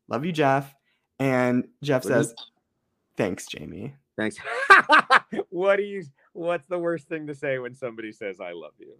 "Love 0.07 0.25
you, 0.25 0.31
Jeff." 0.31 0.73
And 1.19 1.67
Jeff 1.83 2.03
what 2.05 2.13
says, 2.13 2.35
"Thanks, 3.15 3.47
Jaime." 3.51 3.95
Thanks. 4.17 4.37
what 5.49 5.77
do 5.77 5.83
you 5.83 6.03
what's 6.33 6.67
the 6.67 6.79
worst 6.79 7.07
thing 7.07 7.27
to 7.27 7.35
say 7.35 7.59
when 7.59 7.75
somebody 7.75 8.11
says 8.11 8.39
I 8.39 8.51
love 8.51 8.73
you? 8.77 8.93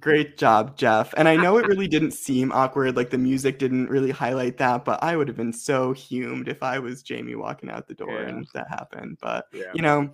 Great 0.00 0.36
job, 0.36 0.76
Jeff. 0.76 1.14
And 1.16 1.28
I 1.28 1.36
know 1.36 1.56
it 1.58 1.66
really 1.66 1.88
didn't 1.88 2.12
seem 2.12 2.52
awkward, 2.52 2.96
like 2.96 3.10
the 3.10 3.18
music 3.18 3.58
didn't 3.58 3.88
really 3.88 4.10
highlight 4.10 4.58
that, 4.58 4.84
but 4.84 5.02
I 5.02 5.16
would 5.16 5.28
have 5.28 5.36
been 5.36 5.52
so 5.52 5.92
humed 5.94 6.48
if 6.48 6.62
I 6.62 6.78
was 6.78 7.04
Jaime 7.08 7.34
walking 7.34 7.70
out 7.70 7.86
the 7.86 7.94
door 7.94 8.20
yeah. 8.20 8.28
and 8.28 8.46
that 8.54 8.68
happened. 8.68 9.18
But 9.20 9.46
yeah. 9.52 9.72
you 9.74 9.82
know, 9.82 10.10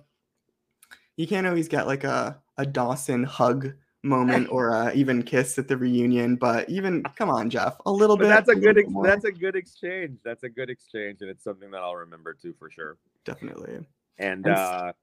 you 1.17 1.27
can't 1.27 1.47
always 1.47 1.67
get 1.67 1.87
like 1.87 2.03
a, 2.03 2.39
a 2.57 2.65
Dawson 2.65 3.23
hug 3.23 3.73
moment 4.03 4.47
or 4.49 4.69
a 4.69 4.93
even 4.93 5.23
kiss 5.23 5.57
at 5.57 5.67
the 5.67 5.77
reunion, 5.77 6.35
but 6.35 6.69
even 6.69 7.03
come 7.15 7.29
on, 7.29 7.49
Jeff, 7.49 7.75
a 7.85 7.91
little 7.91 8.17
but 8.17 8.23
bit. 8.23 8.29
That's 8.29 8.49
a, 8.49 8.53
a 8.53 8.55
good 8.55 8.77
ex- 8.77 8.93
that's 9.03 9.25
a 9.25 9.31
good 9.31 9.55
exchange. 9.55 10.19
That's 10.23 10.43
a 10.43 10.49
good 10.49 10.69
exchange, 10.69 11.21
and 11.21 11.29
it's 11.29 11.43
something 11.43 11.71
that 11.71 11.81
I'll 11.81 11.95
remember 11.95 12.33
too 12.33 12.53
for 12.57 12.69
sure. 12.69 12.97
Definitely. 13.25 13.75
And, 14.17 14.45
and 14.45 14.47
uh 14.47 14.93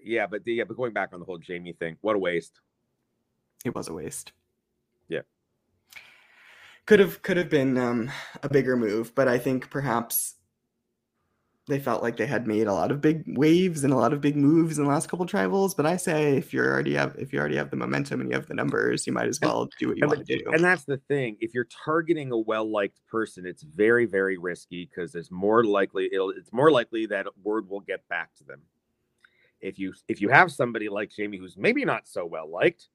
yeah, 0.00 0.26
but 0.26 0.44
the, 0.44 0.54
yeah, 0.54 0.64
but 0.64 0.76
going 0.76 0.92
back 0.92 1.10
on 1.12 1.20
the 1.20 1.26
whole 1.26 1.40
Jaime 1.44 1.72
thing, 1.72 1.96
what 2.00 2.16
a 2.16 2.18
waste 2.18 2.60
it 3.68 3.74
was 3.74 3.88
a 3.88 3.94
waste. 3.94 4.32
Yeah. 5.08 5.22
Could 6.86 7.00
have 7.00 7.22
could 7.22 7.36
have 7.36 7.50
been 7.50 7.78
um, 7.78 8.10
a 8.42 8.48
bigger 8.48 8.76
move, 8.76 9.14
but 9.14 9.28
I 9.28 9.38
think 9.38 9.70
perhaps 9.70 10.34
they 11.68 11.78
felt 11.78 12.02
like 12.02 12.16
they 12.16 12.26
had 12.26 12.46
made 12.46 12.66
a 12.66 12.72
lot 12.72 12.90
of 12.90 13.00
big 13.00 13.24
waves 13.26 13.84
and 13.84 13.92
a 13.92 13.96
lot 13.96 14.14
of 14.14 14.22
big 14.22 14.36
moves 14.36 14.78
in 14.78 14.84
the 14.84 14.90
last 14.90 15.08
couple 15.08 15.26
tribals. 15.26 15.76
But 15.76 15.84
I 15.84 15.96
say 15.96 16.36
if 16.36 16.52
you're 16.52 16.66
already 16.66 16.94
have 16.94 17.14
if 17.18 17.32
you 17.32 17.38
already 17.38 17.56
have 17.56 17.70
the 17.70 17.76
momentum 17.76 18.20
and 18.20 18.30
you 18.30 18.34
have 18.34 18.46
the 18.46 18.54
numbers, 18.54 19.06
you 19.06 19.12
might 19.12 19.28
as 19.28 19.38
well 19.40 19.68
do 19.78 19.88
what 19.88 19.98
you 19.98 20.02
and, 20.02 20.10
want 20.10 20.26
to 20.26 20.38
do. 20.38 20.50
And 20.50 20.64
that's 20.64 20.84
the 20.84 20.96
thing. 20.96 21.36
If 21.40 21.54
you're 21.54 21.68
targeting 21.84 22.32
a 22.32 22.38
well 22.38 22.68
liked 22.68 23.00
person, 23.06 23.46
it's 23.46 23.62
very 23.62 24.06
very 24.06 24.38
risky 24.38 24.88
because 24.88 25.14
it's 25.14 25.30
more 25.30 25.62
likely 25.62 26.08
it'll 26.12 26.30
it's 26.30 26.52
more 26.52 26.70
likely 26.70 27.06
that 27.06 27.26
word 27.42 27.68
will 27.68 27.80
get 27.80 28.08
back 28.08 28.34
to 28.36 28.44
them. 28.44 28.62
If 29.60 29.78
you 29.78 29.92
if 30.08 30.20
you 30.20 30.30
have 30.30 30.50
somebody 30.50 30.88
like 30.88 31.12
Jaime 31.16 31.36
who's 31.36 31.56
maybe 31.56 31.84
not 31.84 32.08
so 32.08 32.24
well 32.24 32.50
liked, 32.50 32.88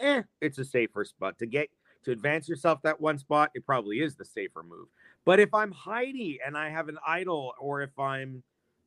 eh, 0.00 0.22
it's 0.40 0.58
a 0.58 0.64
safer 0.64 1.04
spot 1.04 1.38
to 1.38 1.46
get 1.46 1.68
to 2.04 2.12
advance 2.12 2.48
yourself 2.48 2.80
that 2.82 3.00
one 3.00 3.18
spot. 3.18 3.50
It 3.54 3.66
probably 3.66 4.00
is 4.00 4.16
the 4.16 4.24
safer 4.24 4.62
move. 4.62 4.88
But 5.24 5.40
if 5.40 5.52
I'm 5.52 5.72
Heidi 5.72 6.40
and 6.44 6.56
I 6.56 6.70
have 6.70 6.88
an 6.88 6.98
idol, 7.06 7.52
or 7.58 7.82
if 7.82 7.96
I'm 7.98 8.42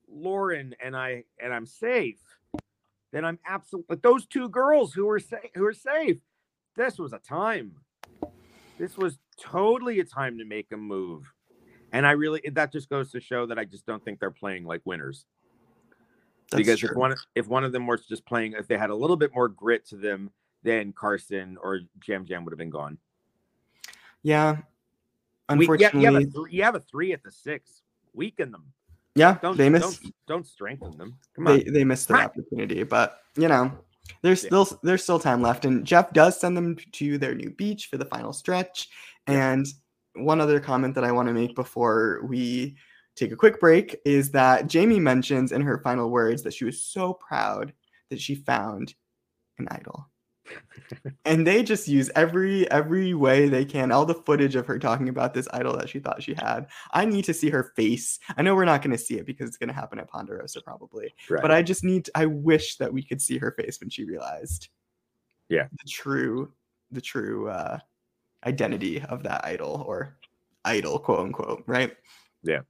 Lauren 0.10 0.76
and 0.84 0.96
I 0.96 1.24
and 1.42 1.54
I'm 1.54 1.66
safe, 1.66 2.20
then 3.12 3.26
I'm 3.26 3.40
absolutely 3.48 3.88
But 3.90 4.04
those 4.04 4.26
two 4.26 4.50
girls 4.50 4.94
who 4.94 5.06
were 5.06 5.20
safe 5.20 5.52
who 5.56 5.66
are 5.66 5.74
safe. 5.74 6.18
This 6.76 6.98
was 6.98 7.12
a 7.14 7.20
time. 7.20 7.74
This 8.80 8.98
was 8.98 9.20
totally 9.38 10.00
a 10.00 10.06
time 10.06 10.38
to 10.38 10.46
make 10.46 10.72
a 10.72 10.78
move. 10.78 11.32
And 11.92 12.08
I 12.08 12.12
really 12.12 12.42
that 12.54 12.72
just 12.72 12.90
goes 12.90 13.12
to 13.12 13.20
show 13.20 13.46
that 13.46 13.60
I 13.60 13.66
just 13.66 13.86
don't 13.86 14.04
think 14.04 14.20
they're 14.20 14.32
playing 14.32 14.66
like 14.66 14.82
winners. 14.86 15.26
That's 16.50 16.60
because 16.60 16.80
true. 16.80 16.90
if 16.90 16.96
one 16.96 17.16
if 17.36 17.48
one 17.48 17.64
of 17.64 17.72
them 17.72 17.88
was 17.88 18.06
just 18.06 18.26
playing, 18.26 18.54
if 18.54 18.68
they 18.68 18.78
had 18.78 18.90
a 18.90 18.96
little 18.96 19.18
bit 19.18 19.34
more 19.34 19.48
grit 19.48 19.86
to 19.88 19.98
them, 19.98 20.32
then 20.64 20.94
Carson 20.94 21.58
or 21.62 21.82
Yam 22.08 22.26
Yam 22.28 22.46
would 22.46 22.52
have 22.52 22.60
been 22.60 22.70
gone. 22.70 22.98
Yeah. 24.24 24.58
Unfortunately, 25.50 26.00
we, 26.00 26.04
yeah, 26.04 26.10
you, 26.12 26.16
have 26.16 26.34
th- 26.34 26.46
you 26.52 26.64
have 26.64 26.76
a 26.76 26.80
three 26.80 27.14
at 27.14 27.24
the 27.24 27.32
six. 27.32 27.82
Weaken 28.14 28.52
them. 28.52 28.66
Yeah, 29.16 29.38
don't, 29.42 29.58
they 29.58 29.70
miss. 29.70 30.00
Don't, 30.00 30.16
don't 30.28 30.48
strengthen 30.48 30.98
them. 30.98 31.18
Come 31.36 31.48
on. 31.48 31.58
They, 31.58 31.64
they 31.64 31.84
missed 31.84 32.08
their 32.08 32.18
opportunity, 32.18 32.84
but 32.84 33.22
you 33.36 33.48
know, 33.48 33.72
there's 34.22 34.44
yeah. 34.44 34.48
still 34.48 34.80
there's 34.84 35.04
still 35.04 35.20
time 35.20 35.42
left, 35.42 35.66
and 35.66 35.86
Jeff 35.86 36.14
does 36.14 36.40
send 36.40 36.56
them 36.56 36.78
to 36.94 37.18
their 37.18 37.36
new 37.36 37.50
beach 37.50 37.88
for 37.88 37.98
the 37.98 38.06
final 38.06 38.32
stretch. 38.32 38.88
Yeah. 39.28 39.52
And 39.52 39.68
one 40.16 40.40
other 40.40 40.60
comment 40.60 40.96
that 40.96 41.04
I 41.04 41.12
want 41.12 41.28
to 41.28 41.34
make 41.34 41.56
before 41.56 42.22
we 42.24 42.76
take 43.16 43.32
a 43.32 43.36
quick 43.38 43.60
break 43.60 44.00
is 44.06 44.32
that 44.32 44.72
Jaime 44.72 45.00
mentions 45.00 45.52
in 45.52 45.62
her 45.62 45.80
final 45.80 46.10
words 46.10 46.44
that 46.44 46.54
she 46.54 46.66
was 46.66 46.82
so 46.82 47.14
proud 47.14 47.74
that 48.10 48.20
she 48.20 48.36
found 48.36 48.94
an 49.58 49.68
idol 49.70 50.11
and 51.26 51.46
they 51.46 51.64
just 51.64 51.88
use 51.88 52.10
every 52.16 52.70
every 52.72 53.14
way 53.14 53.48
they 53.48 53.66
can 53.66 53.92
all 53.92 54.06
the 54.06 54.14
footage 54.14 54.56
of 54.56 54.66
her 54.66 54.80
talking 54.80 55.10
about 55.10 55.34
this 55.34 55.48
idol 55.54 55.76
that 55.76 55.90
she 55.90 56.00
thought 56.00 56.22
she 56.22 56.34
had 56.34 56.68
i 56.92 57.06
need 57.06 57.26
to 57.26 57.34
see 57.34 57.50
her 57.50 57.72
face 57.76 58.20
i 58.38 58.42
know 58.42 58.56
we're 58.56 58.66
not 58.66 58.82
going 58.82 58.96
to 58.96 59.04
see 59.04 59.16
it 59.16 59.26
because 59.26 59.48
it's 59.48 59.58
going 59.58 59.70
to 59.70 59.74
happen 59.74 60.00
at 60.00 60.08
ponderosa 60.08 60.62
probably 60.62 61.14
right. 61.30 61.42
but 61.42 61.52
i 61.52 61.62
just 61.62 61.84
need 61.84 62.10
i 62.16 62.26
wish 62.26 62.78
that 62.78 62.92
we 62.92 63.04
could 63.04 63.22
see 63.22 63.38
her 63.38 63.52
face 63.52 63.80
when 63.80 63.90
she 63.90 64.06
realized 64.06 64.70
yeah 65.50 65.68
the 65.72 65.90
true 65.90 66.52
the 66.92 67.02
true 67.02 67.50
uh 67.50 67.78
identity 68.46 69.02
of 69.04 69.24
that 69.24 69.46
idol 69.46 69.84
or 69.88 70.18
idol 70.66 71.00
quote 71.00 71.20
unquote 71.20 71.64
right 71.68 71.96
yeah 72.44 72.62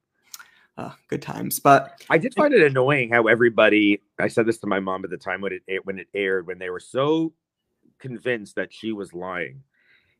uh, 0.78 0.92
good 1.10 1.22
times. 1.22 1.60
But 1.60 2.02
I 2.10 2.18
did 2.18 2.34
find 2.34 2.54
it 2.54 2.64
annoying 2.64 3.12
how 3.12 3.28
everybody. 3.28 4.02
I 4.20 4.28
said 4.28 4.46
this 4.46 4.58
to 4.60 4.68
my 4.68 4.80
mom 4.80 5.04
at 5.04 5.10
the 5.10 5.18
time 5.18 5.42
when 5.42 5.60
it 5.68 5.86
when 5.86 6.00
it 6.00 6.08
aired 6.14 6.48
when 6.48 6.60
they 6.60 6.70
were 6.70 6.80
so 6.80 7.34
convinced 8.02 8.56
that 8.56 8.74
she 8.74 8.92
was 8.92 9.14
lying. 9.14 9.64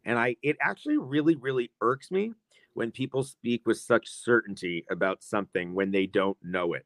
And 0.06 0.18
I 0.18 0.38
it 0.42 0.58
actually 0.62 0.98
really 0.98 1.36
really 1.36 1.72
irks 1.82 2.12
me 2.12 2.34
when 2.74 2.92
people 2.92 3.24
speak 3.24 3.66
with 3.66 3.78
such 3.78 4.08
certainty 4.08 4.86
about 4.90 5.22
something 5.24 5.74
when 5.74 5.92
they 5.92 6.06
don't 6.06 6.38
know 6.42 6.74
it. 6.74 6.86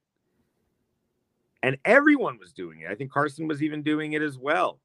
And 1.62 1.78
everyone 1.86 2.38
was 2.39 2.54
doing 2.54 2.82
it. 2.82 2.89
I 2.89 2.96
think 2.96 3.12
Carson 3.12 3.48
was 3.48 3.62
even 3.62 3.84
doing 3.84 4.14
it 4.14 4.22
as 4.22 4.38
well. 4.38 4.80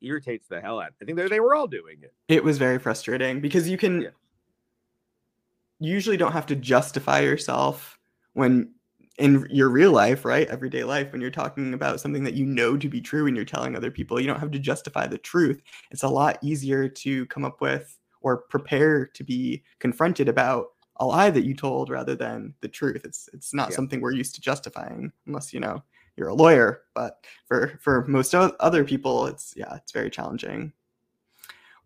Irritates 0.00 0.48
the 0.48 0.60
hell 0.60 0.80
out. 0.80 0.92
I 1.00 1.04
think 1.04 1.16
they, 1.16 1.28
they 1.28 1.40
were 1.40 1.54
all 1.54 1.66
doing 1.66 1.98
it. 2.02 2.12
It 2.28 2.42
was 2.42 2.58
very 2.58 2.78
frustrating 2.78 3.40
because 3.40 3.68
you 3.68 3.78
can 3.78 4.02
yeah. 4.02 4.08
you 5.78 5.92
usually 5.92 6.16
don't 6.16 6.32
have 6.32 6.46
to 6.46 6.56
justify 6.56 7.20
yourself 7.20 7.98
when 8.34 8.72
in 9.18 9.46
your 9.50 9.68
real 9.68 9.92
life, 9.92 10.24
right? 10.24 10.48
Everyday 10.48 10.84
life, 10.84 11.12
when 11.12 11.20
you're 11.20 11.30
talking 11.30 11.74
about 11.74 12.00
something 12.00 12.24
that 12.24 12.34
you 12.34 12.46
know 12.46 12.76
to 12.76 12.88
be 12.88 13.00
true 13.00 13.26
and 13.26 13.36
you're 13.36 13.44
telling 13.44 13.76
other 13.76 13.90
people, 13.90 14.20
you 14.20 14.26
don't 14.26 14.40
have 14.40 14.50
to 14.52 14.58
justify 14.58 15.06
the 15.06 15.18
truth. 15.18 15.62
It's 15.90 16.02
a 16.02 16.08
lot 16.08 16.38
easier 16.42 16.88
to 16.88 17.26
come 17.26 17.44
up 17.44 17.60
with 17.60 17.98
or 18.22 18.38
prepare 18.38 19.06
to 19.06 19.24
be 19.24 19.62
confronted 19.78 20.28
about 20.28 20.68
a 20.96 21.06
lie 21.06 21.30
that 21.30 21.44
you 21.44 21.54
told 21.54 21.90
rather 21.90 22.14
than 22.14 22.54
the 22.60 22.68
truth. 22.68 23.02
It's 23.04 23.28
it's 23.32 23.52
not 23.52 23.70
yeah. 23.70 23.76
something 23.76 24.00
we're 24.00 24.12
used 24.12 24.34
to 24.36 24.40
justifying 24.40 25.12
unless 25.26 25.52
you 25.52 25.60
know 25.60 25.82
you're 26.16 26.28
a 26.28 26.34
lawyer. 26.34 26.82
But 26.94 27.24
for 27.46 27.78
for 27.82 28.06
most 28.06 28.34
other 28.34 28.84
people, 28.84 29.26
it's 29.26 29.54
yeah, 29.56 29.74
it's 29.76 29.92
very 29.92 30.10
challenging. 30.10 30.72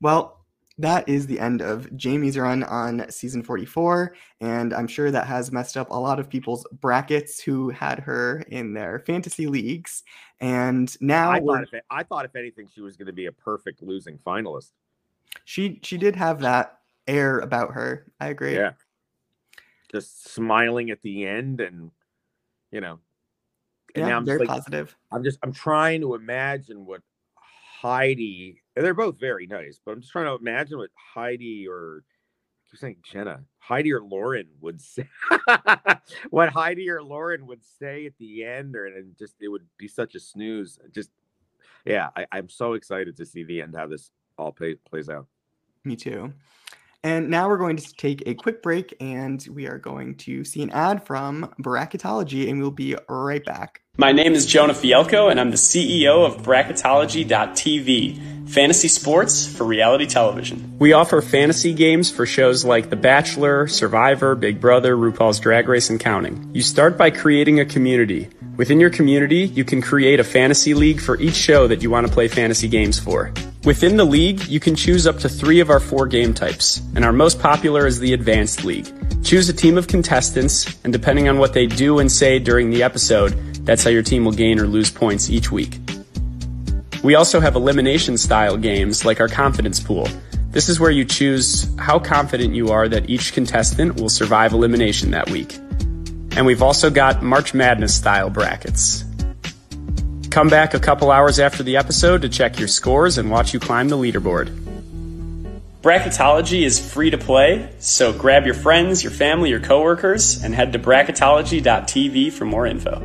Well, 0.00 0.45
that 0.78 1.08
is 1.08 1.26
the 1.26 1.40
end 1.40 1.62
of 1.62 1.88
Jaime's 1.96 2.36
run 2.36 2.62
on 2.64 3.10
season 3.10 3.42
44. 3.42 4.14
And 4.40 4.74
I'm 4.74 4.86
sure 4.86 5.10
that 5.10 5.26
has 5.26 5.50
messed 5.50 5.76
up 5.76 5.90
a 5.90 5.94
lot 5.94 6.20
of 6.20 6.28
people's 6.28 6.66
brackets 6.80 7.40
who 7.40 7.70
had 7.70 7.98
her 8.00 8.44
in 8.48 8.74
their 8.74 8.98
fantasy 8.98 9.46
leagues. 9.46 10.02
And 10.40 10.94
now 11.00 11.30
I 11.30 11.40
thought, 11.40 11.62
if, 11.62 11.82
I 11.90 12.02
thought 12.02 12.24
if 12.26 12.36
anything, 12.36 12.68
she 12.74 12.82
was 12.82 12.96
going 12.96 13.06
to 13.06 13.12
be 13.12 13.26
a 13.26 13.32
perfect 13.32 13.82
losing 13.82 14.18
finalist. 14.18 14.72
She 15.44 15.80
she 15.82 15.96
did 15.96 16.14
have 16.16 16.40
that 16.40 16.78
air 17.06 17.38
about 17.38 17.72
her. 17.72 18.06
I 18.20 18.28
agree. 18.28 18.54
Yeah. 18.54 18.72
Just 19.90 20.28
smiling 20.28 20.90
at 20.90 21.00
the 21.02 21.26
end 21.26 21.60
and 21.60 21.90
you 22.70 22.82
know. 22.82 22.98
And 23.94 24.02
Yeah, 24.02 24.08
now 24.08 24.16
I'm 24.18 24.24
just 24.24 24.26
very 24.26 24.38
like, 24.40 24.48
positive. 24.48 24.94
I'm 25.10 25.24
just 25.24 25.38
I'm 25.42 25.52
trying 25.52 26.02
to 26.02 26.14
imagine 26.14 26.84
what 26.84 27.00
Heidi 27.34 28.62
and 28.76 28.84
they're 28.84 28.94
both 28.94 29.18
very 29.18 29.46
nice, 29.46 29.80
but 29.84 29.92
I'm 29.92 30.00
just 30.00 30.12
trying 30.12 30.26
to 30.26 30.34
imagine 30.34 30.78
what 30.78 30.90
Heidi 31.14 31.66
or 31.66 32.04
I 32.04 32.70
keep 32.70 32.80
saying 32.80 32.96
Jenna, 33.02 33.40
Heidi 33.58 33.92
or 33.92 34.02
Lauren 34.02 34.48
would 34.60 34.80
say 34.80 35.08
what 36.30 36.50
Heidi 36.50 36.90
or 36.90 37.02
Lauren 37.02 37.46
would 37.46 37.64
say 37.78 38.06
at 38.06 38.12
the 38.18 38.44
end, 38.44 38.76
or 38.76 38.86
and 38.86 39.16
just 39.18 39.34
it 39.40 39.48
would 39.48 39.66
be 39.78 39.88
such 39.88 40.14
a 40.14 40.20
snooze. 40.20 40.78
Just 40.94 41.10
yeah, 41.84 42.10
I, 42.16 42.26
I'm 42.32 42.48
so 42.48 42.74
excited 42.74 43.16
to 43.16 43.24
see 43.24 43.44
the 43.44 43.62
end 43.62 43.74
how 43.76 43.86
this 43.86 44.10
all 44.36 44.52
play, 44.52 44.74
plays 44.74 45.08
out. 45.08 45.26
Me 45.84 45.96
too. 45.96 46.32
And 47.02 47.30
now 47.30 47.48
we're 47.48 47.58
going 47.58 47.76
to 47.76 47.94
take 47.94 48.22
a 48.26 48.34
quick 48.34 48.62
break 48.62 48.96
and 48.98 49.46
we 49.52 49.68
are 49.68 49.78
going 49.78 50.16
to 50.16 50.44
see 50.44 50.62
an 50.62 50.70
ad 50.70 51.06
from 51.06 51.54
Bracketology 51.62 52.50
and 52.50 52.60
we'll 52.60 52.72
be 52.72 52.96
right 53.08 53.44
back. 53.44 53.82
My 53.96 54.10
name 54.10 54.34
is 54.34 54.44
Jonah 54.44 54.74
Fielko, 54.74 55.30
and 55.30 55.40
I'm 55.40 55.50
the 55.50 55.56
CEO 55.56 56.26
of 56.26 56.42
Bracketology.tv, 56.42 58.35
fantasy 58.48 58.88
sports 58.88 59.46
for 59.46 59.64
reality 59.64 60.06
television. 60.06 60.76
We 60.78 60.92
offer 60.92 61.20
fantasy 61.20 61.74
games 61.74 62.10
for 62.10 62.26
shows 62.26 62.64
like 62.64 62.90
The 62.90 62.96
Bachelor, 62.96 63.66
Survivor, 63.66 64.34
Big 64.34 64.60
Brother, 64.60 64.96
RuPaul's 64.96 65.40
Drag 65.40 65.68
Race, 65.68 65.90
and 65.90 66.00
counting. 66.00 66.50
You 66.54 66.62
start 66.62 66.96
by 66.96 67.10
creating 67.10 67.60
a 67.60 67.64
community. 67.64 68.28
Within 68.56 68.80
your 68.80 68.90
community, 68.90 69.46
you 69.46 69.64
can 69.64 69.82
create 69.82 70.20
a 70.20 70.24
fantasy 70.24 70.74
league 70.74 71.00
for 71.00 71.20
each 71.20 71.34
show 71.34 71.66
that 71.66 71.82
you 71.82 71.90
want 71.90 72.06
to 72.06 72.12
play 72.12 72.28
fantasy 72.28 72.68
games 72.68 72.98
for. 72.98 73.32
Within 73.64 73.96
the 73.96 74.04
league, 74.04 74.46
you 74.46 74.60
can 74.60 74.76
choose 74.76 75.06
up 75.06 75.18
to 75.18 75.28
three 75.28 75.60
of 75.60 75.70
our 75.70 75.80
four 75.80 76.06
game 76.06 76.32
types, 76.32 76.80
and 76.94 77.04
our 77.04 77.12
most 77.12 77.40
popular 77.40 77.86
is 77.86 77.98
the 77.98 78.12
Advanced 78.12 78.64
League. 78.64 78.86
Choose 79.24 79.48
a 79.48 79.52
team 79.52 79.76
of 79.76 79.88
contestants, 79.88 80.78
and 80.84 80.92
depending 80.92 81.28
on 81.28 81.38
what 81.38 81.52
they 81.52 81.66
do 81.66 81.98
and 81.98 82.10
say 82.10 82.38
during 82.38 82.70
the 82.70 82.84
episode, 82.84 83.30
that's 83.66 83.82
how 83.82 83.90
your 83.90 84.04
team 84.04 84.24
will 84.24 84.32
gain 84.32 84.60
or 84.60 84.68
lose 84.68 84.90
points 84.90 85.28
each 85.28 85.50
week. 85.50 85.80
We 87.06 87.14
also 87.14 87.38
have 87.38 87.54
elimination 87.54 88.18
style 88.18 88.56
games 88.56 89.04
like 89.04 89.20
our 89.20 89.28
confidence 89.28 89.78
pool. 89.78 90.08
This 90.50 90.68
is 90.68 90.80
where 90.80 90.90
you 90.90 91.04
choose 91.04 91.72
how 91.78 92.00
confident 92.00 92.56
you 92.56 92.70
are 92.70 92.88
that 92.88 93.08
each 93.08 93.32
contestant 93.32 94.00
will 94.00 94.08
survive 94.08 94.52
elimination 94.52 95.12
that 95.12 95.30
week. 95.30 95.54
And 96.34 96.44
we've 96.46 96.62
also 96.62 96.90
got 96.90 97.22
March 97.22 97.54
Madness 97.54 97.94
style 97.94 98.28
brackets. 98.28 99.04
Come 100.32 100.48
back 100.48 100.74
a 100.74 100.80
couple 100.80 101.12
hours 101.12 101.38
after 101.38 101.62
the 101.62 101.76
episode 101.76 102.22
to 102.22 102.28
check 102.28 102.58
your 102.58 102.66
scores 102.66 103.18
and 103.18 103.30
watch 103.30 103.54
you 103.54 103.60
climb 103.60 103.88
the 103.88 103.96
leaderboard. 103.96 104.48
Bracketology 105.82 106.62
is 106.62 106.92
free 106.92 107.10
to 107.10 107.18
play, 107.18 107.70
so 107.78 108.12
grab 108.12 108.46
your 108.46 108.54
friends, 108.56 109.04
your 109.04 109.12
family, 109.12 109.50
your 109.50 109.60
coworkers, 109.60 110.42
and 110.42 110.52
head 110.52 110.72
to 110.72 110.80
bracketology.tv 110.80 112.32
for 112.32 112.46
more 112.46 112.66
info. 112.66 113.00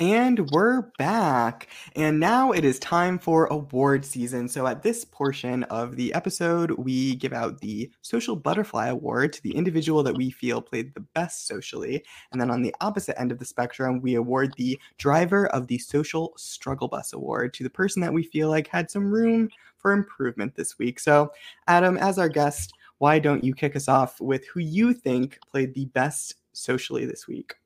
And 0.00 0.48
we're 0.52 0.82
back. 0.96 1.66
And 1.96 2.20
now 2.20 2.52
it 2.52 2.64
is 2.64 2.78
time 2.78 3.18
for 3.18 3.46
award 3.46 4.04
season. 4.04 4.48
So, 4.48 4.64
at 4.68 4.80
this 4.80 5.04
portion 5.04 5.64
of 5.64 5.96
the 5.96 6.14
episode, 6.14 6.70
we 6.70 7.16
give 7.16 7.32
out 7.32 7.58
the 7.58 7.90
Social 8.02 8.36
Butterfly 8.36 8.86
Award 8.86 9.32
to 9.32 9.42
the 9.42 9.56
individual 9.56 10.04
that 10.04 10.14
we 10.14 10.30
feel 10.30 10.62
played 10.62 10.94
the 10.94 11.00
best 11.00 11.48
socially. 11.48 12.04
And 12.30 12.40
then 12.40 12.48
on 12.48 12.62
the 12.62 12.72
opposite 12.80 13.20
end 13.20 13.32
of 13.32 13.40
the 13.40 13.44
spectrum, 13.44 14.00
we 14.00 14.14
award 14.14 14.54
the 14.56 14.78
Driver 14.98 15.48
of 15.48 15.66
the 15.66 15.78
Social 15.78 16.32
Struggle 16.36 16.86
Bus 16.86 17.12
Award 17.12 17.52
to 17.54 17.64
the 17.64 17.70
person 17.70 18.00
that 18.02 18.12
we 18.12 18.22
feel 18.22 18.48
like 18.50 18.68
had 18.68 18.92
some 18.92 19.10
room 19.10 19.48
for 19.78 19.90
improvement 19.90 20.54
this 20.54 20.78
week. 20.78 21.00
So, 21.00 21.32
Adam, 21.66 21.98
as 21.98 22.20
our 22.20 22.28
guest, 22.28 22.72
why 22.98 23.18
don't 23.18 23.42
you 23.42 23.52
kick 23.52 23.74
us 23.74 23.88
off 23.88 24.20
with 24.20 24.46
who 24.46 24.60
you 24.60 24.92
think 24.92 25.40
played 25.50 25.74
the 25.74 25.86
best 25.86 26.36
socially 26.52 27.04
this 27.04 27.26
week? 27.26 27.56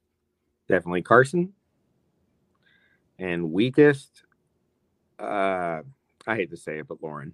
Definitely 0.66 1.02
Carson. 1.02 1.52
And 3.22 3.52
weakest, 3.52 4.24
uh, 5.20 5.82
I 6.26 6.34
hate 6.34 6.50
to 6.50 6.56
say 6.56 6.78
it, 6.80 6.88
but 6.88 7.00
Lauren 7.00 7.32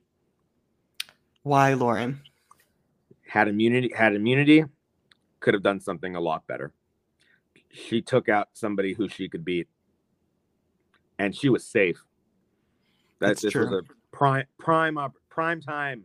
Why, 1.45 1.73
Lauren? 1.73 2.21
had 3.27 3.49
immunity. 3.49 3.91
Had 3.97 4.15
immunity, 4.15 4.65
could 5.41 5.55
have 5.55 5.63
done 5.63 5.81
something 5.81 6.15
a 6.15 6.21
lot 6.21 6.47
better. 6.47 6.73
She 7.73 8.03
took 8.03 8.29
out 8.29 8.49
somebody 8.53 8.93
who 8.93 9.09
she 9.09 9.31
could 9.31 9.47
beat, 9.47 9.67
and 11.19 11.35
she 11.35 11.49
was 11.49 11.65
safe. 11.65 12.05
That 13.21 13.29
That's 13.29 13.41
this 13.43 13.55
was 13.55 13.69
true. 13.69 13.79
a 13.79 13.83
prime 14.15 14.45
prime 14.59 14.99
prime 15.31 15.61
time 15.63 16.05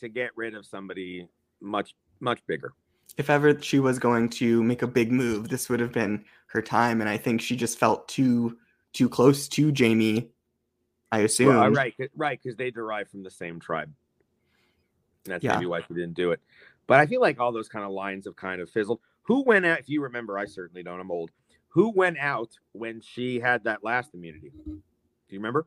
to 0.00 0.08
get 0.10 0.30
rid 0.36 0.54
of 0.54 0.66
somebody 0.66 1.26
much 1.62 1.94
much 2.20 2.40
bigger. 2.46 2.74
if 3.16 3.30
ever 3.30 3.58
she 3.62 3.78
was 3.78 3.98
going 3.98 4.28
to 4.28 4.62
make 4.62 4.82
a 4.82 4.86
big 4.86 5.10
move, 5.10 5.48
this 5.48 5.70
would 5.70 5.80
have 5.80 5.92
been 5.92 6.22
her 6.48 6.60
time. 6.60 7.00
And 7.00 7.08
I 7.08 7.16
think 7.16 7.40
she 7.40 7.56
just 7.56 7.78
felt 7.78 8.08
too 8.08 8.58
too 8.92 9.08
close 9.08 9.48
to 9.48 9.72
Jaime. 9.76 10.28
I 11.10 11.20
assume. 11.20 11.48
Well, 11.48 11.64
uh, 11.64 11.70
right, 11.70 11.94
right, 12.16 12.40
because 12.42 12.56
they 12.56 12.70
derive 12.70 13.08
from 13.08 13.22
the 13.22 13.30
same 13.30 13.60
tribe. 13.60 13.92
And 15.24 15.34
that's 15.34 15.44
Yeah. 15.44 15.54
maybe 15.56 15.66
why 15.66 15.80
she 15.82 15.94
didn't 15.94 16.14
do 16.14 16.32
it. 16.32 16.40
But 16.86 17.00
I 17.00 17.06
feel 17.06 17.20
like 17.20 17.38
all 17.38 17.52
those 17.52 17.68
kind 17.68 17.84
of 17.84 17.90
lines 17.92 18.24
have 18.24 18.36
kind 18.36 18.60
of 18.60 18.70
fizzled. 18.70 19.00
Who 19.22 19.42
went 19.44 19.64
out? 19.66 19.78
If 19.78 19.88
you 19.88 20.02
remember, 20.02 20.38
I 20.38 20.46
certainly 20.46 20.82
don't. 20.82 20.98
I'm 21.00 21.10
old. 21.10 21.30
Who 21.68 21.90
went 21.90 22.18
out 22.18 22.58
when 22.72 23.00
she 23.00 23.40
had 23.40 23.64
that 23.64 23.84
last 23.84 24.14
immunity? 24.14 24.50
Do 24.66 24.82
you 25.28 25.38
remember? 25.38 25.66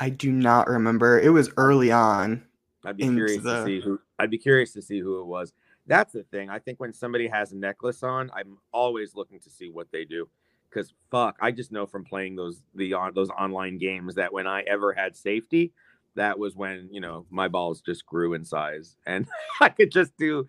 I 0.00 0.08
do 0.08 0.32
not 0.32 0.66
remember. 0.68 1.20
It 1.20 1.28
was 1.28 1.50
early 1.56 1.92
on. 1.92 2.44
I'd 2.84 2.96
be 2.96 3.04
curious 3.04 3.42
the- 3.42 3.60
to 3.60 3.64
see 3.64 3.80
who. 3.80 4.00
I'd 4.18 4.30
be 4.30 4.38
curious 4.38 4.72
to 4.72 4.82
see 4.82 4.98
who 5.00 5.20
it 5.20 5.26
was. 5.26 5.52
That's 5.86 6.12
the 6.12 6.22
thing. 6.24 6.48
I 6.48 6.58
think 6.58 6.80
when 6.80 6.92
somebody 6.92 7.26
has 7.28 7.52
a 7.52 7.56
necklace 7.56 8.02
on, 8.02 8.30
I'm 8.34 8.58
always 8.72 9.14
looking 9.14 9.40
to 9.40 9.50
see 9.50 9.68
what 9.70 9.90
they 9.90 10.04
do. 10.04 10.28
Because 10.72 10.92
fuck, 11.10 11.36
I 11.40 11.50
just 11.50 11.72
know 11.72 11.86
from 11.86 12.04
playing 12.04 12.36
those 12.36 12.62
the 12.74 12.94
on 12.94 13.12
those 13.14 13.30
online 13.30 13.78
games 13.78 14.14
that 14.14 14.32
when 14.32 14.46
I 14.46 14.62
ever 14.62 14.92
had 14.92 15.16
safety, 15.16 15.72
that 16.14 16.38
was 16.38 16.54
when 16.54 16.88
you 16.90 17.00
know 17.00 17.26
my 17.30 17.48
balls 17.48 17.80
just 17.80 18.06
grew 18.06 18.34
in 18.34 18.44
size 18.44 18.96
and 19.06 19.26
I 19.60 19.68
could 19.68 19.90
just 19.90 20.16
do 20.16 20.46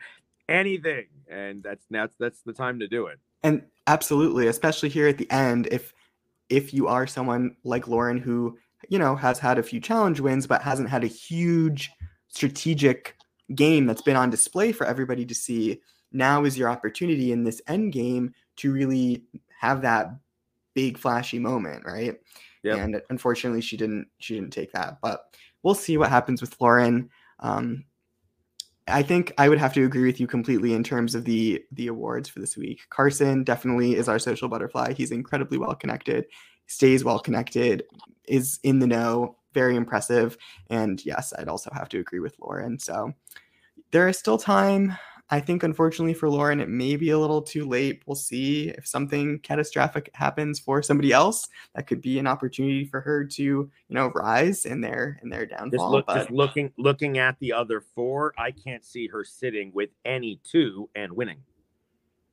anything. 0.47 1.07
And 1.29 1.63
that's 1.63 1.85
that's 1.89 2.15
that's 2.19 2.41
the 2.41 2.53
time 2.53 2.79
to 2.79 2.87
do 2.87 3.07
it. 3.07 3.19
And 3.43 3.63
absolutely, 3.87 4.47
especially 4.47 4.89
here 4.89 5.07
at 5.07 5.17
the 5.17 5.29
end, 5.31 5.67
if 5.71 5.93
if 6.49 6.73
you 6.73 6.87
are 6.87 7.07
someone 7.07 7.55
like 7.63 7.87
Lauren 7.87 8.17
who, 8.17 8.57
you 8.89 8.99
know, 8.99 9.15
has 9.15 9.39
had 9.39 9.57
a 9.57 9.63
few 9.63 9.79
challenge 9.79 10.19
wins 10.19 10.47
but 10.47 10.61
hasn't 10.61 10.89
had 10.89 11.03
a 11.03 11.07
huge 11.07 11.91
strategic 12.27 13.15
game 13.55 13.85
that's 13.85 14.01
been 14.01 14.15
on 14.15 14.29
display 14.29 14.71
for 14.71 14.85
everybody 14.85 15.25
to 15.25 15.35
see, 15.35 15.81
now 16.11 16.43
is 16.43 16.57
your 16.57 16.69
opportunity 16.69 17.31
in 17.31 17.43
this 17.43 17.61
end 17.67 17.91
game 17.91 18.33
to 18.57 18.71
really 18.71 19.23
have 19.63 19.81
that 19.83 20.11
big 20.73 20.97
flashy 20.97 21.39
moment, 21.39 21.85
right? 21.85 22.15
Yep. 22.63 22.77
And 22.77 23.01
unfortunately 23.09 23.61
she 23.61 23.77
didn't 23.77 24.07
she 24.19 24.35
didn't 24.35 24.51
take 24.51 24.73
that. 24.73 24.99
But 25.01 25.21
we'll 25.63 25.73
see 25.73 25.97
what 25.97 26.09
happens 26.09 26.41
with 26.41 26.59
Lauren. 26.59 27.09
Um 27.39 27.85
I 28.85 29.01
think 29.01 29.31
I 29.37 29.47
would 29.47 29.59
have 29.59 29.73
to 29.75 29.85
agree 29.85 30.05
with 30.05 30.19
you 30.19 30.27
completely 30.27 30.73
in 30.73 30.83
terms 30.83 31.15
of 31.15 31.23
the 31.23 31.63
the 31.71 31.87
awards 31.87 32.27
for 32.27 32.41
this 32.41 32.57
week. 32.57 32.81
Carson 32.89 33.45
definitely 33.45 33.95
is 33.95 34.09
our 34.09 34.19
social 34.19 34.49
butterfly. 34.49 34.93
He's 34.93 35.11
incredibly 35.11 35.57
well 35.57 35.75
connected, 35.75 36.25
stays 36.67 37.05
well 37.05 37.19
connected, 37.19 37.83
is 38.27 38.59
in 38.63 38.79
the 38.79 38.87
know, 38.87 39.37
very 39.53 39.77
impressive. 39.77 40.37
And 40.69 41.03
yes, 41.05 41.31
I'd 41.37 41.47
also 41.47 41.69
have 41.73 41.87
to 41.89 41.99
agree 41.99 42.19
with 42.19 42.35
Lauren. 42.39 42.77
So 42.79 43.13
there 43.91 44.09
is 44.09 44.17
still 44.17 44.37
time. 44.37 44.97
I 45.33 45.39
think 45.39 45.63
unfortunately 45.63 46.13
for 46.13 46.29
Lauren, 46.29 46.59
it 46.59 46.69
may 46.69 46.95
be 46.95 47.09
a 47.09 47.17
little 47.17 47.41
too 47.41 47.67
late. 47.67 48.03
We'll 48.05 48.13
see 48.13 48.69
if 48.69 48.85
something 48.85 49.39
catastrophic 49.39 50.11
happens 50.13 50.59
for 50.59 50.83
somebody 50.83 51.11
else. 51.11 51.47
That 51.73 51.87
could 51.87 52.01
be 52.01 52.19
an 52.19 52.27
opportunity 52.27 52.85
for 52.85 53.01
her 53.01 53.25
to, 53.25 53.43
you 53.43 53.71
know, 53.89 54.11
rise 54.13 54.65
in 54.65 54.79
their 54.81 55.19
in 55.23 55.29
their 55.29 55.47
Just 55.47 55.59
downfall. 55.59 55.91
look 55.91 56.05
but 56.05 56.17
just 56.17 56.29
looking 56.29 56.71
looking 56.77 57.17
at 57.17 57.39
the 57.39 57.51
other 57.51 57.81
four, 57.81 58.35
I 58.37 58.51
can't 58.51 58.85
see 58.85 59.07
her 59.07 59.23
sitting 59.23 59.71
with 59.73 59.89
any 60.05 60.39
two 60.43 60.87
and 60.93 61.11
winning. 61.13 61.39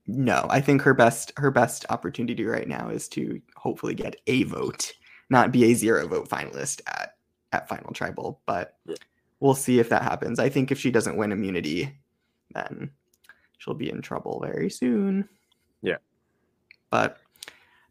No, 0.07 0.47
I 0.51 0.61
think 0.61 0.83
her 0.83 0.93
best 0.93 1.33
her 1.39 1.51
best 1.51 1.87
opportunity 1.89 2.45
right 2.45 2.69
now 2.69 2.91
is 2.91 3.09
to 3.11 3.41
hopefully 3.57 3.95
get 3.95 4.17
a 4.27 4.43
vote, 4.43 4.93
not 5.31 5.53
be 5.53 5.65
a 5.65 5.75
zero 5.75 6.07
vote 6.07 6.29
finalist 6.29 6.83
at 6.87 7.15
at 7.53 7.67
final 7.67 7.95
tribal. 7.95 8.43
But 8.45 8.77
Yeah. 8.85 8.97
we'll 9.41 9.55
see 9.55 9.79
if 9.79 9.89
that 9.89 10.03
happens. 10.03 10.39
I 10.39 10.51
think 10.51 10.71
if 10.71 10.79
she 10.79 10.91
doesn't 10.91 11.17
win 11.17 11.33
immunity, 11.33 11.97
then 12.55 12.91
she'll 13.59 13.75
be 13.75 13.91
in 13.91 14.03
trouble 14.03 14.41
very 14.45 14.71
soon. 14.71 15.29
Yeah. 15.83 15.99
But 16.91 17.19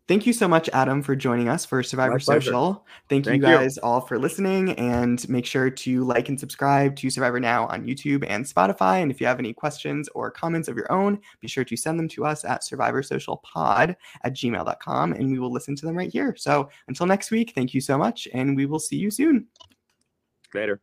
thank 0.07 0.25
you 0.25 0.33
so 0.33 0.47
much, 0.47 0.69
Adam, 0.73 1.01
for 1.01 1.15
joining 1.15 1.47
us 1.47 1.65
for 1.65 1.81
Survivor. 1.83 2.19
Social. 2.19 2.85
Thank, 3.07 3.25
Thank 3.25 3.43
you 3.43 3.47
you. 3.47 3.55
guys 3.55 3.77
all 3.77 4.01
for 4.01 4.17
listening 4.19 4.71
and 4.73 5.27
make 5.29 5.45
sure 5.45 5.69
to 5.69 6.03
like 6.03 6.27
and 6.27 6.39
subscribe 6.39 6.95
to 6.97 7.09
Survivor 7.09 7.39
Now 7.39 7.67
on 7.67 7.85
YouTube 7.85 8.25
and 8.27 8.43
Spotify. 8.43 9.01
And 9.01 9.11
if 9.11 9.21
you 9.21 9.27
have 9.27 9.39
any 9.39 9.53
questions 9.53 10.09
or 10.09 10.31
comments 10.31 10.67
of 10.67 10.75
your 10.75 10.91
own, 10.91 11.19
be 11.39 11.47
sure 11.47 11.63
to 11.63 11.77
send 11.77 11.99
them 11.99 12.09
to 12.09 12.25
us 12.25 12.43
at 12.43 12.61
survivorsocialpod 12.61 13.95
at 14.23 14.33
gmail.com 14.33 15.13
and 15.13 15.31
we 15.31 15.39
will 15.39 15.51
listen 15.51 15.75
to 15.75 15.85
them 15.85 15.95
right 15.95 16.11
here. 16.11 16.35
So 16.35 16.69
until 16.87 17.05
next 17.05 17.31
week, 17.31 17.53
thank 17.55 17.73
you 17.73 17.81
so 17.81 17.97
much 17.97 18.27
and 18.33 18.55
we 18.55 18.65
will 18.65 18.79
see 18.79 18.97
you 18.97 19.11
soon. 19.11 19.47
Later. 20.53 20.81